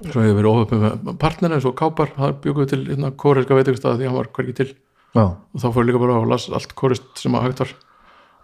svo 0.09 0.23
hefur 0.25 0.39
verið 0.39 0.49
óhöfum 0.55 0.81
með 1.05 1.19
partneri 1.21 1.55
eins 1.59 1.67
og 1.69 1.75
Kápar, 1.79 2.09
það 2.17 2.33
bjökuð 2.43 2.71
til 2.73 2.81
hérna, 2.89 3.11
kóreska 3.21 3.55
veitingastað 3.59 3.99
því 4.01 4.09
hann 4.09 4.17
var 4.17 4.31
hvergi 4.35 4.55
til. 4.57 4.67
Já, 5.15 5.25
og 5.29 5.61
þá 5.61 5.67
fór 5.77 5.85
líka 5.87 6.01
bara 6.01 6.17
og 6.19 6.25
las 6.33 6.49
allt 6.49 6.73
kórist 6.75 7.05
sem 7.21 7.37
að 7.37 7.45
hægt 7.45 7.61
var. 7.63 7.75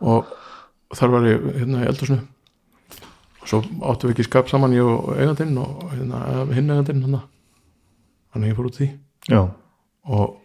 Og 0.05 0.29
þar 0.95 1.11
var 1.17 1.27
ég 1.27 1.49
hérna 1.57 1.81
í 1.83 1.89
eldhúsinu. 1.89 2.21
og 2.21 2.27
svo 3.51 3.61
áttum 3.91 4.09
við 4.09 4.15
ekki 4.15 4.27
skap 4.29 4.49
saman 4.51 4.73
ég 4.75 4.87
og 4.87 5.11
eigandinn 5.17 5.57
og 5.61 5.85
hérna, 5.91 6.23
hinn 6.55 6.71
eigandinn 6.71 7.05
hann 7.05 7.21
þannig 8.31 8.45
að 8.45 8.49
ég 8.51 8.57
fór 8.57 8.69
út 8.69 8.79
því. 8.79 8.89
Já, 9.29 9.41
og 10.07 10.37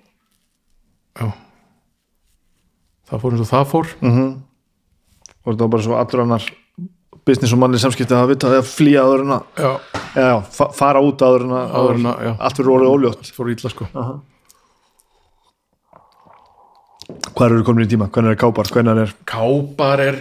já. 1.16 1.28
Það 3.07 3.23
fór 3.23 3.37
eins 3.37 3.45
og 3.45 3.51
það 3.53 3.66
fór. 3.73 3.91
Mhm. 4.03 4.31
Og 5.47 5.53
þetta 5.53 5.62
var 5.62 5.74
bara 5.77 5.87
svo 5.87 5.95
allur 5.95 6.23
annar 6.24 6.47
business 7.27 7.53
og 7.55 7.59
manni 7.62 7.78
samskipti 7.78 8.15
að 8.15 8.23
hafa 8.23 8.33
vitað 8.35 8.57
að 8.59 8.70
flýja 8.70 9.03
áður 9.07 9.23
en 9.24 9.35
að 9.37 10.73
fara 10.74 11.03
út 11.03 11.23
áður 11.23 11.45
en 11.47 11.53
að 12.11 12.27
allt 12.39 12.59
fyrir 12.59 12.73
orðið 12.74 12.95
óljótt. 12.95 13.23
Allt 13.23 13.37
fór 13.37 13.53
ítla 13.55 13.70
sko. 13.70 13.87
Hvað 17.37 17.53
eru 17.53 17.65
komin 17.66 17.87
í 17.87 17.91
tíma, 17.91 18.09
hvernig 18.11 18.35
er 18.35 18.41
kápar, 18.41 18.70
hvernig 18.73 19.03
er 19.05 19.15
Kápar 19.28 20.03
er 20.03 20.16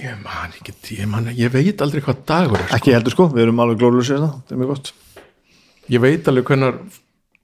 ég 0.00 0.14
man 0.22 0.52
ekki, 0.52 0.72
ég, 0.96 1.06
man, 1.10 1.28
ég 1.36 1.52
veit 1.52 1.82
aldrei 1.84 2.02
hvað 2.04 2.22
dagur 2.28 2.58
er 2.58 2.66
sko. 2.66 2.76
ekki 2.76 2.94
heldur 2.94 3.14
sko, 3.14 3.24
við 3.34 3.46
erum 3.46 3.62
alveg 3.62 3.80
glóðlösið 3.82 4.22
það, 4.22 4.34
það 4.46 4.54
er 4.54 4.60
mjög 4.60 4.70
gott. 4.72 4.88
Ég 5.94 6.04
veit 6.04 6.24
alveg 6.30 6.48
hvernar 6.48 6.74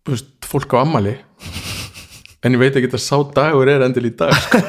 þú 0.07 0.15
veist, 0.15 0.31
fólk 0.51 0.71
á 0.75 0.77
ammali 0.81 1.15
en 2.41 2.57
ég 2.57 2.63
veit 2.63 2.77
ekki 2.79 2.93
að 2.93 3.05
sá 3.05 3.17
dagur 3.37 3.71
er 3.71 3.85
endil 3.85 4.09
í 4.09 4.15
dag 4.17 4.33
sko. 4.37 4.61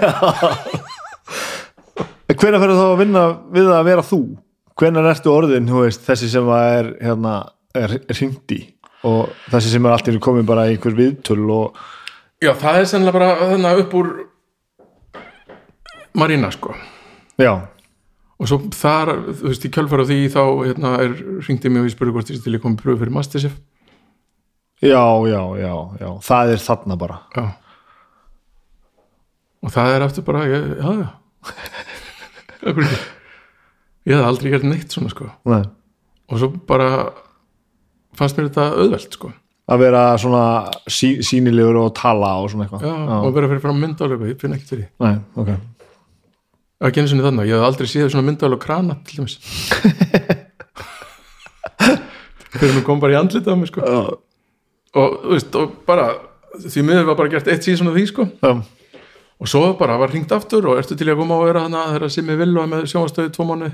Hvenær 2.42 2.62
ferðu 2.64 2.78
þá 2.78 2.88
að 2.88 3.02
vinna 3.04 3.24
við 3.54 3.68
að 3.70 3.86
vera 3.86 4.04
þú? 4.08 4.22
Hvenær 4.80 5.10
ertu 5.12 5.30
orðin, 5.30 5.68
þú 5.70 5.78
veist, 5.84 6.02
þessi 6.08 6.28
sem 6.32 6.48
er, 6.56 6.86
hérna, 7.04 7.34
er, 7.78 7.92
hringt 8.16 8.54
í? 8.56 8.60
Og 9.06 9.22
þessi 9.52 9.70
sem 9.76 9.86
er 9.86 10.08
einu 10.08 10.22
komin 10.24 10.48
bara 10.48 10.70
í 10.70 10.76
einhver 10.76 10.96
viðtöl 10.98 11.44
og 11.54 11.66
já, 12.42 12.52
það 12.54 12.80
er 12.80 12.86
sennilega 12.90 13.18
bara 13.20 13.50
þarna 13.52 13.76
upp 13.84 13.92
úr 14.00 14.08
Marína 16.18 16.50
sko 16.54 16.74
já, 17.42 17.54
og 18.42 18.50
svo 18.50 18.58
þar, 18.74 19.12
þú 19.38 19.50
veist, 19.52 19.66
í 19.68 19.72
kjölfara 19.74 20.06
því 20.10 20.20
þá 20.34 20.42
hérna, 20.66 20.92
er, 21.04 21.12
ringdi 21.46 21.70
mig 21.70 21.84
og 21.84 21.90
ég 21.90 21.94
spurði 21.94 22.16
hvort 22.16 22.32
ég 22.34 22.42
til 22.42 22.56
ég 22.56 22.64
komið 22.64 22.82
pröfu 22.82 23.02
fyrir 23.04 23.14
Masterchef. 23.14 23.58
Já, 24.82 25.04
já, 25.30 25.42
já, 25.62 25.74
já. 26.02 26.08
Það 26.26 26.54
er 26.56 26.64
þarna 26.64 26.98
bara. 26.98 27.20
Já. 27.36 27.44
Og 29.62 29.74
það 29.76 29.94
er 29.94 30.06
eftir 30.08 30.26
bara, 30.26 30.46
já, 30.50 30.62
já. 31.04 31.10
Ég 34.10 34.18
hef 34.18 34.26
aldrei 34.26 34.50
gert 34.50 34.66
neitt 34.66 34.94
svona 34.94 35.12
sko. 35.14 35.28
Nei. 35.46 35.62
og 36.32 36.40
svo 36.42 36.48
bara 36.66 37.12
fannst 38.18 38.40
mér 38.40 38.48
þetta 38.50 38.66
auðvelt 38.82 39.18
sko. 39.18 39.30
Að 39.72 39.84
vera 39.84 40.02
svona 40.18 40.46
sí, 40.90 41.12
sínilegur 41.26 41.78
og 41.84 41.92
tala 42.00 42.32
og 42.42 42.50
svona 42.50 42.66
eitthvað. 42.66 42.88
Já, 42.90 43.20
og 43.20 43.36
vera 43.36 43.52
fyrir 43.52 43.62
fram 43.62 43.78
myndalega, 43.78 44.32
ég 44.32 44.42
finn 44.42 44.58
ekki 44.58 44.70
til 44.72 44.82
því. 44.82 44.88
Nei, 45.06 45.14
ok 45.38 45.52
ekki 46.90 47.02
einu 47.02 47.12
sinni 47.12 47.26
þannig, 47.26 47.50
ég 47.52 47.60
hef 47.60 47.68
aldrei 47.68 47.90
séð 47.90 48.10
svona 48.10 48.26
myndalega 48.28 48.58
og 48.58 48.64
krana 48.64 48.98
til 49.06 49.22
dæmis. 49.22 49.38
Fyrir 52.52 52.76
hún 52.76 52.86
kom 52.86 53.00
bara 53.02 53.16
í 53.16 53.20
andlitað 53.20 53.56
á 53.56 53.58
mig 53.60 53.70
sko. 53.72 53.80
Já, 53.86 54.02
og 55.02 55.18
þú 55.24 55.34
veist, 55.36 55.58
og 55.58 55.76
bara 55.88 56.06
því 56.60 56.84
miður 56.88 57.08
var 57.12 57.20
bara 57.22 57.32
gert 57.32 57.50
eitt 57.52 57.66
síðan 57.66 57.92
af 57.92 57.98
því 57.98 58.06
sko. 58.10 58.28
Já, 58.42 58.52
og 59.42 59.50
svo 59.50 59.64
bara 59.80 60.00
var 60.02 60.12
hringt 60.14 60.34
aftur 60.36 60.68
og 60.70 60.82
ertu 60.82 60.98
til 60.98 61.10
að 61.10 61.22
koma 61.22 61.40
og 61.40 61.48
vera 61.48 61.64
þannig 61.66 61.82
að 61.82 61.94
þeirra 61.96 62.12
sem 62.18 62.34
ég 62.34 62.42
vil 62.42 62.52
og 62.54 62.62
er 62.64 62.72
með 62.74 62.90
sjónastöðu 62.92 63.34
tvo 63.38 63.48
mánuði? 63.50 63.74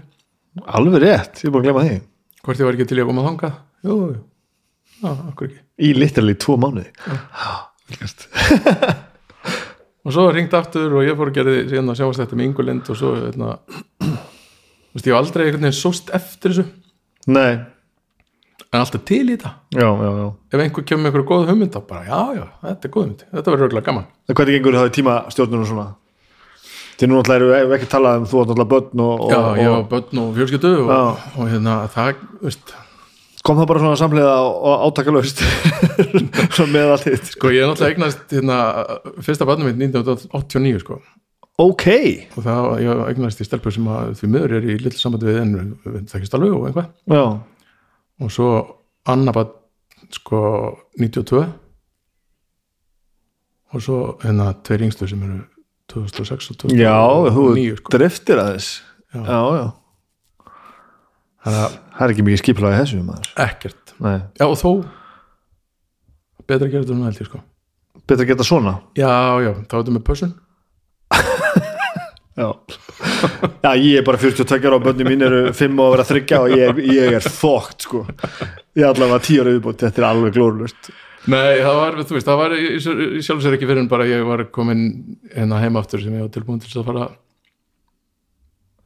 Alveg 0.77 1.03
rétt, 1.03 1.41
ég 1.41 1.49
er 1.49 1.53
búin 1.55 1.63
að 1.63 1.67
glemma 1.67 1.87
því. 1.87 1.97
Hvort 2.45 2.61
ég 2.61 2.69
var 2.69 2.77
ekki 2.77 2.89
til 2.91 3.01
að 3.01 3.09
koma 3.09 3.25
þangað? 3.27 3.57
Jú, 3.87 3.97
jú, 4.13 4.21
já, 5.01 5.11
akkur 5.15 5.49
ekki? 5.49 5.59
Í 5.83 5.91
literally 5.97 6.37
tvo 6.39 6.55
mánuði. 6.61 6.89
Já, 7.07 7.51
vel 7.89 8.01
gert. 8.03 8.19
og 10.07 10.13
svo 10.15 10.27
var 10.29 10.37
hringt 10.37 10.53
aftur 10.55 10.93
og 10.95 11.03
ég 11.03 11.17
fór 11.19 11.31
að 11.33 11.35
gera 11.41 11.55
síðan 11.67 11.91
að 11.91 11.97
sjáast 11.99 12.21
þetta 12.23 12.37
með 12.39 12.47
Ingolind 12.47 12.91
og 12.93 12.99
svo 12.99 13.09
hérna, 13.17 13.49
þú 13.99 14.95
veist, 14.95 15.07
ég 15.07 15.11
hef 15.11 15.17
aldrei 15.19 15.43
einhvern 15.45 15.67
veginn 15.67 15.75
sóst 15.81 16.13
eftir 16.15 16.53
þessu. 16.55 16.65
Nei, 17.27 17.59
en 18.71 18.79
alltaf 18.79 19.03
til 19.07 19.25
í 19.25 19.35
þetta. 19.35 19.51
Já, 19.75 19.87
já, 19.89 20.09
já. 20.21 20.27
Ef 20.53 20.63
einhver 20.63 20.87
kemur 20.87 21.03
með 21.03 21.11
einhverju 21.11 21.29
góð 21.33 21.47
hugmynd 21.51 21.75
þá 21.75 21.79
bara, 21.91 22.07
já, 22.07 22.21
já, 22.39 22.45
þetta 22.63 22.87
er 22.87 22.93
góð 22.95 23.03
hugmynd. 23.05 23.25
Þetta 23.35 23.53
verður 23.53 23.67
örgulega 23.67 23.89
gaman. 23.91 24.09
En 24.27 24.39
hvernig 24.39 24.57
gengur 24.57 24.79
það 24.79 24.89
í 24.89 24.95
tímastjórnunum 24.97 25.67
svona? 25.67 25.87
Þið 26.97 27.11
nú 27.11 27.19
náttúrulega 27.19 27.61
eru 27.61 27.75
ekki 27.75 27.91
talað 27.91 28.23
um 28.23 28.27
þú 28.31 28.39
átt 28.41 28.51
náttúrulega 28.55 28.71
börn 28.73 29.01
og, 29.03 29.19
og, 29.27 29.31
já, 29.59 29.67
og 29.69 29.75
var 29.75 29.83
börn 29.91 30.21
og 30.23 30.29
fjölskyldu 30.39 30.71
og, 30.79 30.87
Já. 30.89 31.01
og 31.37 31.51
hérna 31.51 31.75
það, 31.93 32.23
veist 32.41 32.71
kom 33.47 33.59
það 33.59 33.69
bara 33.71 33.83
svona 33.83 33.99
samlega 33.99 34.33
og 34.43 34.87
átakalaust 34.89 35.43
svona 36.55 36.71
með 36.73 36.93
allt 36.95 37.07
þitt 37.07 37.31
sko. 37.31 37.51
Ég 37.55 37.63
er 37.63 37.71
náttúrulega 37.71 37.95
eignast 37.95 38.35
hérna, 38.35 38.57
fyrsta 39.23 39.47
barnum 39.47 39.69
mitt 39.69 39.79
1989 39.79 40.83
sko. 40.83 40.99
Ok, 41.57 41.87
og 42.37 42.43
það, 42.45 42.65
ég 42.83 42.99
eignast 43.11 43.39
í 43.41 43.47
stelpur 43.47 43.73
sem 43.73 43.87
að 43.89 44.11
því 44.19 44.27
miður 44.33 44.57
er 44.59 44.67
í 44.67 44.75
lill 44.77 44.93
sambandi 44.93 45.29
við 45.31 45.39
en 45.41 45.53
við 45.87 46.03
þekkist 46.11 46.35
alveg 46.37 46.53
og 46.53 46.67
einhvað 46.69 47.15
já, 47.15 47.23
og 48.21 48.33
svo 48.35 48.49
Anna 49.09 49.33
bara 49.33 49.49
sko 50.13 50.41
92 50.99 51.41
og 53.73 53.83
svo 53.83 53.97
hérna 54.21 54.51
tveir 54.67 54.85
yngstu 54.85 55.09
sem 55.09 55.23
eru 55.25 55.39
2006 55.95 56.51
og 56.53 56.61
2009 56.67 56.83
já 56.83 57.33
þú 57.33 57.47
sko. 57.79 57.93
driftir 57.95 58.43
aðeins. 58.43 58.69
Já. 59.15 59.21
já, 59.23 59.39
já, 59.57 59.65
að 59.65 59.86
það 61.55 62.01
er 62.05 62.13
ekki 62.13 62.25
mikið 62.27 62.41
skiplaði 62.41 62.79
þessu 62.81 63.03
maður. 63.05 63.29
Ekkert. 63.47 63.93
Nei. 64.03 64.17
já 64.37 64.45
og 64.45 64.57
þó 64.59 64.71
betra 66.47 66.67
að 66.67 66.73
gera 66.73 66.83
þetta 66.83 66.97
núna 66.97 67.09
held 67.09 67.21
ég 67.23 67.29
sko. 67.29 67.39
Betur 68.07 68.23
að 68.23 68.29
geta 68.31 68.47
svona? 68.47 68.75
Já 68.97 69.09
já, 69.43 69.51
þá 69.65 69.73
er 69.73 69.79
þetta 69.79 69.95
með 69.95 70.05
pössun. 70.11 70.35
Já. 72.37 72.51
já, 73.63 73.71
ég 73.81 73.95
er 73.97 74.03
bara 74.05 74.19
42 74.21 74.67
ára 74.67 74.77
og 74.77 74.83
börnum 74.85 75.07
mín 75.09 75.23
eru 75.25 75.39
5 75.57 75.79
og 75.81 75.87
að 75.87 75.93
vera 75.95 76.03
þryggja 76.05 76.41
og 76.43 76.51
ég, 76.53 76.81
ég 76.85 77.15
er 77.17 77.25
þókt 77.25 77.87
sko. 77.87 78.01
Ég 78.77 78.83
er 78.83 78.91
allavega 78.91 79.17
10 79.25 79.41
ára 79.41 79.53
viðbútt, 79.55 79.79
þetta 79.81 80.03
er 80.03 80.05
alveg 80.11 80.35
glórlust 80.35 80.91
nei, 81.31 81.59
það 81.63 81.77
var, 81.81 81.97
þú 82.07 82.17
veist, 82.17 82.27
það 82.27 82.39
var 82.41 82.55
í, 82.55 82.65
í 82.77 83.23
sjálf 83.25 83.43
sér 83.43 83.57
ekki 83.57 83.67
fyrir 83.69 83.83
en 83.83 83.89
bara 83.91 84.07
ég 84.07 84.23
var 84.27 84.45
komin 84.53 84.83
hérna 85.33 85.59
heim 85.61 85.79
aftur 85.79 86.03
sem 86.03 86.15
ég 86.15 86.23
var 86.23 86.31
tilbúin 86.33 86.61
til 86.61 86.69
þess 86.69 86.81
að 86.81 86.89
fara 86.91 87.07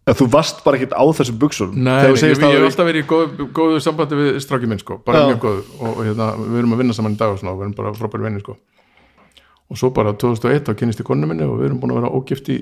þú 0.09 0.27
varst 0.33 0.63
bara 0.65 0.79
ekkert 0.79 0.95
á 0.97 1.03
þessum 1.13 1.37
buksum 1.41 1.73
Nei, 1.77 1.93
ég, 2.09 2.17
ég 2.25 2.41
að 2.41 2.55
hef 2.55 2.67
alltaf 2.71 2.87
verið 2.87 3.03
í 3.03 3.07
góðu, 3.09 3.47
góðu 3.53 3.81
sambandi 3.85 4.17
við 4.17 4.39
stráki 4.41 4.69
minn 4.69 4.81
sko, 4.81 4.97
bara 5.05 5.27
mjög 5.29 5.41
góðu 5.43 5.63
og, 5.77 5.89
og 5.91 5.99
hérna, 6.07 6.29
við 6.41 6.61
erum 6.61 6.73
að 6.73 6.81
vinna 6.81 6.95
saman 6.97 7.13
í 7.17 7.19
dag 7.19 7.33
og 7.33 7.41
svona 7.41 7.53
við 7.59 7.67
erum 7.67 7.75
bara 7.77 7.91
frábæri 7.99 8.25
vinni 8.25 8.41
sko. 8.41 8.55
Og 9.71 9.79
svo 9.79 9.91
bara 9.95 10.15
2001 10.17 10.65
þá 10.67 10.71
kynist 10.79 11.03
ég 11.03 11.07
konu 11.07 11.29
minni 11.29 11.45
og 11.45 11.59
við 11.59 11.69
erum 11.69 11.81
búin 11.83 11.93
að 11.93 12.01
vera 12.01 12.13
ógift 12.17 12.49
í 12.49 12.57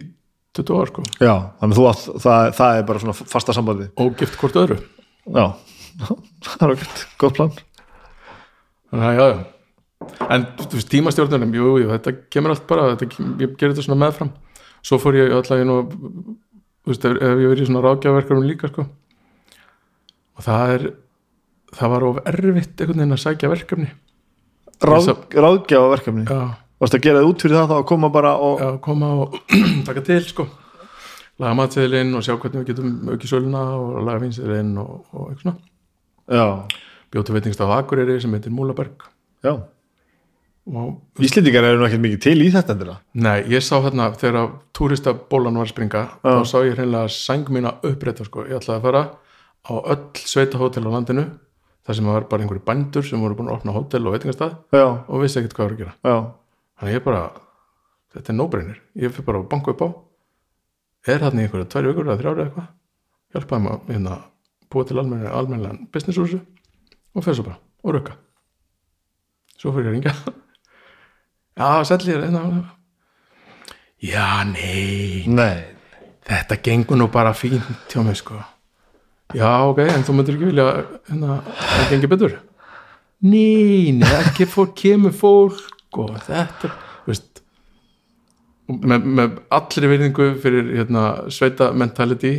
20 0.60 0.82
ár 0.82 0.92
sko, 0.92 1.06
já, 1.22 1.34
þannig 1.62 1.80
að 1.80 2.04
það, 2.26 2.50
það 2.60 2.82
er 2.82 2.84
bara 2.90 3.04
svona 3.06 3.32
fasta 3.32 3.56
sambandi. 3.56 3.88
Ógift 4.04 4.36
hvort 4.42 4.60
öðru. 4.60 4.82
Já, 5.30 5.46
það 6.50 6.68
er 6.68 6.76
okkur 6.76 7.08
gott 7.24 7.40
plan. 7.40 7.56
Þannig 8.92 9.08
að 9.08 9.22
já, 9.22 9.26
já. 9.30 9.40
En 10.34 10.46
tímastjórnunum, 10.92 11.56
jú, 11.56 11.72
jú, 11.84 11.90
þetta 11.94 12.16
kemur 12.34 12.56
allt 12.56 12.68
bara, 12.68 12.92
þetta, 12.98 13.26
ég 13.40 13.56
gerir 13.60 13.76
þetta 13.76 13.86
svona 13.86 14.00
meðfram. 14.04 14.32
Svo 14.86 15.00
fór 15.02 15.18
ég 15.20 15.34
alltaf 15.36 15.60
inn 15.62 15.72
og 15.74 15.92
þú 16.84 16.92
veist, 16.94 17.06
ef, 17.10 17.18
ef 17.20 17.44
ég 17.44 17.52
verið 17.54 17.64
í 17.66 17.68
svona 17.70 17.84
ráðgjafarverkarum 17.86 18.48
líka 18.50 18.70
sko. 18.72 18.86
Og 20.40 20.46
það 20.46 20.74
er 20.78 20.86
það 21.80 21.92
var 21.94 22.06
of 22.10 22.20
erfitt 22.32 22.82
einhvern 22.82 23.02
veginn 23.04 23.16
að 23.18 23.24
sækja 23.26 23.52
verkefni. 23.52 23.90
Ráð, 24.80 24.96
Ég 24.96 25.08
sá- 25.10 25.38
ráðgjafa 25.44 25.90
verkefni 25.92 26.24
já, 26.30 26.40
varst 26.80 26.96
að 26.96 27.04
gera 27.04 27.20
það 27.20 27.30
út 27.34 27.44
fyrir 27.44 27.58
það 27.60 27.70
þá 27.70 27.76
að 27.82 27.88
koma 27.92 28.10
bara 28.16 28.32
og 28.40 28.62
já, 28.64 28.70
koma 28.86 29.10
og 29.26 29.36
taka 29.90 30.04
til 30.08 30.22
sko. 30.24 30.46
Laga 31.40 31.56
matseðilinn 31.60 32.16
og 32.20 32.24
sjá 32.26 32.34
hvernig 32.36 32.64
við 32.64 32.70
getum 32.74 32.94
aukið 33.14 33.32
söluna 33.32 33.62
og 33.80 34.00
laga 34.08 34.22
vinseðilinn 34.24 34.72
og, 34.82 34.96
og 35.16 35.30
eitthvað 35.30 35.44
svona. 35.44 35.58
Já, 36.30 36.46
bjóti 37.14 37.36
veitingstaf 37.36 37.72
Akureyri 37.76 38.18
sem 38.24 38.34
heitir 38.36 38.52
Múlaberg. 38.56 39.06
Já. 39.44 39.54
Íslendingar 41.20 41.66
eru 41.66 41.86
ekkert 41.88 42.04
mikið 42.04 42.20
til 42.24 42.36
í 42.44 42.50
þetta 42.54 42.76
endilega. 42.76 43.00
Nei, 43.18 43.40
ég 43.50 43.64
sá 43.66 43.80
hérna 43.82 44.10
þegar 44.20 44.52
túristabólan 44.76 45.58
var 45.58 45.66
að 45.66 45.72
springa 45.74 46.02
Já. 46.22 46.30
þá 46.30 46.44
sá 46.46 46.58
ég 46.68 46.76
hreinlega 46.78 47.12
sæng 47.14 47.50
mína 47.54 47.72
upprétta 47.86 48.26
sko, 48.28 48.46
ég 48.46 48.60
ætlaði 48.60 48.78
að 48.78 48.86
fara 48.86 49.04
á 49.66 49.74
öll 49.80 50.22
sveita 50.30 50.60
hótel 50.62 50.86
á 50.86 50.92
landinu 50.94 51.26
þar 51.88 51.98
sem 51.98 52.10
var 52.12 52.28
bara 52.30 52.46
einhverju 52.46 52.66
bændur 52.68 53.08
sem 53.08 53.22
voru 53.24 53.38
búin 53.40 53.50
að 53.50 53.58
opna 53.58 53.74
hótel 53.74 54.06
og 54.06 54.14
veitingastað 54.14 54.58
já, 54.76 54.86
og 54.86 55.24
vissi 55.24 55.40
ekkert 55.42 55.56
hvað 55.58 55.66
var 55.66 55.74
að 55.74 55.82
gera. 55.82 55.96
Já, 56.06 56.18
þannig 56.80 56.94
að 56.94 56.98
ég 57.00 57.06
bara, 57.08 57.24
þetta 58.14 58.34
er 58.34 58.38
no-brainer. 58.38 58.82
Ég 59.00 59.16
fyrir 59.16 59.30
bara 59.32 59.42
að 59.42 59.50
banka 59.56 59.74
upp 59.74 59.82
á 59.82 59.90
er 61.10 61.24
þarna 61.24 61.42
í 61.42 61.48
einhverja 61.48 61.72
tvær 61.74 61.90
vikur 61.90 62.10
eða 62.12 62.20
þrjára 62.22 62.46
eitthvað 62.46 62.70
hjálpaði 63.34 63.66
maður 63.66 63.94
hérna 63.96 64.20
búa 64.70 64.86
til 64.86 65.00
almennilega 65.02 65.90
business 65.94 66.20
og 66.20 67.26
fer 67.26 67.34
svo 67.34 67.48
bara 67.48 67.58
og 67.82 67.96
rukka. 67.96 68.20
Svo 69.58 69.74
fyrir 69.74 69.90
ég 69.90 69.90
að 69.90 69.98
ringja 69.98 70.38
já, 71.60 71.84
selli 71.86 72.16
ég 72.16 72.24
hérna. 72.24 72.44
Já, 74.00 74.28
nei. 74.48 75.26
Nei. 75.28 75.76
Þetta 76.30 76.60
gengur 76.64 77.00
nú 77.00 77.10
bara 77.12 77.34
fínt 77.36 77.92
hjá 77.92 78.04
mig 78.06 78.20
sko. 78.22 78.40
Já, 79.36 79.50
ok, 79.70 79.84
en 79.86 80.06
þú 80.06 80.16
myndir 80.18 80.38
ekki 80.38 80.50
vilja 80.50 80.70
hérna, 81.10 81.42
það 81.60 81.92
gengur 81.92 82.14
betur? 82.16 82.38
Nei, 83.20 83.92
nei, 83.98 84.14
ekki 84.24 84.48
fólk 84.48 84.78
kemur 84.80 85.12
fólk 85.12 86.00
og 86.00 86.16
þetta 86.24 86.72
veist 87.08 87.42
með, 88.70 89.06
með 89.18 89.36
allri 89.58 89.92
virðingu 89.92 90.30
fyrir 90.42 90.72
hérna, 90.78 91.04
sveita 91.34 91.72
mentality 91.76 92.34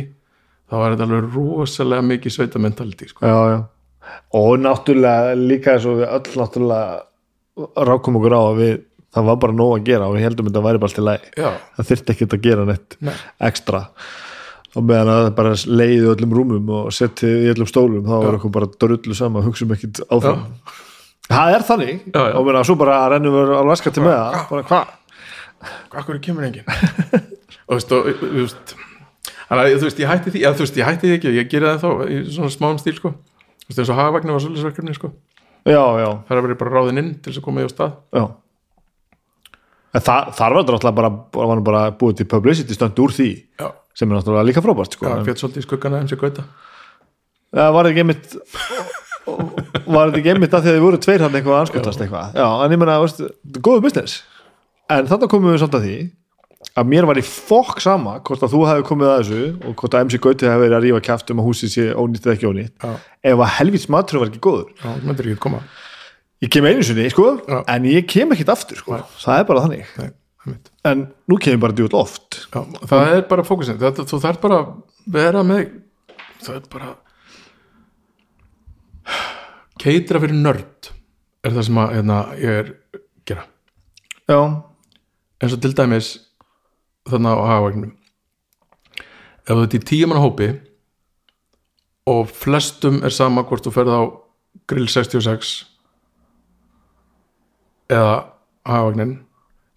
þá 0.71 0.75
var 0.79 0.95
þetta 0.95 1.07
alveg 1.07 1.35
rosalega 1.35 2.07
mikið 2.07 2.35
sveita 2.35 2.61
mentality 2.63 3.09
sko. 3.11 3.27
já, 3.27 3.37
já. 3.51 3.59
og 4.39 4.51
náttúrulega 4.63 5.35
líka 5.37 5.75
eins 5.75 5.87
og 5.89 5.99
við 5.99 6.07
öll 6.07 6.39
náttúrulega 6.41 7.85
rákum 7.91 8.19
okkur 8.19 8.37
á 8.37 8.41
að 8.41 8.61
við 8.61 8.73
það 9.11 9.27
var 9.27 9.39
bara 9.43 9.55
nóg 9.55 9.73
að 9.75 9.87
gera 9.89 10.07
og 10.07 10.15
við 10.15 10.25
heldum 10.25 10.49
þetta 10.49 10.63
væri 10.65 10.81
bara 10.81 10.91
allt 10.91 10.99
í 11.01 11.05
lagi. 11.05 11.31
Já, 11.37 11.49
það 11.77 11.89
þyrfti 11.89 12.13
ekkert 12.13 12.35
að 12.35 12.45
gera 12.45 12.67
neitt 12.69 12.95
Nei. 13.03 13.15
ekstra. 13.49 13.81
Og 14.71 14.85
meðan 14.87 15.11
að 15.11 15.25
það 15.25 15.33
bara 15.39 15.55
leiði 15.67 16.11
öllum 16.13 16.35
rúmum 16.37 16.69
og 16.77 16.93
setti 16.95 17.27
í 17.27 17.49
öllum 17.51 17.67
stólum 17.67 18.05
þá 18.07 18.13
var 18.23 18.37
okkur 18.37 18.53
bara 18.55 18.69
drullu 18.71 19.17
sama, 19.17 19.43
hugsaum 19.43 19.73
ekkert 19.75 19.99
áfram. 20.07 20.45
Það 21.27 21.55
er 21.55 21.65
þannig. 21.67 22.05
Já, 22.07 22.21
já. 22.21 22.35
og 22.39 22.47
meðan 22.47 22.67
svo 22.69 22.77
bara 22.79 23.01
rennum 23.11 23.35
við 23.35 23.51
á 23.51 23.63
vaskati 23.67 24.03
með 24.03 24.15
það. 24.15 24.37
Bara 24.51 24.69
hvað, 24.69 24.93
hvað 25.91 26.07
hverju 26.07 26.23
kemur 26.29 26.47
enginn? 26.47 26.71
Og 27.71 27.77
þú 27.77 27.77
veist, 27.77 27.91
og, 27.95 28.07
þú 28.19 28.31
veist 28.35 28.71
þannig 29.47 29.61
að 29.61 29.73
þú 29.77 29.85
veist, 29.85 29.99
ég 30.01 30.09
hætti 30.09 30.31
því 30.33 30.39
eða, 30.41 30.55
þú 30.57 30.63
veist, 30.65 30.79
ég 30.79 30.87
hætti 30.89 31.07
því 31.07 31.13
ekki, 31.17 31.31
ég 31.37 31.49
gera 31.51 31.69
það 31.79 31.83
þá 31.83 32.09
í 32.11 32.17
svona 32.35 32.51
smáum 32.51 32.79
stíl 32.81 32.93
sko, 32.97 33.11
þú 33.13 33.69
veist, 33.69 33.79
eins 33.79 33.91
og 33.93 33.99
hagvagnu 33.99 34.35
var 34.35 34.43
svolítið 34.43 34.97
sko, 34.97 35.11
já, 35.63 35.83
já, 36.01 36.07
það 36.27 36.33
er 36.35 36.41
að 36.41 36.47
vera 36.47 36.57
bara 36.59 36.73
ráðin 36.75 36.99
inn 36.99 37.13
til 37.15 37.31
þess 37.31 37.39
að 37.39 37.45
koma 37.45 37.63
í 37.63 37.67
á 37.67 37.71
stað. 37.71 37.93
Já 38.11 38.25
en 39.91 40.03
það, 40.05 40.31
þar 40.37 40.55
var 40.55 40.63
þetta 40.63 40.75
náttúrulega 40.75 40.97
bara, 40.99 41.55
nú 41.59 41.65
bara 41.67 41.83
búið 41.99 42.21
til 42.21 42.27
publicity 42.31 42.77
stönd 42.77 43.01
úr 43.03 43.15
því 43.15 43.29
já, 43.59 43.67
sem 43.97 44.07
er 44.11 44.19
náttúrulega 44.19 44.47
líka 44.47 44.63
frábært 44.63 44.97
sko. 44.97 45.09
já 45.09 45.25
fjall 45.27 45.39
svolítið 45.41 45.63
í 45.63 45.67
skuggana 45.67 46.01
MC 46.05 46.19
Gauta. 46.21 46.47
Það 47.51 47.73
var 47.75 47.89
ekki 47.89 48.05
einmitt 48.05 48.37
var 49.91 50.09
þetta 50.09 50.21
ekki 50.21 50.33
einmitt 50.35 50.55
að 50.57 50.63
því 50.63 50.71
að 50.71 50.79
þið 50.79 50.85
voru 50.85 51.01
tveir 51.03 51.25
hann 51.25 51.35
eitthvað 51.37 51.57
að 51.57 51.65
anskotast 51.65 52.05
eitthvað? 52.05 52.39
Já, 52.39 52.47
en 52.63 52.75
ég 52.75 52.81
meina, 52.81 52.97
veist, 53.03 53.21
góðu 53.59 53.85
business. 53.85 54.21
En 54.91 55.07
þannig 55.11 55.31
komum 55.31 55.53
við 55.53 55.63
samt 55.65 55.77
að 55.77 55.87
því 55.87 55.99
að 56.77 56.89
mér 56.91 57.07
var 57.09 57.19
í 57.19 57.23
fokk 57.25 57.81
sama 57.83 58.19
hvort 58.23 58.43
að 58.45 58.53
þú 58.53 58.59
hefði 58.69 58.83
komið 58.87 59.09
að 59.11 59.21
þessu 59.21 59.45
og 59.67 59.77
hvort 59.81 59.95
að 59.97 60.03
MC 60.05 60.19
Gauti 60.23 60.47
hefði 60.47 60.65
verið 60.65 60.77
að 60.77 60.83
rífa 60.85 61.03
kæft 61.07 61.31
um 61.33 61.41
að 61.41 61.47
húsið 61.49 61.73
sé 61.73 61.85
ónýtt 61.97 62.27
eða 62.27 62.35
ekki 62.37 62.49
ónýtt 62.51 62.85
ef 63.31 63.41
að 63.41 63.53
helvits 63.57 63.87
matur 63.91 64.21
var 64.21 64.31
ekki 64.31 64.43
góður. 64.45 64.67
Já, 64.77 64.85
það 64.85 65.07
myndir 65.09 65.31
ekki 65.31 65.41
koma 65.41 65.63
ég 66.41 66.49
kem 66.53 66.65
einu 66.65 66.83
sinni, 66.85 67.09
sko, 67.13 67.27
Já. 67.47 67.59
en 67.75 67.85
ég 67.89 68.07
kem 68.09 68.31
ekkit 68.33 68.49
aftur 68.53 68.79
sko. 68.81 68.97
það 69.21 69.39
er 69.39 69.47
bara 69.49 69.63
þannig. 69.67 69.91
Nei, 69.99 70.09
einmitt. 70.45 70.71
en 70.89 71.05
nú 71.29 71.37
kem 71.41 71.53
ég 71.57 71.61
bara 71.61 71.75
djúið 71.77 71.97
oft 71.99 72.39
já, 72.47 72.61
það 72.89 73.13
er 73.15 73.21
bara 73.29 73.45
fókusin 73.45 73.77
það, 73.81 74.01
þú 74.09 74.21
þarf 74.23 74.41
bara 74.41 74.59
að 74.63 74.73
vera 75.17 75.43
með 75.45 75.67
það 76.41 76.55
er 76.57 76.67
bara 76.73 76.91
keitra 79.81 80.21
fyrir 80.21 80.37
nörd 80.37 80.91
er 81.45 81.55
það 81.55 81.65
sem 81.67 81.79
að 81.81 81.93
hérna, 81.97 82.17
ég 82.37 82.59
er 82.61 82.67
gera. 83.25 83.45
Já, 84.29 84.37
eins 85.41 85.55
og 85.55 85.61
til 85.63 85.73
dæmis 85.77 86.11
þarna 87.09 87.33
á 87.33 87.41
hagvagnum 87.49 87.95
ef 89.41 89.49
þú 89.57 89.63
ert 89.65 89.77
í 89.77 89.81
tíu 89.89 90.09
manna 90.09 90.21
hópi 90.21 90.51
og 92.11 92.29
flestum 92.29 93.01
er 93.05 93.13
sama 93.13 93.43
hvort 93.47 93.65
þú 93.65 93.73
ferð 93.73 93.93
á 93.97 94.01
grill 94.69 94.89
66 94.89 95.53
eða 97.91 98.15
hagvagnin 98.67 99.17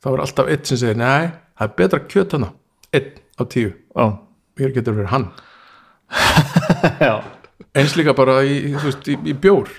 þá 0.05 0.11
er 0.13 0.23
alltaf 0.27 0.51
einn 0.53 0.69
sem 0.69 0.81
segir 0.81 0.99
nei, 1.01 1.33
það 1.59 1.67
er 1.67 1.77
betra 1.81 2.03
kjöt 2.05 2.37
hana 2.37 2.51
einn 2.95 3.13
á 3.35 3.43
tíu, 3.51 3.73
já, 3.75 4.05
mér 4.59 4.75
getur 4.77 4.99
verið 4.99 5.13
hann? 5.15 5.31
Eins 7.75 7.97
líka 7.99 8.15
bara 8.15 8.39
í, 8.47 8.75
veist, 8.79 9.09
í, 9.11 9.17
í 9.27 9.35
bjór. 9.35 9.71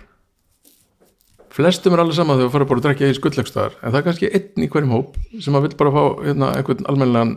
Flestum 1.56 1.94
er 1.96 2.02
alveg 2.04 2.18
sama 2.18 2.36
þegar 2.36 2.50
þú 2.50 2.54
fara 2.56 2.68
bara 2.68 2.82
að 2.82 2.88
drekja 2.90 3.12
í 3.12 3.16
skuldlegstar 3.16 3.78
en 3.80 3.94
það 3.94 4.00
er 4.00 4.06
kannski 4.10 4.32
einn 4.36 4.66
í 4.66 4.68
hverjum 4.72 4.92
hóp 4.92 5.14
sem 5.44 5.56
að 5.56 5.70
vil 5.70 5.78
bara 5.80 5.94
fá 5.96 6.02
hérna, 6.26 6.50
einhvern 6.58 6.90
almennilegan 6.92 7.32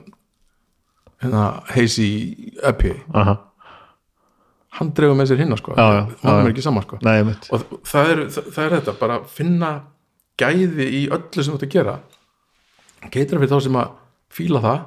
hérna, 1.23 1.45
heisi 1.71 2.09
epi, 2.67 2.97
Aha. 3.15 3.37
hann 4.81 4.91
dregur 4.99 5.15
með 5.21 5.31
sér 5.31 5.45
hinna 5.45 5.59
sko, 5.61 5.77
hann 5.79 6.11
já, 6.19 6.33
er 6.35 6.51
ekki 6.51 6.67
sama 6.67 6.83
sko. 6.83 6.99
Nei, 7.07 7.21
og 7.55 7.79
það 7.87 8.11
er, 8.17 8.25
það, 8.35 8.51
það 8.57 8.65
er 8.65 8.77
þetta, 8.81 8.97
bara 8.99 9.21
finna 9.39 9.71
gæði 10.39 10.87
í 10.87 11.03
öllu 11.15 11.43
sem 11.43 11.53
þú 11.53 11.59
ert 11.59 11.67
að 11.67 11.75
gera 11.75 11.97
geitra 13.13 13.41
fyrir 13.41 13.53
þá 13.53 13.65
sem 13.67 13.79
að 13.79 13.95
fíla 14.39 14.63
það 14.65 14.81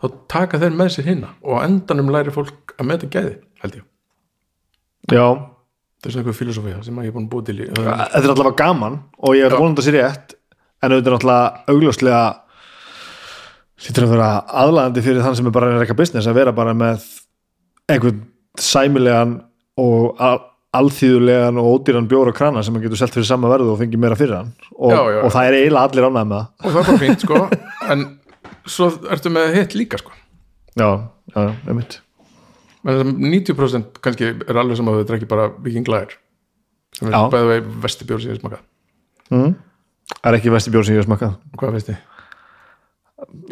þá 0.00 0.18
taka 0.32 0.60
þeir 0.62 0.76
með 0.80 0.92
sér 0.96 1.08
hinna 1.10 1.32
og 1.44 1.62
endanum 1.64 2.12
læri 2.14 2.34
fólk 2.34 2.74
að 2.78 2.90
meta 2.90 3.10
gæði 3.10 3.38
held 3.62 3.78
ég, 3.78 3.86
já, 5.12 5.26
það 6.00 6.08
er 6.08 6.14
svona 6.14 6.22
einhver 6.24 6.38
filosófía 6.40 6.82
sem 6.84 7.00
ég 7.04 7.10
er 7.10 7.16
búin 7.16 7.26
að 7.28 7.32
búið 7.34 7.50
til 7.50 7.58
í 7.60 7.70
þetta 7.70 8.20
er 8.20 8.30
allavega 8.34 8.58
gaman 8.62 9.00
og 9.18 9.36
ég 9.38 9.48
er 9.48 9.56
vonandi 9.56 9.84
að 9.84 9.88
sér 9.88 9.98
rétt 9.98 10.36
en 10.80 10.94
auðvitað 10.94 11.10
er 11.10 11.16
náttúrulega 11.16 11.74
augljóslega 11.74 12.22
hlýtur 13.80 14.06
að 14.06 14.14
vera 14.14 14.30
aðlaðandi 14.62 15.04
fyrir 15.04 15.24
þann 15.24 15.38
sem 15.38 15.48
er 15.48 15.56
bara 15.56 15.72
að 15.72 15.82
reyka 15.84 15.96
business 15.98 16.28
að 16.28 16.40
vera 16.40 16.56
bara 16.56 16.76
með 16.76 17.04
einhvern 17.90 18.24
sæmilegan 18.60 19.36
og 19.80 20.20
alþýðulegan 20.76 21.58
og 21.58 21.68
ódýran 21.72 22.06
bjóra 22.10 22.34
krana 22.36 22.62
sem 22.62 22.74
hann 22.76 22.84
getur 22.84 23.00
selt 23.00 23.14
fyrir 23.14 23.26
sama 23.26 23.50
verðu 23.50 23.72
og 23.74 23.80
fengið 23.80 24.02
meira 24.04 24.18
fyrir 24.18 24.36
hann. 24.38 24.52
Og, 24.76 24.92
Já, 24.92 25.00
já, 25.00 25.16
já. 25.16 25.22
og 25.26 25.34
það 25.34 25.48
er 25.48 25.58
eiginlega 25.58 25.88
allir 25.88 26.06
ánægð 26.06 26.28
með 26.30 26.36
það. 26.36 26.46
Og 26.60 26.70
það 26.70 26.80
er 26.80 26.88
bara 26.90 27.02
fínt 27.04 27.26
sko. 27.26 27.42
En 27.90 28.06
svo 28.70 28.90
ertu 29.10 29.32
með 29.34 29.56
hitt 29.56 29.74
líka 29.74 29.98
sko. 29.98 30.14
Já, 30.78 30.88
já, 31.34 31.42
einmitt. 31.66 31.98
Menn 32.86 33.00
það 33.00 33.10
90% 33.18 34.02
kannski 34.04 34.30
er 34.30 34.60
alveg 34.60 34.78
sem 34.78 34.88
að 34.88 35.00
þau 35.00 35.08
drekki 35.10 35.28
bara 35.28 35.50
Viking 35.60 35.90
Lager 35.90 36.14
sem 36.96 37.08
er 37.10 37.16
Já. 37.16 37.26
bæði 37.32 37.50
vegi 37.50 37.74
vesti 37.82 38.06
bjór 38.08 38.22
sem 38.22 38.32
ég 38.32 38.40
smakað 38.40 38.62
mm. 39.32 39.52
það 40.14 40.30
er 40.30 40.38
ekki 40.38 40.54
vesti 40.54 40.72
bjór 40.74 40.86
sem 40.86 40.96
ég 40.96 41.02
hef 41.02 41.08
smakkað? 41.08 41.36
Hvað 41.60 41.76
veist 41.76 41.90
þið? 41.90 42.00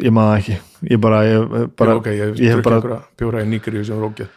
ég 0.01 0.13
maður 0.15 0.31
það 0.31 0.39
ekki. 0.39 0.55
Ég 0.89 1.01
bara, 1.03 1.19
ég, 1.27 1.55
bara, 1.77 1.93
Já, 1.93 1.99
ok, 2.01 2.09
ég, 2.09 2.31
ég 2.41 2.53
hef 2.53 2.61
ég 2.61 2.65
bara 2.65 2.99
bjóra 3.19 3.43
í 3.45 3.49
Nígeríu 3.49 3.85
sem 3.85 3.99
er 3.99 4.07
ógeð 4.07 4.31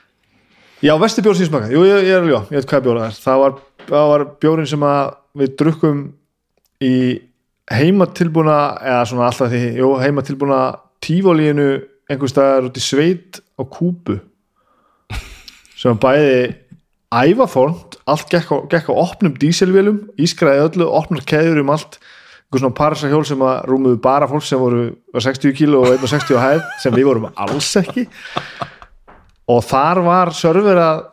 Já, 0.82 0.96
vesti 0.98 1.22
bjór 1.22 1.36
sem 1.38 1.44
ég 1.44 1.50
smakað, 1.52 1.72
jú, 1.76 1.82
ég, 1.86 2.00
ég 2.09 2.16
er 2.16 2.24
ljó, 2.26 2.38
ég 2.50 2.59
veit 2.59 2.66
hvað 2.66 2.80
bjór 2.82 2.96
það 2.98 3.04
er. 3.06 3.18
Það 3.22 3.36
var, 3.38 3.52
það 3.86 4.09
var 4.10 4.22
bjórin 4.42 4.66
sem 4.66 4.86
við 5.38 5.52
drukkum 5.60 6.00
í 6.82 6.96
heimatilbúna 7.70 8.56
eða 8.80 9.04
svona 9.06 9.28
alltaf 9.28 9.52
því, 9.52 9.60
jú, 9.78 9.90
heimatilbúna 10.02 10.59
tífólíinu 11.06 11.68
einhvers 12.10 12.34
staðar 12.34 12.66
út 12.66 12.80
í 12.80 12.82
sveit 12.82 13.38
á 13.54 13.62
kúpu 13.62 14.18
sem 15.78 16.02
bæði 16.02 16.50
ævaformt, 17.14 18.00
allt 18.10 18.26
gekk 18.34 18.50
á, 18.50 18.56
gekk 18.74 18.90
á 18.90 18.94
opnum 19.06 19.38
díselvélum, 19.38 20.02
ískraði 20.18 20.66
öllu 20.66 20.90
opnar 20.90 21.22
keður 21.22 21.62
um 21.62 21.72
allt. 21.76 22.00
Einhver 22.50 22.66
svona 22.66 22.76
parsahjól 22.82 23.24
sem 23.24 23.46
að 23.46 23.62
rúmuðu 23.70 24.02
bara 24.02 24.26
fólk 24.28 24.44
sem 24.44 24.60
voru 24.60 24.88
var 25.14 25.30
60 25.30 25.54
kíló 25.56 25.86
og 25.86 25.94
160 25.94 26.36
á 26.36 26.40
hæð 26.42 26.70
sem 26.82 26.98
við 26.98 27.12
vorum 27.12 27.30
alls 27.38 27.70
ekki. 27.78 28.09
og 28.10 28.81
þar 29.66 30.02
var 30.06 30.32
serverað 30.36 31.06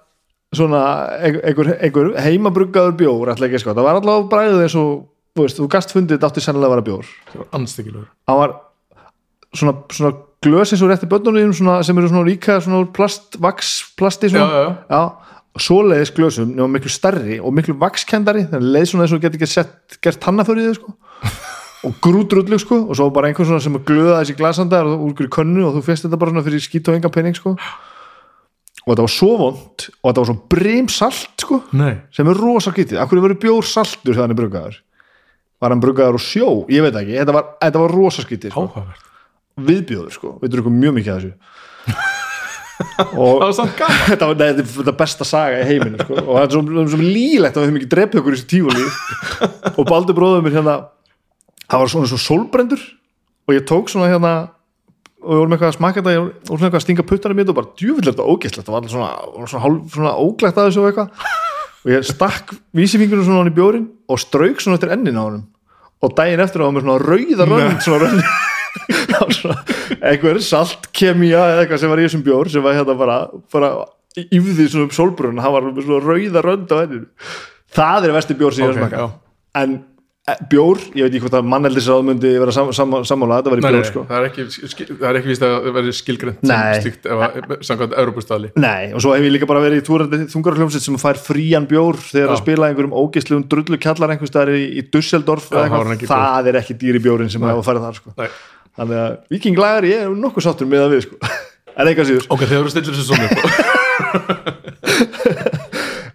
svona 0.56 0.82
einhver, 1.22 1.76
einhver, 1.78 2.12
heimabruggaður 2.26 2.98
bjór 2.98 3.34
ætla 3.34 3.50
ekki 3.50 3.60
að 3.60 3.64
sko, 3.64 3.76
það 3.78 3.88
var 3.88 4.00
allavega 4.00 4.30
bræðið 4.32 4.64
eins 4.66 4.78
og 4.80 4.92
þú 5.38 5.46
veist, 5.46 5.60
þú 5.60 5.68
gast 5.76 5.94
fundið 5.94 6.18
þetta 6.18 6.30
átti 6.32 6.44
sennilega 6.44 6.70
að 6.70 6.76
vera 6.76 6.86
bjór. 6.88 7.12
Það 7.30 7.42
var 7.42 7.60
anstekkilegur 7.60 8.08
hann 8.30 8.40
var 8.40 8.56
svona, 9.54 9.76
svona 9.94 10.14
glös 10.46 10.74
eins 10.74 10.84
og 10.86 10.94
rétti 10.94 11.10
bönnunum 11.12 11.54
svona, 11.56 11.80
sem 11.86 12.02
eru 12.02 12.10
svona 12.10 12.26
ríka 12.28 12.58
svona 12.64 12.86
plast, 12.96 13.38
vaks, 13.42 13.74
plasti 14.00 14.30
já, 14.30 14.36
svona, 14.38 14.48
já, 14.50 14.64
já. 14.64 14.96
já, 14.96 15.30
svoleiðis 15.60 16.14
glösum 16.16 16.56
nema 16.56 16.70
miklu 16.72 16.92
stærri 16.94 17.40
og 17.42 17.54
miklu 17.54 17.76
vakskendari 17.82 18.48
þannig 18.50 18.74
leið 18.74 18.90
svona 18.92 19.06
eins 19.06 19.16
og 19.16 19.24
geti 19.24 19.40
ekki 19.40 19.50
sett 19.50 20.00
gert 20.04 20.30
hannaförið 20.30 20.76
sko. 20.80 20.96
Og 21.88 21.94
grútrullu 22.04 22.58
sko 22.60 22.76
og 22.92 22.98
svo 23.00 23.06
bara 23.16 23.30
einhver 23.30 23.48
svona 23.48 23.64
sem 23.64 23.78
glöða 23.88 24.18
þessi 24.18 24.34
glasandar 24.36 24.84
og 24.84 25.06
úr 25.06 25.14
hverju 25.16 25.32
könnu 25.32 25.62
og 25.64 25.78
þú 25.78 25.84
fyrst 25.86 26.04
þetta 26.04 26.18
bara 26.20 26.34
svona 26.34 26.44
fyrir 26.44 26.60
skít 26.60 26.90
og 26.92 26.98
enga 26.98 27.12
penning 27.14 27.38
sko 27.38 27.54
og 28.90 28.96
þetta 28.96 29.06
var 29.06 29.14
svo 29.14 29.32
vond 29.38 29.84
og 29.86 30.06
þetta 30.08 30.22
var 30.22 30.30
svo 30.30 30.38
brimsalt 30.50 31.44
sko 31.46 31.60
nei, 31.78 31.92
sem 32.16 32.30
er 32.30 32.40
rosa 32.42 32.74
skítið, 32.74 32.98
af 32.98 33.12
hverju 33.12 33.26
verður 33.28 33.42
bjór 33.44 33.68
saltur 33.70 34.16
þegar 34.16 34.26
hann 34.26 34.34
er 34.34 34.40
bruggaður? 34.40 34.80
Var 35.60 35.76
hann 35.76 35.84
bruggaður 35.84 36.18
á 36.18 36.22
sjó, 36.24 36.48
ég 36.72 36.86
veit 36.86 36.98
ekki, 36.98 37.18
þetta 37.20 37.36
var, 37.36 37.52
þetta 37.62 37.84
var 37.84 37.94
rosa 37.94 38.26
skítið 38.26 38.56
sko. 38.56 38.86
viðbjóður 39.70 40.16
sko, 40.16 40.34
við 40.42 40.56
drukum 40.56 40.80
mjög 40.82 40.98
mikið 40.98 41.14
af 41.14 41.22
þessu. 41.22 41.36
Það 42.80 43.18
og 43.20 43.42
þetta 44.08 44.28
var 44.30 44.38
nei, 44.40 44.64
þetta 44.64 44.94
besta 44.96 45.26
saga 45.28 45.58
í 45.60 45.66
heiminu 45.68 46.00
sko. 46.00 46.16
og 46.22 46.30
það 46.30 46.46
er 46.46 46.54
svo, 46.54 46.86
svo 46.94 47.00
lílegt 47.02 47.58
að 47.58 47.66
við 47.66 47.68
höfum 47.68 47.80
ekki 47.82 47.90
drepið 47.92 48.22
okkur 48.22 48.36
í 48.36 48.38
þessu 48.38 48.50
tífúli 48.54 48.86
og 49.74 49.90
Baldur 49.90 50.16
bróður 50.16 50.46
mér 50.46 50.56
hérna 50.56 50.76
það 51.70 51.84
var 51.84 51.92
svona 51.94 52.10
svo 52.10 52.22
sólbrendur. 52.24 52.86
Og 53.50 53.56
ég 53.58 53.66
tók 53.66 53.90
svona 53.90 54.10
hérna 54.12 54.34
og 55.20 55.34
við 55.34 55.40
vorum 55.42 55.54
eitthvað 55.56 55.70
að 55.70 55.78
smaka 55.78 56.00
þetta 56.00 56.14
ég 56.16 56.22
voru 56.24 56.34
svona 56.48 56.68
eitthvað 56.68 56.80
að 56.80 56.86
stinga 56.86 57.06
puttanum 57.10 57.40
mitt 57.40 57.52
og 57.52 57.58
bara 57.58 57.72
djúvillega 57.80 58.16
þetta 58.16 58.28
ógeðslegt 58.34 58.68
það 58.68 58.76
var 58.76 58.82
allir 58.82 58.94
svona, 58.94 59.10
svona, 59.52 59.64
hálf, 59.66 59.80
svona 59.96 60.14
óglætt 60.24 60.60
að 60.60 60.70
þessu 60.70 60.82
og 60.82 60.90
eitthvað. 60.90 61.36
Og 61.80 61.94
ég 61.94 62.08
stakk 62.08 62.54
vísifingunum 62.76 63.28
svona 63.28 63.42
hann 63.42 63.52
í 63.52 63.56
bjórin 63.56 63.88
og 64.10 64.22
strauk 64.24 64.64
svona 64.64 64.80
eftir 64.80 64.94
ennin 64.96 65.20
á 65.20 65.24
honum. 65.26 65.46
Og 66.00 66.16
daginn 66.16 66.44
eftir 66.44 66.64
á 66.64 66.68
hann 66.68 66.78
með 66.78 66.88
svona 66.88 67.04
rauða 67.04 67.50
rönd 67.52 67.84
svona 67.84 68.02
rönd 68.06 68.24
svona 69.40 69.60
einhver 70.00 70.42
salt 70.46 70.90
kemía 70.96 71.40
eða 71.40 71.64
eitthvað 71.66 71.84
sem 71.84 71.92
var 71.92 72.02
í 72.02 72.08
þessum 72.08 72.26
bjór 72.26 72.52
sem 72.54 72.64
var 72.64 72.78
hérna 72.80 72.96
bara, 73.00 73.22
bara 73.52 73.72
yfði 74.20 74.68
svona 74.72 74.88
um 74.88 74.94
sólbrunn 74.96 75.42
hann 75.44 75.56
var 75.56 75.68
með 75.68 75.84
svona 75.88 76.04
rauða 76.06 76.46
rönd 76.48 76.72
á 76.72 76.78
enninu. 76.86 77.10
Það 77.76 78.08
er 78.08 78.16
vesti 78.16 78.40
bjór 78.40 78.56
sem 78.56 78.66
ég 78.66 78.72
Ok, 78.72 78.80
er 78.80 78.88
smaka 78.88 79.10
en 79.58 79.80
bjór, 80.52 80.78
ég 80.98 81.04
veit 81.06 81.14
ekki 81.14 81.24
hvort 81.26 81.38
að 81.40 81.46
manneldisráð 81.54 82.02
myndi 82.08 82.30
vera 82.42 82.54
sam, 82.56 82.68
sam, 82.76 82.90
sammála, 83.08 83.34
þetta 83.40 83.52
var 83.54 83.60
í 83.62 83.64
bjór 83.66 83.88
sko. 83.90 84.02
það 84.10 84.18
er 84.20 84.26
ekki, 84.30 84.42
það 84.90 85.08
er 85.10 85.16
ekki 85.20 85.32
víst 85.32 85.46
að 85.46 85.52
það 85.56 85.62
verði 85.80 85.92
skilgrend 86.00 86.38
sem 86.46 86.56
að 87.16 87.22
samkvæmt 87.70 87.94
Europastali 88.04 88.48
Nei, 88.60 88.84
og 88.94 89.00
svo 89.04 89.10
hef 89.16 89.24
ég 89.28 89.34
líka 89.36 89.50
bara 89.50 89.64
verið 89.64 89.78
í 89.82 89.86
túrandi 89.88 90.18
þungarhljómsveit 90.34 90.86
sem 90.86 91.00
fær 91.02 91.18
frían 91.22 91.66
bjór 91.70 91.96
þegar 92.04 92.30
að 92.36 92.42
spila 92.44 92.64
einhverjum 92.70 92.98
ógeðslegum 93.00 93.46
drullu 93.52 93.78
kjallar 93.82 94.10
einhvers 94.16 94.32
staðar 94.34 94.52
í, 94.58 94.60
í 94.80 94.82
Dusseldorf 94.94 95.46
Já, 95.50 95.56
það 96.10 96.40
það 96.40 96.50
er 96.52 96.60
ekki 96.62 96.76
dýri 96.80 97.00
bjórin 97.04 97.32
sem 97.32 97.44
hefur 97.46 97.66
farið 97.66 97.86
þar 97.88 97.96
sko. 98.00 98.10
Þannig 98.80 98.98
að 99.04 99.12
vikinglagar 99.34 99.84
ég 99.90 99.98
er 100.06 100.10
nokkuð 100.16 100.44
sáttur 100.46 100.68
með 100.70 100.82
að 100.86 100.94
við 100.96 101.02
sko. 101.08 101.16
en 101.78 101.86
eitthvað 101.90 102.10
síður. 102.10 102.26
Ok, 102.34 102.42
þegar 102.46 102.64
þú 102.66 102.72
stillir 102.74 102.96
þessu 102.96 103.08
svona 103.10 103.28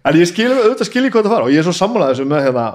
en 0.05 0.13
ég 0.19 0.27
skil, 0.29 0.51
auðvitað 0.53 0.89
skil 0.89 1.05
ég 1.05 1.13
hvað 1.13 1.25
það 1.27 1.35
fara 1.35 1.45
og 1.47 1.53
ég 1.53 1.59
er 1.61 1.67
svo 1.67 1.75
sammálaðið 1.75 2.13
þessu 2.15 2.27
með 2.29 2.41
hérna, 2.45 2.65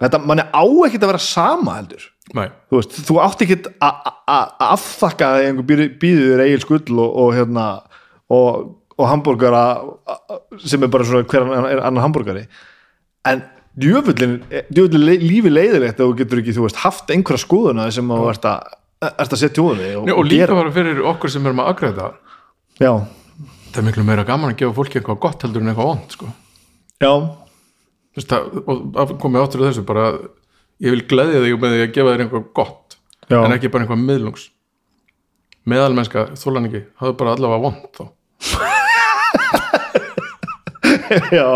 þetta, 0.00 0.22
manni 0.24 0.46
á 0.48 0.64
ekkert 0.86 1.06
að 1.06 1.12
vera 1.12 1.22
sama 1.24 1.76
heldur. 1.78 2.08
Þú 2.30 2.78
veist, 2.78 2.98
þú 3.08 3.20
átt 3.24 3.44
ekki 3.44 3.60
að 3.82 4.50
afþakka 4.70 5.30
að 5.30 5.46
einhver 5.48 5.86
býður 6.00 6.44
eigin 6.44 6.62
skull 6.62 7.00
og, 7.02 7.16
og 7.24 7.32
hérna 7.34 7.68
og, 8.30 8.76
og 8.94 9.08
hambúrgara 9.10 9.64
sem 10.62 10.82
er 10.86 10.92
bara 10.92 11.08
svona 11.08 11.26
hver 11.26 11.48
annar 11.80 12.04
hambúrgari. 12.04 12.44
En 13.26 13.42
djöfullin, 13.78 14.38
djöfullin 14.70 15.22
lífi 15.22 15.52
leiðilegt 15.52 16.00
að 16.00 16.10
þú 16.10 16.18
getur 16.20 16.42
ekki, 16.42 16.54
þú 16.56 16.66
veist, 16.66 16.80
haft 16.84 17.10
einhverja 17.14 17.44
skoðuna 17.44 17.88
sem 17.94 18.10
þú 18.10 18.30
ert 18.32 18.48
að, 18.50 18.74
að 19.10 19.36
setja 19.38 19.64
úr 19.64 19.78
og, 20.00 20.08
Nei, 20.08 20.14
og 20.14 20.26
líka 20.26 20.56
bara 20.56 20.72
fyrir 20.74 21.02
okkur 21.12 21.32
sem 21.32 21.46
erum 21.46 21.62
að 21.62 21.72
agræða 21.74 22.08
já, 22.80 22.92
það 23.70 23.82
er 23.82 23.86
miklu 23.86 24.06
meira 24.08 24.26
gaman 24.28 24.54
að 24.54 24.62
gefa 24.62 24.76
fólki 24.80 25.00
eitthvað 25.00 25.22
gott 25.26 25.46
heldur 25.46 25.64
en 25.64 25.72
eitthvað 25.72 25.90
vond 25.92 26.16
sko. 26.16 26.32
já, 27.00 27.12
Þú 28.10 28.18
veist, 28.18 28.32
það, 28.32 28.42
og 28.98 29.12
komið 29.22 29.44
áttur 29.44 29.62
þessu 29.68 29.84
bara, 29.86 30.06
ég 30.82 30.96
vil 30.96 31.04
gleðja 31.10 31.44
þig 31.44 31.60
með 31.62 31.74
því 31.76 31.82
að 31.84 31.92
gefa 31.94 32.14
þér 32.14 32.24
eitthvað 32.24 32.48
gott 32.58 32.96
Já. 33.30 33.38
en 33.44 33.54
ekki 33.54 33.70
bara 33.70 33.86
eitthvað 33.86 34.02
miðlungs. 34.08 34.48
Meðalmennska, 35.70 36.24
þólan 36.40 36.66
ekki 36.66 36.82
er 36.88 37.14
bara 37.20 37.36
allavega 37.36 37.62
vond 37.68 37.86
þá. 37.94 38.04
Já. 41.36 41.46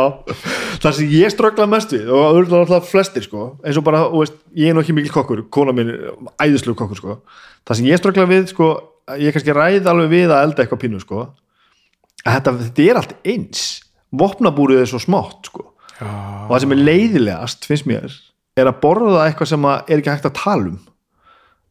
Það 0.83 0.97
sem 0.99 1.13
ég 1.15 1.33
ströggla 1.33 1.67
mest 1.71 1.95
við 1.95 2.11
og 2.13 2.23
auðvitað 2.29 2.61
alltaf 2.61 2.89
flestir 2.91 3.25
sko 3.25 3.49
eins 3.65 3.79
og 3.81 3.87
bara, 3.87 4.05
þú 4.13 4.23
veist, 4.23 4.39
ég 4.59 4.71
er 4.71 4.77
nú 4.77 4.83
ekki 4.85 4.95
mikil 4.95 5.15
kokkur 5.15 5.45
kona 5.55 5.75
mín, 5.75 5.91
er 5.91 6.15
æðislu 6.45 6.77
kokkur 6.79 7.01
sko. 7.01 7.19
Það 7.67 7.81
sem 7.81 7.91
ég 7.91 7.99
ströggla 8.03 8.31
við 8.31 8.51
sko 8.53 8.71
ég 9.19 9.35
kannski 9.35 9.55
ræð 9.57 9.91
alveg 9.91 10.13
við 10.13 10.31
að 10.31 10.47
elda 10.49 10.65
eitthvað 10.65 10.83
pínu 10.85 11.03
sko 11.03 11.23
að 12.25 12.37
þetta, 12.39 12.57
þetta 12.63 12.87
er 12.87 13.01
allt 13.01 13.15
eins. 13.35 13.65
Vopnabúrið 14.15 14.85
er 14.85 14.91
svo 14.91 15.03
smátt 15.03 15.51
sko 15.51 15.74
já, 16.01 16.09
og 16.09 16.51
það 16.55 16.65
sem 16.65 16.75
er 16.77 16.83
leiðilegast, 16.89 17.69
finnst 17.71 17.89
mér 17.91 18.09
er 18.61 18.71
að 18.71 18.81
borða 18.85 19.25
eitthvað 19.27 19.51
sem 19.51 19.65
er 19.71 19.97
ekki 19.99 20.13
hægt 20.13 20.29
að 20.29 20.37
tala 20.39 20.69
um. 20.73 20.81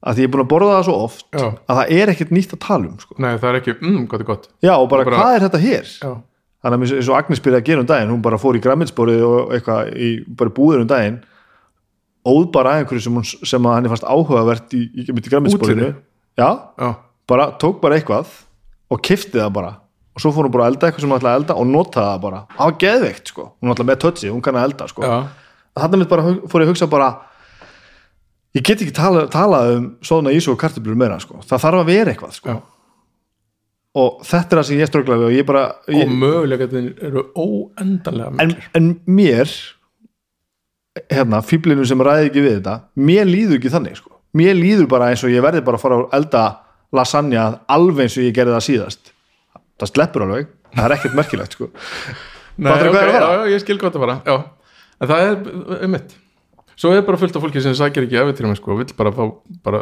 Að 0.03 0.17
því 0.17 0.23
ég 0.23 0.27
er 0.27 0.31
búin 0.33 0.43
að 0.43 0.51
borða 0.51 0.71
það 0.75 0.85
svo 0.89 0.95
oft 1.05 1.21
Já. 1.31 1.45
að 1.47 1.77
það 1.79 1.91
er 1.95 2.09
ekkert 2.11 2.31
nýtt 2.35 2.53
að 2.57 2.61
tala 2.65 2.89
um 2.89 2.97
sko. 2.99 3.15
nei 3.23 3.29
það 3.39 3.49
er 3.49 3.59
ekki, 3.61 3.75
mm, 3.79 3.99
gott 4.11 4.19
er 4.19 4.27
gott. 4.27 4.47
Já 4.59 4.73
og 4.75 4.89
bara, 4.91 5.05
Bara- 5.07 5.19
hvað 5.21 5.35
er 5.37 5.45
þetta 5.45 5.61
hér? 5.63 5.91
Já, 6.03 6.11
þannig 6.63 6.83
að 6.89 6.95
eins 6.97 7.09
og 7.11 7.15
Agnes 7.19 7.39
byrjaði 7.39 7.61
að 7.61 7.69
gera 7.69 7.79
um 7.79 7.87
daginn 7.87 8.11
hún 8.11 8.21
bara 8.25 8.39
fór 8.41 8.57
í 8.59 8.63
græmitsborið 8.63 9.23
og 9.23 9.53
eitthvað 9.55 9.93
í 9.95 10.09
bara 10.35 10.49
búður 10.49 10.83
um 10.83 10.89
daginn 10.91 11.21
óð 12.27 12.51
bara 12.51 12.73
að 12.73 12.83
einhverju 12.83 13.03
sem, 13.03 13.15
hún, 13.15 13.23
sem 13.47 13.67
að 13.67 13.73
hann 13.77 13.85
er 13.87 13.93
fast 13.93 14.03
áhugavert 14.07 14.75
í, 14.75 14.83
í, 14.91 15.07
í 15.07 15.93
já, 16.39 16.49
já, 16.79 16.89
bara 17.27 17.51
tók 17.59 17.79
bara 17.81 17.95
eitthvað 17.99 18.27
og 18.91 19.01
kifti 19.03 19.39
það 19.39 19.51
bara 19.55 19.73
og 20.13 20.21
svo 20.21 20.31
fór 20.35 20.45
hún 20.47 20.53
bara 20.53 20.67
að 20.67 20.73
elda 20.75 20.87
eitthvað 20.89 21.01
sem 21.05 21.09
hún 21.13 21.17
ætlaði 21.19 21.33
að 21.35 21.41
elda 21.41 21.55
og 21.57 21.69
notaði 21.73 22.09
það 22.11 22.19
bara, 22.25 22.41
það 22.55 22.67
var 22.69 22.75
geðveikt 22.83 23.31
sko 23.33 23.45
hún 23.61 23.73
ætlaði 23.73 23.89
með 23.91 24.01
tötsi, 24.03 24.29
hún 24.33 24.43
kann 24.45 24.59
að 24.59 24.67
elda 24.69 24.87
sko 24.91 25.05
já, 25.07 25.15
þannig 25.83 26.09
bara 26.11 26.25
hug- 26.27 26.43
fór 26.51 26.61
ég 26.63 26.67
að 26.69 26.73
hugsa 26.75 26.89
bara 26.91 27.07
ég 28.53 28.61
get 28.67 28.83
ekki 28.85 28.93
tala, 28.93 29.23
talað 29.33 29.71
um 29.77 29.87
svona 30.05 30.33
ísó 30.35 30.53
og 30.53 30.59
kartöflur 30.61 30.97
meira 30.99 31.17
sko. 31.23 31.39
það 31.41 31.63
þarf 31.65 31.81
að 31.81 31.89
vera 31.89 32.13
eitthvað 32.13 32.35
sko. 32.37 32.49
já. 32.53 32.59
og 34.03 34.19
þetta 34.29 34.53
er 34.55 34.59
það 34.61 34.67
sem 34.69 34.81
ég 34.83 34.91
ströggla 34.91 35.17
við 35.21 35.27
og 35.31 35.33
ég 35.39 35.47
bara 35.49 35.63
ég, 35.89 36.03
og 36.05 36.13
möguleikatin 36.21 36.91
eru 37.09 37.25
óendanlega 37.33 38.35
en, 38.45 38.53
en 38.77 38.91
mér 39.09 39.49
hérna, 41.09 41.41
fíblinu 41.41 41.85
sem 41.89 42.01
ræði 42.05 42.29
ekki 42.29 42.43
við 42.45 42.59
þetta 42.59 42.75
mér 43.09 43.25
líður 43.29 43.57
ekki 43.57 43.73
þannig 43.73 43.97
sko. 43.97 44.13
mér 44.37 44.53
líður 44.57 44.87
bara 44.93 45.09
eins 45.13 45.23
og 45.25 45.33
ég 45.33 45.41
verði 45.45 45.63
bara 45.65 45.79
að 45.79 45.85
fara 45.87 45.99
að 46.03 46.15
elda 46.19 46.43
lasagna 46.93 47.47
alveg 47.73 48.05
eins 48.05 48.17
og 48.21 48.27
ég 48.27 48.35
gerði 48.37 48.53
það 48.59 48.65
síðast 48.67 49.12
það 49.83 49.91
sleppur 49.93 50.25
alveg, 50.27 50.49
það 50.73 50.87
er 50.89 50.95
ekkert 50.97 51.17
merkilegt 51.19 51.57
sko. 51.57 51.69
Nei, 52.57 52.69
Fattarðu 52.71 52.91
hvað 52.93 52.99
ok, 52.99 53.03
er 53.03 53.09
að 53.09 53.15
fara? 53.17 53.29
já, 53.29 53.37
já, 53.43 53.53
ég 53.53 53.63
skil 53.63 53.77
hvað 53.81 53.95
það 53.95 54.03
fara 54.05 54.17
já. 54.25 54.35
en 55.03 55.13
það 55.13 55.23
er 55.27 55.85
um 55.87 55.95
mitt 55.97 56.17
svo 56.79 56.91
er 56.93 57.05
bara 57.05 57.21
fullt 57.21 57.37
af 57.37 57.45
fólki 57.45 57.61
sem 57.63 57.77
sækir 57.77 58.07
ekki 58.07 58.19
eftir 58.23 58.49
sko, 58.59 58.75
vill 58.79 58.93
bara 58.97 59.13
fá 59.13 59.23
bara 59.65 59.79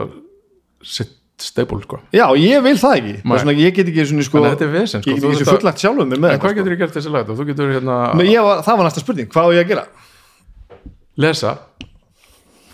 sitt 0.83 1.17
steipul 1.41 1.81
sko. 1.83 1.99
já, 2.13 2.25
ég 2.37 2.61
vil 2.63 2.77
það 2.77 2.95
ekki 2.99 3.13
það 3.23 3.43
svona, 3.43 3.55
ég 3.57 3.75
get 3.75 3.87
ekki 3.91 4.05
svona, 4.07 4.25
sko, 4.27 4.41
að 4.41 4.49
þetta 4.55 4.65
er 4.67 4.73
vesen, 4.75 5.01
sko. 5.03 5.09
ég 5.09 5.15
get 5.15 5.23
ekki 5.23 5.31
þarft 5.31 5.45
svo 5.45 5.55
að- 5.55 5.61
fullagt 5.61 5.83
sjálfum 5.83 6.11
mér 6.11 6.19
með 6.21 6.31
en 6.35 6.39
hvað 6.39 6.49
þetta, 6.51 6.57
getur 6.61 6.75
ég 6.75 6.81
gert 6.83 6.97
þessi 6.97 7.13
lagt 7.15 7.31
þú 7.31 7.45
getur 7.49 7.71
hérna 7.73 7.97
sko. 8.07 8.17
Men 8.21 8.31
ég 8.31 8.43
var, 8.45 8.61
það 8.67 8.77
var 8.77 8.85
næsta 8.89 9.03
spurning, 9.03 9.29
hvað 9.31 9.47
á 9.47 9.49
ég 9.55 9.63
að 9.65 9.71
gera 9.71 9.85
lesa 11.25 11.53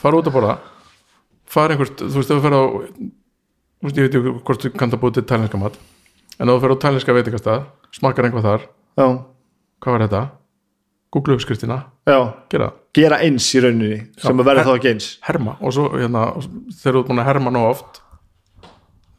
fara 0.02 0.18
út 0.20 0.28
að 0.30 0.36
borða 0.38 0.58
fara 1.48 1.74
einhvert, 1.76 2.02
þú 2.04 2.18
veist, 2.20 2.32
ef 2.32 2.38
þú 2.38 2.42
fer 2.44 2.58
á 2.58 2.62
þú 2.68 3.88
veist, 3.88 3.98
ég 3.98 4.04
veit 4.08 4.18
ekki 4.20 4.36
hvort 4.44 4.66
þú 4.66 4.74
kannt 4.78 4.98
að 4.98 5.02
búið 5.04 5.14
til 5.18 5.28
tælenska 5.32 5.62
mat 5.62 5.78
en 6.38 6.52
þú 6.52 6.58
fer 6.64 6.74
á 6.74 6.82
tælenska 6.86 7.16
veitingastað 7.18 7.64
smakar 7.98 8.28
einhvað 8.28 8.50
þar, 8.50 8.68
já, 9.00 9.08
hvað 9.84 9.96
var 9.96 10.06
þetta? 10.08 10.24
Googla 11.14 11.38
uppskriftina, 11.38 11.78
já, 12.10 12.18
gera. 12.52 12.74
Það 12.74 12.98
gera 12.98 13.22
eins 13.24 13.48
í 13.56 13.62
rauninni 13.64 13.98
sem 14.18 14.34
Já. 14.34 14.42
að 14.42 14.48
verða 14.50 14.66
þá 14.68 14.74
ekki 14.74 14.90
eins. 14.92 15.08
Herma. 15.24 15.54
Og 15.62 15.74
svo 15.76 15.86
hérna, 15.94 16.24
þegar 16.74 16.98
þú 16.98 17.02
ert 17.02 17.10
búin 17.12 17.22
að 17.22 17.28
herma 17.30 17.54
nóg 17.54 17.68
oft 17.70 18.00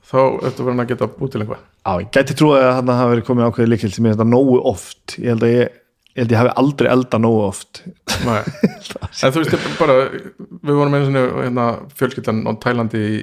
þá 0.09 0.19
ertu 0.49 0.65
verið 0.65 0.83
að 0.83 0.89
geta 0.93 1.09
búið 1.19 1.33
til 1.35 1.43
einhvað 1.43 1.65
Já, 1.89 1.93
ég 2.03 2.09
gæti 2.13 2.37
trúið 2.37 2.63
að 2.65 2.73
þarna 2.79 2.97
hafi 2.99 3.13
verið 3.15 3.27
komin 3.29 3.47
ákveðið 3.49 3.71
líkil 3.73 3.91
sem 3.95 4.09
ég 4.09 4.17
þetta 4.17 4.27
nógu 4.29 4.57
oft. 4.69 5.15
Ég 5.17 5.31
held 5.33 5.45
að 5.47 5.53
ég, 5.55 5.77
ég 6.13 6.21
held 6.21 6.29
að 6.29 6.35
ég 6.35 6.41
hafi 6.43 6.55
aldrei 6.63 6.89
elda 6.93 7.21
nógu 7.23 7.41
oft. 7.47 7.81
Nei. 8.27 8.41
en 9.25 9.35
þú 9.35 9.43
veist 9.45 9.69
bara 9.79 9.97
við 10.11 10.75
vorum 10.75 10.97
einu 10.99 11.07
sinni 11.09 11.23
hérna, 11.39 11.69
fjölskyldan 11.97 12.43
á 12.45 12.53
Tælandi 12.61 13.05
í 13.09 13.23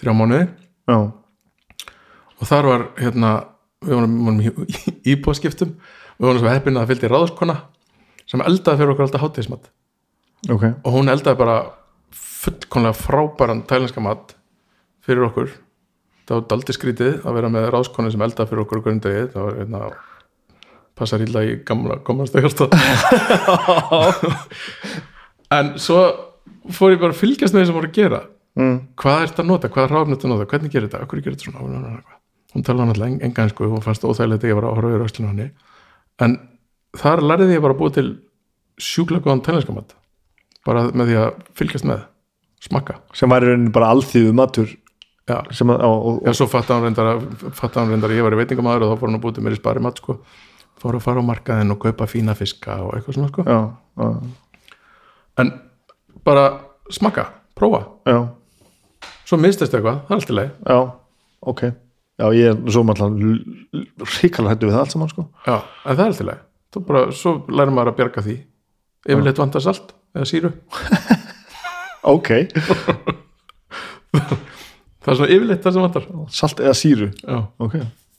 þrjá 0.00 0.16
mánuði. 0.18 0.50
Já, 0.90 0.98
og 2.40 2.48
þar 2.48 2.70
var 2.70 2.86
hérna 3.00 3.32
við 3.84 3.96
vorum, 3.96 4.16
vorum 4.26 4.40
í 4.40 4.42
íbúaskiptum 5.14 5.74
við 5.74 6.26
vorum 6.26 6.42
svo 6.42 6.52
heppin 6.52 6.76
að 6.76 6.84
það 6.84 6.90
fylgdi 6.92 7.12
ráðskona 7.12 7.56
sem 8.28 8.44
eldaði 8.44 8.80
fyrir 8.80 8.92
okkur 8.94 9.06
alltaf 9.06 9.24
hátíðismat 9.24 9.70
ok. 10.48 10.64
Og 10.84 10.94
hún 10.94 11.12
eldaði 11.12 11.40
bara 11.40 11.56
fullkonlega 12.40 12.96
frábæran 12.96 13.66
tælenska 13.68 14.00
mat 14.04 14.36
fyrir 15.04 15.26
okkur. 15.28 15.50
Það 16.28 16.38
var 16.38 16.46
daldi 16.52 16.76
skrítið 16.76 17.26
að 17.26 17.36
vera 17.36 17.50
með 17.52 17.68
ráðskona 17.74 18.12
sem 18.12 18.24
eldaði 18.24 18.52
fyrir 18.52 18.64
okkur 18.64 18.84
grundegi 18.84 19.26
það 19.32 19.48
var 19.48 19.60
hérna 19.60 19.82
passar 21.00 21.24
illa 21.24 21.42
í 21.48 21.54
gamla 21.64 21.96
komast 22.04 22.36
hjarta 22.36 22.68
en 25.56 25.72
svo 25.80 26.02
fór 26.68 26.92
ég 26.92 27.00
bara 27.00 27.14
að 27.14 27.22
fylgjast 27.22 27.56
með 27.56 27.64
því 27.64 27.70
sem 27.70 27.78
voru 27.78 27.90
að 27.90 27.96
gera. 27.96 28.20
Mm. 28.60 28.78
hvað 28.98 29.22
er 29.22 29.30
þetta 29.30 29.44
að 29.44 29.48
nota, 29.48 29.68
hvað 29.72 29.84
er 29.86 29.92
ráfnett 29.94 30.24
að 30.26 30.32
nota? 30.32 30.46
Hvernig 30.50 30.72
gerir 30.74 30.90
þetta, 30.90 31.06
hvernig 31.06 31.24
gerir 31.24 31.38
þetta 31.38 31.48
svona 31.48 31.62
hún 32.54 32.66
talaði 32.66 32.90
náttúrulega 32.90 33.26
engan 33.28 33.52
sko 33.52 33.68
og 33.76 33.84
fannst 33.84 34.04
óþægilegt 34.04 34.44
að 34.44 34.52
ég 34.52 34.58
var 34.58 34.66
að 34.68 34.76
horfa 34.78 34.92
yfir 34.94 35.06
öslinu 35.06 35.30
hann 35.30 35.42
en 36.24 36.36
þar 36.98 37.22
lærði 37.24 37.56
ég 37.56 37.64
bara 37.64 37.76
að 37.76 37.80
búa 37.80 37.94
til 37.94 38.08
sjúklega 38.80 39.26
góðan 39.26 39.44
tælenskamat 39.46 39.94
bara 40.66 40.88
með 40.90 41.10
því 41.12 41.18
að 41.20 41.42
fylgjast 41.58 41.88
með 41.88 42.06
smakka, 42.60 42.98
sem 43.16 43.30
var 43.32 43.44
í 43.44 43.50
rauninni 43.50 43.72
bara 43.72 43.92
alþýðu 43.94 44.32
matur 44.36 44.68
já, 44.68 45.38
að, 45.38 45.70
og, 45.86 45.96
og, 45.96 46.18
já 46.26 46.34
svo 46.36 46.48
fatta 46.50 46.76
hann 46.76 46.88
reyndar 46.88 47.12
að 47.14 47.22
fatta 47.56 47.80
hann 47.80 47.94
reyndar 47.94 48.12
að 48.12 48.20
ég 48.20 48.26
var 48.26 48.36
í 48.36 48.40
veitingamæður 48.42 48.84
og 48.84 48.92
þá 48.92 49.00
fór 49.00 49.10
hann 49.10 49.18
að 49.20 49.24
búa 49.24 49.36
til 49.36 49.44
mér 49.46 49.56
í 49.56 49.60
spari 49.60 49.84
mat 49.84 50.02
sko. 50.02 50.18
Fór 50.80 50.96
að 50.96 51.04
fara 51.04 51.24
á 51.24 51.28
markaðinn 51.28 51.72
og 51.74 51.80
kaupa 51.80 52.08
fína 52.08 52.34
fiska 52.36 52.78
og 52.84 52.94
eitthvað 52.96 53.16
svona 53.16 53.30
sko. 53.32 53.44
Já, 53.48 53.60
já, 54.00 54.10
en 55.40 55.54
bara 56.24 56.44
smakka, 56.92 57.26
prófa. 57.56 57.82
Já, 58.08 58.18
svo 59.30 59.38
mistist 59.40 59.76
eitthvað, 59.76 60.02
það 60.08 60.16
er 60.16 60.18
allt 60.18 60.32
í 60.32 60.36
leið 60.36 60.52
já, 60.66 60.78
ok 61.52 61.64
já, 62.20 62.26
ég 62.36 62.52
er 62.52 62.74
svo 62.74 62.84
maður 62.86 63.08
ríkala 64.20 64.52
hættu 64.52 64.68
við 64.68 64.76
það 64.76 64.82
allt 64.84 64.94
saman 64.94 65.12
sko. 65.12 65.26
Já, 65.46 65.56
en 65.56 65.96
það 65.96 66.04
er 66.04 66.12
alltaf 66.12 66.28
leið 66.30 66.46
Þú 66.70 66.80
bara, 66.86 67.00
svo 67.18 67.32
lærir 67.50 67.72
maður 67.74 67.90
að 67.90 67.96
bjarga 67.98 68.22
því. 68.22 68.36
Yfirleitt 69.10 69.40
vantar 69.42 69.64
salt 69.64 69.88
eða 70.14 70.28
síru. 70.30 70.52
Ok, 72.10 72.30
Það 75.00 75.10
er 75.10 75.16
svona 75.18 75.34
yfirleitt 75.34 75.66
það 75.66 75.74
sem 75.74 75.84
vantar. 75.84 76.06
Salt 76.32 76.62
eða 76.64 76.72
síru? 76.78 77.10
Já, 77.20 77.42
ok, 77.60 77.74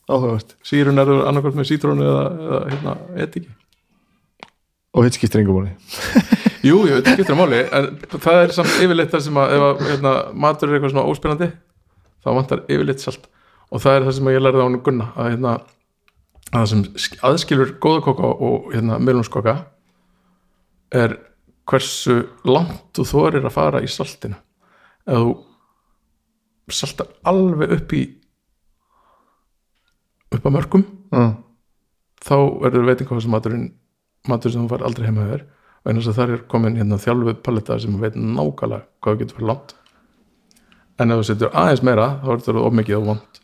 áhugavert. 0.05 0.53
Sírun 0.65 1.01
er 1.01 1.09
annarkvæmt 1.15 1.57
með 1.57 1.67
sítrónu 1.71 2.05
eða, 2.05 2.21
eða 2.45 2.59
hérna, 2.67 2.93
etiki 3.25 3.49
og 4.91 5.05
hitt 5.07 5.15
skiptir 5.17 5.41
engum 5.41 5.61
máli. 5.61 5.73
Jú, 6.67 6.81
ég 6.85 6.99
veit 6.99 7.07
ekki 7.07 7.23
eftir 7.23 7.35
að 7.35 7.39
máli 7.39 7.59
en 7.63 7.85
það 8.11 8.39
er 8.41 8.55
samt 8.55 8.73
yfirleitt 8.83 9.13
það 9.13 9.23
sem 9.27 9.37
að 9.39 9.53
ef 9.55 9.65
að, 9.67 9.83
hérna, 9.87 10.11
matur 10.45 10.69
er 10.69 10.77
eitthvað 10.77 10.93
svona 10.93 11.05
óspennandi 11.09 11.47
þá 12.21 12.29
vantar 12.35 12.63
yfirleitt 12.67 13.03
salt 13.03 13.29
og 13.71 13.81
það 13.83 13.95
er 13.97 14.05
það 14.07 14.15
sem 14.17 14.29
ég 14.33 14.41
lærði 14.43 14.61
á 14.61 14.65
hann 14.67 14.79
Gunna 14.85 15.07
að, 15.15 15.29
hérna, 15.33 15.51
að 16.51 16.57
það 16.59 16.69
sem 16.73 16.81
sk- 17.05 17.19
aðskilur 17.29 17.73
góða 17.83 18.01
koka 18.07 18.31
og 18.49 18.71
hérna, 18.75 18.97
melunskoka 18.99 19.53
er 20.91 21.17
hversu 21.71 22.17
langt 22.43 22.89
þú 22.97 23.05
þorir 23.07 23.45
að 23.47 23.53
fara 23.55 23.79
í 23.83 23.87
saltinu. 23.87 24.35
Ef 25.07 25.21
þú 25.21 25.31
saltar 26.75 27.07
alveg 27.27 27.71
upp 27.77 27.93
í 27.95 28.01
upp 30.31 30.45
að 30.47 30.53
mörgum 30.55 30.83
já, 31.11 31.23
þá 32.23 32.35
verður 32.63 32.85
veitingahús 32.91 33.27
maturinn 33.31 33.65
matur 34.29 34.53
sem 34.53 34.63
þú 34.65 34.71
fær 34.75 34.85
aldrei 34.87 35.07
heima 35.09 35.25
þér. 35.31 35.45
Og 35.81 35.89
eins 35.91 36.07
og 36.11 36.13
þar 36.17 36.35
er 36.35 36.43
komin 36.51 36.75
hérna 36.77 36.99
þjálfuð 37.01 37.39
paletta 37.45 37.79
sem 37.81 37.95
veit 38.01 38.15
nákvæmlega 38.15 38.83
hvað 39.01 39.15
þú 39.15 39.21
getur 39.23 39.39
fyrir 39.39 39.49
langt. 39.49 39.71
En 41.01 41.11
ef 41.15 41.21
þú 41.23 41.27
setur 41.31 41.55
aðeins 41.57 41.81
meira 41.87 42.09
þá 42.21 42.27
er 42.35 42.43
þetta 42.43 42.65
of 42.67 42.75
mikið 42.77 42.99
og 42.99 43.07
vond 43.09 43.39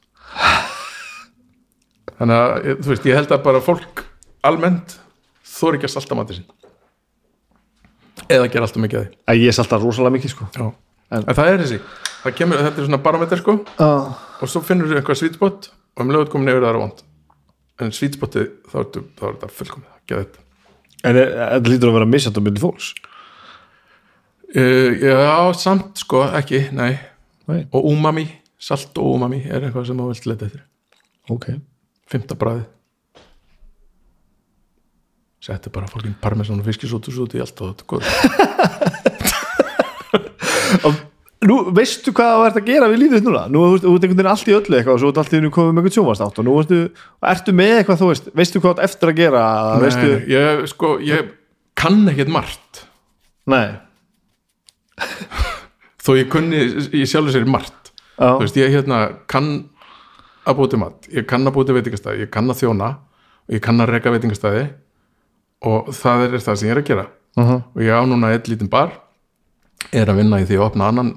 þannig 2.19 2.37
að 2.41 2.65
ég- 2.71 2.77
þú 2.83 2.91
veist, 2.93 3.05
ég 3.05 3.15
held 3.15 3.31
að 3.35 3.43
bara 3.43 3.61
fólk 3.61 4.03
almennt 4.43 4.97
þóri 5.45 5.77
ekki 5.79 5.87
að 5.89 5.95
salta 5.95 6.15
matið 6.15 6.39
sinn. 6.39 6.45
Eða 8.27 8.49
gera 8.51 8.65
alltaf 8.67 8.81
mikið 8.83 8.99
af 8.99 9.05
því. 9.07 9.17
Að 9.31 9.41
ég 9.45 9.53
salta 9.55 9.77
rosalega 9.79 10.15
mikið 10.17 10.33
sko. 10.33 10.47
En- 11.11 11.23
en 11.23 11.35
það 11.35 11.47
er 11.53 11.57
þessi. 11.63 11.79
Það 12.23 12.35
kemur, 12.35 12.57
þetta 12.57 12.77
er 12.81 12.87
svona 12.87 13.03
barometer 13.03 13.37
sko. 13.37 13.53
Já, 13.79 13.91
og 14.41 14.49
svo 14.49 14.61
finnur 14.61 14.87
þú 14.89 14.97
eitthvað 14.99 15.19
svítspott 15.21 15.69
og 15.97 16.01
um 16.03 16.09
lögut 16.11 16.29
komin 16.33 16.49
yfir 16.51 16.61
það 16.65 16.73
er 16.73 16.79
vond 16.81 17.03
en 17.79 17.91
svítspotið 17.91 18.47
þá 18.71 18.75
er 18.79 18.85
þetta- 19.21 19.51
fullkomið. 19.53 19.91
Að 19.93 20.07
geða 20.07 20.25
þetta. 20.25 20.39
En 21.03 21.15
þetta 21.15 21.69
lítur 21.69 21.89
að 21.91 21.93
vera 21.99 22.05
misjant 22.09 22.37
á 22.37 22.41
milli 22.41 22.59
fólks? 22.59 22.93
Uh, 24.55 24.95
já, 25.03 25.53
samt 25.59 25.97
sko, 25.99 26.23
ekki, 26.33 26.71
nei. 26.71 26.97
Nei. 27.47 27.65
og 27.71 27.85
umami, 27.85 28.25
salt 28.59 28.97
og 28.99 29.15
umami 29.15 29.45
er 29.45 29.61
eitthvað 29.61 29.85
sem 29.87 29.95
þú 29.97 30.07
vilt 30.09 30.25
leta 30.27 30.45
eftir. 30.49 30.61
Ok, 31.31 31.45
fymta 32.11 32.35
bræði 32.39 32.65
settu 35.47 35.71
bara 35.71 35.87
fólkin 35.91 36.15
parmesan 36.21 36.59
og 36.59 36.67
fiskisótus 36.67 37.19
út 37.23 37.35
í 37.37 37.43
allt 37.43 37.61
og 37.61 37.67
þetta 37.71 37.83
er 37.83 37.89
góð 40.87 41.03
nú 41.47 41.57
veistu 41.75 42.11
hvað 42.15 42.31
það 42.33 42.47
ert 42.49 42.59
að 42.59 42.67
gera 42.67 42.89
við 42.91 43.01
lífið 43.03 43.27
núna? 43.27 43.43
Nú 43.51 43.63
þú 43.63 43.77
þú 43.83 43.91
ert 43.93 44.05
einhvern 44.07 44.17
veginn 44.17 44.31
allt 44.31 44.49
í 44.49 44.55
öllu 44.57 44.77
eitthvað 44.77 44.95
og 44.95 45.01
svo 45.03 45.11
ert 45.11 45.19
allt 45.21 45.33
í 45.33 45.37
hennu 45.37 45.51
komið 45.53 45.73
með 45.75 45.81
einhvern 45.81 45.95
sjónvast 45.97 46.39
og 46.41 46.47
nú 46.47 46.55
ertu, 46.61 46.79
ertu 47.31 47.55
með 47.55 47.73
eitthvað 47.75 48.01
þú 48.01 48.09
veist 48.11 48.29
veistu 48.39 48.61
hvað 48.63 48.73
ert 48.73 48.85
eftir 48.87 49.11
að 49.11 49.19
gera 49.21 49.43
veistu, 49.83 50.07
Nei, 50.09 50.31
ég, 50.33 50.63
sko, 50.73 50.93
ég 51.05 51.31
kann 51.77 51.99
ekkert 52.09 52.33
margt. 52.33 52.83
Nei, 53.53 53.67
þó 56.03 56.11
ég 56.17 56.31
kunni, 56.33 56.63
ég 56.97 57.09
sjálfur 57.09 57.35
sér 57.35 57.47
margt. 57.49 57.93
Já, 58.17 58.31
þú 58.33 58.41
veist, 58.47 58.57
ég 58.59 58.73
hérna 58.73 59.01
kann 59.29 59.51
að 60.47 60.57
búið 60.59 60.73
til 60.73 60.79
mat, 60.81 61.07
ég 61.11 61.27
kann 61.27 61.47
að 61.47 61.55
búið 61.55 61.69
til 61.69 61.77
veitingastæði 61.77 62.23
ég 62.23 62.31
kann 62.33 62.51
að 62.51 62.61
þjóna 62.61 62.89
og 62.97 63.55
ég 63.55 63.63
kann 63.63 63.83
að 63.83 63.91
reka 63.93 64.13
veitingastæði 64.13 64.63
og 65.67 65.91
það 65.97 66.23
er 66.27 66.37
það 66.45 66.59
sem 66.59 66.69
ég 66.69 66.75
er 66.75 66.81
að 66.81 66.87
gera. 66.91 67.05
Uh 67.37 67.51
og 67.57 67.83
ég 67.83 67.93
á 67.93 68.01
núna 68.07 68.31
eitt 68.33 68.47
lítinn 68.49 68.71
bar 68.71 68.95
er 69.93 70.09
að 70.09 70.21
vinna 70.21 70.39
í 70.41 70.47
því 70.47 70.57
að 70.57 70.65
opna 70.67 70.89
annan 70.89 71.11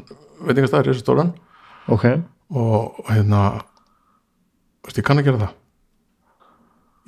veitingastæður 0.45 0.91
í 0.91 0.93
þessu 0.93 1.05
stóran 1.05 1.33
ok. 1.89 2.07
Og 2.51 2.99
hérna 3.09 3.63
ég 4.91 5.05
kann 5.07 5.21
að 5.21 5.29
gera 5.29 5.43
það. 5.45 5.57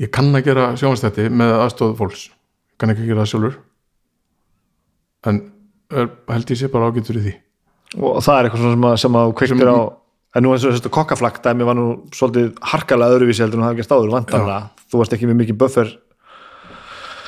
Ég 0.03 0.11
kann 0.11 0.35
að 0.35 0.47
gera 0.47 0.69
sjónvastætti 0.79 1.29
með 1.31 1.57
aðstóð 1.61 1.97
fólks. 1.99 2.29
Ég 2.73 2.79
kann 2.81 2.93
ekki 2.93 3.05
að 3.05 3.11
gera 3.11 3.25
það 3.25 3.33
sjálfur. 3.33 3.57
En 5.31 5.41
er, 5.93 6.09
held 6.33 6.53
ég 6.53 6.59
sé 6.59 6.71
bara 6.73 6.89
ágætur 6.91 7.19
í 7.21 7.25
því. 7.27 7.35
Og 8.01 8.23
það 8.25 8.39
er 8.39 8.49
eitthvað 8.49 8.65
sem 8.65 8.87
að, 8.89 8.97
sem 9.03 9.19
að 9.21 9.35
kveiktir 9.39 9.71
á 9.71 9.79
en 10.33 10.45
nú 10.45 10.53
eins 10.55 10.65
og 10.65 10.77
þetta 10.77 10.93
kokkaflakk 10.93 11.43
dæmi 11.45 11.67
var 11.69 11.77
nú 11.77 11.87
svolítið 12.15 12.55
harkalega 12.73 13.17
öðruvísi 13.19 13.45
heldur 13.45 13.61
en 13.61 13.67
það 13.67 13.73
hefði 13.73 13.83
gert 13.83 13.95
áður 13.97 14.15
vantanlega, 14.15 14.87
þú 14.89 15.01
varst 15.03 15.17
ekki 15.17 15.29
með 15.29 15.39
mikið 15.43 15.59
buffer. 15.61 15.93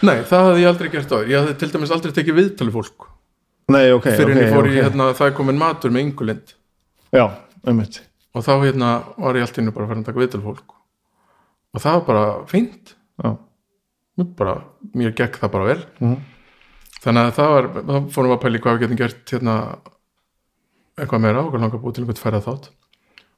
Nei, 0.04 0.16
það 0.28 0.46
hafði 0.48 0.64
ég 0.64 0.70
aldrei 0.70 0.90
gert 0.92 1.12
á 1.12 1.18
ég 1.20 1.36
hafði 1.38 1.56
til 1.60 1.70
dæmis 1.74 1.94
aldrei 1.94 2.14
tekið 2.16 2.38
viðtali 2.40 2.74
fólk. 2.74 3.08
Nei, 3.72 3.84
ok, 3.92 4.08
fyrir 4.10 4.32
ok, 4.32 4.34
en 4.34 4.42
ég 4.42 4.52
fór 4.52 4.66
ok. 4.66 4.72
í 4.72 4.80
hérna, 4.80 5.08
það 5.16 5.30
er 5.30 5.36
komin 5.38 5.60
matur 5.60 5.92
með 5.94 6.06
yngulind 6.08 6.54
já, 7.14 7.24
einmitt. 7.64 8.02
Og 8.34 8.44
þá 8.44 8.52
hérna 8.64 8.90
var 9.16 9.38
ég 9.38 9.46
allt 9.46 9.60
innu 9.62 9.72
bara 9.72 9.86
að 9.86 9.92
fara 9.92 10.02
að 10.02 10.08
taka 10.08 10.22
viðtali 10.24 10.44
fólk. 10.44 10.76
Og 11.74 11.82
það 11.84 11.96
var 11.96 12.06
bara 12.08 12.24
fínt. 12.50 12.94
Já, 13.22 13.30
mér, 14.18 14.30
bara, 14.40 14.54
mér 14.96 15.14
gekk 15.16 15.38
það 15.40 15.52
bara 15.54 15.68
vel. 15.70 15.82
Mhm. 16.00 16.22
þannig 17.04 17.26
að 17.28 17.34
það 17.36 17.50
var 17.52 17.66
þá 17.74 17.96
fórum 18.14 18.30
við 18.30 18.34
að 18.34 18.42
pæli 18.42 18.60
hvað 18.64 18.74
við 18.74 18.82
getum 18.84 19.00
gert 19.00 19.32
hérna 19.34 19.54
eitthvað 20.96 21.20
meira 21.20 21.42
og 21.44 21.56
langar 21.58 21.76
að 21.76 21.82
búið 21.84 21.96
til 21.96 22.04
einhvern 22.04 22.22
færða 22.22 22.40
þátt 22.46 22.68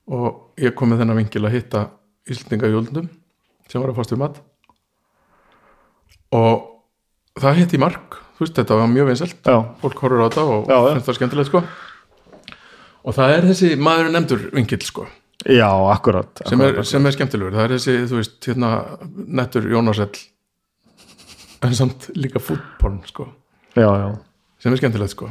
og 0.06 0.60
ég 0.62 0.74
kom 0.78 0.92
með 0.92 1.02
þennan 1.02 1.20
vingil 1.20 1.44
að 1.46 1.56
hitta 1.56 1.82
Íslandinga 2.30 2.70
í 2.70 2.74
Jólundum 2.74 3.08
sem 3.70 3.82
var 3.82 3.90
að 3.90 3.98
fást 3.98 4.14
við 4.14 4.22
mat. 4.22 4.38
Og 6.36 6.64
það 7.40 7.60
hitti 7.62 7.78
í 7.78 7.82
mark 7.82 8.20
þú 8.36 8.44
veist 8.44 8.58
þetta 8.60 8.78
var 8.78 8.90
mjög 8.92 9.10
vinsælt. 9.10 9.36
Já, 9.42 9.58
fólk 9.82 10.02
horfur 10.04 10.22
á 10.22 10.26
þetta 10.28 10.44
og 10.52 10.70
Já, 10.70 10.76
finnst 10.92 11.08
það 11.08 11.18
skemmtilegt 11.18 11.50
sko. 11.50 11.62
Og 13.06 13.16
það 13.16 13.34
er 13.36 13.48
þessi 13.50 13.70
maður 13.80 14.10
nefndur 14.12 14.44
vingil 14.52 14.80
sko. 14.84 15.06
Já, 15.46 15.68
akkurat, 15.92 16.42
sem 16.42 16.60
er, 16.60 16.72
akkurat. 16.72 16.88
sem 16.90 17.06
er 17.06 17.14
skemmtilegur. 17.14 17.54
Það 17.54 17.64
er 17.64 17.74
þessi, 17.76 17.96
þú 18.10 18.18
veist, 18.18 18.38
hérna 18.48 18.70
nettur 19.40 19.68
Jónasell 19.70 20.24
en 21.66 21.76
samt 21.78 22.10
líka 22.18 22.42
fútporn 22.42 22.98
sko. 23.08 23.30
Já, 23.76 23.86
já, 23.86 24.08
sem 24.62 24.74
er 24.74 24.82
skemmtilegt 24.82 25.14
sko 25.14 25.30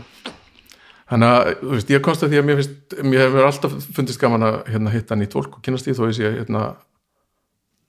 þannig 1.12 1.36
að, 1.36 1.52
þú 1.62 1.72
veist, 1.76 1.94
ég 1.94 2.04
komst 2.06 2.26
að 2.26 2.34
því 2.34 2.42
að 2.42 2.48
mér 2.50 2.60
finnst 2.62 2.98
mér 3.06 3.24
hefur 3.28 3.48
alltaf 3.50 3.78
fundist 3.96 4.22
gaman 4.22 4.48
að 4.48 4.58
hérna, 4.74 4.94
hitta 4.96 5.18
nýtt 5.20 5.38
fólk 5.38 5.60
og 5.60 5.64
kynast 5.66 5.88
því 5.88 5.98
þó 6.00 6.04
ég 6.10 6.18
sé 6.18 6.32
hérna 6.40 6.66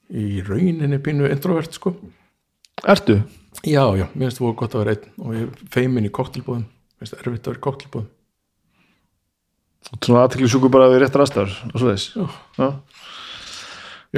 í 0.07 0.41
rauninni 0.47 0.99
pínu 1.03 1.27
introvert 1.31 1.75
sko. 1.75 1.95
Ertu? 2.87 3.21
já, 3.65 3.83
já, 3.97 4.05
mér 4.13 4.27
finnst 4.27 4.37
það 4.39 4.45
voru 4.45 4.57
gott 4.59 4.75
að 4.75 4.83
vera 4.83 4.93
einn 4.93 5.23
og 5.23 5.33
ég 5.35 5.47
er 5.47 5.71
feimin 5.73 6.05
í 6.07 6.13
koktelbúðum 6.13 6.65
mér 6.67 7.01
finnst 7.01 7.15
það 7.15 7.21
erfitt 7.23 7.47
að 7.47 7.51
vera 7.51 7.59
í 7.59 7.65
koktelbúðum 7.65 8.09
svona 10.03 10.23
aðtekli 10.25 10.49
sjúku 10.51 10.69
bara 10.73 10.89
við 10.91 11.01
réttar 11.03 11.23
aðstæður 11.23 11.55
og 11.71 11.77
svo 11.81 11.93
þess 11.93 12.05
Já. 12.13 12.25
já, 12.59 12.67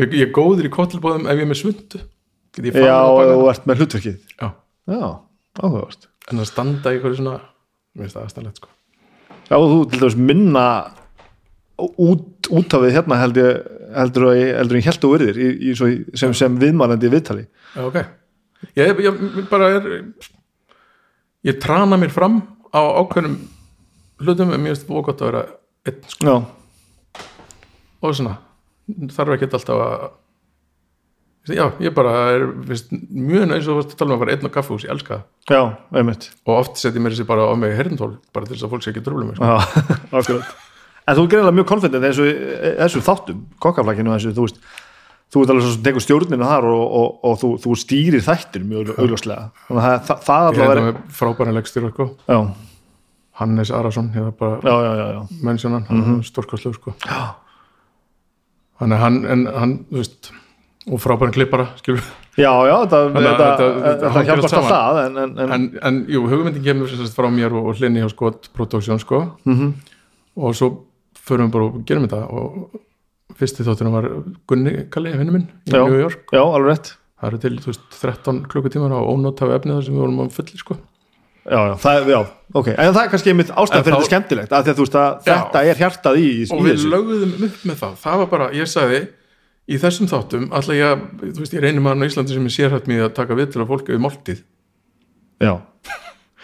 ég, 0.02 0.18
ég 0.24 0.34
góður 0.36 0.68
í 0.68 0.74
koktelbúðum 0.74 1.30
ef 1.30 1.40
ég 1.40 1.46
er 1.46 1.52
með 1.52 1.62
svundu 1.62 2.04
já 2.60 2.98
og 3.06 3.46
ert 3.52 3.68
með 3.70 3.84
hlutverkið. 3.84 4.18
Já, 4.42 4.48
já, 4.90 5.04
áhugavert. 5.62 6.10
En 6.28 6.42
að 6.42 6.50
standa 6.50 6.92
í 6.92 6.98
eitthvað 6.98 7.20
svona 7.22 7.38
mér 7.40 8.08
finnst 8.08 8.18
það 8.18 8.26
aðstæðlegt 8.26 8.60
sko 8.60 8.74
já, 9.50 9.56
og 9.58 9.68
þú 9.74 9.80
til 9.92 10.00
dæmis 10.04 10.18
minna 10.30 10.66
út, 11.80 12.50
út 12.52 12.74
af 12.76 12.84
við 12.86 12.96
hérna 12.98 13.20
held 13.22 13.38
ég 13.42 13.62
heldur 13.96 14.28
að 14.30 14.38
ég, 14.40 14.50
heldur 14.60 14.78
en 14.78 14.82
ég 14.84 14.90
held 14.90 15.02
þú 15.04 15.12
verðir 15.16 15.38
í, 15.40 15.48
í, 15.50 15.72
í- 15.74 16.18
sem, 16.20 16.34
sem 16.38 16.58
viðmælandi 16.62 17.10
viðtali 17.14 17.46
Já, 17.76 17.82
ok. 17.88 18.00
Ég, 18.76 19.00
ég, 19.06 19.22
bara 19.50 19.70
er 19.78 19.88
ég 21.48 21.60
trana 21.64 21.98
mér 21.98 22.12
fram 22.12 22.42
á 22.76 22.82
ákveðnum 23.00 23.38
hlutum 24.20 24.52
en 24.54 24.60
mér 24.62 24.74
finnst 24.76 24.88
það 24.90 25.06
gott 25.08 25.22
að 25.24 25.30
vera 25.32 25.44
einn 25.88 26.02
sko. 26.12 26.28
já, 26.28 26.36
og 28.04 28.16
svona, 28.18 28.34
þarf 29.16 29.36
ekki 29.38 29.48
alltaf 29.50 29.84
að 29.86 30.10
já, 31.56 31.66
ég 31.84 31.94
bara 31.96 32.16
er 32.36 32.48
finnst, 32.70 32.92
mjög 33.10 33.46
næs 33.50 33.70
og 33.72 33.84
að 33.84 33.96
tala 34.00 34.14
um 34.14 34.18
að 34.18 34.24
fara 34.24 34.36
einn 34.36 34.50
á 34.50 34.56
kaffehús, 34.58 34.86
ég 34.88 34.94
elska 34.94 35.22
það 35.48 35.56
já, 35.56 35.62
einmitt 36.02 36.30
og 36.46 36.56
oft 36.58 36.82
setjum 36.82 37.06
mér 37.06 37.16
þessi 37.16 37.30
bara 37.30 37.48
á 37.50 37.54
mig 37.60 37.78
herntól 37.78 38.18
bara 38.34 38.46
til 38.46 38.56
þess 38.56 38.68
að 38.68 38.76
fólk 38.76 38.86
sé 38.86 38.94
ekki 38.94 39.06
mér 39.06 39.40
sko. 39.40 39.46
Já, 39.46 39.58
akkurat 40.20 40.58
En 41.10 41.16
þú 41.18 41.24
er 41.24 41.30
greinlega 41.32 41.58
mjög 41.58 41.66
konfident 41.72 42.06
í 42.06 42.10
þessu 42.78 43.00
þáttum, 43.02 43.38
kokkaflækinu 43.64 44.12
þessu, 44.14 44.34
þú 44.38 44.44
veist 44.46 44.60
þú 45.30 45.44
ert 45.44 45.52
alveg 45.54 45.66
svo 45.66 45.74
sem 45.76 45.84
tekur 45.86 46.04
stjórnina 46.04 46.50
þar 46.50 46.68
og, 46.72 46.82
og, 47.00 47.20
og 47.30 47.38
þú, 47.42 47.52
þú 47.66 47.76
stýrir 47.78 48.26
þættir 48.26 48.66
mjög 48.66 48.92
augljóslega 48.96 49.50
þannig 49.68 49.86
að 49.86 50.00
það, 50.08 50.24
það 50.26 50.46
ég 50.46 50.50
allavega 50.50 50.72
er 50.74 50.82
er 50.82 50.88
með 50.88 51.00
frábæra 51.20 51.56
leggstjóra 51.58 51.92
sko. 51.94 52.08
já, 52.26 52.40
Hannes 53.40 53.72
Arason, 53.72 54.10
ég 54.18 54.26
var 54.26 54.34
bara 54.40 55.26
mennsjónan, 55.46 55.86
mm 55.90 56.02
-hmm. 56.04 56.24
stórkostlegur 56.26 56.80
sko. 56.80 56.94
hann 58.80 58.92
er 58.92 58.98
hann, 58.98 59.26
en 59.26 59.46
hann, 59.48 59.78
þú 59.92 60.02
veist 60.02 60.32
og 60.90 61.00
frábæran 61.04 61.34
klippara, 61.36 61.68
skilur 61.80 62.02
já, 62.40 62.50
já 62.50 62.76
þetta, 62.84 63.00
Þannig 63.14 63.30
að 63.30 63.40
þetta, 63.40 63.48
þetta- 63.48 63.70
þetta 63.70 63.94
þetta, 63.94 64.12
hangir 64.16 64.32
allt 64.34 64.44
hjálpast 64.44 64.60
alltaf 64.60 65.00
en, 65.06 65.18
en, 65.24 65.34
en, 65.40 65.52
en, 65.56 65.66
en 65.90 65.98
jú, 66.10 66.26
hugmyndin 66.32 66.64
kemur 66.66 66.94
frá 67.16 67.30
mér 67.34 67.56
og, 67.56 67.72
og 67.72 67.80
hlinni 67.80 68.04
hjá 68.04 68.10
Skot 68.14 68.50
Production 68.56 69.00
sko. 69.02 69.24
Mhm. 69.46 69.74
og 70.40 70.56
svo 70.56 70.70
förum 71.28 71.50
við 71.50 71.52
bara 71.52 71.66
og 71.68 71.82
gerum 71.86 72.06
þetta. 72.08 72.22
Og 72.32 72.70
fyrsti 73.40 73.66
þáttunum 73.68 73.96
var 73.98 74.08
Gunni 74.48 74.86
Kalli, 74.92 75.12
vinnu 75.20 75.34
minn 75.36 75.48
í 75.68 75.74
Já. 75.74 75.84
New 75.86 76.00
York. 76.00 76.26
Já, 76.34 76.42
alveg 76.44 76.72
rétt. 76.74 76.94
Það 77.20 77.28
eru 77.30 77.40
til, 77.44 77.56
þú 77.60 77.72
veist, 77.74 77.86
13 78.00 78.40
klukkutímar 78.48 78.94
á 78.96 79.00
ónótafi 79.04 79.56
efni 79.58 79.76
þar 79.76 79.84
sem 79.86 79.94
við 79.98 80.04
vorum 80.06 80.22
á 80.24 80.26
fulli 80.32 80.58
sko. 80.62 80.78
Já, 81.50 81.60
já, 81.66 81.74
það, 81.82 82.10
já, 82.14 82.20
ok, 82.54 82.68
en 82.76 82.92
það 82.94 83.00
er 83.04 83.12
kannski 83.12 83.32
einmitt 83.32 83.52
ástæð 83.52 83.80
En 83.80 83.84
fyrir 83.86 83.96
þetta 83.96 84.10
skemmtilegt 84.10 84.52
að 84.54 84.68
að 85.00 85.24
þetta 85.26 85.62
er 85.66 85.80
hjartað 85.82 86.20
í, 86.20 86.28
í, 86.44 86.48
og 86.54 86.60
við 86.68 86.84
lögðum 86.92 87.32
upp 87.48 87.64
með 87.66 87.80
það. 87.80 87.96
Það 88.04 88.20
var 88.22 88.30
bara, 88.34 88.50
ég 88.54 88.70
sagði 88.70 89.00
í 89.70 89.78
þessum 89.82 90.10
þáttum, 90.10 90.48
alltaf 90.56 90.78
ég, 90.78 91.04
þú 91.22 91.44
veist, 91.44 91.56
ég 91.56 91.64
reynir 91.64 91.84
maður 91.86 92.06
á 92.06 92.10
Íslandi 92.10 92.36
sem 92.36 92.50
er 92.50 92.56
sérhætt 92.56 92.90
mig 92.90 93.04
að 93.06 93.14
taka 93.20 93.38
við 93.38 93.54
til 93.54 93.62
að 93.64 93.70
fólk 93.70 93.92
yfir 93.92 94.02
máltíð. 94.02 94.44
Já, 95.40 95.54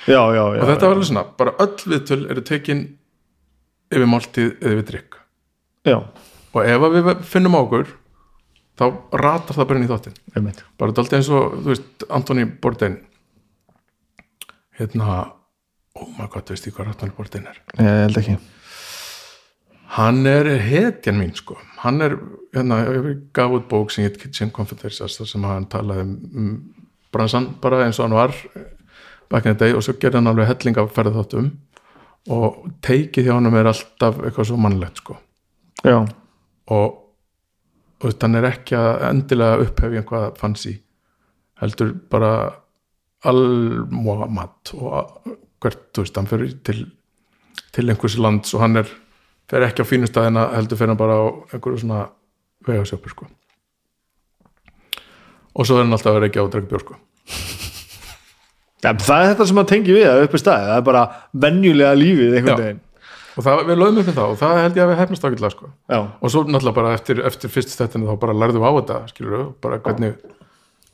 já, 0.06 0.22
já, 0.22 0.43
já 0.56 0.61
og 0.61 0.69
þetta 0.69 0.88
var 0.88 0.93
alveg 0.95 1.10
svona, 1.10 1.26
bara 1.39 1.56
öll 1.65 1.91
viðtöl 1.91 2.22
eru 2.31 2.45
tekin 2.45 2.84
yfir 3.91 4.10
máltíð 4.10 4.52
eða 4.61 4.77
við 4.77 4.85
drikk 4.91 5.18
já, 5.85 5.97
og 6.56 6.60
ef 6.64 6.85
við 6.95 7.10
finnum 7.27 7.57
á 7.57 7.60
okkur 7.60 7.91
þá 8.80 8.85
ratar 9.22 9.57
það 9.57 9.69
bara 9.69 9.80
inn 9.80 9.88
í 9.88 9.91
þáttin 9.91 10.18
einmitt. 10.35 10.64
Bara 10.80 10.95
dálítið 10.95 11.19
eins 11.19 11.31
og, 11.31 11.60
þú 11.61 11.72
veist, 11.72 12.07
Antoni 12.11 12.45
Bourdain. 12.45 12.97
Hérna 14.76 15.22
oh 15.95 16.10
my 16.18 16.27
god, 16.31 16.52
veist 16.52 16.68
ég 16.68 16.76
hvað 16.76 16.91
Antoni 16.91 17.15
Bourdain 17.15 17.47
er? 17.52 17.61
Ég 17.80 18.02
held 18.06 18.19
ekki 18.19 18.38
hann 19.93 20.25
er 20.25 20.49
hetjan 20.59 21.19
mín 21.19 21.35
sko. 21.37 21.57
Hann 21.83 22.01
er, 22.01 22.17
hérna, 22.55 22.81
ég 22.89 23.19
gaf 23.35 23.53
út 23.53 23.67
bók 23.69 23.91
sem 23.93 24.05
heit 24.05 24.17
Kitchen 24.21 24.51
Confidences 24.51 25.19
þar 25.19 25.29
sem 25.29 25.45
hann 25.45 25.67
talaði 25.71 26.05
um, 26.05 26.15
um 26.33 26.55
bransan 27.13 27.51
bara 27.61 27.85
eins 27.85 27.99
og 27.99 28.07
hann 28.07 28.17
var 28.17 28.33
back 29.29 29.45
in 29.45 29.55
the 29.55 29.59
day 29.65 29.75
og 29.75 29.83
svo 29.85 29.95
gerði 29.99 30.19
hann 30.19 30.31
alveg 30.31 30.49
helling 30.49 30.79
af 30.81 30.91
ferð 30.95 31.19
þáttum 31.19 31.51
og 32.35 32.65
teikið 32.85 33.27
hjá 33.27 33.35
hann 33.37 33.53
er 33.53 33.69
alltaf 33.69 34.19
eitthvað 34.23 34.49
svo 34.49 34.59
mannlegt 34.59 35.01
sko. 35.03 35.17
Já, 35.85 36.01
og 36.73 36.87
veist, 38.01 38.21
hann 38.23 38.39
er 38.39 38.49
ekki 38.49 38.77
að 38.79 39.07
endilega 39.11 39.63
upphefja 39.65 40.01
einhvað 40.01 40.27
fancy 40.41 40.75
heldur 41.61 41.93
bara 42.11 42.31
almohamat 43.25 44.73
og 44.75 45.33
hvert, 45.63 45.89
þú 45.93 46.03
veist, 46.03 46.17
hann 46.17 46.29
fyrir 46.29 46.57
til 46.65 46.85
til 47.75 47.91
einhvers 47.91 48.17
lands 48.19 48.53
og 48.55 48.63
hann 48.63 48.79
er 48.79 48.89
fer 49.51 49.65
ekki 49.67 49.85
á 49.85 49.89
fínu 49.89 50.09
staðina 50.09 50.47
heldur 50.55 50.80
fyrir 50.80 50.93
hann 50.93 51.01
bara 51.01 51.17
á 51.22 51.23
einhverju 51.53 51.81
svona 51.84 52.05
vegasjöpur 52.65 53.13
sko. 53.13 53.27
Og 55.55 55.67
svo 55.67 55.77
er 55.77 55.85
hann 55.85 55.95
alltaf 55.95 56.11
að 56.11 56.19
vera 56.19 56.30
ekki 56.31 56.41
á 56.41 56.45
bjór 56.49 56.84
sko. 56.84 56.97
Ja, 58.85 58.91
það 58.93 59.22
er 59.22 59.31
þetta 59.31 59.47
sem 59.49 59.61
að 59.61 59.69
tengi 59.72 59.93
við 59.95 60.07
að 60.09 60.23
uppi 60.27 60.41
staði 60.41 60.67
það 60.69 60.80
er 60.80 60.84
bara 60.85 61.05
venjulega 61.45 61.95
lífið 61.97 62.35
einhvern 62.38 62.61
veginn. 62.61 62.81
Og 63.35 63.43
það, 63.43 63.61
við 63.67 63.80
lögum 63.81 63.97
upp 63.99 64.09
með 64.09 64.17
það 64.19 64.34
og 64.34 64.38
það 64.39 64.59
held 64.61 64.77
ég 64.77 64.84
að 64.84 64.91
við 64.91 64.99
hefnast 65.01 65.26
ákveðlega 65.26 65.53
sko. 65.55 65.69
Já, 65.91 65.97
og 65.99 66.31
svo 66.31 66.43
náttúrulega 66.45 66.77
bara 66.77 66.91
eftir, 66.95 67.22
eftir 67.27 67.51
fyrst 67.51 67.73
stættinu 67.73 68.07
þá 68.07 68.19
bara 68.22 68.35
lærðum 68.38 68.63
við 68.63 68.69
á 68.69 68.73
þetta 68.77 68.99
skilur 69.11 69.34
við, 69.35 69.49
bara 69.65 69.80
hvernig 69.84 70.13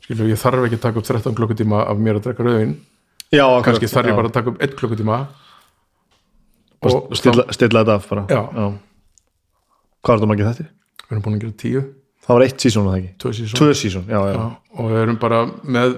skilur 0.02 0.24
við, 0.24 0.32
ég 0.32 0.40
þarf 0.42 0.66
ekki 0.66 0.78
að 0.78 0.82
taka 0.86 1.02
upp 1.02 1.08
13 1.10 1.36
klukkutíma 1.38 1.84
af 1.84 2.00
mér 2.02 2.18
að 2.18 2.26
drekka 2.26 2.46
rauðin, 2.48 2.72
já 3.30 3.44
kannski 3.68 3.92
þarf 3.92 4.10
ég 4.10 4.18
bara 4.18 4.32
að 4.32 4.36
taka 4.38 4.50
upp 4.54 4.64
1 4.66 4.74
klukkutíma 4.80 5.20
og 6.82 7.16
stilla, 7.18 7.44
stilla 7.54 7.82
þetta 7.84 7.94
af 7.98 8.06
bara. 8.10 8.24
Já. 8.30 8.42
hvað 10.02 10.14
er 10.16 10.22
það 10.22 10.30
margir 10.32 10.48
þetta? 10.50 10.68
við 11.02 11.12
erum 11.16 11.22
búin 11.26 11.36
að 11.36 11.42
gera 11.44 11.56
10, 11.62 11.82
það 12.26 12.36
var 12.38 12.44
eitt 12.46 12.62
sísón 12.64 12.86
að 12.86 12.92
það 12.92 13.00
ekki? 13.02 13.10
2 13.24 13.32
sísón 13.38 13.58
tvö 13.60 13.74
sísón, 13.82 14.06
já, 14.08 14.18
já, 14.22 14.32
Já, 14.32 14.44
og 14.78 14.88
við 14.92 15.02
erum 15.02 15.18
bara 15.22 15.40
með 15.76 15.96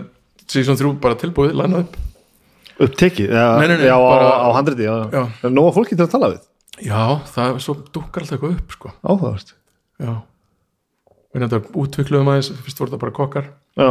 sísón 0.50 0.80
3 0.80 0.92
bara 1.04 1.18
tilbúið, 1.20 1.54
lænað 1.60 1.84
upp. 1.84 1.96
Upptekið 2.84 3.30
já, 3.30 3.44
Nei, 3.60 3.68
nei, 3.70 3.76
nei, 3.78 3.86
já, 3.86 3.96
bara- 4.02 4.32
á, 4.34 4.36
á 4.44 4.48
handriti 4.56 4.82
já, 4.88 4.94
já. 4.98 5.08
Já. 5.14 5.22
er 5.46 5.50
nóga 5.54 5.72
fólki 5.76 5.94
til 5.96 6.04
að 6.08 6.10
tala 6.16 6.30
við? 6.34 6.40
Já, 6.82 7.02
það 7.30 7.54
er 7.54 7.60
svo 7.62 7.74
dúkkar 7.94 8.24
alltaf 8.24 8.34
eitthvað 8.40 8.56
upp 8.58 8.72
sko. 8.74 8.90
áhugavert. 9.06 9.52
Já. 10.02 10.12
Við 11.34 11.42
náttúrulega 11.44 11.78
útvikluðum 11.84 12.28
aðeins, 12.32 12.50
fyrst 12.66 12.78
voru 12.82 12.90
það 12.96 13.00
bara 13.04 13.14
kokkar. 13.14 13.46
Já, 13.78 13.90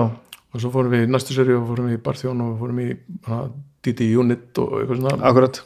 og 0.54 0.60
svo 0.62 0.70
fórum 0.74 0.92
við 0.92 1.06
í 1.08 1.12
næstu 1.12 1.34
seri 1.34 1.56
og 1.56 1.64
fórum 1.70 1.88
við 1.88 1.96
í 1.98 2.02
Barþjón 2.04 2.44
og 2.44 2.60
fórum 2.60 2.80
í 2.84 2.90
hana, 3.28 3.48
DD 3.84 4.10
Unit 4.20 4.60
og 4.60 4.76
eitthvað 4.82 5.00
svona. 5.00 5.16
Akkurat 5.32 5.62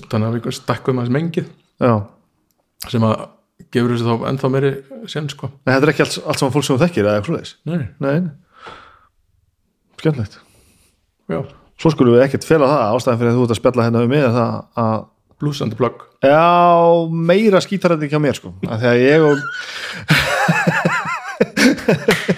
þannig 0.00 0.28
að 0.28 0.36
við 0.36 0.56
stakkum 0.56 1.00
aðeins 1.00 1.14
mengið 1.16 1.48
já, 1.82 1.94
sem 2.88 3.06
að 3.06 3.16
gefur 3.72 3.94
þessu 3.94 4.06
þá 4.08 4.26
ennþá 4.30 4.50
meiri 4.52 4.70
sen 5.10 5.28
sko. 5.30 5.50
En 5.64 5.74
þetta 5.74 5.86
er 5.86 5.92
ekki 5.92 6.04
allt, 6.06 6.16
allt 6.26 6.40
saman 6.40 6.54
fólk 6.54 6.66
sem 6.66 6.76
þú 6.76 6.84
þekkir 6.86 7.04
eða 7.04 7.14
eitthvað 7.18 7.30
svoleiðis? 7.30 7.52
Nei, 7.68 7.76
nei, 7.78 8.16
nei. 8.26 8.32
skemmtilegt. 10.00 10.38
Já, 11.32 11.38
svo 11.80 11.88
skulum 11.94 12.16
við 12.16 12.24
ekkert 12.26 12.48
fela 12.48 12.70
það 12.70 12.86
ástæðan 12.96 13.20
fyrir 13.20 13.32
að 13.32 13.36
þú 13.38 13.44
ert 13.46 13.54
að 13.54 13.60
spjalla 13.62 13.86
hérna 13.88 14.02
um 14.02 14.10
mig 14.12 14.22
er 14.22 14.34
það 14.36 14.52
að 14.82 14.96
blues 15.42 15.60
and 15.64 15.74
the 15.74 15.78
plug 15.78 15.96
Já, 16.22 16.42
meira 17.10 17.58
skítarætning 17.62 18.10
hjá 18.12 18.20
mér 18.22 18.36
sko. 18.38 18.52
Að 18.62 18.78
Þegar 18.84 18.98
ég 19.02 19.20
og 19.26 19.36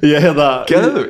Ég 0.00 0.24
hérna 0.24 0.48
þú, 0.64 1.04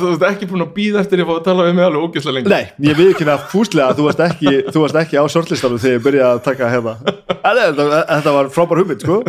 þú 0.00 0.10
ert 0.14 0.24
ekki 0.28 0.48
búin 0.50 0.64
að 0.66 0.72
býða 0.76 1.02
eftir 1.04 1.22
ég 1.22 1.28
fá 1.28 1.34
að 1.38 1.44
tala 1.46 1.66
við 1.68 1.76
mig 1.78 1.86
alveg 1.86 2.06
ógislega 2.08 2.36
lengi. 2.38 2.52
Nei, 2.52 2.88
ég 2.90 2.98
við 2.98 3.10
ekki 3.14 3.26
að 3.32 3.44
fúslega 3.52 3.86
að 3.88 4.00
þú 4.00 4.08
varst 4.08 4.22
ekki, 4.26 4.54
þú 4.68 4.82
varst 4.84 4.98
ekki 5.00 5.20
á 5.20 5.24
shortlistanum 5.32 5.80
þegar 5.80 5.96
ég 5.96 6.04
byrjaði 6.04 6.30
að 6.30 6.42
taka 6.48 6.72
hérna. 6.74 6.94
En 7.40 7.60
þetta, 7.60 7.86
þetta 8.10 8.34
var 8.36 8.50
frábær 8.54 8.82
hugmynd 8.82 9.04
sko. 9.04 9.20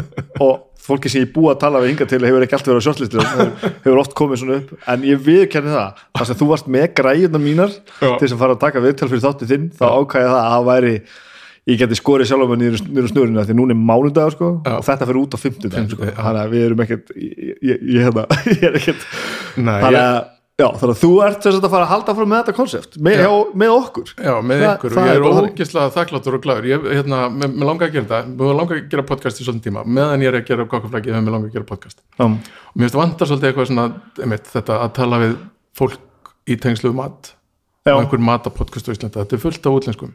Og 0.44 0.56
fólki 0.86 1.12
sem 1.12 1.24
ég 1.24 1.32
búið 1.34 1.54
að 1.56 1.62
tala 1.64 1.82
við 1.82 1.94
hinga 1.94 2.08
til 2.10 2.22
hefur 2.26 2.46
ekki 2.46 2.58
alltaf 2.58 2.72
verið 2.72 2.84
á 2.84 2.88
shortlistunum 2.88 3.30
hefur, 3.32 3.72
hefur 3.86 4.02
oft 4.04 4.18
komið 4.18 4.42
svona 4.42 4.58
upp. 4.60 4.74
En 4.94 5.06
ég 5.08 5.22
viðkenni 5.26 5.74
það, 5.74 6.04
þar 6.18 6.30
sem 6.30 6.40
þú 6.42 6.50
varst 6.52 6.68
með 6.76 6.88
græjuna 7.00 7.42
mínar 7.42 7.72
Já. 7.74 8.10
til 8.20 8.30
að 8.30 8.42
fara 8.44 8.58
að 8.58 8.62
taka 8.66 8.84
viðtal 8.84 9.10
fyrir 9.10 9.24
þáttu 9.26 9.50
þinn 9.50 9.70
þá 9.80 9.86
ákvæði 9.96 10.30
það 10.30 10.42
að 10.42 10.52
það 10.56 10.68
væri 10.70 10.94
ég 11.66 11.80
geti 11.82 11.98
skorið 11.98 12.30
sjálf 12.30 12.52
með 12.52 12.78
á 12.78 13.10
snurinu 13.10 13.44
því 13.48 13.58
núna 13.58 13.74
er 13.74 13.82
mánudagur 13.82 14.36
sko 14.36 14.52
og 14.62 14.86
þetta 14.86 15.08
fyrir 15.10 15.22
út 15.24 15.34
á 15.34 15.38
fimmtudag 15.42 15.74
sko. 15.90 15.98
Fimmtudag, 15.98 16.14
já. 16.14 16.22
þannig 16.22 16.42
að 16.44 16.54
við 16.54 16.66
erum 16.68 16.86
ekkert 16.86 17.12
ég, 17.18 17.60
ég, 17.66 17.84
ég, 17.96 18.00
hérna, 18.06 18.26
ég 18.54 18.66
er 18.70 18.78
ekkert 18.78 19.06
þannig 19.56 19.98
að, 20.02 20.18
já, 20.62 20.68
þannig 20.78 20.94
að 20.94 21.00
þú 21.02 21.10
ert 21.26 21.48
sagt 21.48 21.66
að 21.66 21.74
fara 21.74 21.88
að 21.88 21.92
halda 21.96 22.16
frá 22.20 22.26
með 22.30 22.42
þetta 22.44 22.56
konsept 22.60 22.98
með, 23.08 23.24
með 23.64 23.74
okkur. 23.80 24.12
Já, 24.14 24.34
með 24.46 24.62
Það- 24.62 24.76
ykkur. 24.76 24.96
Og 24.96 25.10
ég 25.10 25.18
er 25.18 25.40
ógislega 25.50 25.94
þakkláttur 25.96 26.38
og 26.38 26.44
glæður 26.46 26.68
ég, 26.70 26.86
hérna, 27.00 27.22
langar 27.66 27.90
að 27.90 27.96
gera 27.98 28.06
þetta. 28.12 28.20
Mér 28.44 28.60
langar 28.62 28.78
að 28.78 28.86
gera 28.94 29.08
podcast 29.10 29.42
í 29.42 29.48
svolítið 29.48 29.66
tíma 29.72 29.86
meðan 29.90 30.24
ég 30.26 30.32
er 30.32 30.38
að 30.40 30.52
gera 30.52 30.68
kokkaflæki 30.70 31.10
þegar 31.12 31.26
mér 31.26 31.36
langar 31.40 31.50
að 31.50 31.58
gera 31.58 31.70
podcast. 31.74 32.04
Já, 32.14 32.28
og 32.30 32.78
mér 32.78 32.86
finnst 32.86 33.00
vantar 33.02 33.32
svolítið 33.32 33.50
eitthvað 33.52 33.72
svona 33.72 33.88
einmitt, 34.22 34.52
þetta 34.54 34.78
að 34.86 34.94
tala 35.02 35.22
við 35.26 35.34
fólk 35.82 36.32
í 36.46 36.60
tengslu 36.62 36.94
mat. 36.96 37.34
Já, 37.86 37.98
og 37.98 38.06
einhver 38.06 38.22
matapodcast 38.24 38.88
á 38.90 38.94
Íslanda, 38.96 39.26
þetta 39.26 39.36
er 39.38 39.44
fullt 39.44 39.68
af 39.68 39.76
útlenskum 39.82 40.14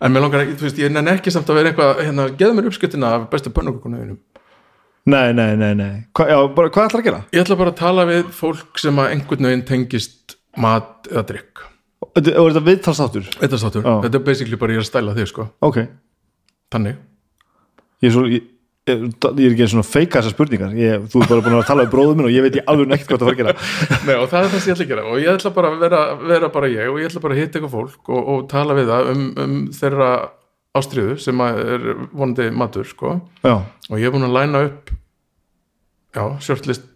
en 0.00 0.14
mér 0.14 0.24
langar 0.24 0.44
ekki, 0.44 0.56
þú 0.60 0.66
veist, 0.68 0.80
ég 0.82 0.92
nenni 0.94 1.12
ekki 1.14 1.32
samt 1.34 1.50
að 1.50 1.60
vera 1.60 1.72
eitthvað, 1.72 2.00
hérna, 2.06 2.28
geða 2.40 2.56
mér 2.58 2.70
uppskutina 2.70 3.12
af 3.18 3.26
bestu 3.32 3.52
pönnukukunuðinum 3.54 4.18
nei, 5.12 5.32
nei, 5.36 5.50
nei, 5.60 5.72
nei. 5.78 5.92
Hva, 6.16 6.26
já, 6.30 6.38
bara, 6.56 6.72
hvað 6.72 6.88
ætlar 6.88 7.02
að 7.02 7.08
gera? 7.10 7.22
ég 7.34 7.44
ætla 7.44 7.58
bara 7.60 7.74
að 7.74 7.80
tala 7.82 8.06
við 8.08 8.24
fólk 8.38 8.80
sem 8.82 9.02
að 9.02 9.10
einhvern 9.14 9.50
veginn 9.50 9.66
tengist 9.68 10.38
mat 10.56 11.10
eða 11.12 11.26
drikk 11.32 11.64
og 12.04 12.20
er 12.20 12.54
þetta 12.54 12.64
viðtalsáttur? 12.68 13.28
þetta, 13.40 13.58
sáttur, 13.60 13.84
Já. 13.84 13.94
þetta 14.06 14.20
er 14.20 14.26
basically 14.26 14.60
bara 14.60 14.74
ég 14.76 14.80
er 14.82 14.84
að 14.84 14.90
stæla 14.90 15.14
þig 15.16 15.30
sko, 15.30 15.48
ok, 15.64 15.78
þannig 16.74 16.98
ég 18.04 18.10
er 18.10 18.14
svo 18.14 18.26
ég, 18.30 18.50
ég, 18.90 19.00
ég 19.00 19.46
er 19.46 19.54
ekki 19.54 19.68
svona 19.72 19.86
feika 19.86 20.20
þessar 20.20 20.34
spurningar. 20.34 20.74
Ég, 20.78 21.06
þú 21.12 21.22
er 21.22 21.30
bara 21.30 21.44
búin 21.46 21.58
að 21.58 21.66
tala 21.70 21.86
við 21.86 21.92
bróðum 21.94 22.20
minn 22.20 22.28
og 22.28 22.34
ég 22.34 22.44
veit 22.44 22.58
ég 22.58 22.70
alveg 22.70 22.94
ekkert 22.96 23.10
hvað 23.10 23.22
það 23.22 23.28
var 23.28 23.34
að 23.34 23.42
gera. 23.42 23.54
Nei, 24.08 24.14
og 24.18 24.30
það 24.32 24.40
er 24.40 24.50
það 24.52 24.64
sem 24.64 24.70
ég 24.70 24.76
ætla 24.76 24.86
að 24.86 24.92
gera. 24.92 25.04
Og 25.10 25.20
ég 25.22 25.30
ætla 25.32 25.52
bara 25.58 25.70
að 25.72 25.84
vera, 25.84 26.00
vera 26.32 26.50
bara 26.56 26.72
ég 26.72 26.90
og 26.92 26.98
ég 27.00 27.10
ætla 27.10 27.22
bara 27.24 27.36
að 27.36 27.42
hitta 27.42 27.60
eitthvað 27.60 27.76
fólk 27.76 28.10
og, 28.12 28.32
og 28.34 28.42
tala 28.52 28.78
við 28.78 28.90
það 28.92 29.12
um, 29.12 29.22
um 29.44 29.54
þeirra 29.78 30.10
ástriðu 30.74 31.18
sem 31.22 31.44
er 31.46 31.86
vonandi 32.10 32.48
matur 32.50 32.88
sko. 32.88 33.18
já, 33.44 33.54
og 33.62 34.00
ég 34.00 34.08
er 34.08 34.14
búin 34.14 34.26
að 34.26 34.34
læna 34.34 34.64
upp 34.66 34.90
já, 36.14 36.24
shortlist 36.42 36.90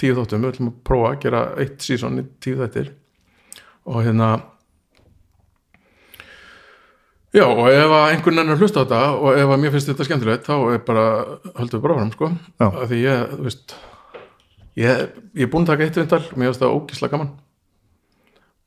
tíu 0.00 0.16
þáttum, 0.16 0.42
við 0.42 0.54
ætlum 0.54 0.70
að 0.70 0.78
prófa 0.88 1.10
að 1.12 1.20
gera 1.26 1.42
eitt 1.60 1.84
sísón 1.84 2.22
í 2.22 2.26
tíu 2.42 2.56
þættir. 2.58 2.94
Og 3.92 4.06
hérna 4.06 4.32
já, 7.32 7.44
og 7.46 7.68
ef 7.70 7.94
einhvern 7.98 8.42
enn 8.42 8.54
er 8.54 8.60
hlusta 8.60 8.82
á 8.82 8.84
þetta 8.84 9.00
og 9.16 9.38
ef 9.40 9.54
að 9.54 9.62
mér 9.62 9.74
finnst 9.74 9.90
þetta 9.92 10.08
skemmtilegt 10.08 10.48
þá 10.48 10.54
er 10.74 10.82
bara, 10.86 11.06
höldum 11.58 11.78
við 11.78 11.86
bara 11.86 11.98
fram 12.00 12.12
sko, 12.16 12.30
af 12.68 12.82
því 12.90 13.00
ég, 13.02 13.22
þú 13.32 13.46
veist 13.48 13.76
ég, 14.78 15.06
ég 15.36 15.46
er 15.46 15.52
búin 15.52 15.66
að 15.66 15.72
taka 15.72 15.88
eitt 15.88 16.00
vindal 16.00 16.22
mér 16.34 16.50
finnst 16.50 16.64
það 16.64 16.76
ógislega 16.78 17.16
gaman. 17.16 17.32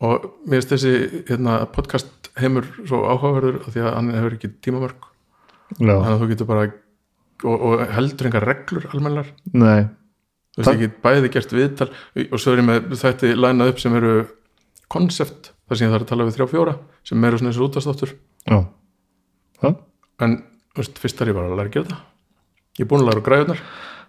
Og 0.06 0.26
mér 0.46 0.60
finnst 0.60 0.74
þessi 0.76 1.24
hérna, 1.30 1.60
podcast 1.72 2.32
heimur 2.36 2.68
svo 2.84 3.06
áhugaverður 3.08 3.62
af 3.64 3.70
því 3.72 3.86
að 3.86 3.94
hann 3.96 4.16
hefur 4.18 4.36
ekki 4.36 4.52
tímamörk. 4.66 5.06
Já, 5.80 5.94
þannig 5.94 6.12
að 6.12 6.20
þú 6.22 6.32
getur 6.34 6.50
bara 6.50 6.66
og, 7.44 7.56
og 7.56 7.84
heldur 7.96 8.30
engar 8.30 8.46
reglur 8.48 8.88
almennar 8.94 9.32
nei. 9.52 9.88
Þú 10.56 10.62
veist 10.62 10.72
ekki 10.72 10.92
bæði 11.04 11.32
gert 11.34 11.56
viðtal 11.56 11.90
og 12.26 12.40
svo 12.40 12.54
er 12.54 12.62
ég 12.62 12.68
með 12.70 12.94
þetta 13.02 13.32
lænað 13.36 13.72
upp 13.74 13.82
sem 13.82 13.98
eru 13.98 14.14
konsept, 14.92 15.50
þar 15.70 15.78
sem 15.80 15.88
ég 15.88 15.94
þarf 15.96 16.06
að 16.06 16.12
tala 16.14 16.28
við 16.30 16.36
þrjá 16.38 16.48
fjóra 16.54 16.76
sem 17.04 17.24
eru 17.30 17.38
svona 17.42 17.56
og 17.56 17.70
útastáttur 17.70 18.16
en 20.26 20.38
veist, 20.78 21.00
fyrst 21.02 21.18
þarf 21.20 21.32
ég 21.32 21.36
bara 21.38 21.50
að 21.50 21.58
læra 21.60 21.70
að 21.70 21.76
gera 21.76 21.90
það. 21.92 22.00
Ég 22.76 22.86
er 22.86 22.90
búin 22.92 23.04
að 23.06 23.10
læra 23.12 23.24
græðunar 23.26 23.62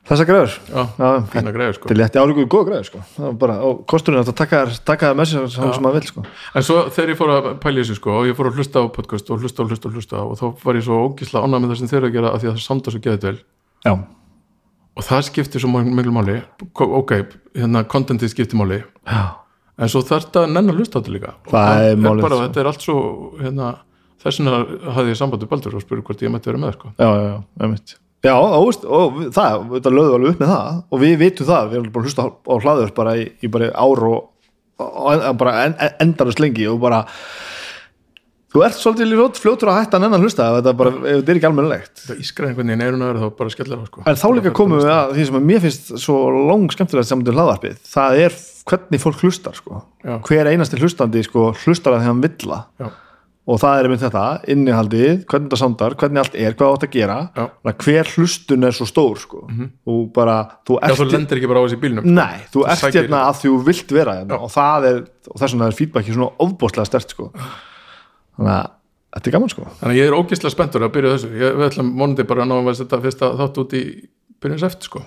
þessar 0.07 0.27
græður 0.28 0.53
já, 0.70 0.83
fína 1.33 1.53
græður 1.55 1.74
sko. 1.77 1.89
Þetta 1.89 1.95
er 1.97 1.99
létti 1.99 2.20
álíkuð 2.23 2.45
góð 2.55 2.65
græður 2.69 2.87
sko. 2.87 3.01
Það 3.16 3.24
var 3.27 3.33
bara, 3.43 3.57
og 3.66 3.81
kosturinn 3.91 4.20
að 4.23 4.28
taka 4.39 4.61
þær- 4.66 4.83
taka 4.87 5.09
það 5.11 5.16
með 5.19 5.27
sér 5.33 5.49
sem, 5.51 5.73
sem 5.74 5.83
maður 5.87 5.97
vil 5.99 6.11
sko. 6.12 6.24
En 6.55 6.62
svo 6.66 6.77
þegar 6.95 7.11
ég 7.11 7.19
fór 7.19 7.33
að 7.35 7.49
pæla 7.65 7.81
í 7.81 7.83
þessu 7.83 7.97
sko 7.99 8.12
og 8.20 8.27
ég 8.28 8.37
fór 8.39 8.51
að 8.53 8.61
hlusta 8.61 8.83
á 8.83 8.85
podcast 8.95 9.31
og 9.35 9.41
hlusta 9.43 9.62
og 9.65 9.70
hlusta 9.73 9.89
og 9.91 9.97
hlusta 9.99 10.20
og 10.23 10.37
þá 10.39 10.45
var 10.66 10.78
ég 10.78 10.87
svo 10.87 11.01
ógislega 11.09 11.43
ánæg 11.49 11.65
með 11.65 11.73
það 11.73 11.81
sem 11.81 11.91
þeir 11.91 11.99
eru 12.03 12.07
að 12.12 12.15
gera 12.20 12.31
af 12.37 12.39
því 12.45 12.47
að 12.51 12.55
það 12.55 12.66
samda 12.69 12.95
svo 12.95 13.01
geðið 13.07 13.27
vel. 13.27 13.39
Já, 13.87 13.93
og 14.97 15.03
það 15.11 15.24
skiptir 15.27 15.61
svo 15.65 15.70
miklu 15.74 16.12
máli. 16.15 16.37
Ko- 16.73 16.93
ok, 17.03 17.12
hérna 17.59 17.83
contentið 17.91 18.31
skiptir 18.31 18.59
máli. 18.62 18.78
Já, 19.11 19.23
en 19.77 19.93
svo 19.93 20.03
þarf 20.07 20.28
þetta 20.28 20.44
að 20.44 20.55
nenn 20.55 20.73
að 20.73 20.81
hlusta 20.81 20.97
á 20.97 21.01
þetta 21.01 21.15
líka 21.15 21.35
Það 21.51 21.82
er 21.85 22.01
málið, 22.01 22.24
bara, 22.24 22.39
sko. 22.39 22.47
þetta 22.47 22.62
er 22.62 22.70
allt 22.70 22.86
svo 22.86 22.97
hérna, 23.43 23.70
þess 24.24 24.40
vegna 24.40 24.93
hafði 24.97 25.12
ég 25.12 25.20
samband 25.20 25.44
við 25.44 25.53
Baldur 25.53 25.77
og 25.77 25.85
spurði 25.85 26.07
hvort 26.09 26.24
ég 26.24 26.32
mætti 26.35 26.51
vera 26.51 26.62
með 26.62 26.77
sko. 26.78 26.93
já, 26.97 27.09
já, 27.09 27.35
já, 27.36 27.98
já, 28.27 28.35
og, 28.36 28.86
og 29.01 29.20
það, 29.36 29.66
þetta 29.74 29.93
lögðu 29.93 30.16
alveg 30.19 30.32
upp 30.32 30.40
með 30.44 30.55
það 30.55 30.81
og 30.90 31.05
við 31.05 31.19
vitum 31.24 31.51
það, 31.51 31.69
við 31.70 31.81
erum 31.81 31.93
bara 31.97 32.09
hlusta 32.09 32.28
á 32.32 32.55
hlaður 32.57 32.94
bara 32.97 33.16
í, 33.20 33.28
í 33.43 33.53
bara 33.53 33.73
ár 33.77 34.07
og, 34.09 34.31
og 34.81 35.28
bara 35.43 35.59
en, 35.66 35.77
en, 35.77 35.94
endarust 36.07 36.43
lengi 36.43 36.66
og 36.70 36.81
bara 36.82 37.05
þú 38.57 38.65
ert 38.65 38.78
svolítið 38.81 39.12
ljótt 39.12 39.41
fljótur 39.43 39.70
að 39.73 39.78
hætta 39.83 40.01
en 40.01 40.09
enn 40.09 40.16
að 40.16 40.27
hlusta 40.27 40.49
þetta, 40.57 40.73
bara, 40.81 40.93
ef 40.97 41.20
þetta 41.20 41.33
er 41.33 41.41
ekki 41.41 41.49
almennilegt 41.51 42.05
það 42.07 42.20
ískra 42.24 42.49
einhvern 42.51 42.73
veginn 42.73 42.85
eirun 42.87 43.05
að 43.05 43.11
vera 43.12 43.24
þá 43.24 43.41
bara 43.41 43.53
skellir 43.53 43.87
sko. 43.91 44.05
En 44.09 44.20
þá 44.23 44.27
líka 44.39 44.53
komum 44.57 44.81
við 44.81 44.93
að 44.97 45.16
því 45.16 45.27
sem 45.28 45.39
að 45.41 45.49
mér 45.53 45.65
finnst 45.66 45.91
svo 46.03 46.20
lang 46.49 46.69
skemmtilegt 46.73 47.11
saman 47.11 47.27
til 47.28 47.37
hlaðarpið 47.37 47.81
það 47.93 48.20
er 48.27 48.39
hvernig 48.66 49.03
fólk 49.03 49.24
hlustar 49.27 49.59
sko. 49.59 49.83
Já. 50.07 50.15
hver 50.27 50.49
einasti 50.53 50.81
hlustandi 50.81 51.27
sko, 51.27 51.51
hlustar 51.66 51.99
að 51.99 52.01
því 52.07 52.09
hann 52.11 52.23
villa 52.24 52.62
Já. 52.81 52.89
og 53.47 53.61
það 53.62 53.83
er 53.83 53.89
mynd 53.93 54.03
þetta, 54.03 54.24
innihaldið 54.57 55.12
hvernig 55.31 55.53
það 55.53 55.62
samdar, 55.62 55.95
hvernig 56.01 56.23
allt 56.24 56.35
er, 56.35 56.57
hvað 56.59 56.74
átt 56.74 56.89
að 56.89 56.97
gera 56.97 57.19
Já. 57.37 57.45
Að 57.70 57.85
hver 57.85 58.11
hlustun 58.16 58.66
er 58.66 58.74
svo 58.74 58.89
stór 58.91 59.23
sko. 59.23 59.45
og 59.87 60.03
bara, 60.16 60.41
þú 60.66 60.81
Já, 60.81 60.89
ert 60.89 61.03
þú 61.03 61.09
lendir 61.12 61.39
ekki 61.43 61.53
bara 61.53 61.62
á 61.62 61.65
þessi 61.69 61.81
bílnum 61.85 62.11
Nei, 62.11 62.43
þú 62.51 62.66
ert 62.73 62.99
hérna 62.99 63.23
að 63.28 63.41
þú 63.45 63.55
vilt 63.69 63.95
vera 64.01 64.19
hérna, 64.19 64.41
og 64.43 64.51
það 64.57 64.91
er, 64.91 65.01
og 65.31 65.39
þess 65.39 65.55
vegna 65.55 65.70
er 65.70 65.78
feedbacki 65.78 66.16
svona 66.16 66.33
ofbóðslega 66.43 66.91
stert 66.91 67.15
sko. 67.15 67.31
Þannig 68.36 68.52
að 68.54 68.72
þetta 69.16 69.30
er 69.30 69.36
gaman 69.36 69.52
sko. 69.52 69.66
Þannig 69.80 69.94
að 69.94 70.00
ég 70.00 70.10
er 70.10 70.18
ógislega 70.20 70.54
spenntur 70.54 70.86
að 70.86 70.94
byrja 70.96 71.14
þessu. 71.16 71.30
Ég, 71.40 71.56
við 71.56 71.68
ætlum 71.70 71.92
vonandi 72.00 72.28
bara 72.28 72.44
að 72.44 72.50
ná 72.52 72.56
að 72.60 72.72
þetta 72.82 73.02
fyrsta 73.06 73.30
þátt 73.40 73.62
út 73.62 73.76
í 73.76 73.84
byrjun 74.44 74.62
seft 74.64 74.90
sko. 74.90 75.04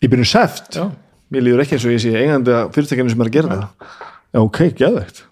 Ég 0.00 0.12
byrjum 0.12 0.30
seft, 0.30 0.78
Já. 0.78 0.86
mér 1.34 1.46
líður 1.46 1.64
ekki 1.64 1.76
eins 1.76 1.88
og 1.88 1.96
ég 1.96 2.04
sé 2.04 2.14
eigandi 2.16 2.54
að 2.56 2.70
fyrirtækinu 2.76 3.12
sem 3.12 3.24
er 3.26 3.30
að 3.32 3.36
gera 3.40 3.56
það. 3.56 3.98
Já, 4.30 4.38
ok, 4.44 4.62
geðvegt 4.78 5.24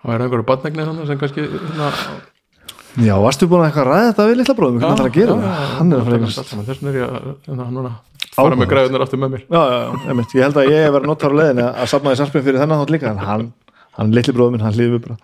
það 0.00 0.14
er 0.14 0.22
einhverju 0.24 0.46
badnegnir 0.48 0.88
hann 0.88 1.00
sem 1.08 1.18
kannski 1.20 1.42
hérna, 1.46 1.88
Já, 3.00 3.14
varstu 3.22 3.46
búin 3.46 3.60
að 3.62 3.68
eitthvað 3.68 3.84
að 3.84 3.90
ræða 3.92 4.06
þetta 4.08 4.24
við 4.26 4.38
litla 4.40 4.54
bróðum, 4.58 4.78
hvernig 4.80 4.96
það 4.98 5.04
er 5.04 5.10
að 5.10 5.16
gera? 5.16 5.34
Hann 5.76 5.92
er 5.92 5.96
að 5.96 6.04
fara 6.06 6.14
að 6.16 6.18
eignast. 6.18 6.38
þess 6.40 6.80
vegna 6.80 6.90
er 6.90 6.96
ég 13.38 13.50
hann, 13.98 14.12
litli 14.14 14.32
bróðum 14.36 14.52
minn, 14.56 14.64
hann 14.64 14.74
hlýði 14.76 14.96
við 14.96 15.02
bara. 15.06 15.16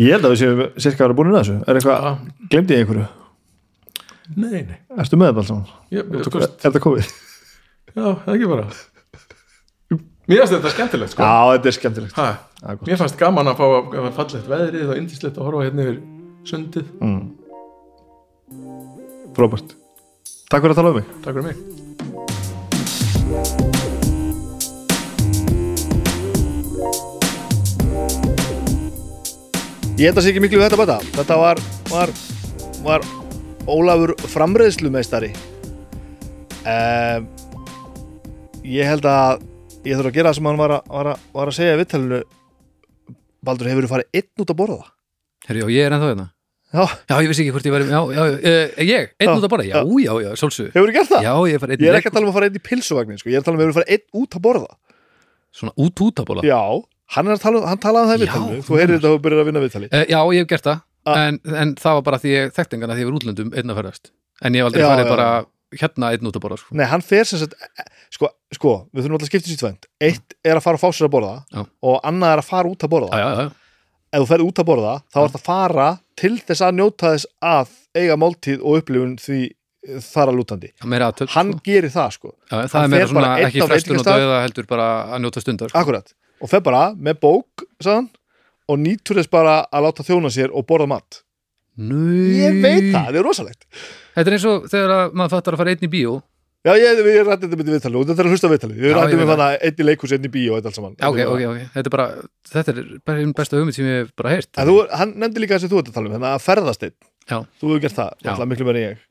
Ég 0.00 0.14
held 0.14 0.24
að 0.24 0.32
við 0.34 0.40
séum 0.42 0.62
cirka 0.80 1.02
að 1.04 1.08
vera 1.08 1.16
búin 1.18 1.32
að 1.32 1.40
þessu. 1.42 1.56
Er 1.68 1.78
eitthvað, 1.80 2.06
Já. 2.06 2.46
glemdi 2.54 2.74
ég 2.78 2.84
einhverju? 2.86 3.08
nei, 4.36 4.62
nei, 4.64 4.78
Erstu 5.02 5.18
með 5.20 5.32
þetta 5.34 5.42
alls 5.42 5.50
Er 5.92 6.48
þetta 6.62 6.80
komið? 6.80 7.10
já, 7.92 8.06
ekki 8.32 8.48
bara 8.48 8.64
mér 10.30 10.38
finnst 10.38 10.54
þetta 10.54 10.70
skemmtilegt 10.72 11.12
sko. 11.12 11.26
Já, 11.26 11.34
þetta 11.52 11.68
er 11.68 11.76
skemmtilegt. 11.76 12.14
ha, 12.16 12.28
er 12.62 12.78
mér 12.86 13.00
fannst 13.02 13.18
gaman 13.20 13.50
að 13.50 13.58
fá 13.58 13.64
að 13.66 13.96
að 14.00 14.12
fallegt 14.16 14.48
veðrið 14.48 14.92
og 14.94 14.96
indislegt 15.02 15.36
að 15.36 15.44
horfa 15.48 15.64
hérna 15.66 15.84
yfir 15.84 15.98
sundið 16.48 16.86
Mm. 17.02 17.22
Frábært. 19.36 19.74
Takk 20.52 20.62
fyrir 20.64 20.72
að 20.74 20.78
tala 20.80 20.90
um 20.92 20.96
mig. 21.00 21.06
takk 21.24 21.36
fyrir 21.36 21.46
mig 21.50 22.11
Ég 30.02 30.10
held 30.10 30.18
að 30.18 30.24
sé 30.24 30.30
ekki 30.32 30.40
miklu 30.42 30.58
við 30.58 30.64
þetta 30.66 30.78
bata. 30.80 30.94
Þetta 31.14 31.34
var, 31.38 31.58
var, 31.86 32.10
var 32.82 33.04
Ólafur 33.70 34.12
framreiðslumeistari. 34.32 35.28
Um, 36.66 37.28
ég 38.66 38.88
held 38.90 39.06
að 39.06 39.44
ég 39.86 39.94
þurfa 39.94 40.10
að 40.10 40.16
gera 40.16 40.32
það 40.32 40.38
sem 40.40 40.48
hann 40.50 40.58
var 40.58 40.74
að, 40.74 40.90
var 40.96 41.10
að, 41.12 41.22
var 41.38 41.52
að 41.52 41.56
segja 41.60 41.76
í 41.76 41.78
vittalinu 41.78 42.18
Baldur, 43.46 43.70
hefur 43.70 43.86
þú 43.86 43.92
farið 43.92 44.18
einn 44.18 44.42
út 44.42 44.50
að 44.50 44.58
borða 44.58 44.80
það? 44.80 44.90
Herri, 45.46 45.62
já, 45.62 45.70
ég 45.76 45.86
er 45.86 45.94
ennþá 45.94 46.10
hérna 46.10 46.26
Já, 46.72 46.82
Já, 46.82 47.14
ég 47.22 47.30
vissi 47.30 47.44
ekki 47.44 47.54
hvort 47.54 47.68
ég 47.70 47.74
væri 47.76 47.90
Já, 47.92 48.00
já, 48.16 48.22
uh, 48.26 48.84
ég, 48.86 49.10
einn 49.22 49.30
Já, 49.30 49.34
út 49.36 49.46
að 49.46 49.52
bara 49.54 49.66
Já, 49.68 49.76
já. 49.78 50.12
já, 50.26 50.30
svolsug 50.42 50.70
hefur 50.74 50.90
þú 50.90 50.96
gert 50.98 51.12
það? 51.14 51.28
Já, 51.28 51.34
ég 51.52 51.62
fari 51.62 51.76
einn 51.76 51.86
Ég 51.86 51.92
er 51.94 52.00
ekki 52.00 52.10
að 52.10 52.18
tala 52.18 52.26
um 52.26 52.32
að 52.34 52.38
fara 52.40 52.50
einn 52.50 52.58
í 52.58 52.64
pilsuvagnin, 52.66 53.22
sko. 53.22 53.30
ég 53.30 53.38
er 53.38 53.44
að 53.44 53.50
tala 53.52 53.58
um 53.58 53.62
að 53.62 53.68
hefur 53.68 53.78
farið 53.78 53.94
einn 53.94 54.22
út 54.22 54.38
að 54.38 54.44
borða. 54.48 54.78
Svona 55.52 55.74
út 55.86 56.02
út 56.06 56.22
að 56.22 56.30
bóla 56.30 56.46
Já, 56.46 56.62
hann, 57.16 57.28
er 57.28 57.36
að 57.36 57.42
tala, 57.44 57.62
hann 57.70 57.80
talaði 57.82 58.04
um 58.04 58.10
það 58.12 58.16
í 58.16 58.26
Já, 58.26 58.32
vittalinu, 58.32 58.64
þú 58.68 58.78
heyrir 58.80 58.96
þetta 58.98 59.12
og 59.16 59.22
byrjar 59.26 59.42
að 59.42 59.48
vinna 59.50 59.62
vittali. 59.66 59.88
Uh, 59.92 60.04
já, 60.08 60.18
ég 60.36 60.44
hef 60.44 60.50
gert 60.54 60.68
það 60.70 60.80
Ah. 61.02 61.16
en, 61.26 61.40
en 61.58 61.70
það 61.74 61.96
var 61.98 62.02
bara 62.06 62.18
því 62.22 62.30
ég 62.30 62.52
þekkt 62.54 62.74
engan 62.76 62.90
að 62.92 62.98
því 63.00 63.02
ég 63.02 63.08
var 63.08 63.14
útlöndum 63.18 63.48
einn 63.58 63.70
að 63.72 63.78
ferðast 63.80 64.04
En 64.46 64.54
ég 64.54 64.62
hef 64.62 64.68
aldrei 64.68 64.82
Já, 64.84 64.86
farið 64.92 65.08
já. 65.08 65.10
bara 65.10 65.24
hérna 65.80 66.10
einn 66.14 66.28
út 66.30 66.36
að 66.38 66.42
borða 66.44 66.58
sko. 66.60 66.74
Nei, 66.78 66.84
hann 66.92 67.02
fer 67.02 67.24
sem 67.26 67.40
sagt, 67.40 67.56
sko, 68.14 68.28
sko 68.54 68.74
við 68.94 69.02
þurfum 69.02 69.16
alltaf 69.16 69.26
að 69.26 69.32
skipta 69.32 69.50
sér 69.50 69.58
tvend. 69.64 69.88
Eitt 70.06 70.36
er 70.46 70.60
að 70.60 70.62
fara 70.62 70.78
að 70.78 70.84
fá 70.84 70.90
sér 70.94 71.08
að 71.08 71.12
borða 71.16 71.32
Já. 71.56 71.64
og 71.90 71.96
annað 72.06 72.34
er 72.36 72.42
að 72.44 72.48
fara 72.52 72.70
út 72.70 72.86
að 72.86 72.92
borða. 72.94 73.18
Já, 73.18 73.26
já, 73.26 73.42
já, 73.42 73.50
ef 74.12 74.22
þú 74.22 74.28
ferð 74.30 74.46
út 74.46 74.62
að 74.62 74.68
borða 74.70 74.94
þá 75.10 75.18
ert 75.24 75.36
að 75.40 75.44
fara 75.48 75.88
til 76.22 76.32
þess 76.46 76.62
að 76.68 76.78
njóta 76.78 77.12
þess 77.16 77.26
að 77.50 77.74
eiga 77.98 78.18
máltíð 78.22 78.62
og 78.62 78.78
upplifun 78.82 79.14
því 79.26 79.38
eh, 79.50 80.00
þar 80.06 80.30
að 80.32 80.38
lútandi 80.38 80.70
hann 81.34 81.54
gerir 81.66 81.90
það 81.90 82.10
sko, 82.18 82.34
Það 82.52 82.76
er 82.84 82.92
meira 82.92 83.08
svona 83.10 83.32
ekki 83.48 83.66
frestun 83.66 83.98
og 83.98 84.06
döða 84.06 84.42
heldur 84.46 84.68
bara 84.70 84.86
að 85.16 85.24
njóta 85.26 85.42
stundar 85.42 85.72
sko. 85.72 85.80
akkurat 85.82 86.12
og 86.42 86.50
fer 86.50 86.62
bara 86.66 86.88
með 86.98 87.20
bók 87.22 87.64
sagðan, 87.82 88.08
og 88.70 88.80
nýtur 88.82 89.18
þess 89.20 89.30
bara 89.32 89.60
að 89.70 89.86
láta 89.86 90.06
þjóna 90.06 90.30
sér 90.34 90.50
og 90.54 90.66
borða 90.68 90.88
mat. 90.90 91.22
Nú, 91.80 92.02
ég 92.36 92.58
veit 92.60 92.90
það, 92.92 93.06
það 93.08 93.16
er 93.20 93.24
rosalegt. 93.26 93.64
Þetta 94.12 94.28
er 94.28 94.36
eins 94.36 94.44
og 94.50 94.66
þegar 94.68 94.92
að 94.98 95.14
maður 95.16 95.32
fattar 95.38 95.56
að 95.56 95.62
fara 95.62 95.72
einn 95.72 95.86
í 95.86 95.90
bíó. 95.92 96.18
Já, 96.62 96.76
ég, 96.78 96.98
við 97.02 97.16
rættum 97.26 97.50
þetta 97.50 97.58
með 97.58 97.70
viðtali 97.74 97.96
og 97.98 98.04
þetta 98.06 98.22
er 98.22 98.28
að 98.28 98.34
hlusta 98.36 98.48
viðtali 98.52 98.76
við 98.78 98.92
rættum 98.94 99.14
ég 99.16 99.22
við 99.24 99.30
þannig 99.32 99.46
að 99.48 99.64
einn 99.66 99.80
í 99.82 99.86
leikus, 99.88 100.12
einn 100.14 100.26
í 100.28 100.30
bíó 100.36 100.52
og 100.52 100.58
þetta 100.60 100.70
allt 100.70 100.76
saman. 100.78 100.92
Já, 101.00 101.06
ok, 101.08 101.18
ok, 101.32 101.40
ok, 101.48 101.62
þetta 101.74 101.90
er 101.90 101.94
bara 101.96 102.04
þetta 102.52 102.74
er 102.76 102.82
bara 103.08 103.22
einn 103.24 103.32
besta 103.40 103.56
hugmynd 103.58 103.74
sem 103.78 103.88
ég 103.88 103.96
hef 104.04 104.12
bara 104.20 104.34
heyrt. 104.36 104.50
En 104.62 104.68
þú, 104.70 104.76
hann 105.00 105.14
nefndi 105.24 105.42
líka 105.42 105.56
þessi 105.58 105.72
þú 105.72 105.80
ert 105.80 105.90
að 105.90 105.96
tala 105.96 106.06
um, 106.12 106.14
þannig 106.14 106.28
að 106.36 106.44
ferðast 106.46 106.86
einn. 106.86 106.94
Já. 107.32 107.38
þú 107.58 107.72
hefur 107.72 107.82
gert 107.86 107.98
það, 107.98 108.12
alltaf 108.28 108.50
miklu 108.52 108.68
meira 108.68 108.78
en 108.84 108.86
ég. 108.92 109.02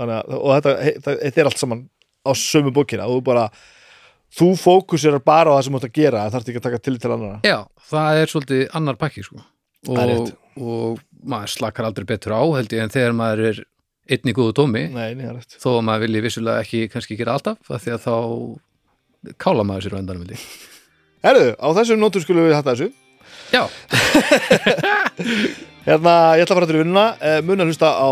Þannig 0.00 0.18
að, 0.18 0.36
og 0.42 0.52
þetta, 0.58 0.74
he- 0.84 0.96
það- 1.06 1.20
þetta 1.24 1.40
er 1.44 1.50
allt 1.54 1.62
saman 1.62 1.80
á 2.20 2.30
sömu 2.36 2.74
bókina, 2.76 3.08
þú 3.08 3.22
bara 3.30 3.46
þú 4.38 4.48
fókusirar 4.60 5.22
bara 5.24 5.50
á 5.50 5.52
það 5.56 5.64
sem 5.66 5.74
þú 5.74 5.78
ert 5.80 5.88
að 5.88 5.98
gera 5.98 6.22
það 6.22 6.32
þarf 6.36 6.46
ekki 6.50 6.60
að 6.60 6.66
taka 6.68 6.82
til 6.84 6.96
til 7.00 7.12
annara 7.14 7.36
Já, 7.46 7.58
það 7.90 8.10
er 8.20 8.26
svolítið 8.34 8.62
annar 8.78 8.96
pakki 9.00 9.22
sko. 9.26 9.38
Og, 9.90 10.30
og 10.60 11.00
maður 11.24 11.50
slakar 11.54 11.88
aldrei 11.88 12.06
betur 12.08 12.32
á 12.36 12.42
held 12.44 12.70
ég 12.76 12.82
en 12.84 12.92
þegar 12.92 13.14
maður 13.16 13.40
er 13.50 13.56
einn 14.10 14.32
í 14.32 14.36
góðu 14.36 14.56
tómi 14.60 14.82
þó 15.56 15.70
að 15.76 15.86
maður 15.86 16.04
vilji 16.06 16.24
vissulega 16.26 16.64
ekki 16.64 16.80
kannski 16.92 17.18
gera 17.18 17.36
alltaf 17.38 17.58
af 17.70 17.84
því 17.84 17.90
að 17.96 18.04
þá 18.06 18.14
kála 19.40 19.62
maður 19.68 19.82
sér 19.86 19.96
á 19.96 20.00
endanum 20.00 20.24
vilji. 20.24 20.38
Herðu, 21.20 21.48
á 21.60 21.68
þessum 21.76 22.00
nótum 22.00 22.22
skulum 22.24 22.46
við 22.48 22.56
hætta 22.56 22.72
þessu. 22.72 22.88
Já, 23.50 23.62
Hérna, 25.86 26.14
ég 26.36 26.44
ætla 26.44 26.54
að 26.54 26.58
fara 26.58 26.68
til 26.68 26.80
vinnuna. 26.80 27.06
Uh, 27.20 27.38
mun 27.44 27.64
að 27.64 27.72
hlusta 27.72 27.88
á 27.96 28.08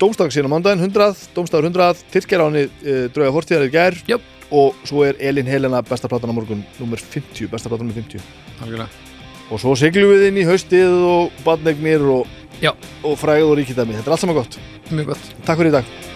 Dómstak 0.00 0.32
síðan 0.34 0.50
á 0.50 0.54
mándaginn 0.56 0.84
100, 0.88 1.28
Dómstagur 1.36 1.68
100, 1.68 2.04
Tyrkjaráni 2.12 2.64
uh, 2.66 3.04
drauga 3.14 3.34
fortíðar 3.36 3.68
í 3.68 3.74
gær. 3.74 3.98
Jöp. 4.10 4.30
og 4.54 4.76
svo 4.86 5.02
er 5.02 5.16
Elin 5.24 5.48
Helena 5.48 5.80
besta 5.82 6.06
platan 6.06 6.30
á 6.30 6.34
morgun 6.36 6.60
nummer 6.78 7.00
50, 7.00 7.48
besta 7.50 7.70
platan 7.72 7.88
nummer 7.88 8.02
50 8.02 8.22
algjörlega. 8.62 8.88
Og 9.50 9.60
svo 9.60 9.74
siglum 9.78 10.12
við 10.12 10.28
inn 10.28 10.40
í 10.44 10.46
haustið 10.48 10.94
og 11.08 11.44
badnegnir 11.46 12.04
og, 12.06 12.40
og 13.02 13.18
fræð 13.18 13.50
og 13.50 13.58
ríkidæmi. 13.60 13.96
Þetta 13.98 14.10
er 14.10 14.16
allt 14.16 14.26
saman 14.26 14.42
gott, 14.42 14.58
Mjög 14.90 15.14
gott. 15.14 15.30
Takk 15.44 15.58
fyrir 15.58 15.72
í 15.72 15.78
dag 15.80 16.13